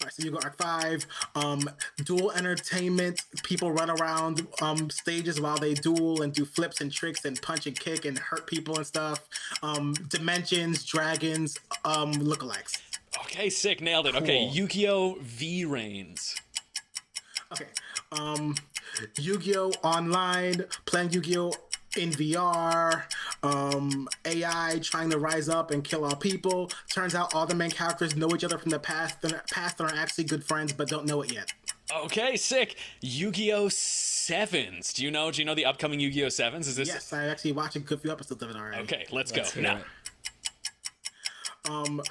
Alright, 0.00 0.12
so 0.12 0.24
you 0.24 0.30
got 0.30 0.44
Arc 0.44 0.56
5, 0.56 1.06
um, 1.36 1.70
duel 2.04 2.32
entertainment, 2.32 3.22
people 3.42 3.72
run 3.72 3.90
around 3.90 4.46
um, 4.60 4.90
stages 4.90 5.40
while 5.40 5.56
they 5.56 5.74
duel 5.74 6.22
and 6.22 6.32
do 6.32 6.44
flips 6.44 6.80
and 6.80 6.92
tricks 6.92 7.24
and 7.24 7.40
punch 7.40 7.66
and 7.66 7.78
kick 7.78 8.04
and 8.04 8.18
hurt 8.18 8.46
people 8.46 8.76
and 8.76 8.86
stuff. 8.86 9.26
Um, 9.62 9.94
dimensions, 10.08 10.84
dragons, 10.84 11.58
um, 11.84 12.12
lookalikes. 12.14 12.80
Okay, 13.22 13.48
sick. 13.48 13.80
Nailed 13.80 14.06
it. 14.06 14.14
Okay. 14.16 14.46
Cool. 14.46 14.54
Yu-Gi-Oh! 14.54 15.18
VRAINS. 15.22 16.34
Okay, 17.52 17.66
um, 18.12 18.54
Yu-Gi-Oh! 19.18 19.70
Online, 19.84 20.64
playing 20.84 21.10
Yu-Gi-Oh! 21.10 21.52
In 21.96 22.10
VR, 22.10 23.02
um, 23.42 24.08
AI 24.24 24.78
trying 24.82 25.10
to 25.10 25.18
rise 25.18 25.48
up 25.48 25.70
and 25.70 25.82
kill 25.84 26.04
all 26.04 26.16
people. 26.16 26.70
Turns 26.90 27.14
out 27.14 27.34
all 27.34 27.46
the 27.46 27.54
main 27.54 27.70
characters 27.70 28.16
know 28.16 28.28
each 28.34 28.44
other 28.44 28.58
from 28.58 28.70
the 28.70 28.78
past 28.78 29.22
and 29.24 29.40
past 29.50 29.80
and 29.80 29.90
are 29.90 29.94
actually 29.94 30.24
good 30.24 30.44
friends 30.44 30.72
but 30.72 30.88
don't 30.88 31.06
know 31.06 31.22
it 31.22 31.32
yet. 31.32 31.52
Okay, 32.04 32.36
sick. 32.36 32.76
Yu-Gi-Oh! 33.00 33.68
Sevens. 33.68 34.92
Do 34.92 35.04
you 35.04 35.10
know? 35.10 35.30
Do 35.30 35.40
you 35.40 35.44
know 35.44 35.54
the 35.54 35.64
upcoming 35.64 36.00
Yu-Gi-Oh! 36.00 36.28
Sevens? 36.30 36.66
Is 36.66 36.76
this? 36.76 36.88
Yes, 36.88 37.12
I 37.12 37.26
actually 37.26 37.52
watched 37.52 37.76
a 37.76 37.80
good 37.80 38.00
few 38.00 38.10
episodes 38.10 38.42
of 38.42 38.50
it 38.50 38.56
already. 38.56 38.82
Okay, 38.82 39.06
let's, 39.12 39.34
Let's 39.34 39.54
go 39.54 39.60
now. 39.60 39.76
it. 39.76 39.84
um 41.70 41.96
like 41.98 42.06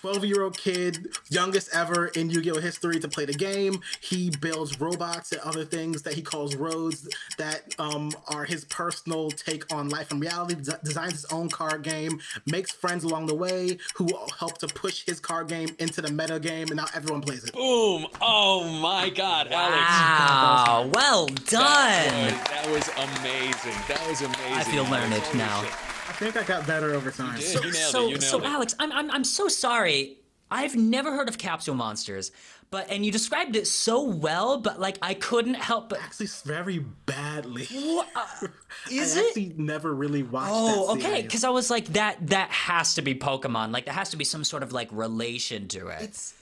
12 0.00 0.24
year 0.24 0.42
old 0.42 0.56
kid 0.56 1.08
youngest 1.28 1.68
ever 1.74 2.06
in 2.08 2.30
yu-gi-oh 2.30 2.60
history 2.60 3.00
to 3.00 3.08
play 3.08 3.24
the 3.24 3.32
game 3.32 3.80
he 4.00 4.30
builds 4.40 4.80
robots 4.80 5.32
and 5.32 5.40
other 5.42 5.64
things 5.64 6.02
that 6.02 6.14
he 6.14 6.22
calls 6.22 6.54
roads 6.54 7.08
that 7.36 7.74
um, 7.78 8.12
are 8.28 8.44
his 8.44 8.64
personal 8.66 9.30
take 9.30 9.70
on 9.74 9.88
life 9.88 10.10
and 10.12 10.20
reality 10.20 10.54
des- 10.54 10.78
designs 10.84 11.12
his 11.12 11.24
own 11.26 11.48
card 11.48 11.82
game 11.82 12.20
makes 12.46 12.70
friends 12.70 13.02
along 13.04 13.26
the 13.26 13.34
way 13.34 13.76
who 13.94 14.06
help 14.38 14.58
to 14.58 14.66
push 14.68 15.04
his 15.04 15.18
card 15.20 15.48
game 15.48 15.68
into 15.78 16.00
the 16.00 16.10
meta 16.10 16.38
game 16.38 16.68
and 16.68 16.76
now 16.76 16.86
everyone 16.94 17.20
plays 17.20 17.44
it 17.44 17.52
Boom! 17.52 18.06
Oh 18.20 18.68
my 18.80 19.10
God, 19.10 19.48
Alex. 19.50 19.76
Wow, 19.78 20.90
well 20.92 21.26
That 21.26 21.46
done. 21.46 22.24
was, 22.24 22.32
that 22.48 22.66
was 22.70 22.88
amazing. 23.20 23.74
That 23.88 24.06
was 24.08 24.20
amazing. 24.22 24.52
I 24.54 24.62
feel 24.64 24.84
learned 24.84 25.10
now. 25.34 25.62
shit. 25.62 25.72
I 26.20 26.30
think 26.30 26.36
i 26.36 26.42
got 26.42 26.66
better 26.66 26.94
over 26.94 27.10
time 27.10 27.36
did. 27.36 27.44
So- 27.44 27.62
You 27.64 27.72
nailed 27.72 27.92
so, 27.92 28.06
it. 28.06 28.10
You 28.10 28.20
so 28.20 28.38
it. 28.38 28.44
Alex, 28.44 28.74
I'm, 28.78 28.92
I'm, 28.92 29.10
I'm 29.10 29.24
so 29.24 29.48
sorry. 29.48 30.16
I've 30.50 30.74
never 30.76 31.14
heard 31.14 31.28
of 31.28 31.36
capsule 31.36 31.74
monsters, 31.74 32.32
but 32.70 32.90
and 32.90 33.04
you 33.04 33.12
described 33.12 33.54
it 33.54 33.66
so 33.66 34.02
well, 34.02 34.56
but 34.58 34.80
like 34.80 34.96
I 35.02 35.12
couldn't 35.14 35.54
help 35.54 35.90
but. 35.90 36.00
actually 36.02 36.28
very 36.44 36.78
badly 36.78 37.66
What, 37.66 38.08
uh, 38.16 38.46
is 38.90 39.16
i 39.16 39.20
it? 39.20 39.26
actually 39.28 39.52
never 39.58 39.94
really 39.94 40.22
watched 40.22 40.50
Oh, 40.54 40.94
that 40.96 41.04
okay. 41.04 41.22
Because 41.22 41.44
I 41.44 41.50
was 41.50 41.70
like, 41.70 41.86
that 41.88 42.26
that 42.28 42.50
has 42.50 42.94
to 42.94 43.02
be 43.02 43.14
Pokemon. 43.14 43.72
Like, 43.72 43.84
there 43.84 43.94
has 43.94 44.10
to 44.10 44.16
be 44.16 44.24
some 44.24 44.42
sort 44.42 44.62
of 44.62 44.72
like 44.72 44.88
relation 44.90 45.68
to 45.68 45.88
it. 45.88 46.00
It's 46.02 46.34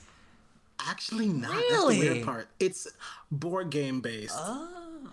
actually 0.79 1.27
not. 1.27 1.51
That's 1.51 1.71
Really? 1.71 1.99
the 2.01 2.09
weird 2.09 2.25
part. 2.25 2.47
It's 2.61 2.87
board 3.29 3.69
game 3.71 3.99
based. 3.99 4.35
Oh. 4.37 5.09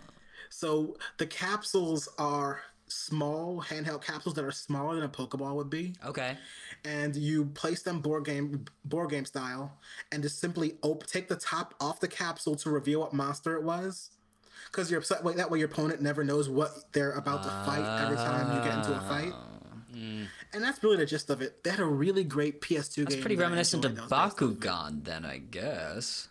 So 0.51 0.97
the 1.19 1.27
capsules 1.27 2.09
are 2.17 2.61
small 2.95 3.63
handheld 3.63 4.03
capsules 4.03 4.35
that 4.37 4.45
are 4.45 4.53
smaller 4.53 4.95
than 4.95 5.05
a 5.05 5.09
Pokeball 5.09 5.55
would 5.57 5.71
be, 5.71 5.95
Okay. 6.05 6.37
and 6.85 7.15
you 7.17 7.47
place 7.47 7.83
them 7.83 8.01
board 8.01 8.25
game 8.25 8.65
board 8.85 9.11
game 9.11 9.25
style, 9.25 9.77
and 10.13 10.23
just 10.23 10.39
simply 10.41 10.77
op- 10.83 11.07
take 11.07 11.29
the 11.29 11.37
top 11.37 11.75
off 11.81 12.01
the 12.01 12.09
capsule 12.09 12.57
to 12.57 12.71
reveal 12.71 13.01
what 13.01 13.13
monster 13.13 13.55
it 13.57 13.63
was. 13.63 14.11
Because 14.67 14.91
you're 14.91 14.99
upset, 15.01 15.23
way 15.23 15.35
that 15.35 15.51
way 15.51 15.59
your 15.61 15.69
opponent 15.69 16.01
never 16.03 16.25
knows 16.25 16.49
what 16.49 16.93
they're 16.93 17.13
about 17.13 17.43
to 17.45 17.49
fight 17.49 18.03
every 18.03 18.17
time 18.17 18.57
you 18.57 18.65
get 18.69 18.79
into 18.79 18.93
a 18.97 19.01
fight. 19.03 19.33
Ah. 19.33 19.51
And 20.53 20.63
that's 20.63 20.83
really 20.83 20.97
the 20.97 21.07
gist 21.07 21.31
of 21.31 21.41
it. 21.43 21.63
They 21.63 21.71
had 21.71 21.79
a 21.81 21.85
really 21.85 22.25
great 22.25 22.61
PS2 22.61 22.97
game. 22.97 23.07
It's 23.07 23.17
pretty 23.17 23.37
reminiscent 23.37 23.85
of 23.85 23.93
enjoyed 23.93 24.09
that 24.11 24.17
was 24.17 24.33
based 24.33 24.43
off 24.43 24.49
of 24.51 24.53
it. 24.53 24.61
Bakugan, 24.61 25.05
then 25.05 25.25
I 25.25 25.39
guess. 25.39 26.29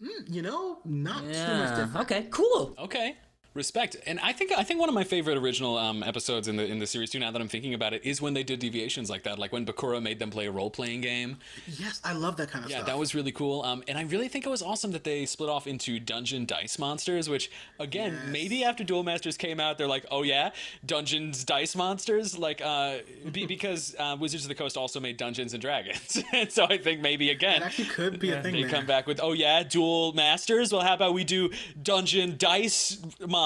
Hmm, 0.00 0.32
you 0.32 0.42
know, 0.42 0.78
not 0.84 1.20
too 1.22 1.26
much 1.26 1.34
Yeah. 1.34 1.76
different. 1.76 1.96
Okay. 2.10 2.28
Cool. 2.30 2.74
Okay. 2.78 3.16
Respect 3.54 3.96
and 4.06 4.18
i 4.20 4.32
think 4.32 4.50
i 4.52 4.62
think 4.62 4.80
one 4.80 4.88
of 4.88 4.94
my 4.94 5.04
favorite 5.04 5.36
original 5.36 5.76
um, 5.76 6.02
episodes 6.02 6.48
in 6.48 6.56
the 6.56 6.64
in 6.64 6.78
the 6.78 6.86
series 6.86 7.10
too 7.10 7.18
now 7.18 7.30
that 7.30 7.40
i'm 7.42 7.48
thinking 7.48 7.74
about 7.74 7.92
it 7.92 8.02
is 8.02 8.20
when 8.22 8.32
they 8.32 8.42
did 8.42 8.58
deviations 8.60 9.10
like 9.10 9.24
that 9.24 9.38
like 9.38 9.52
when 9.52 9.66
bakura 9.66 10.00
made 10.02 10.18
them 10.18 10.30
play 10.30 10.46
a 10.46 10.50
role-playing 10.50 11.02
game 11.02 11.36
Yes, 11.66 12.00
I 12.02 12.14
love 12.14 12.36
that 12.38 12.50
kind 12.50 12.64
of 12.64 12.70
yeah 12.70 12.78
stuff. 12.78 12.88
Yeah, 12.88 12.94
that 12.94 12.98
was 12.98 13.14
really 13.14 13.30
cool 13.32 13.60
um, 13.62 13.82
and 13.88 13.98
i 13.98 14.02
really 14.04 14.28
think 14.28 14.46
it 14.46 14.48
was 14.48 14.62
awesome 14.62 14.90
that 14.92 15.04
they 15.04 15.26
split 15.26 15.50
off 15.50 15.66
into 15.66 16.00
dungeon 16.00 16.46
dice 16.46 16.78
monsters 16.78 17.28
which 17.28 17.50
again 17.78 18.12
Yes. 18.14 18.32
maybe 18.32 18.64
after 18.64 18.84
duel 18.84 19.02
masters 19.02 19.36
came 19.36 19.60
out 19.60 19.76
they're 19.76 19.86
like 19.86 20.06
oh 20.10 20.22
yeah 20.22 20.50
dungeons 20.86 21.44
dice 21.44 21.76
monsters 21.76 22.38
like 22.38 22.62
uh 22.64 22.98
be, 23.32 23.44
because 23.54 23.94
uh, 23.98 24.16
wizards 24.18 24.44
of 24.44 24.48
the 24.48 24.54
coast 24.54 24.78
also 24.78 24.98
made 24.98 25.18
dungeons 25.18 25.52
and 25.52 25.60
dragons 25.60 26.22
and 26.32 26.50
so 26.50 26.64
i 26.70 26.78
think 26.78 27.02
maybe 27.02 27.28
again 27.30 27.60
It 27.60 27.66
actually 27.66 27.88
could 27.88 28.18
be 28.18 28.30
a 28.30 28.42
thing. 28.42 28.54
they 28.54 28.62
there. 28.62 28.70
come 28.70 28.86
back 28.86 29.06
with, 29.06 29.20
oh 29.22 29.32
yeah, 29.34 29.62
duel 29.62 30.12
masters. 30.14 30.72
Well, 30.72 30.80
how 30.82 30.94
about 30.94 31.12
we 31.12 31.24
do 31.24 31.50
dungeon 31.82 32.36
dice 32.38 32.96
monsters? 33.20 33.41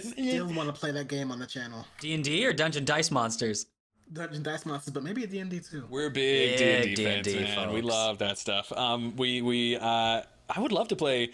Still 0.00 0.52
want 0.54 0.72
to 0.74 0.78
play 0.78 0.90
that 0.92 1.08
game 1.08 1.30
on 1.30 1.38
the 1.38 1.46
channel. 1.46 1.86
D 2.00 2.14
and 2.14 2.24
D 2.24 2.44
or 2.46 2.52
Dungeon 2.52 2.84
Dice 2.84 3.10
Monsters? 3.10 3.66
Dungeon 4.12 4.42
Dice 4.42 4.66
Monsters, 4.66 4.92
but 4.92 5.02
maybe 5.04 5.22
a 5.24 5.26
D&D 5.26 5.60
too. 5.60 5.84
We're 5.88 6.10
big 6.10 6.56
D&D, 6.56 6.96
fans, 7.04 7.26
D&D 7.26 7.44
man. 7.44 7.72
We 7.72 7.80
love 7.82 8.18
that 8.18 8.38
stuff. 8.38 8.72
Um, 8.72 9.14
we 9.16 9.40
we 9.40 9.76
uh, 9.76 10.22
I 10.48 10.58
would 10.60 10.72
love 10.72 10.88
to 10.88 10.96
play 10.96 11.30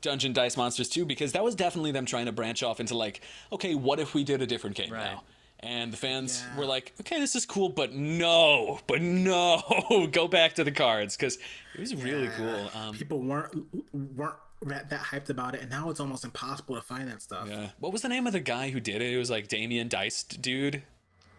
Dungeon 0.00 0.32
Dice 0.32 0.56
Monsters 0.56 0.88
too 0.88 1.04
because 1.04 1.32
that 1.32 1.44
was 1.44 1.54
definitely 1.54 1.92
them 1.92 2.06
trying 2.06 2.26
to 2.26 2.32
branch 2.32 2.62
off 2.62 2.80
into 2.80 2.96
like, 2.96 3.20
okay, 3.52 3.74
what 3.74 4.00
if 4.00 4.14
we 4.14 4.24
did 4.24 4.40
a 4.40 4.46
different 4.46 4.74
game 4.76 4.90
Right. 4.92 5.04
now? 5.04 5.24
And 5.60 5.92
the 5.92 5.96
fans 5.96 6.42
Yeah. 6.50 6.58
were 6.58 6.66
like, 6.66 6.92
okay, 7.00 7.18
this 7.20 7.34
is 7.36 7.46
cool, 7.46 7.68
but 7.70 7.92
no, 7.92 8.80
but 8.86 9.00
no, 9.02 10.08
go 10.12 10.26
back 10.28 10.54
to 10.54 10.64
the 10.64 10.72
cards 10.72 11.16
because 11.16 11.38
it 11.74 11.80
was 11.80 11.94
really 11.94 12.28
cool. 12.36 12.70
Um, 12.74 12.94
People 12.94 13.20
weren't 13.20 13.54
weren't 13.92 14.34
that 14.64 14.90
that 14.90 15.00
hyped 15.00 15.30
about 15.30 15.54
it, 15.54 15.60
and 15.62 15.70
now 15.70 15.90
it's 15.90 16.00
almost 16.00 16.24
impossible 16.24 16.74
to 16.76 16.82
find 16.82 17.08
that 17.08 17.22
stuff. 17.22 17.48
yeah. 17.48 17.70
What 17.78 17.92
was 17.92 18.02
the 18.02 18.08
name 18.08 18.26
of 18.26 18.32
the 18.32 18.40
guy 18.40 18.70
who 18.70 18.80
did 18.80 19.02
it? 19.02 19.12
It 19.12 19.18
was 19.18 19.30
like 19.30 19.48
Damien 19.48 19.88
Dice 19.88 20.22
dude. 20.24 20.82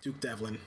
Duke 0.01 0.19
Devlin, 0.19 0.59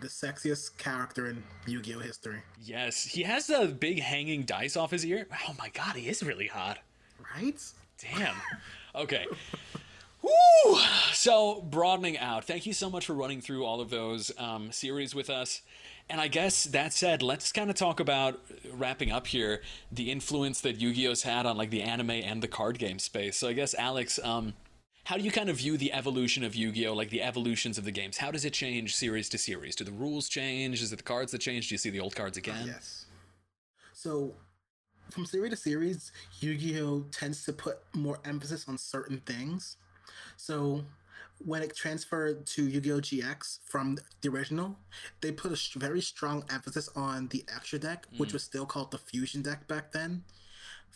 the 0.00 0.06
sexiest 0.08 0.78
character 0.78 1.26
in 1.28 1.42
Yu-Gi-Oh 1.66 1.98
history, 1.98 2.40
Yes, 2.60 3.04
he 3.04 3.22
has 3.24 3.46
the 3.48 3.66
big 3.66 4.00
hanging 4.00 4.44
dice 4.44 4.76
off 4.76 4.90
his 4.90 5.04
ear. 5.04 5.26
Oh 5.48 5.54
my 5.58 5.68
god, 5.70 5.96
he 5.96 6.08
is 6.08 6.22
really 6.22 6.46
hot. 6.46 6.78
right? 7.34 7.60
Damn. 8.00 8.34
Okay. 8.94 9.26
Woo! 10.22 10.78
So, 11.12 11.60
broadening 11.60 12.18
out. 12.18 12.44
Thank 12.44 12.66
you 12.66 12.72
so 12.72 12.90
much 12.90 13.06
for 13.06 13.12
running 13.14 13.40
through 13.40 13.64
all 13.64 13.80
of 13.80 13.90
those 13.90 14.32
um, 14.38 14.72
series 14.72 15.14
with 15.14 15.30
us. 15.30 15.62
And 16.10 16.20
I 16.20 16.28
guess 16.28 16.64
that 16.64 16.92
said, 16.92 17.22
let's 17.22 17.52
kind 17.52 17.68
of 17.68 17.76
talk 17.76 18.00
about 18.00 18.40
wrapping 18.72 19.12
up 19.12 19.26
here 19.26 19.60
the 19.92 20.10
influence 20.10 20.60
that 20.62 20.80
Yu-Gi-Oh's 20.80 21.22
had 21.22 21.44
on 21.44 21.56
like 21.56 21.70
the 21.70 21.82
anime 21.82 22.10
and 22.10 22.42
the 22.42 22.48
card 22.48 22.78
game 22.78 22.98
space. 22.98 23.36
So 23.36 23.48
I 23.48 23.52
guess 23.52 23.74
Alex, 23.74 24.18
um, 24.24 24.54
how 25.04 25.16
do 25.16 25.22
you 25.22 25.30
kind 25.30 25.50
of 25.50 25.56
view 25.56 25.76
the 25.76 25.92
evolution 25.92 26.44
of 26.44 26.54
Yu-Gi-Oh, 26.54 26.94
like 26.94 27.10
the 27.10 27.22
evolutions 27.22 27.78
of 27.78 27.84
the 27.84 27.90
games? 27.90 28.18
How 28.18 28.30
does 28.30 28.44
it 28.44 28.52
change 28.52 28.94
series 28.94 29.28
to 29.30 29.38
series? 29.38 29.76
Do 29.76 29.84
the 29.84 29.92
rules 29.92 30.28
change? 30.28 30.82
Is 30.82 30.92
it 30.92 30.96
the 30.96 31.02
cards 31.02 31.32
that 31.32 31.38
change? 31.38 31.68
Do 31.68 31.74
you 31.74 31.78
see 31.78 31.90
the 31.90 32.00
old 32.00 32.14
cards 32.14 32.36
again? 32.36 32.66
Yes. 32.66 33.06
So, 33.92 34.34
from 35.10 35.24
series 35.24 35.50
to 35.50 35.56
series, 35.56 36.12
Yu-Gi-Oh 36.40 37.06
tends 37.10 37.44
to 37.44 37.52
put 37.52 37.78
more 37.94 38.18
emphasis 38.24 38.68
on 38.68 38.76
certain 38.76 39.18
things. 39.20 39.78
So, 40.36 40.84
when 41.38 41.62
it 41.62 41.74
transferred 41.74 42.46
to 42.46 42.66
Yu-Gi-Oh 42.66 43.00
GX 43.00 43.58
from 43.64 43.98
the 44.20 44.28
original, 44.28 44.76
they 45.20 45.32
put 45.32 45.52
a 45.52 45.78
very 45.78 46.00
strong 46.00 46.44
emphasis 46.52 46.88
on 46.96 47.28
the 47.28 47.44
extra 47.54 47.78
deck, 47.78 48.06
which 48.16 48.30
mm. 48.30 48.34
was 48.34 48.42
still 48.42 48.66
called 48.66 48.90
the 48.90 48.98
fusion 48.98 49.42
deck 49.42 49.68
back 49.68 49.92
then. 49.92 50.24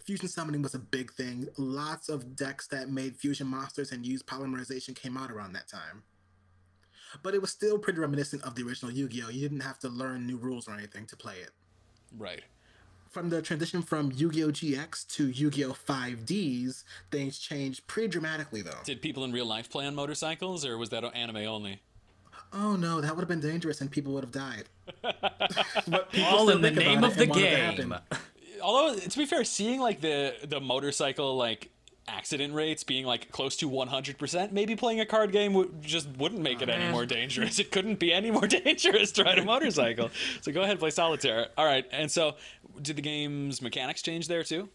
Fusion 0.04 0.26
summoning 0.26 0.62
was 0.62 0.74
a 0.74 0.80
big 0.80 1.12
thing. 1.12 1.46
Lots 1.56 2.08
of 2.08 2.34
decks 2.34 2.66
that 2.68 2.90
made 2.90 3.16
fusion 3.16 3.46
monsters 3.46 3.92
and 3.92 4.04
used 4.04 4.26
polymerization 4.26 4.96
came 4.96 5.16
out 5.16 5.30
around 5.30 5.52
that 5.52 5.68
time. 5.68 6.02
But 7.22 7.34
it 7.34 7.40
was 7.40 7.50
still 7.50 7.78
pretty 7.78 8.00
reminiscent 8.00 8.42
of 8.42 8.56
the 8.56 8.64
original 8.64 8.90
Yu-Gi-Oh! 8.90 9.28
You 9.28 9.40
didn't 9.40 9.60
have 9.60 9.78
to 9.80 9.88
learn 9.88 10.26
new 10.26 10.38
rules 10.38 10.66
or 10.66 10.72
anything 10.72 11.06
to 11.06 11.16
play 11.16 11.36
it 11.36 11.50
Right. 12.16 12.42
From 13.12 13.28
the 13.28 13.42
transition 13.42 13.82
from 13.82 14.10
Yu-Gi-Oh! 14.14 14.50
GX 14.50 15.06
to 15.08 15.28
Yu-Gi-Oh! 15.28 15.72
5Ds, 15.72 16.84
things 17.10 17.38
changed 17.38 17.86
pretty 17.86 18.08
dramatically 18.08 18.62
though. 18.62 18.70
Did 18.84 19.02
people 19.02 19.22
in 19.24 19.32
real 19.32 19.46
life 19.46 19.70
play 19.70 19.86
on 19.86 19.94
motorcycles, 19.94 20.64
or 20.64 20.78
was 20.78 20.88
that 20.90 21.04
anime 21.04 21.36
only? 21.36 21.82
Oh 22.52 22.76
no, 22.76 23.00
that 23.00 23.14
would 23.14 23.20
have 23.22 23.28
been 23.28 23.40
dangerous 23.40 23.80
and 23.80 23.90
people 23.90 24.12
would 24.14 24.24
have 24.24 24.32
died. 24.32 24.64
But 25.88 26.10
people 26.12 26.28
All 26.28 26.48
in 26.50 26.60
the 26.60 26.70
name 26.70 27.04
of 27.04 27.16
the 27.16 27.22
and 27.22 27.30
want 27.30 27.42
it 27.42 27.76
to 27.76 27.82
game. 27.82 27.94
although 28.62 28.98
to 28.98 29.18
be 29.18 29.26
fair 29.26 29.44
seeing 29.44 29.80
like 29.80 30.00
the 30.00 30.34
the 30.46 30.60
motorcycle 30.60 31.36
like 31.36 31.70
accident 32.08 32.52
rates 32.52 32.82
being 32.82 33.06
like 33.06 33.30
close 33.30 33.56
to 33.56 33.70
100% 33.70 34.50
maybe 34.52 34.74
playing 34.74 34.98
a 35.00 35.06
card 35.06 35.30
game 35.30 35.54
would 35.54 35.80
just 35.82 36.08
wouldn't 36.18 36.42
make 36.42 36.60
it 36.60 36.68
oh, 36.68 36.72
any 36.72 36.90
more 36.90 37.06
dangerous 37.06 37.60
it 37.60 37.70
couldn't 37.70 38.00
be 38.00 38.12
any 38.12 38.30
more 38.30 38.46
dangerous 38.64 39.12
to 39.12 39.22
ride 39.22 39.38
a 39.38 39.44
motorcycle 39.44 40.10
so 40.40 40.50
go 40.50 40.60
ahead 40.62 40.72
and 40.72 40.80
play 40.80 40.90
solitaire 40.90 41.46
all 41.56 41.64
right 41.64 41.86
and 41.92 42.10
so 42.10 42.34
did 42.80 42.96
the 42.96 43.02
game's 43.02 43.60
mechanics 43.60 44.02
change 44.02 44.28
there 44.28 44.42
too 44.42 44.68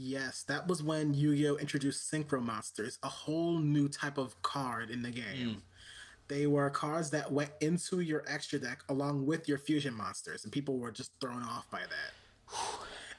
Yes, 0.00 0.44
that 0.44 0.68
was 0.68 0.80
when 0.80 1.12
Yu-Gi-Oh! 1.12 1.56
introduced 1.56 2.08
Synchro 2.12 2.40
Monsters, 2.40 2.98
a 3.02 3.08
whole 3.08 3.58
new 3.58 3.88
type 3.88 4.16
of 4.16 4.40
card 4.42 4.90
in 4.90 5.02
the 5.02 5.10
game. 5.10 5.54
Hmm. 5.54 5.58
They 6.28 6.46
were 6.46 6.70
cards 6.70 7.10
that 7.10 7.32
went 7.32 7.50
into 7.60 7.98
your 8.00 8.22
extra 8.28 8.60
deck 8.60 8.84
along 8.90 9.26
with 9.26 9.48
your 9.48 9.58
fusion 9.58 9.94
monsters, 9.94 10.44
and 10.44 10.52
people 10.52 10.78
were 10.78 10.92
just 10.92 11.10
thrown 11.20 11.42
off 11.42 11.68
by 11.70 11.80
that. 11.80 12.58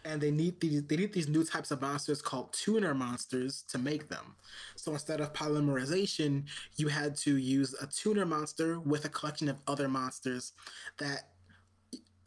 and 0.06 0.22
they 0.22 0.32
need 0.32 0.62
these 0.62 0.84
they 0.86 0.96
need 0.96 1.12
these 1.12 1.28
new 1.28 1.44
types 1.44 1.72
of 1.72 1.82
monsters 1.82 2.22
called 2.22 2.54
tuner 2.54 2.94
monsters 2.94 3.64
to 3.64 3.78
make 3.78 4.08
them. 4.08 4.36
So 4.76 4.94
instead 4.94 5.20
of 5.20 5.34
polymerization, 5.34 6.44
you 6.78 6.88
had 6.88 7.18
to 7.18 7.36
use 7.36 7.76
a 7.82 7.88
tuner 7.88 8.26
monster 8.26 8.80
with 8.80 9.04
a 9.04 9.10
collection 9.10 9.50
of 9.50 9.58
other 9.68 9.90
monsters 9.90 10.54
that 11.00 11.30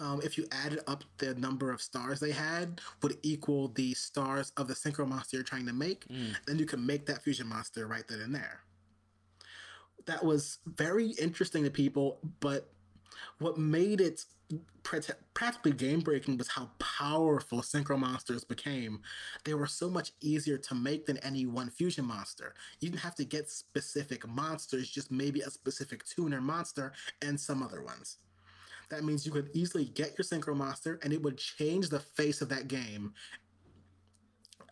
um, 0.02 0.20
if 0.22 0.36
you 0.36 0.46
added 0.50 0.80
up 0.86 1.04
the 1.18 1.34
number 1.36 1.70
of 1.70 1.80
stars 1.80 2.18
they 2.18 2.32
had, 2.32 2.80
would 3.02 3.16
equal 3.22 3.68
the 3.68 3.94
stars 3.94 4.52
of 4.56 4.66
the 4.66 4.74
synchro 4.74 5.06
monster 5.06 5.36
you're 5.36 5.44
trying 5.44 5.66
to 5.66 5.72
make. 5.72 6.04
Then 6.46 6.58
you 6.58 6.66
can 6.66 6.84
make 6.84 7.06
that 7.06 7.22
fusion 7.22 7.46
monster 7.46 7.86
right 7.86 8.06
then 8.08 8.20
and 8.20 8.34
there. 8.34 8.60
That 10.06 10.24
was 10.24 10.58
very 10.66 11.10
interesting 11.12 11.62
to 11.62 11.70
people, 11.70 12.18
but 12.40 12.68
what 13.38 13.56
made 13.58 14.00
it 14.00 14.24
practically 14.82 15.72
game 15.72 16.00
breaking 16.00 16.36
was 16.36 16.48
how 16.48 16.68
powerful 16.80 17.60
synchro 17.60 17.96
monsters 17.96 18.42
became. 18.44 19.00
They 19.44 19.54
were 19.54 19.68
so 19.68 19.88
much 19.88 20.12
easier 20.20 20.58
to 20.58 20.74
make 20.74 21.06
than 21.06 21.18
any 21.18 21.46
one 21.46 21.70
fusion 21.70 22.04
monster. 22.04 22.54
You 22.80 22.90
didn't 22.90 23.02
have 23.02 23.14
to 23.14 23.24
get 23.24 23.48
specific 23.48 24.26
monsters, 24.26 24.90
just 24.90 25.12
maybe 25.12 25.40
a 25.40 25.50
specific 25.50 26.04
tuner 26.04 26.40
monster 26.40 26.92
and 27.22 27.38
some 27.38 27.62
other 27.62 27.82
ones. 27.82 28.18
That 28.92 29.04
means 29.04 29.24
you 29.24 29.32
could 29.32 29.48
easily 29.54 29.86
get 29.86 30.18
your 30.18 30.24
synchro 30.26 30.54
monster 30.54 31.00
and 31.02 31.14
it 31.14 31.22
would 31.22 31.38
change 31.38 31.88
the 31.88 31.98
face 31.98 32.42
of 32.42 32.50
that 32.50 32.68
game. 32.68 33.14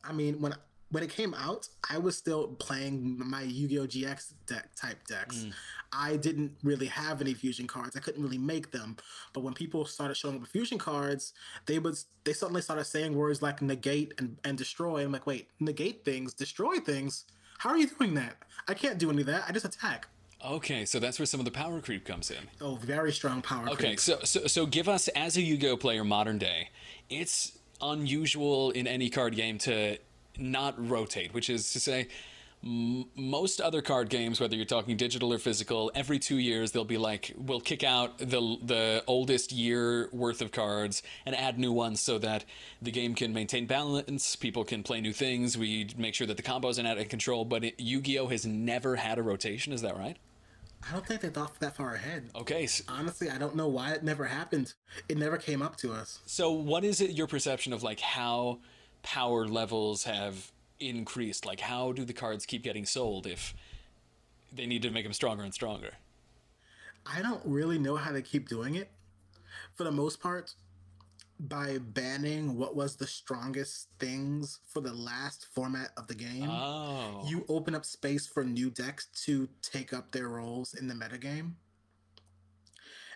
I 0.05 0.13
mean, 0.13 0.43
when 0.43 0.55
when 0.91 1.03
it 1.03 1.09
came 1.09 1.33
out, 1.35 1.69
I 1.89 1.99
was 1.99 2.17
still 2.17 2.49
playing 2.49 3.17
my 3.19 3.43
Yu-Gi-Oh! 3.43 3.87
GX 3.87 4.33
deck 4.47 4.75
type 4.75 4.99
decks. 5.07 5.37
Mm. 5.37 5.53
I 5.93 6.17
didn't 6.17 6.57
really 6.63 6.89
have 6.89 7.21
any 7.21 7.33
fusion 7.33 7.67
cards. 7.67 7.97
I 7.97 8.01
couldn't 8.01 8.23
really 8.23 8.39
make 8.39 8.73
them. 8.73 8.97
But 9.33 9.43
when 9.43 9.55
people 9.55 9.87
started 9.87 10.17
showing 10.17 10.35
up 10.35 10.41
with 10.43 10.51
fusion 10.51 10.79
cards, 10.79 11.33
they 11.65 11.79
would 11.79 11.97
they 12.25 12.35
suddenly 12.35 12.61
started 12.61 12.85
saying 12.85 13.15
words 13.15 13.41
like 13.41 13.63
negate 13.63 14.13
and, 14.19 14.37
and 14.45 14.59
destroy. 14.59 15.03
I'm 15.03 15.13
like, 15.13 15.27
wait, 15.27 15.49
negate 15.61 16.05
things, 16.05 16.35
destroy 16.35 16.77
things? 16.77 17.25
How 17.57 17.71
are 17.71 17.79
you 17.79 17.87
doing 17.87 18.15
that? 18.15 18.37
I 18.69 18.75
can't 18.75 18.99
do 18.99 19.11
any 19.11 19.23
of 19.23 19.29
that. 19.29 19.45
I 19.49 19.53
just 19.53 19.65
attack. 19.65 20.09
Okay 20.45 20.85
so 20.85 20.99
that's 20.99 21.19
where 21.19 21.27
some 21.27 21.41
of 21.41 21.45
the 21.45 21.51
power 21.51 21.81
creep 21.81 22.05
comes 22.05 22.31
in 22.31 22.49
Oh, 22.61 22.77
very 22.77 23.13
strong 23.13 23.43
power. 23.43 23.67
Okay, 23.69 23.75
creep. 23.77 23.89
Okay, 23.89 23.97
so, 23.97 24.19
so 24.25 24.47
so 24.47 24.67
give 24.67 24.89
us 24.89 25.09
as 25.09 25.37
a 25.37 25.41
Yu-Gi-Oh 25.43 25.77
player 25.77 26.05
modern 26.05 26.39
day, 26.39 26.71
it's 27.09 27.59
unusual 27.83 28.71
in 28.71 28.87
any 28.87 29.11
card 29.11 29.35
game 29.35 29.59
to 29.59 29.97
not 30.39 30.75
rotate, 30.89 31.33
which 31.35 31.49
is 31.51 31.73
to 31.73 31.81
say 31.81 32.09
most 32.63 33.59
other 33.61 33.81
card 33.81 34.11
games 34.11 34.39
whether 34.39 34.55
you're 34.55 34.67
talking 34.67 34.95
digital 34.95 35.33
or 35.33 35.39
physical 35.39 35.91
every 35.95 36.19
2 36.19 36.37
years 36.37 36.73
they'll 36.73 36.85
be 36.85 36.99
like 36.99 37.33
we'll 37.39 37.59
kick 37.61 37.83
out 37.83 38.19
the 38.19 38.59
the 38.63 39.03
oldest 39.07 39.51
year 39.51 40.11
worth 40.13 40.43
of 40.43 40.53
cards 40.53 41.03
and 41.25 41.35
add 41.35 41.59
new 41.59 41.73
ones 41.73 42.03
so 42.03 42.19
that 42.19 42.45
the 42.83 42.91
game 42.91 43.15
can 43.15 43.33
maintain 43.33 43.65
balance 43.65 44.37
people 44.37 44.63
can 44.63 44.83
play 44.83 45.01
new 45.01 45.13
things 45.15 45.57
we 45.57 45.89
make 45.97 46.15
sure 46.15 46.27
that 46.27 46.37
the 46.37 46.43
combos 46.43 46.79
are 46.79 46.83
not 46.83 46.93
out 46.93 46.99
of 46.99 47.09
control 47.09 47.47
but 47.47 47.65
it, 47.65 47.81
Yu-Gi-Oh 47.81 48.27
has 48.27 48.45
never 48.45 48.97
had 48.97 49.17
a 49.19 49.23
rotation 49.23 49.73
is 49.73 49.81
that 49.81 49.97
right 49.97 50.19
I 50.89 50.93
don't 50.93 51.07
think 51.07 51.21
they 51.21 51.29
thought 51.29 51.59
that 51.61 51.77
far 51.77 51.95
ahead. 51.95 52.31
okay 52.35 52.67
Honestly, 52.89 53.31
I 53.31 53.39
don't 53.39 53.55
know 53.55 53.69
why 53.69 53.93
it 53.93 54.03
never 54.03 54.25
happened. 54.25 54.75
It 55.09 55.19
never 55.19 55.37
came 55.37 55.63
up 55.63 55.77
to 55.77 55.93
us. 55.93 56.21
So, 56.27 56.51
what 56.51 56.85
is 56.85 57.01
it 57.01 57.11
your 57.11 57.27
perception 57.27 57.73
of 57.73 57.83
like 57.83 58.01
how 58.01 58.61
power 59.03 59.47
levels 59.47 60.05
have 60.05 60.53
increased? 60.79 61.45
Like, 61.45 61.61
how 61.61 61.93
do 61.93 62.05
the 62.05 62.13
cards 62.13 62.47
keep 62.47 62.63
getting 62.63 62.87
sold 62.87 63.27
if 63.27 63.55
they 64.53 64.67
need 64.67 64.83
to 64.83 64.91
make 64.91 65.05
them 65.05 65.13
stronger 65.13 65.43
and 65.43 65.55
stronger? 65.55 65.93
I 67.07 67.23
don't 67.23 67.43
really 67.45 67.79
know 67.79 67.97
how 67.97 68.13
they 68.13 68.23
keep 68.23 68.49
doing 68.49 68.75
it. 68.75 68.91
For 69.75 69.85
the 69.85 69.93
most 69.93 70.21
part, 70.21 70.55
by 71.49 71.79
banning 71.79 72.57
what 72.57 72.77
was 72.77 72.97
the 72.97 73.07
strongest 73.07 73.89
things 73.99 74.61
for 74.69 74.81
the 74.81 74.93
last 74.93 75.47
format 75.55 75.91
of 75.97 76.07
the 76.07 76.15
game, 76.15 76.51
Oh. 76.51 77.25
you 77.27 77.45
open 77.49 77.75
up 77.75 77.85
space 77.85 78.27
for 78.27 78.45
new 78.45 78.71
decks 78.71 79.07
to 79.25 79.49
take 79.63 79.93
up 79.95 80.13
their 80.13 80.29
roles 80.29 80.75
in 80.75 80.87
the 80.87 80.95
metagame. 80.95 81.53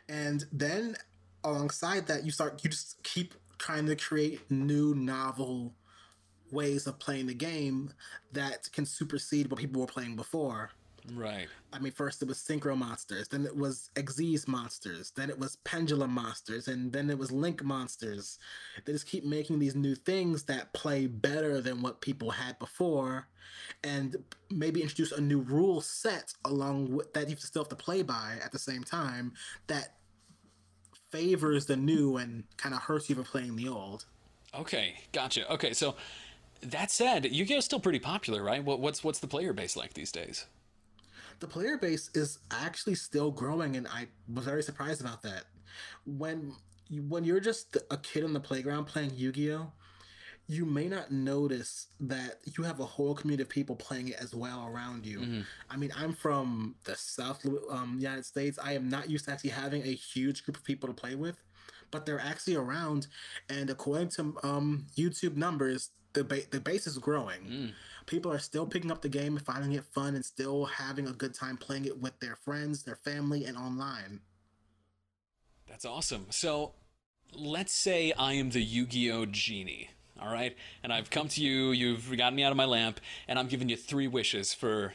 And 0.09 0.47
then 0.53 0.97
alongside 1.43 2.07
that, 2.07 2.25
you 2.25 2.31
start 2.31 2.63
you 2.65 2.71
just 2.71 3.03
keep 3.03 3.35
trying 3.59 3.87
to 3.87 3.97
create 3.97 4.51
new 4.51 4.95
novel 4.95 5.75
ways 6.51 6.87
of 6.87 6.99
playing 6.99 7.27
the 7.27 7.35
game 7.35 7.93
that 8.33 8.71
can 8.73 8.87
supersede 8.87 9.51
what 9.51 9.61
people 9.61 9.81
were 9.81 9.87
playing 9.87 10.17
before. 10.17 10.71
Right. 11.13 11.49
I 11.73 11.79
mean, 11.79 11.93
first 11.93 12.23
it 12.23 12.29
was 12.29 12.39
Synchro 12.39 12.77
Monsters, 12.77 13.29
then 13.29 13.45
it 13.45 13.57
was 13.57 13.91
Xyz 13.95 14.47
Monsters, 14.49 15.13
then 15.17 15.31
it 15.31 15.39
was 15.39 15.57
Pendulum 15.65 16.11
Monsters, 16.11 16.69
and 16.69 16.93
then 16.93 17.11
it 17.11 17.19
was 17.19 17.31
Link 17.31 17.63
Monsters. 17.63 18.39
They 18.85 18.93
just 18.93 19.07
keep 19.07 19.25
making 19.25 19.59
these 19.59 19.75
new 19.75 19.95
things 19.95 20.45
that 20.45 20.73
play 20.73 21.07
better 21.07 21.61
than 21.61 21.83
what 21.83 22.01
people 22.01 22.31
had 22.31 22.59
before, 22.59 23.27
and 23.83 24.17
maybe 24.51 24.83
introduce 24.83 25.13
a 25.13 25.21
new 25.21 25.41
rule 25.41 25.81
set 25.81 26.35
along 26.45 26.93
with 26.93 27.13
that 27.13 27.29
you 27.29 27.37
still 27.37 27.63
have 27.63 27.69
to 27.69 27.77
play 27.77 28.03
by 28.03 28.37
at 28.45 28.53
the 28.53 28.59
same 28.59 28.85
time 28.85 29.33
that 29.67 29.95
favors 31.11 31.67
the 31.67 31.77
new 31.77 32.17
and 32.17 32.45
kind 32.57 32.75
of 32.75 32.83
hurts 32.83 33.09
you 33.09 33.15
for 33.15 33.23
playing 33.23 33.57
the 33.57 33.69
old. 33.69 34.05
Okay, 34.53 34.95
gotcha. 35.13 35.51
Okay, 35.53 35.73
so 35.73 35.97
that 36.63 36.91
said, 36.91 37.27
Yu-Gi-Oh's 37.27 37.65
still 37.65 37.81
pretty 37.81 37.99
popular, 37.99 38.43
right? 38.43 38.65
What, 38.65 38.81
what's 38.81 39.05
what's 39.05 39.19
the 39.19 39.27
player 39.27 39.53
base 39.53 39.77
like 39.77 39.95
these 39.95 40.13
days? 40.13 40.47
The 41.41 41.47
player 41.47 41.77
base 41.77 42.11
is 42.15 42.39
actually 42.51 42.95
still 42.95 43.31
growing 43.31 43.77
and 43.77 43.87
i 43.89 44.07
was 44.33 44.45
very 44.45 44.63
surprised 44.63 45.01
about 45.01 45.23
that. 45.23 45.45
When 46.07 46.55
you, 46.89 47.03
when 47.03 47.25
you're 47.25 47.41
just 47.41 47.77
a 47.91 47.97
kid 47.97 48.25
on 48.25 48.33
the 48.33 48.41
playground 48.41 48.85
playing 48.87 49.13
yu-gi-oh 49.15 49.73
you 50.47 50.67
may 50.67 50.89
not 50.89 51.11
notice 51.11 51.87
that 52.01 52.37
you 52.45 52.65
have 52.65 52.79
a 52.79 52.85
whole 52.85 53.15
community 53.15 53.43
of 53.43 53.49
people 53.49 53.75
playing 53.75 54.09
it 54.09 54.17
as 54.21 54.35
well 54.35 54.67
around 54.71 55.07
you. 55.07 55.43
I 55.71 55.77
mean 55.77 55.91
i'm 55.97 56.13
from 56.13 56.75
the 56.85 56.95
south 56.97 57.45
um, 57.71 57.97
united 57.99 58.27
states. 58.27 58.59
I 58.63 58.73
am 58.75 58.89
not 58.89 59.09
used 59.11 59.25
to 59.27 59.33
actually 59.33 59.51
having 59.51 59.83
a 59.83 59.95
huge 59.95 60.45
group 60.45 60.57
of 60.59 60.65
people 60.65 60.89
to 60.89 60.95
play 60.95 61.15
with 61.15 61.43
but 61.91 62.05
they're 62.07 62.21
actually 62.21 62.57
around 62.57 63.07
and 63.49 63.71
according 63.71 64.09
to 64.09 64.37
um, 64.43 64.87
youtube 64.97 65.37
numbers 65.37 65.91
the, 66.15 66.25
ba- 66.25 66.49
the 66.51 66.61
base 66.61 66.87
is 66.87 66.99
growing 66.99 67.41
mm. 67.43 67.73
people 68.07 68.33
are 68.33 68.39
still 68.39 68.67
picking 68.67 68.91
up 68.91 69.03
the 69.03 69.09
game 69.09 69.37
and 69.37 69.45
finding 69.45 69.73
it 69.73 69.85
fun 69.85 70.15
and 70.15 70.25
still 70.25 70.65
having 70.65 71.07
a 71.07 71.13
good 71.13 71.35
time 71.35 71.57
playing 71.57 71.85
it 71.85 72.01
with 72.01 72.19
their 72.21 72.37
friends, 72.37 72.83
their 72.83 72.97
family, 72.97 73.45
and 73.45 73.57
online. 73.57 74.21
That's 75.69 75.85
awesome. 75.85 76.27
So, 76.31 76.73
let's 77.37 77.73
say 77.73 78.13
I 78.13 78.35
am 78.35 78.51
the 78.51 78.63
Yu-Gi-Oh 78.63 79.27
genie, 79.27 79.91
all 80.21 80.33
right? 80.33 80.57
And 80.83 80.93
I've 80.93 81.11
come 81.11 81.29
to 81.29 81.43
you, 81.43 81.73
you've 81.73 82.17
gotten 82.17 82.37
me 82.37 82.45
out 82.45 82.51
of 82.51 82.57
my 82.57 82.65
lamp, 82.65 83.01
and 83.27 83.39
I'm 83.39 83.49
giving 83.49 83.69
you 83.69 83.77
three 83.77 84.07
wishes 84.07 84.55
for 84.55 84.95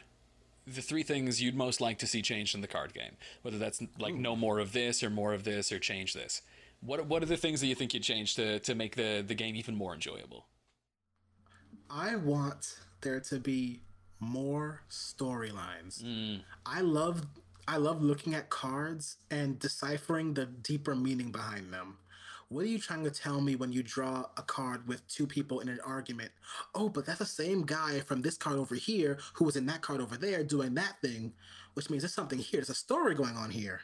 the 0.66 0.82
three 0.82 1.04
things 1.04 1.42
you'd 1.42 1.56
most 1.56 1.82
like 1.82 1.98
to 2.00 2.08
see 2.08 2.22
changed 2.22 2.56
in 2.56 2.62
the 2.62 2.68
card 2.68 2.94
game. 2.94 3.18
Whether 3.42 3.58
that's 3.58 3.82
like 3.98 4.14
no 4.14 4.36
more 4.36 4.60
of 4.60 4.72
this 4.72 5.04
or 5.04 5.10
more 5.10 5.34
of 5.34 5.44
this 5.44 5.72
or 5.72 5.80
change 5.80 6.14
this. 6.14 6.42
What 6.82 7.06
what 7.08 7.24
are 7.24 7.26
the 7.26 7.38
things 7.38 7.60
that 7.62 7.68
you 7.68 7.76
think 7.76 7.94
you'd 7.94 8.04
change 8.04 8.36
to 8.36 8.60
to 8.60 8.76
make 8.76 8.96
the 8.96 9.24
the 9.26 9.36
game 9.36 9.56
even 9.56 9.76
more 9.76 9.94
enjoyable? 9.94 10.46
I 11.90 12.16
want 12.16 12.78
there 13.02 13.20
to 13.20 13.40
be 13.40 13.82
more 14.20 14.82
storylines. 14.90 16.04
Mm. 16.04 16.42
I 16.66 16.82
love 16.82 17.26
I 17.68 17.78
love 17.78 18.02
looking 18.02 18.34
at 18.34 18.50
cards 18.50 19.18
and 19.30 19.60
deciphering 19.60 20.34
the 20.34 20.48
deeper 20.48 20.96
meaning 20.96 21.32
behind 21.32 21.72
them. 21.72 21.98
What 22.48 22.64
are 22.66 22.68
you 22.68 22.80
trying 22.80 23.04
to 23.04 23.12
tell 23.12 23.42
me 23.42 23.56
when 23.56 23.72
you 23.72 23.84
draw 23.84 24.26
a 24.36 24.42
card 24.42 24.88
with 24.88 25.08
two 25.08 25.28
people 25.28 25.60
in 25.60 25.70
an 25.70 25.80
argument? 25.86 26.32
Oh, 26.74 26.90
but 26.90 27.06
that's 27.06 27.20
the 27.20 27.26
same 27.26 27.62
guy 27.64 28.00
from 28.00 28.24
this 28.24 28.38
card 28.38 28.58
over 28.58 28.74
here 28.74 29.20
who 29.34 29.46
was 29.46 29.56
in 29.56 29.68
that 29.68 29.82
card 29.82 30.02
over 30.02 30.18
there 30.18 30.44
doing 30.44 30.74
that 30.74 30.96
thing, 31.04 31.34
which 31.76 31.92
means 31.92 32.02
there's 32.02 32.14
something 32.14 32.40
here. 32.40 32.60
There's 32.60 32.72
a 32.72 32.74
story 32.74 33.14
going 33.14 33.38
on 33.38 33.52
here. 33.52 33.82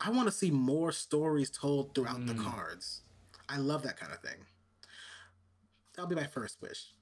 I 0.00 0.08
want 0.08 0.26
to 0.26 0.32
see 0.32 0.50
more 0.50 0.90
stories 0.90 1.50
told 1.50 1.94
throughout 1.94 2.26
the 2.26 2.32
mm. 2.32 2.42
cards. 2.42 3.02
I 3.46 3.58
love 3.58 3.82
that 3.82 4.00
kind 4.00 4.12
of 4.12 4.20
thing. 4.20 4.46
That'll 5.94 6.08
be 6.08 6.16
my 6.16 6.26
first 6.26 6.62
wish. 6.62 6.94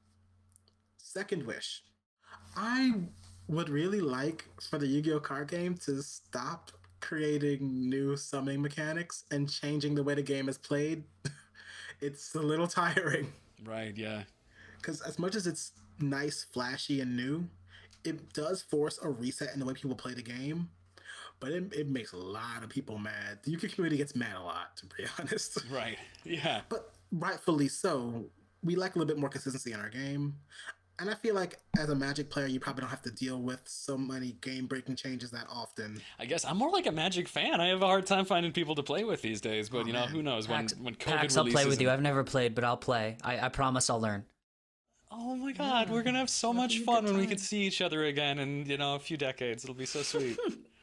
Second 1.13 1.45
wish. 1.45 1.83
I 2.55 2.93
would 3.49 3.69
really 3.69 4.01
like 4.01 4.45
for 4.71 4.79
the 4.79 4.87
Yu 4.87 5.03
Gi 5.03 5.13
Oh 5.15 5.19
card 5.19 5.49
game 5.49 5.75
to 5.79 6.01
stop 6.05 6.71
creating 7.01 7.91
new 7.91 8.17
summoning 8.17 8.63
mechanics 8.63 9.25
and 9.33 9.51
changing 9.51 9.97
the 9.97 10.05
way 10.05 10.15
the 10.15 10.23
game 10.23 10.49
is 10.49 10.57
played. 10.57 11.03
it's 12.01 12.33
a 12.37 12.41
little 12.41 12.69
tiring. 12.69 13.33
Right, 13.65 13.97
yeah. 13.97 14.23
Because 14.77 15.01
as 15.01 15.19
much 15.19 15.35
as 15.35 15.49
it's 15.49 15.73
nice, 15.99 16.47
flashy, 16.53 17.01
and 17.01 17.17
new, 17.17 17.49
it 18.05 18.33
does 18.33 18.63
force 18.63 19.01
a 19.03 19.09
reset 19.11 19.53
in 19.53 19.59
the 19.59 19.67
way 19.67 19.75
people 19.75 19.97
play 19.97 20.15
the 20.15 20.23
game. 20.23 20.69
But 21.41 21.51
it, 21.51 21.73
it 21.73 21.89
makes 21.89 22.13
a 22.13 22.19
lot 22.19 22.63
of 22.63 22.69
people 22.69 22.99
mad. 22.99 23.41
The 23.43 23.51
Yu-Gi-Oh 23.51 23.75
community 23.75 23.97
gets 23.97 24.15
mad 24.15 24.37
a 24.37 24.43
lot, 24.43 24.77
to 24.77 24.87
be 24.87 25.07
honest. 25.19 25.59
Right. 25.73 25.99
Yeah. 26.23 26.61
but 26.69 26.93
rightfully 27.11 27.67
so. 27.67 28.27
We 28.63 28.77
like 28.77 28.95
a 28.95 28.99
little 28.99 29.13
bit 29.13 29.19
more 29.19 29.31
consistency 29.31 29.73
in 29.73 29.81
our 29.81 29.89
game. 29.89 30.37
And 31.01 31.09
I 31.11 31.15
feel 31.15 31.35
like 31.35 31.59
as 31.79 31.89
a 31.89 31.95
Magic 31.95 32.29
player, 32.29 32.47
you 32.47 32.61
probably 32.61 32.83
don't 32.83 32.91
have 32.91 33.01
to 33.03 33.11
deal 33.11 33.41
with 33.41 33.61
so 33.65 33.97
many 33.97 34.33
game 34.43 34.67
breaking 34.67 34.97
changes 34.97 35.31
that 35.31 35.47
often. 35.51 36.01
I 36.19 36.27
guess 36.27 36.45
I'm 36.45 36.59
more 36.59 36.71
like 36.71 36.87
a 36.87 36.93
Magic 36.93 37.27
fan. 37.27 37.59
I 37.61 37.69
have 37.69 37.81
a 37.83 37.87
hard 37.87 38.05
time 38.07 38.27
finding 38.27 38.53
people 38.53 38.75
to 38.75 38.83
play 38.83 39.05
with 39.05 39.23
these 39.23 39.41
days, 39.41 39.71
but 39.71 39.87
you 39.87 39.95
know, 39.95 40.01
man. 40.01 40.09
who 40.11 40.23
knows 40.23 40.47
when 40.47 40.69
Pax, 40.69 40.77
when 40.79 40.95
COVID 40.95 41.07
Pax, 41.17 41.37
I'll 41.39 41.47
play 41.47 41.65
with 41.65 41.81
you. 41.81 41.89
I've 41.91 42.03
never 42.03 42.23
played, 42.23 42.55
but 42.55 42.65
I'll 42.65 42.77
play. 42.77 43.17
I, 43.25 43.39
I 43.47 43.49
promise 43.49 43.89
I'll 43.89 44.01
learn. 44.01 44.25
Oh 45.11 45.35
my 45.37 45.53
god, 45.53 45.89
we're 45.91 46.03
gonna 46.03 46.19
have 46.19 46.31
so 46.31 46.51
It'll 46.51 46.63
much 46.63 46.79
fun 46.81 47.05
when 47.05 47.17
we 47.17 47.27
can 47.27 47.39
see 47.39 47.63
each 47.63 47.81
other 47.81 48.05
again 48.05 48.39
in 48.39 48.67
you 48.67 48.77
know 48.77 48.95
a 48.95 48.99
few 49.01 49.17
decades. 49.17 49.65
It'll 49.65 49.75
be 49.75 49.87
so 49.87 50.03
sweet. 50.03 50.39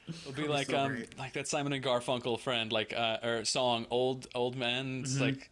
It'll 0.08 0.34
be 0.34 0.48
like 0.48 0.72
so 0.72 0.78
um 0.80 0.92
great. 0.94 1.18
like 1.18 1.34
that 1.34 1.48
Simon 1.48 1.74
and 1.74 1.84
Garfunkel 1.84 2.40
friend 2.40 2.72
like 2.74 2.92
uh 2.94 3.18
or 3.24 3.46
song 3.46 3.86
old 3.92 4.28
old 4.36 4.56
men. 4.58 5.02
It's 5.04 5.14
Mm-hmm. 5.14 5.24
like 5.24 5.52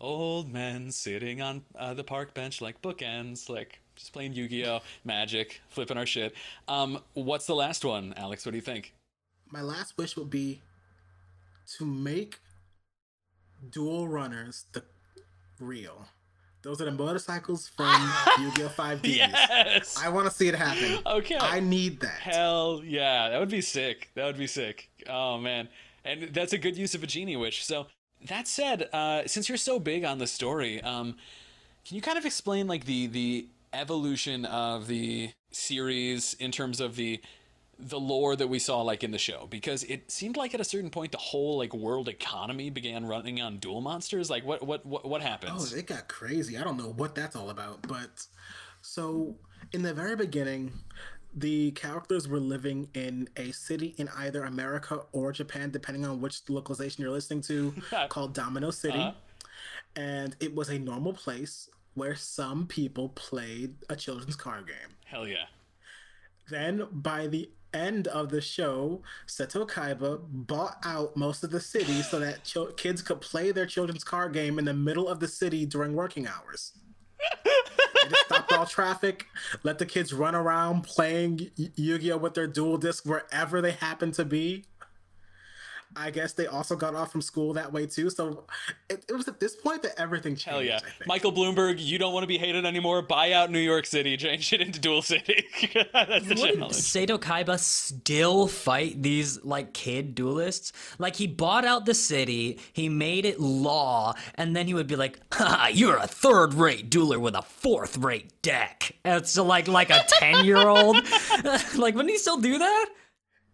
old 0.00 0.52
men 0.52 0.90
sitting 0.92 1.40
on 1.40 1.62
uh, 1.78 1.94
the 1.94 2.04
park 2.04 2.34
bench 2.34 2.60
like 2.60 2.82
bookends, 2.82 3.48
like 3.48 3.80
just 3.96 4.12
playing 4.12 4.32
Yu-Gi-Oh, 4.32 4.80
Magic, 5.04 5.60
flipping 5.68 5.96
our 5.96 6.06
shit. 6.06 6.34
Um, 6.68 7.00
what's 7.14 7.46
the 7.46 7.54
last 7.54 7.84
one, 7.84 8.14
Alex? 8.16 8.44
What 8.44 8.52
do 8.52 8.56
you 8.56 8.62
think? 8.62 8.94
My 9.50 9.62
last 9.62 9.96
wish 9.96 10.16
would 10.16 10.30
be 10.30 10.62
to 11.78 11.84
make 11.84 12.38
duel 13.70 14.08
runners 14.08 14.66
the 14.72 14.82
real. 15.60 16.06
Those 16.62 16.80
are 16.80 16.86
the 16.86 16.92
motorcycles 16.92 17.68
from 17.68 17.92
Yu-Gi-Oh! 18.40 18.68
5Ds. 18.68 19.16
Yes. 19.16 20.02
I 20.02 20.08
want 20.08 20.26
to 20.26 20.32
see 20.32 20.48
it 20.48 20.54
happen. 20.54 20.98
Okay. 21.06 21.36
I 21.38 21.60
need 21.60 22.00
that. 22.00 22.20
Hell 22.20 22.82
yeah, 22.84 23.28
that 23.28 23.38
would 23.38 23.50
be 23.50 23.60
sick. 23.60 24.10
That 24.14 24.24
would 24.24 24.38
be 24.38 24.46
sick. 24.46 24.88
Oh 25.08 25.36
man, 25.38 25.68
and 26.04 26.30
that's 26.32 26.54
a 26.54 26.58
good 26.58 26.76
use 26.76 26.94
of 26.94 27.02
a 27.02 27.06
genie 27.06 27.36
wish. 27.36 27.64
So 27.64 27.86
that 28.28 28.48
said, 28.48 28.88
uh, 28.94 29.22
since 29.26 29.48
you're 29.48 29.58
so 29.58 29.78
big 29.78 30.04
on 30.04 30.16
the 30.16 30.26
story, 30.26 30.80
um, 30.80 31.16
can 31.84 31.96
you 31.96 32.02
kind 32.02 32.16
of 32.16 32.24
explain 32.24 32.66
like 32.66 32.86
the 32.86 33.08
the 33.08 33.46
evolution 33.74 34.44
of 34.44 34.86
the 34.86 35.30
series 35.50 36.34
in 36.34 36.50
terms 36.52 36.80
of 36.80 36.96
the 36.96 37.20
the 37.76 37.98
lore 37.98 38.36
that 38.36 38.48
we 38.48 38.58
saw 38.60 38.82
like 38.82 39.02
in 39.02 39.10
the 39.10 39.18
show. 39.18 39.46
Because 39.50 39.82
it 39.84 40.10
seemed 40.10 40.36
like 40.36 40.54
at 40.54 40.60
a 40.60 40.64
certain 40.64 40.90
point 40.90 41.12
the 41.12 41.18
whole 41.18 41.58
like 41.58 41.74
world 41.74 42.08
economy 42.08 42.70
began 42.70 43.04
running 43.04 43.40
on 43.40 43.58
duel 43.58 43.80
monsters. 43.80 44.30
Like 44.30 44.44
what 44.44 44.64
what 44.64 44.86
what, 44.86 45.04
what 45.04 45.20
Oh, 45.20 45.24
happens 45.24 45.72
it 45.72 45.86
got 45.86 46.08
crazy. 46.08 46.56
I 46.56 46.64
don't 46.64 46.76
know 46.76 46.92
what 46.96 47.14
that's 47.14 47.34
all 47.36 47.50
about, 47.50 47.82
but 47.88 48.26
so 48.80 49.36
in 49.72 49.82
the 49.82 49.92
very 49.94 50.14
beginning, 50.14 50.72
the 51.34 51.72
characters 51.72 52.28
were 52.28 52.38
living 52.38 52.88
in 52.94 53.28
a 53.36 53.50
city 53.50 53.94
in 53.98 54.08
either 54.18 54.44
America 54.44 55.00
or 55.12 55.32
Japan, 55.32 55.70
depending 55.70 56.04
on 56.04 56.20
which 56.20 56.42
localization 56.48 57.02
you're 57.02 57.10
listening 57.10 57.40
to, 57.42 57.74
called 58.08 58.34
Domino 58.34 58.70
City. 58.70 58.98
Uh-huh. 59.00 59.12
And 59.96 60.36
it 60.40 60.54
was 60.54 60.68
a 60.68 60.78
normal 60.78 61.12
place 61.12 61.68
where 61.94 62.14
some 62.14 62.66
people 62.66 63.08
played 63.10 63.74
a 63.88 63.96
children's 63.96 64.36
card 64.36 64.66
game. 64.66 64.96
hell 65.06 65.26
yeah 65.26 65.46
Then, 66.50 66.86
by 66.92 67.26
the 67.26 67.50
end 67.72 68.06
of 68.08 68.28
the 68.30 68.40
show, 68.40 69.02
Seto 69.26 69.68
Kaiba 69.68 70.20
bought 70.30 70.76
out 70.84 71.16
most 71.16 71.42
of 71.42 71.50
the 71.50 71.58
city 71.60 72.02
so 72.02 72.18
that 72.20 72.38
kids 72.76 73.02
could 73.02 73.20
play 73.20 73.50
their 73.50 73.66
children's 73.66 74.04
card 74.04 74.32
game 74.32 74.58
in 74.58 74.64
the 74.64 74.74
middle 74.74 75.08
of 75.08 75.18
the 75.20 75.26
city 75.28 75.66
during 75.66 75.94
working 75.94 76.26
hours. 76.28 76.72
they 77.44 78.08
just 78.10 78.26
stopped 78.26 78.52
all 78.52 78.66
traffic, 78.66 79.26
let 79.62 79.78
the 79.78 79.86
kids 79.86 80.12
run 80.12 80.34
around 80.34 80.82
playing 80.84 81.50
Y- 81.58 81.70
Yu-Gi-Oh 81.74 82.18
with 82.18 82.34
their 82.34 82.46
duel 82.46 82.76
disk 82.76 83.04
wherever 83.06 83.60
they 83.60 83.72
happen 83.72 84.12
to 84.12 84.24
be. 84.24 84.64
I 85.96 86.10
guess 86.10 86.32
they 86.32 86.46
also 86.46 86.76
got 86.76 86.94
off 86.94 87.12
from 87.12 87.22
school 87.22 87.52
that 87.54 87.72
way 87.72 87.86
too. 87.86 88.10
So 88.10 88.44
it, 88.88 89.04
it 89.08 89.12
was 89.12 89.28
at 89.28 89.40
this 89.40 89.56
point 89.56 89.82
that 89.82 89.98
everything 89.98 90.32
changed. 90.32 90.48
Hell 90.48 90.62
yeah. 90.62 90.76
I 90.76 90.80
think. 90.80 91.06
Michael 91.06 91.32
Bloomberg, 91.32 91.76
you 91.78 91.98
don't 91.98 92.12
want 92.12 92.24
to 92.24 92.28
be 92.28 92.38
hated 92.38 92.64
anymore. 92.64 93.02
Buy 93.02 93.32
out 93.32 93.50
New 93.50 93.58
York 93.58 93.86
City, 93.86 94.16
change 94.18 94.52
it 94.52 94.60
into 94.60 94.80
Duel 94.80 95.02
City. 95.02 95.44
That's 95.92 96.26
the 96.26 96.34
Wouldn't 96.34 96.58
challenge. 96.58 96.74
Seto 96.74 97.18
Kaiba 97.18 97.58
still 97.58 98.46
fight 98.46 99.02
these 99.02 99.44
like 99.44 99.72
kid 99.72 100.14
duelists? 100.14 100.72
Like 100.98 101.16
he 101.16 101.26
bought 101.26 101.64
out 101.64 101.86
the 101.86 101.94
city, 101.94 102.58
he 102.72 102.88
made 102.88 103.24
it 103.24 103.40
law, 103.40 104.14
and 104.34 104.54
then 104.54 104.66
he 104.66 104.74
would 104.74 104.86
be 104.86 104.96
like, 104.96 105.20
"Ha, 105.34 105.70
you're 105.72 105.96
a 105.96 106.06
third-rate 106.06 106.90
dueler 106.90 107.20
with 107.20 107.34
a 107.34 107.42
fourth-rate 107.42 108.42
deck." 108.42 108.96
It's 109.04 109.36
like 109.36 109.68
like 109.68 109.90
a 109.90 110.04
ten-year-old. 110.08 110.96
like 111.76 111.94
wouldn't 111.94 112.10
he 112.10 112.18
still 112.18 112.38
do 112.38 112.58
that? 112.58 112.86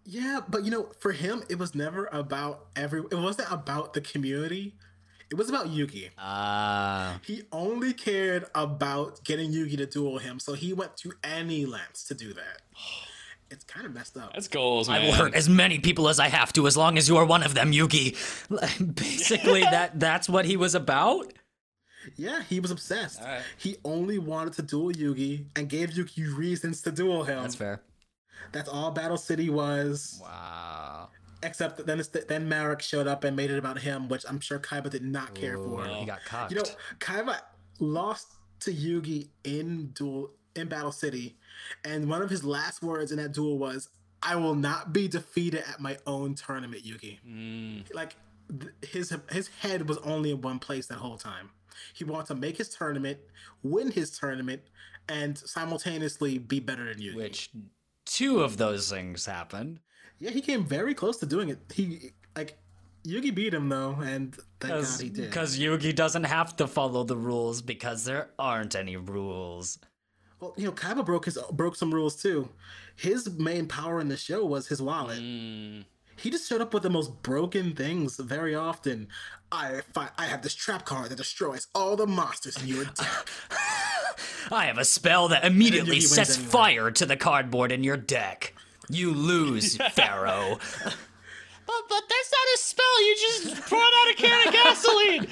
Yeah, 0.05 0.41
but 0.49 0.65
you 0.65 0.71
know, 0.71 0.89
for 0.99 1.13
him, 1.13 1.43
it 1.49 1.59
was 1.59 1.75
never 1.75 2.07
about 2.13 2.67
every. 2.77 3.01
It 3.11 3.15
wasn't 3.19 3.51
about 3.53 3.93
the 3.95 4.01
community. 4.01 4.75
It 5.31 5.37
was 5.37 5.49
about 5.49 5.67
Yugi. 5.69 6.11
Ah, 6.19 7.21
He 7.25 7.43
only 7.53 7.93
cared 7.93 8.47
about 8.53 9.23
getting 9.23 9.53
Yugi 9.53 9.77
to 9.77 9.87
duel 9.87 10.19
him, 10.19 10.41
so 10.41 10.55
he 10.55 10.73
went 10.73 10.97
to 10.99 11.13
any 11.23 11.67
lengths 11.67 12.05
to 12.05 12.15
do 12.15 12.33
that. 12.35 12.63
It's 13.53 13.65
kind 13.65 13.85
of 13.85 13.93
messed 13.93 14.17
up. 14.17 14.33
That's 14.33 14.47
goals, 14.47 14.89
I 14.89 14.99
man. 15.01 15.07
will 15.07 15.15
hurt 15.15 15.35
as 15.35 15.49
many 15.49 15.81
people 15.81 16.09
as 16.09 16.21
I 16.21 16.29
have 16.29 16.53
to, 16.53 16.69
as 16.69 16.77
long 16.77 16.97
as 16.97 17.09
you 17.09 17.17
are 17.17 17.25
one 17.25 17.43
of 17.43 17.53
them, 17.53 17.73
Yugi. 17.73 18.15
Basically, 18.95 19.63
that 19.63 19.99
that's 19.99 20.29
what 20.29 20.45
he 20.45 20.57
was 20.57 20.77
about. 20.77 21.33
Yeah, 22.15 22.43
he 22.49 22.61
was 22.61 22.71
obsessed. 22.71 23.21
Alright. 23.21 23.43
He 23.59 23.77
only 23.85 24.19
wanted 24.19 24.53
to 24.53 24.63
duel 24.63 24.93
Yugi 24.93 25.47
and 25.57 25.69
gave 25.69 25.91
Yugi 25.91 26.33
reasons 26.33 26.81
to 26.83 26.93
duel 26.93 27.25
him. 27.25 27.43
That's 27.43 27.57
fair. 27.57 27.83
That's 28.53 28.69
all 28.69 28.91
Battle 28.91 29.17
City 29.17 29.51
was. 29.51 30.21
Wow. 30.23 31.09
Except 31.43 31.79
that 31.79 31.87
then 31.87 31.99
it's 32.01 32.09
then 32.09 32.49
Marik 32.49 32.83
showed 32.83 33.07
up 33.07 33.25
and 33.25 33.35
made 33.35 33.51
it 33.51 33.59
about 33.59 33.79
him, 33.79 34.09
which 34.09 34.25
I'm 34.29 34.41
sure 34.41 34.59
Kaiba 34.59 34.91
did 34.91 35.03
not 35.03 35.35
care 35.35 35.57
for. 35.57 35.87
He 35.87 36.05
got 36.05 36.25
cocked. 36.25 36.53
You 36.53 36.59
know, 36.59 36.65
Kaiba 36.99 37.41
lost 37.79 38.35
to 38.61 38.73
Yugi 38.73 39.29
in 39.45 39.89
duel 39.89 40.33
in 40.55 40.69
Battle 40.69 40.93
City, 40.93 41.39
and 41.85 42.11
one 42.11 42.21
of 42.21 42.29
his 42.29 42.45
last 42.45 42.83
words 42.83 43.11
in 43.11 43.17
that 43.19 43.33
duel 43.33 43.57
was, 43.57 43.89
"I 44.23 44.37
will 44.37 44.55
not 44.55 44.93
be 44.93 45.09
defeated 45.09 45.65
at 45.67 45.81
my 45.81 45.97
own 46.07 46.35
tournament, 46.35 46.85
Yugi." 46.85 47.19
Mm. 47.27 47.95
Like 47.95 48.17
th- 48.51 48.73
his 48.83 49.17
his 49.31 49.49
head 49.49 49.89
was 49.89 49.97
only 49.99 50.33
in 50.33 50.43
one 50.43 50.59
place 50.59 50.89
that 50.89 50.99
whole 50.99 51.17
time. 51.17 51.51
He 51.95 52.05
wanted 52.05 52.27
to 52.27 52.35
make 52.35 52.59
his 52.59 52.69
tournament, 52.69 53.19
win 53.63 53.93
his 53.93 54.11
tournament, 54.19 54.63
and 55.09 55.39
simultaneously 55.39 56.37
be 56.39 56.61
better 56.61 56.85
than 56.93 57.03
Yugi. 57.03 57.15
which 57.15 57.51
two 58.11 58.43
of 58.43 58.57
those 58.57 58.91
things 58.91 59.27
happened. 59.27 59.81
yeah, 60.19 60.31
he 60.31 60.41
came 60.41 60.65
very 60.65 60.95
close 60.95 61.17
to 61.19 61.27
doing 61.27 61.49
it. 61.49 61.59
He 61.73 62.11
like 62.37 62.59
Yugi 63.07 63.35
beat 63.35 63.55
him 63.55 63.69
though, 63.69 63.97
and 64.03 64.37
thank 64.61 64.75
God 64.75 65.01
he 65.01 65.09
did. 65.09 65.27
Because 65.31 65.59
Yugi 65.59 65.95
doesn't 65.95 66.25
have 66.25 66.57
to 66.57 66.67
follow 66.67 67.05
the 67.05 67.17
rules 67.17 67.63
because 67.63 68.05
there 68.05 68.31
aren't 68.39 68.75
any 68.75 68.97
rules. 68.97 69.79
Well, 70.41 70.55
you 70.57 70.65
know, 70.65 70.73
Kaiba 70.73 71.05
broke 71.05 71.27
his 71.27 71.39
broke 71.53 71.77
some 71.77 71.95
rules 71.95 72.21
too. 72.21 72.49
His 72.97 73.31
main 73.39 73.67
power 73.67 74.01
in 74.01 74.09
the 74.09 74.17
show 74.17 74.45
was 74.45 74.69
his 74.69 74.83
wallet. 74.83 75.21
Mm. 75.21 75.85
He 76.17 76.31
just 76.31 76.47
showed 76.47 76.61
up 76.61 76.75
with 76.75 76.83
the 76.83 76.91
most 76.91 77.23
broken 77.23 77.75
things 77.75 78.17
very 78.17 78.55
often. 78.55 79.09
I 79.53 79.81
I 79.97 80.25
have 80.27 80.43
this 80.43 80.55
trap 80.55 80.85
card 80.85 81.11
that 81.11 81.17
destroys 81.17 81.69
all 81.75 81.97
the 81.97 82.07
monsters 82.07 82.61
in 82.61 82.69
your 82.69 82.85
deck. 83.01 83.29
I 84.51 84.67
have 84.67 84.79
a 84.79 84.85
spell 84.85 85.29
that 85.29 85.45
immediately 85.45 86.01
sets 86.01 86.37
anyway. 86.37 86.51
fire 86.51 86.91
to 86.91 87.07
the 87.07 87.17
cardboard 87.17 87.73
in 87.73 87.85
your 87.85 87.97
deck. 87.97 88.55
You 88.89 89.13
lose, 89.13 89.77
Pharaoh. 89.93 90.59
But, 90.85 91.83
but 91.89 92.03
that's 92.09 92.33
not 92.33 92.55
a 92.55 92.59
spell. 92.59 93.07
You 93.07 93.15
just 93.17 93.69
brought 93.69 93.93
out 94.01 94.11
a 94.11 94.15
can 94.15 94.49
of 94.49 94.53
gasoline. 94.53 95.27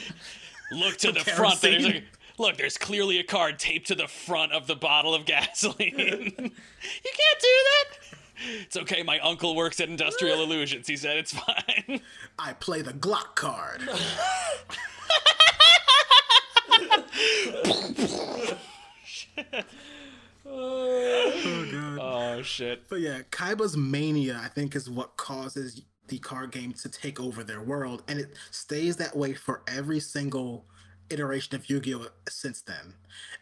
Look 0.70 0.96
to 0.98 1.12
the 1.12 1.20
front. 1.20 1.60
There's 1.60 1.84
a, 1.84 2.04
look, 2.38 2.56
there's 2.56 2.78
clearly 2.78 3.18
a 3.18 3.24
card 3.24 3.58
taped 3.58 3.88
to 3.88 3.94
the 3.96 4.06
front 4.06 4.52
of 4.52 4.66
the 4.66 4.76
bottle 4.76 5.14
of 5.14 5.24
gasoline. 5.24 5.88
you 5.88 6.32
can't 6.36 7.40
do 7.40 7.64
that. 7.64 7.84
It's 8.62 8.76
okay. 8.76 9.02
My 9.02 9.18
uncle 9.18 9.56
works 9.56 9.80
at 9.80 9.88
Industrial 9.88 10.40
Illusions. 10.40 10.86
He 10.86 10.96
said 10.96 11.16
it's 11.16 11.32
fine. 11.32 12.00
I 12.38 12.52
play 12.52 12.82
the 12.82 12.92
Glock 12.92 13.34
card. 13.34 13.82
oh 20.46 21.68
god. 21.72 21.98
Oh 22.00 22.42
shit. 22.42 22.88
But 22.88 23.00
yeah, 23.00 23.20
Kaiba's 23.30 23.76
mania, 23.76 24.40
I 24.42 24.48
think, 24.48 24.74
is 24.74 24.88
what 24.88 25.16
causes 25.16 25.82
the 26.08 26.18
card 26.18 26.52
game 26.52 26.72
to 26.72 26.88
take 26.88 27.20
over 27.20 27.44
their 27.44 27.60
world, 27.60 28.02
and 28.08 28.18
it 28.18 28.34
stays 28.50 28.96
that 28.96 29.16
way 29.16 29.34
for 29.34 29.62
every 29.68 30.00
single 30.00 30.64
iteration 31.10 31.54
of 31.54 31.68
Yu-Gi-Oh 31.70 32.06
since 32.28 32.60
then. 32.60 32.94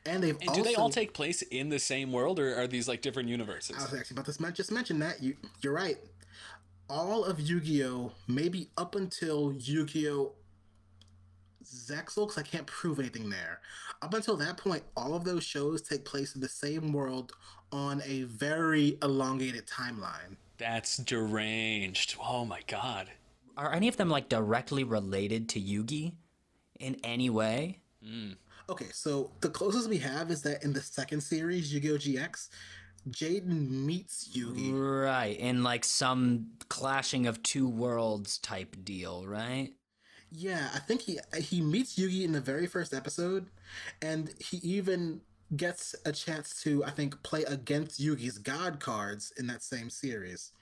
And 0.04 0.22
they've 0.22 0.38
And 0.40 0.48
also 0.48 0.62
do 0.62 0.68
they 0.68 0.74
all 0.74 0.90
take 0.90 1.14
place 1.14 1.42
in 1.42 1.68
the 1.68 1.78
same 1.78 2.12
world, 2.12 2.38
or 2.38 2.56
are 2.56 2.66
these 2.66 2.88
like 2.88 3.02
different 3.02 3.28
universes? 3.28 3.76
I 3.78 3.82
was 3.82 3.94
actually 3.94 4.16
about 4.16 4.26
to 4.32 4.42
men- 4.42 4.54
just 4.54 4.72
mention 4.72 4.98
that. 5.00 5.22
You, 5.22 5.36
you're 5.60 5.72
right. 5.72 5.98
All 6.88 7.24
of 7.24 7.40
Yu-Gi-Oh, 7.40 8.12
maybe 8.28 8.68
up 8.76 8.94
until 8.94 9.52
Yu-Gi-Oh 9.52 10.32
Zexal, 11.66 12.26
because 12.26 12.38
I 12.38 12.42
can't 12.42 12.66
prove 12.66 12.98
anything 12.98 13.30
there. 13.30 13.60
Up 14.02 14.14
until 14.14 14.36
that 14.36 14.56
point, 14.56 14.82
all 14.96 15.14
of 15.14 15.24
those 15.24 15.44
shows 15.44 15.82
take 15.82 16.04
place 16.04 16.34
in 16.34 16.40
the 16.40 16.48
same 16.48 16.92
world 16.92 17.32
on 17.72 18.02
a 18.04 18.22
very 18.24 18.98
elongated 19.02 19.66
timeline. 19.66 20.36
That's 20.58 20.96
deranged. 20.98 22.16
Oh 22.22 22.44
my 22.44 22.60
god. 22.66 23.10
Are 23.56 23.72
any 23.72 23.88
of 23.88 23.96
them 23.96 24.08
like 24.08 24.28
directly 24.28 24.84
related 24.84 25.48
to 25.50 25.60
Yugi 25.60 26.14
in 26.78 26.96
any 27.02 27.30
way? 27.30 27.80
Hmm. 28.04 28.32
Okay, 28.68 28.88
so 28.92 29.30
the 29.40 29.48
closest 29.48 29.88
we 29.88 29.98
have 29.98 30.30
is 30.30 30.42
that 30.42 30.64
in 30.64 30.72
the 30.72 30.80
second 30.80 31.20
series, 31.20 31.72
Yu-Gi-Oh 31.72 31.98
GX, 31.98 32.48
Jaden 33.08 33.70
meets 33.70 34.28
Yugi. 34.36 34.72
Right, 34.72 35.38
in 35.38 35.62
like 35.62 35.84
some 35.84 36.48
clashing 36.68 37.26
of 37.26 37.42
two 37.42 37.68
worlds 37.68 38.38
type 38.38 38.76
deal, 38.84 39.24
right? 39.26 39.72
Yeah, 40.30 40.70
I 40.74 40.78
think 40.80 41.02
he 41.02 41.18
he 41.38 41.60
meets 41.60 41.96
Yugi 41.96 42.24
in 42.24 42.32
the 42.32 42.40
very 42.40 42.66
first 42.66 42.92
episode, 42.92 43.46
and 44.02 44.34
he 44.38 44.58
even 44.58 45.20
gets 45.56 45.94
a 46.04 46.12
chance 46.12 46.60
to 46.62 46.84
I 46.84 46.90
think 46.90 47.22
play 47.22 47.44
against 47.44 48.00
Yugi's 48.00 48.38
God 48.38 48.80
cards 48.80 49.32
in 49.38 49.46
that 49.46 49.62
same 49.62 49.90
series. 49.90 50.52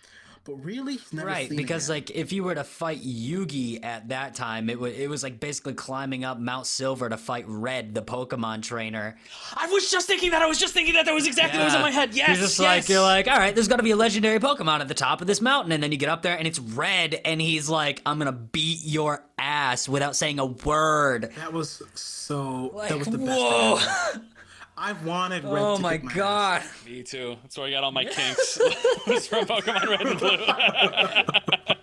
But 0.44 0.62
really, 0.62 0.92
he's 0.96 1.10
never 1.10 1.26
Right, 1.28 1.48
seen 1.48 1.56
because 1.56 1.88
like 1.88 2.10
if 2.10 2.30
you 2.30 2.44
were 2.44 2.54
to 2.54 2.64
fight 2.64 3.02
Yugi 3.02 3.82
at 3.82 4.08
that 4.10 4.34
time, 4.34 4.68
it 4.68 4.78
was 4.78 4.92
it 4.94 5.08
was 5.08 5.22
like 5.22 5.40
basically 5.40 5.72
climbing 5.72 6.22
up 6.22 6.38
Mount 6.38 6.66
Silver 6.66 7.08
to 7.08 7.16
fight 7.16 7.46
Red, 7.48 7.94
the 7.94 8.02
Pokemon 8.02 8.62
trainer. 8.62 9.16
I 9.54 9.68
was 9.68 9.90
just 9.90 10.06
thinking 10.06 10.32
that. 10.32 10.42
I 10.42 10.46
was 10.46 10.58
just 10.58 10.74
thinking 10.74 10.94
that. 10.94 11.06
That 11.06 11.14
was 11.14 11.26
exactly 11.26 11.58
what 11.58 11.66
was 11.66 11.74
in 11.74 11.80
my 11.80 11.90
head. 11.90 12.14
Yes. 12.14 12.28
You're 12.28 12.36
just 12.36 12.58
yes. 12.58 12.66
like 12.66 12.88
you're 12.90 13.00
like, 13.00 13.26
all 13.26 13.38
right, 13.38 13.54
there's 13.54 13.68
got 13.68 13.76
to 13.76 13.82
be 13.82 13.92
a 13.92 13.96
legendary 13.96 14.38
Pokemon 14.38 14.80
at 14.80 14.88
the 14.88 14.94
top 14.94 15.22
of 15.22 15.26
this 15.26 15.40
mountain, 15.40 15.72
and 15.72 15.82
then 15.82 15.92
you 15.92 15.96
get 15.98 16.10
up 16.10 16.20
there 16.20 16.36
and 16.36 16.46
it's 16.46 16.58
Red, 16.58 17.18
and 17.24 17.40
he's 17.40 17.70
like, 17.70 18.02
I'm 18.04 18.18
gonna 18.18 18.32
beat 18.32 18.80
your 18.84 19.24
ass 19.38 19.88
without 19.88 20.14
saying 20.14 20.38
a 20.40 20.46
word. 20.46 21.32
that 21.36 21.54
was 21.54 21.82
so 21.94 22.82
that 22.86 22.98
was 22.98 23.08
the 23.08 23.16
best. 23.16 23.30
whoa. 23.40 23.78
thing 24.76 24.84
ever. 24.84 24.98
I've 24.98 25.04
wanted 25.06 25.44
Red 25.44 25.52
Oh 25.62 25.76
to 25.76 25.82
my 25.82 25.98
kick 25.98 26.10
ass. 26.10 26.14
god. 26.16 26.62
Me 26.86 27.02
too. 27.02 27.36
That's 27.42 27.56
where 27.56 27.66
I 27.66 27.70
got 27.70 27.84
all 27.84 27.92
my 27.92 28.04
kinks. 28.10 28.58
was 29.06 29.26
from 29.26 29.44
Pokemon 29.46 29.88
Red 29.88 30.06
and 30.06 30.18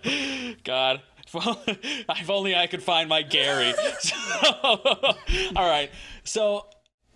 Blue. 0.04 0.56
God. 0.64 1.02
If 1.34 2.30
only 2.30 2.56
I 2.56 2.68
could 2.68 2.84
find 2.84 3.08
my 3.08 3.22
Gary. 3.22 3.74
So, 4.00 4.16
all 5.56 5.70
right. 5.70 5.90
So, 6.26 6.66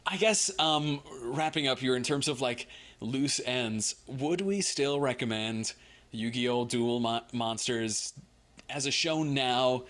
I 0.06 0.16
guess 0.18 0.50
um, 0.60 1.02
wrapping 1.22 1.68
up 1.68 1.80
here 1.80 1.96
in 1.98 2.04
terms 2.04 2.28
of 2.30 2.40
like 2.40 2.68
loose 3.02 3.42
ends, 3.46 3.96
would 4.08 4.40
we 4.42 4.62
still 4.62 5.00
recommend 5.02 5.74
Yu-Gi-Oh! 6.12 6.64
Duel 6.66 7.02
Mon- 7.02 7.24
Monsters 7.34 8.14
as 8.70 8.86
a 8.86 8.92
show 8.92 9.22
now? 9.24 9.84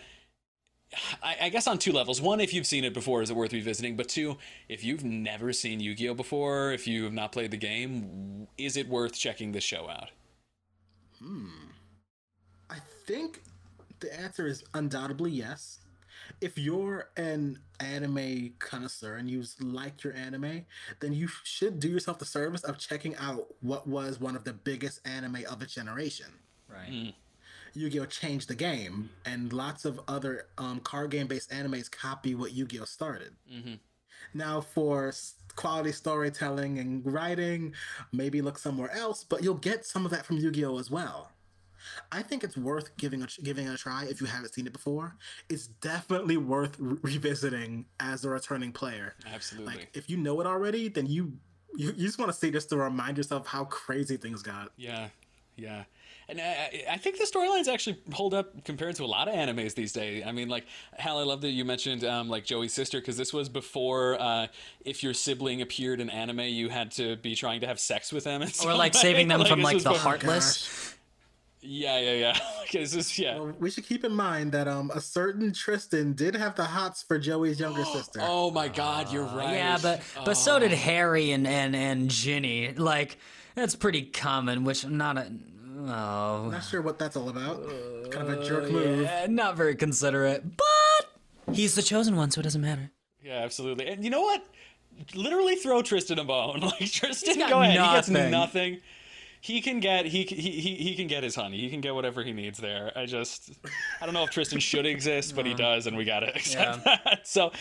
I, 1.21 1.35
I 1.43 1.49
guess 1.49 1.67
on 1.67 1.77
two 1.77 1.91
levels. 1.91 2.21
One, 2.21 2.39
if 2.39 2.53
you've 2.53 2.67
seen 2.67 2.83
it 2.83 2.93
before, 2.93 3.21
is 3.21 3.29
it 3.29 3.35
worth 3.35 3.53
revisiting? 3.53 3.95
But 3.95 4.09
two, 4.09 4.37
if 4.69 4.83
you've 4.83 5.03
never 5.03 5.53
seen 5.53 5.79
Yu 5.79 5.95
Gi 5.95 6.09
Oh 6.09 6.13
before, 6.13 6.71
if 6.71 6.87
you 6.87 7.03
have 7.03 7.13
not 7.13 7.31
played 7.31 7.51
the 7.51 7.57
game, 7.57 8.47
is 8.57 8.77
it 8.77 8.87
worth 8.87 9.13
checking 9.13 9.51
this 9.51 9.63
show 9.63 9.89
out? 9.89 10.09
Hmm. 11.19 11.47
I 12.69 12.77
think 13.05 13.41
the 13.99 14.19
answer 14.19 14.47
is 14.47 14.63
undoubtedly 14.73 15.31
yes. 15.31 15.79
If 16.41 16.57
you're 16.57 17.09
an 17.17 17.59
anime 17.79 18.53
connoisseur 18.59 19.15
and 19.15 19.29
you 19.29 19.43
like 19.59 20.03
your 20.03 20.13
anime, 20.13 20.65
then 20.99 21.13
you 21.13 21.27
should 21.43 21.79
do 21.79 21.87
yourself 21.87 22.19
the 22.19 22.25
service 22.25 22.63
of 22.63 22.77
checking 22.77 23.15
out 23.17 23.47
what 23.61 23.87
was 23.87 24.19
one 24.19 24.35
of 24.35 24.43
the 24.43 24.53
biggest 24.53 25.05
anime 25.05 25.43
of 25.49 25.61
its 25.61 25.73
generation. 25.73 26.27
Right. 26.67 27.13
Yu-Gi-Oh 27.75 28.05
changed 28.05 28.47
the 28.47 28.55
game, 28.55 29.09
and 29.25 29.51
lots 29.53 29.85
of 29.85 29.99
other 30.07 30.47
um, 30.57 30.79
card 30.79 31.11
game-based 31.11 31.51
animes 31.51 31.89
copy 31.91 32.35
what 32.35 32.53
Yu-Gi-Oh 32.53 32.85
started. 32.85 33.35
Now, 34.33 34.61
for 34.61 35.13
quality 35.55 35.91
storytelling 35.91 36.79
and 36.79 37.05
writing, 37.05 37.73
maybe 38.11 38.41
look 38.41 38.57
somewhere 38.57 38.91
else, 38.91 39.23
but 39.23 39.43
you'll 39.43 39.55
get 39.55 39.85
some 39.85 40.05
of 40.05 40.11
that 40.11 40.25
from 40.25 40.37
Yu-Gi-Oh 40.37 40.77
as 40.79 40.91
well. 40.91 41.31
I 42.11 42.23
think 42.23 42.43
it's 42.43 42.57
worth 42.57 42.95
giving 42.97 43.21
a 43.21 43.27
giving 43.43 43.67
a 43.67 43.77
try 43.77 44.05
if 44.05 44.19
you 44.19 44.25
haven't 44.27 44.53
seen 44.53 44.65
it 44.65 44.73
before. 44.73 45.15
It's 45.49 45.67
definitely 45.67 46.37
worth 46.37 46.75
re- 46.79 46.97
revisiting 47.03 47.85
as 47.99 48.25
a 48.25 48.29
returning 48.29 48.71
player. 48.71 49.13
Absolutely. 49.31 49.75
Like 49.75 49.89
if 49.93 50.09
you 50.09 50.17
know 50.17 50.41
it 50.41 50.47
already, 50.47 50.87
then 50.87 51.05
you 51.05 51.33
you, 51.75 51.87
you 51.95 52.05
just 52.05 52.17
want 52.17 52.31
to 52.31 52.37
see 52.37 52.49
this 52.49 52.65
to 52.67 52.77
remind 52.77 53.17
yourself 53.17 53.45
how 53.47 53.65
crazy 53.65 54.17
things 54.17 54.41
got. 54.41 54.71
Yeah, 54.77 55.09
yeah. 55.57 55.83
And 56.27 56.41
I, 56.41 56.83
I 56.91 56.97
think 56.97 57.17
the 57.19 57.25
storylines 57.25 57.67
actually 57.67 57.99
hold 58.11 58.33
up 58.33 58.63
compared 58.65 58.95
to 58.95 59.03
a 59.03 59.05
lot 59.05 59.27
of 59.27 59.35
animes 59.35 59.75
these 59.75 59.93
days. 59.93 60.23
I 60.25 60.31
mean, 60.31 60.49
like 60.49 60.65
Hal, 60.97 61.19
I 61.19 61.23
love 61.23 61.41
that 61.41 61.51
you 61.51 61.63
mentioned 61.65 62.03
um, 62.03 62.29
like 62.29 62.45
Joey's 62.45 62.73
sister 62.73 62.99
because 62.99 63.15
this 63.17 63.31
was 63.31 63.47
before 63.47 64.19
uh, 64.19 64.47
if 64.83 65.03
your 65.03 65.13
sibling 65.13 65.61
appeared 65.61 65.99
in 66.01 66.09
anime, 66.09 66.39
you 66.41 66.69
had 66.69 66.91
to 66.93 67.15
be 67.17 67.35
trying 67.35 67.61
to 67.61 67.67
have 67.67 67.79
sex 67.79 68.11
with 68.11 68.23
them, 68.23 68.41
or 68.65 68.73
like 68.73 68.93
saving 68.95 69.27
them 69.27 69.45
from 69.45 69.59
this 69.59 69.65
like 69.65 69.77
the 69.83 69.89
before- 69.89 69.99
heartless. 69.99 70.91
Yeah, 71.67 71.99
yeah, 71.99 72.13
yeah. 72.13 72.37
Okay, 72.65 72.79
this 72.79 72.95
is 72.95 73.17
yeah. 73.19 73.37
Well, 73.37 73.53
we 73.59 73.69
should 73.69 73.85
keep 73.85 74.03
in 74.03 74.11
mind 74.11 74.51
that 74.53 74.67
um 74.67 74.91
a 74.93 74.99
certain 75.01 75.53
Tristan 75.53 76.13
did 76.13 76.35
have 76.35 76.55
the 76.55 76.65
hots 76.65 77.03
for 77.03 77.17
Joey's 77.19 77.59
younger 77.59 77.85
sister. 77.93 78.19
Oh 78.23 78.49
my 78.51 78.67
God, 78.67 79.11
you're 79.13 79.23
right. 79.25 79.53
Yeah, 79.53 79.77
but 79.81 80.01
but 80.25 80.33
so 80.35 80.57
did 80.59 80.71
Harry 80.71 81.31
and 81.31 81.45
and 81.47 81.75
and 81.75 82.09
Ginny. 82.09 82.73
Like 82.73 83.17
that's 83.53 83.75
pretty 83.75 84.03
common. 84.03 84.63
Which 84.63 84.85
not 84.87 85.17
a 85.17 85.31
oh, 85.77 86.49
Not 86.51 86.63
sure 86.63 86.81
what 86.81 86.97
that's 86.99 87.15
all 87.15 87.29
about. 87.29 87.63
kind 88.11 88.29
of 88.29 88.39
a 88.41 88.45
jerk 88.45 88.69
move. 88.71 89.05
eh, 89.07 89.27
not 89.27 89.55
very 89.57 89.75
considerate. 89.75 90.43
But 90.57 91.53
he's 91.55 91.75
the 91.75 91.81
chosen 91.83 92.15
one, 92.15 92.31
so 92.31 92.39
it 92.39 92.43
doesn't 92.43 92.61
matter. 92.61 92.91
Yeah, 93.23 93.39
absolutely. 93.43 93.87
And 93.87 94.03
you 94.03 94.09
know 94.09 94.21
what? 94.21 94.45
Literally 95.13 95.55
throw 95.55 95.81
Tristan 95.81 96.19
a 96.19 96.23
bone. 96.23 96.59
Like 96.79 96.91
Tristan, 96.91 97.37
go 97.49 97.61
ahead. 97.61 97.71
He 97.79 97.95
gets 97.95 98.09
nothing. 98.09 98.79
He 99.41 99.61
can 99.61 99.79
get 99.79 100.05
he, 100.07 100.23
he 100.23 100.51
he 100.59 100.75
he 100.75 100.95
can 100.95 101.05
get 101.05 101.21
his 101.21 101.35
honey. 101.35 101.59
He 101.59 101.69
can 101.69 101.79
get 101.81 101.93
whatever 101.93 102.23
he 102.23 102.33
needs 102.33 102.57
there. 102.57 102.91
I 102.95 103.05
just 103.05 103.51
I 104.01 104.05
don't 104.05 104.15
know 104.15 104.23
if 104.23 104.31
Tristan 104.31 104.59
should 104.59 104.87
exist, 104.87 105.35
but 105.35 105.45
he 105.45 105.53
does, 105.53 105.85
and 105.85 105.95
we 105.95 106.03
gotta 106.03 106.33
accept 106.35 106.83
that. 106.85 107.27
So, 107.27 107.51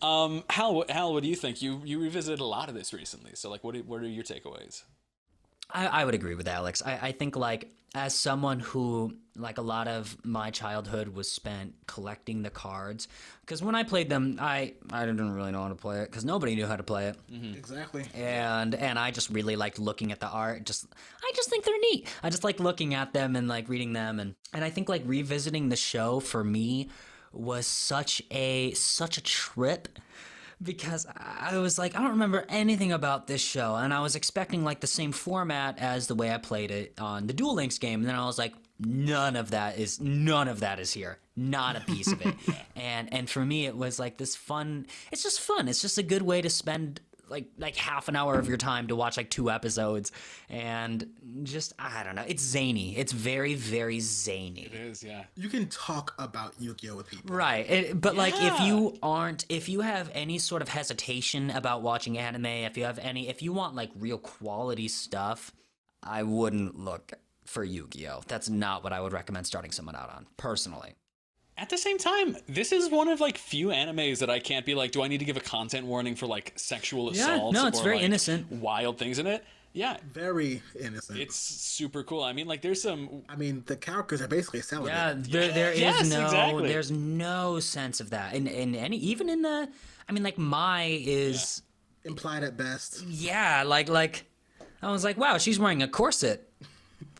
um, 0.00 0.42
Hal, 0.48 0.84
Hal, 0.88 1.12
what 1.12 1.22
do 1.22 1.28
you 1.28 1.34
think? 1.36 1.60
You 1.60 1.82
you 1.84 2.00
revisited 2.00 2.40
a 2.40 2.44
lot 2.46 2.70
of 2.70 2.74
this 2.74 2.94
recently. 2.94 3.32
So, 3.34 3.50
like, 3.50 3.62
what 3.62 3.76
what 3.84 4.00
are 4.00 4.06
your 4.08 4.24
takeaways? 4.24 4.84
I, 5.74 5.86
I 5.86 6.04
would 6.04 6.14
agree 6.14 6.34
with 6.34 6.48
Alex. 6.48 6.82
I, 6.84 7.08
I 7.08 7.12
think 7.12 7.36
like 7.36 7.70
as 7.94 8.14
someone 8.14 8.58
who 8.58 9.14
like 9.36 9.58
a 9.58 9.62
lot 9.62 9.88
of 9.88 10.16
my 10.24 10.50
childhood 10.50 11.08
was 11.08 11.30
spent 11.30 11.74
collecting 11.86 12.42
the 12.42 12.50
cards 12.50 13.08
because 13.40 13.62
when 13.62 13.74
I 13.74 13.82
played 13.82 14.08
them, 14.08 14.38
I 14.40 14.74
I 14.92 15.04
didn't 15.06 15.32
really 15.34 15.52
know 15.52 15.62
how 15.62 15.68
to 15.68 15.74
play 15.74 16.00
it 16.00 16.10
because 16.10 16.24
nobody 16.24 16.54
knew 16.54 16.66
how 16.66 16.76
to 16.76 16.82
play 16.82 17.08
it. 17.08 17.16
Mm-hmm. 17.32 17.54
Exactly. 17.54 18.04
and 18.14 18.74
and 18.74 18.98
I 18.98 19.10
just 19.10 19.30
really 19.30 19.56
liked 19.56 19.78
looking 19.78 20.12
at 20.12 20.20
the 20.20 20.28
art. 20.28 20.64
Just 20.64 20.86
I 21.22 21.32
just 21.34 21.50
think 21.50 21.64
they're 21.64 21.78
neat. 21.80 22.08
I 22.22 22.30
just 22.30 22.44
like 22.44 22.60
looking 22.60 22.94
at 22.94 23.12
them 23.12 23.36
and 23.36 23.48
like 23.48 23.68
reading 23.68 23.92
them 23.92 24.20
and 24.20 24.34
and 24.52 24.64
I 24.64 24.70
think 24.70 24.88
like 24.88 25.02
revisiting 25.04 25.68
the 25.68 25.76
show 25.76 26.20
for 26.20 26.42
me 26.44 26.88
was 27.32 27.66
such 27.66 28.22
a 28.30 28.72
such 28.72 29.18
a 29.18 29.22
trip 29.22 29.88
because 30.64 31.06
I 31.16 31.58
was 31.58 31.78
like 31.78 31.94
I 31.94 32.00
don't 32.00 32.10
remember 32.12 32.44
anything 32.48 32.92
about 32.92 33.26
this 33.26 33.40
show 33.40 33.76
and 33.76 33.92
I 33.92 34.00
was 34.00 34.16
expecting 34.16 34.64
like 34.64 34.80
the 34.80 34.86
same 34.86 35.12
format 35.12 35.78
as 35.78 36.06
the 36.06 36.14
way 36.14 36.32
I 36.32 36.38
played 36.38 36.70
it 36.70 36.94
on 36.98 37.26
the 37.26 37.32
Duel 37.32 37.54
Links 37.54 37.78
game 37.78 38.00
and 38.00 38.08
then 38.08 38.16
I 38.16 38.26
was 38.26 38.38
like 38.38 38.54
none 38.80 39.36
of 39.36 39.50
that 39.52 39.78
is 39.78 40.00
none 40.00 40.48
of 40.48 40.60
that 40.60 40.80
is 40.80 40.92
here. 40.92 41.18
Not 41.36 41.76
a 41.76 41.80
piece 41.80 42.10
of 42.10 42.20
it. 42.24 42.34
And 42.76 43.12
and 43.12 43.30
for 43.30 43.44
me 43.44 43.66
it 43.66 43.76
was 43.76 43.98
like 43.98 44.18
this 44.18 44.36
fun 44.36 44.86
it's 45.12 45.22
just 45.22 45.40
fun. 45.40 45.68
It's 45.68 45.82
just 45.82 45.98
a 45.98 46.02
good 46.02 46.22
way 46.22 46.42
to 46.42 46.50
spend 46.50 47.00
like 47.34 47.46
like 47.58 47.76
half 47.76 48.08
an 48.08 48.16
hour 48.16 48.38
of 48.38 48.48
your 48.48 48.56
time 48.56 48.86
to 48.88 48.96
watch 48.96 49.16
like 49.16 49.28
two 49.28 49.50
episodes 49.50 50.12
and 50.48 51.06
just 51.42 51.72
I 51.78 52.02
don't 52.04 52.14
know 52.14 52.24
it's 52.26 52.42
zany 52.42 52.96
it's 52.96 53.12
very 53.12 53.54
very 53.54 54.00
zany 54.00 54.70
It 54.72 54.74
is, 54.74 55.02
yeah. 55.02 55.24
You 55.36 55.48
can 55.48 55.66
talk 55.68 56.14
about 56.18 56.54
Yu-Gi-Oh 56.58 56.96
with 56.96 57.08
people. 57.08 57.34
Right, 57.34 57.68
it, 57.68 58.00
but 58.00 58.16
like 58.16 58.34
if 58.36 58.60
you 58.60 58.96
aren't, 59.02 59.44
if 59.48 59.68
you 59.68 59.80
have 59.80 60.10
any 60.14 60.38
sort 60.38 60.62
of 60.62 60.68
hesitation 60.68 61.50
about 61.50 61.82
watching 61.82 62.18
anime, 62.18 62.46
if 62.46 62.76
you 62.76 62.84
have 62.84 62.98
any, 62.98 63.28
if 63.28 63.42
you 63.42 63.52
want 63.52 63.74
like 63.74 63.90
real 63.98 64.18
quality 64.18 64.88
stuff, 64.88 65.52
I 66.02 66.22
wouldn't 66.22 66.78
look 66.78 67.12
for 67.44 67.64
Yu-Gi-Oh. 67.64 68.22
That's 68.26 68.48
not 68.48 68.84
what 68.84 68.92
I 68.92 69.00
would 69.00 69.12
recommend 69.12 69.46
starting 69.46 69.72
someone 69.72 69.96
out 69.96 70.10
on, 70.10 70.26
personally. 70.36 70.94
At 71.56 71.70
the 71.70 71.78
same 71.78 71.98
time, 71.98 72.36
this 72.48 72.72
is 72.72 72.90
one 72.90 73.06
of 73.08 73.20
like 73.20 73.38
few 73.38 73.68
animes 73.68 74.18
that 74.18 74.28
I 74.28 74.40
can't 74.40 74.66
be 74.66 74.74
like, 74.74 74.90
do 74.90 75.02
I 75.02 75.08
need 75.08 75.18
to 75.18 75.24
give 75.24 75.36
a 75.36 75.40
content 75.40 75.86
warning 75.86 76.16
for 76.16 76.26
like 76.26 76.52
sexual 76.56 77.10
assault? 77.10 77.28
Yeah, 77.28 77.34
assault? 77.36 77.54
no, 77.54 77.66
it's 77.68 77.80
or, 77.80 77.84
very 77.84 77.96
like, 77.96 78.04
innocent. 78.04 78.50
Wild 78.50 78.98
things 78.98 79.18
in 79.20 79.26
it. 79.26 79.44
Yeah, 79.76 79.96
Very 80.12 80.62
innocent. 80.80 81.18
it's 81.18 81.34
super 81.34 82.04
cool. 82.04 82.22
I 82.22 82.32
mean, 82.32 82.46
like, 82.46 82.62
there's 82.62 82.80
some 82.80 83.22
I 83.28 83.34
mean, 83.34 83.64
the 83.66 83.74
characters 83.76 84.22
are 84.22 84.28
basically 84.28 84.60
selling 84.62 84.86
Yeah, 84.88 85.10
it. 85.10 85.30
there, 85.32 85.52
there 85.52 85.72
is 85.72 85.80
Yes, 85.80 86.08
no, 86.10 86.22
exactly. 86.24 86.68
there's 86.68 86.92
no 86.92 87.58
sense 87.58 87.98
of 88.00 88.10
that 88.10 88.34
in 88.34 88.46
in 88.46 88.76
any, 88.76 88.96
even 88.98 89.28
in 89.28 89.42
the, 89.42 89.68
I 90.08 90.12
mean, 90.12 90.22
like 90.22 90.38
Mai 90.38 91.00
is, 91.04 91.62
Implied 92.04 92.44
at 92.44 92.56
best. 92.56 93.02
yeah, 93.04 93.64
like 93.66 93.88
like, 93.88 94.26
I 94.80 94.92
was 94.92 95.02
like, 95.02 95.16
wow, 95.16 95.38
she's 95.38 95.58
wearing 95.58 95.82
a 95.82 95.88
corset 95.88 96.48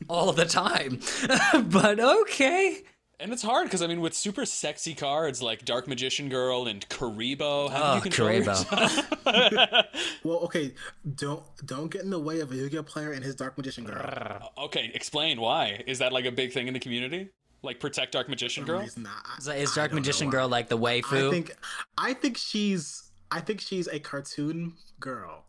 all 0.09 0.32
the 0.32 0.44
time, 0.44 1.01
but 1.70 1.98
okay. 1.98 2.82
And 3.20 3.32
it's 3.32 3.43
hard 3.43 3.65
because 3.66 3.81
I 3.81 3.86
mean, 3.86 4.01
with 4.01 4.15
super 4.15 4.45
sexy 4.45 4.95
cards 4.95 5.41
like 5.41 5.65
Dark 5.65 5.86
Magician 5.86 6.28
Girl 6.28 6.66
and 6.66 6.86
Kuriboh, 6.89 7.70
how 7.70 7.78
do 7.78 7.85
Oh, 7.85 7.93
you 7.95 7.99
ah, 7.99 8.01
control? 8.01 8.28
Kuriboh. 8.31 9.85
Well, 10.24 10.39
okay, 10.41 10.74
don't 11.15 11.43
don't 11.66 11.91
get 11.91 12.03
in 12.03 12.11
the 12.11 12.19
way 12.19 12.41
of 12.41 12.51
a 12.51 12.57
Yu-Gi-Oh 12.57 12.82
player 12.82 13.12
and 13.12 13.23
his 13.24 13.35
Dark 13.35 13.57
Magician 13.59 13.85
girl. 13.85 14.53
Okay, 14.59 14.91
explain 14.95 15.41
why. 15.41 15.82
Is 15.86 15.99
that 15.99 16.12
like 16.12 16.24
a 16.24 16.32
big 16.32 16.53
thing 16.53 16.66
in 16.66 16.74
the 16.74 16.81
community? 16.81 17.28
Like 17.62 17.78
protect 17.81 18.12
Dark 18.12 18.28
Magician 18.28 18.65
Girl? 18.65 18.81
Reason 18.81 19.07
I- 19.07 19.39
Is, 19.39 19.49
is 19.49 19.73
I 19.73 19.74
Dark 19.74 19.93
Magician. 19.93 20.31
Girl 20.31 20.49
like 20.49 20.69
the 20.69 20.78
waifu? 20.78 21.28
I 21.28 21.31
think 21.31 21.57
I 21.99 22.15
think 22.15 22.36
she's 22.36 23.11
I 23.31 23.41
think 23.41 23.61
she's 23.61 23.86
a 23.89 23.99
cartoon 23.99 24.74
girl. 25.01 25.45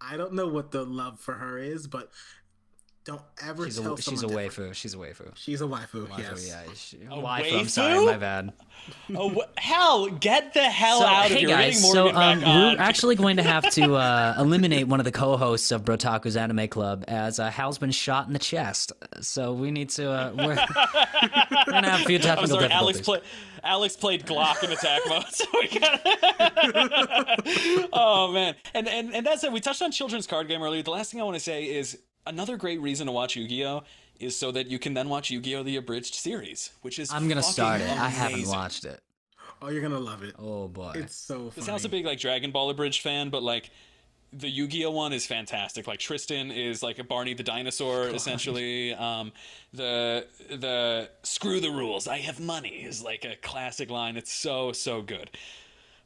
I 0.00 0.16
don't 0.16 0.32
know 0.34 0.48
what 0.48 0.70
the 0.72 0.84
love 0.84 1.20
for 1.20 1.34
her 1.34 1.58
is, 1.58 1.86
but 1.86 2.10
don't 3.04 3.20
ever 3.44 3.64
she's 3.64 3.80
tell 3.80 3.94
a 3.94 4.00
she's 4.00 4.22
a 4.22 4.26
different. 4.28 4.52
waifu. 4.52 4.74
She's 4.74 4.94
a 4.94 4.96
waifu. 4.96 5.32
She's 5.34 5.60
a 5.60 5.64
waifu. 5.64 6.06
Waifu, 6.06 6.18
yes. 6.18 6.48
yeah. 6.48 6.72
She, 6.74 6.96
A 7.10 7.16
waifu, 7.16 7.58
I'm 7.60 7.68
sorry, 7.68 8.04
my 8.06 8.16
bad. 8.16 8.52
Oh, 9.14 9.30
wh- 9.30 9.58
hell, 9.60 10.08
get 10.08 10.54
the 10.54 10.62
hell 10.62 11.00
So, 11.00 11.06
out 11.06 11.30
of 11.30 11.36
here. 11.36 11.48
guys, 11.48 11.90
so 11.90 12.08
um, 12.10 12.40
we're 12.42 12.76
actually 12.78 13.16
going 13.16 13.36
to 13.38 13.42
have 13.42 13.68
to 13.72 13.94
uh, 13.96 14.34
eliminate 14.38 14.86
one 14.88 15.00
of 15.00 15.04
the 15.04 15.12
co-hosts 15.12 15.70
of 15.72 15.84
Brotaku's 15.84 16.36
Anime 16.36 16.68
Club 16.68 17.04
as 17.08 17.38
uh, 17.40 17.50
Hal's 17.50 17.78
been 17.78 17.90
shot 17.90 18.26
in 18.28 18.32
the 18.32 18.38
chest. 18.38 18.92
So 19.20 19.52
we 19.52 19.70
need 19.72 19.90
to. 19.90 20.10
Uh, 20.10 20.32
we're, 20.36 20.44
we're 21.66 21.72
gonna 21.72 21.90
have 21.90 22.02
a 22.02 22.04
few 22.04 22.18
technical 22.18 22.56
sorry, 22.56 22.68
difficulties. 22.68 22.96
Alex, 22.96 23.00
play, 23.00 23.20
Alex 23.64 23.96
played 23.96 24.26
Glock 24.26 24.62
in 24.62 24.70
attack 24.72 25.00
mode, 25.08 25.24
so 25.30 25.44
we 25.54 25.68
got. 25.78 26.00
oh 27.92 28.30
man, 28.32 28.54
and 28.74 28.88
and 28.88 29.14
and 29.14 29.26
that's 29.26 29.44
it. 29.44 29.52
We 29.52 29.60
touched 29.60 29.82
on 29.82 29.90
children's 29.92 30.26
card 30.26 30.48
game 30.48 30.62
earlier. 30.62 30.82
The 30.82 30.90
last 30.90 31.10
thing 31.12 31.20
I 31.20 31.24
want 31.24 31.36
to 31.36 31.40
say 31.40 31.64
is 31.64 31.98
another 32.26 32.56
great 32.56 32.80
reason 32.80 33.06
to 33.06 33.12
watch 33.12 33.36
Yu-Gi-Oh 33.36 33.82
is 34.20 34.36
so 34.36 34.50
that 34.52 34.66
you 34.68 34.78
can 34.78 34.94
then 34.94 35.08
watch 35.08 35.30
Yu-Gi-Oh 35.30 35.62
the 35.62 35.76
abridged 35.76 36.14
series, 36.14 36.70
which 36.82 36.98
is 36.98 37.12
I'm 37.12 37.28
gonna 37.28 37.40
fucking 37.42 37.52
start 37.52 37.80
it. 37.80 37.90
I 37.90 38.08
haven't 38.08 38.46
watched 38.48 38.84
it. 38.84 39.00
Oh, 39.60 39.68
you're 39.68 39.82
gonna 39.82 39.98
love 39.98 40.22
it. 40.22 40.34
Oh 40.38 40.68
boy. 40.68 40.92
It's 40.96 41.16
so 41.16 41.46
This 41.54 41.64
funny. 41.64 41.70
house 41.72 41.84
a 41.84 41.88
big 41.88 42.04
like 42.04 42.18
Dragon 42.18 42.50
Ball 42.50 42.70
abridged 42.70 43.02
fan, 43.02 43.30
but 43.30 43.42
like 43.42 43.70
the 44.32 44.48
Yu-Gi-Oh 44.48 44.90
one 44.90 45.12
is 45.12 45.26
fantastic. 45.26 45.86
Like 45.86 45.98
Tristan 45.98 46.50
is 46.50 46.82
like 46.82 46.98
a 46.98 47.04
Barney 47.04 47.34
the 47.34 47.42
dinosaur 47.42 48.08
essentially. 48.14 48.94
Um, 48.94 49.32
the 49.72 50.26
the 50.50 51.10
screw 51.22 51.60
the 51.60 51.70
rules. 51.70 52.08
I 52.08 52.18
have 52.18 52.40
money 52.40 52.82
is 52.84 53.02
like 53.02 53.24
a 53.24 53.36
classic 53.36 53.90
line. 53.90 54.16
It's 54.16 54.32
so 54.32 54.72
so 54.72 55.02
good. 55.02 55.30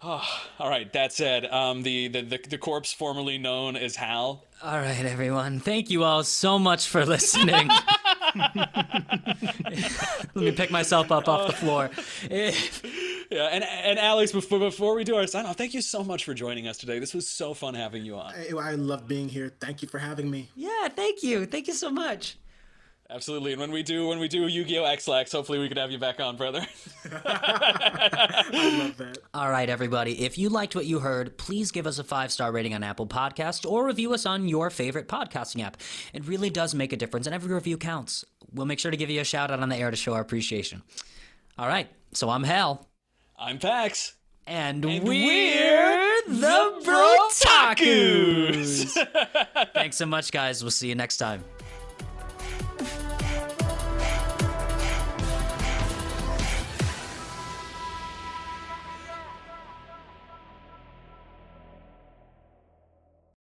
Oh, 0.08 0.22
all 0.60 0.70
right. 0.70 0.92
That 0.92 1.12
said, 1.12 1.46
um, 1.46 1.82
the, 1.82 2.06
the 2.06 2.22
the 2.22 2.38
the 2.50 2.58
corpse 2.58 2.92
formerly 2.92 3.38
known 3.38 3.74
as 3.74 3.96
Hal. 3.96 4.44
All 4.62 4.78
right, 4.78 5.04
everyone. 5.04 5.58
Thank 5.58 5.90
you 5.90 6.04
all 6.04 6.22
so 6.22 6.60
much 6.60 6.86
for 6.86 7.04
listening. 7.04 7.68
Let 8.36 10.36
me 10.36 10.52
pick 10.52 10.70
myself 10.70 11.10
up 11.10 11.26
off 11.28 11.48
the 11.48 11.54
floor. 11.54 11.90
If- 12.30 12.82
Yeah, 13.28 13.48
and 13.50 13.64
and 13.64 13.98
Alex, 13.98 14.30
before 14.30 14.60
before 14.60 14.94
we 14.94 15.02
do 15.02 15.16
our 15.16 15.26
sign 15.26 15.46
off, 15.46 15.56
thank 15.56 15.74
you 15.74 15.82
so 15.82 16.04
much 16.04 16.24
for 16.24 16.32
joining 16.32 16.68
us 16.68 16.78
today. 16.78 17.00
This 17.00 17.12
was 17.12 17.26
so 17.28 17.54
fun 17.54 17.74
having 17.74 18.04
you 18.04 18.14
on. 18.14 18.32
I, 18.32 18.50
I 18.56 18.74
love 18.76 19.08
being 19.08 19.28
here. 19.28 19.52
Thank 19.60 19.82
you 19.82 19.88
for 19.88 19.98
having 19.98 20.30
me. 20.30 20.48
yeah, 20.54 20.86
thank 20.94 21.24
you. 21.24 21.44
Thank 21.44 21.66
you 21.66 21.74
so 21.74 21.90
much. 21.90 22.36
Absolutely. 23.08 23.52
And 23.52 23.60
when 23.60 23.70
we 23.70 23.84
do 23.84 24.08
when 24.08 24.18
we 24.18 24.26
do 24.26 24.48
Yu-Gi-Oh! 24.48 24.84
X-Lax, 24.84 25.30
hopefully 25.30 25.60
we 25.60 25.68
can 25.68 25.76
have 25.76 25.92
you 25.92 25.98
back 25.98 26.18
on, 26.18 26.36
brother. 26.36 26.60
I 27.14 28.44
love 28.78 28.96
that. 28.96 29.18
All 29.32 29.48
right, 29.50 29.68
everybody. 29.68 30.24
If 30.24 30.38
you 30.38 30.48
liked 30.48 30.74
what 30.74 30.86
you 30.86 30.98
heard, 30.98 31.38
please 31.38 31.70
give 31.70 31.86
us 31.86 32.00
a 32.00 32.04
five 32.04 32.32
star 32.32 32.50
rating 32.50 32.74
on 32.74 32.82
Apple 32.82 33.06
Podcast 33.06 33.70
or 33.70 33.86
review 33.86 34.12
us 34.12 34.26
on 34.26 34.48
your 34.48 34.70
favorite 34.70 35.06
podcasting 35.08 35.62
app. 35.64 35.76
It 36.12 36.26
really 36.26 36.50
does 36.50 36.74
make 36.74 36.92
a 36.92 36.96
difference, 36.96 37.26
and 37.26 37.34
every 37.34 37.54
review 37.54 37.76
counts. 37.78 38.24
We'll 38.52 38.66
make 38.66 38.80
sure 38.80 38.90
to 38.90 38.96
give 38.96 39.10
you 39.10 39.20
a 39.20 39.24
shout 39.24 39.50
out 39.50 39.60
on 39.60 39.68
the 39.68 39.76
air 39.76 39.90
to 39.90 39.96
show 39.96 40.14
our 40.14 40.20
appreciation. 40.20 40.82
All 41.58 41.68
right, 41.68 41.88
so 42.12 42.28
I'm 42.28 42.42
Hal, 42.42 42.88
I'm 43.38 43.58
Pax. 43.58 44.14
and, 44.46 44.84
And 44.84 45.04
we're, 45.04 45.14
we're 45.14 46.22
the 46.26 46.80
Brotakus. 46.84 48.94
Brotakus. 48.96 49.70
Thanks 49.74 49.96
so 49.96 50.06
much, 50.06 50.32
guys. 50.32 50.62
We'll 50.62 50.70
see 50.70 50.88
you 50.88 50.94
next 50.94 51.18
time. 51.18 51.44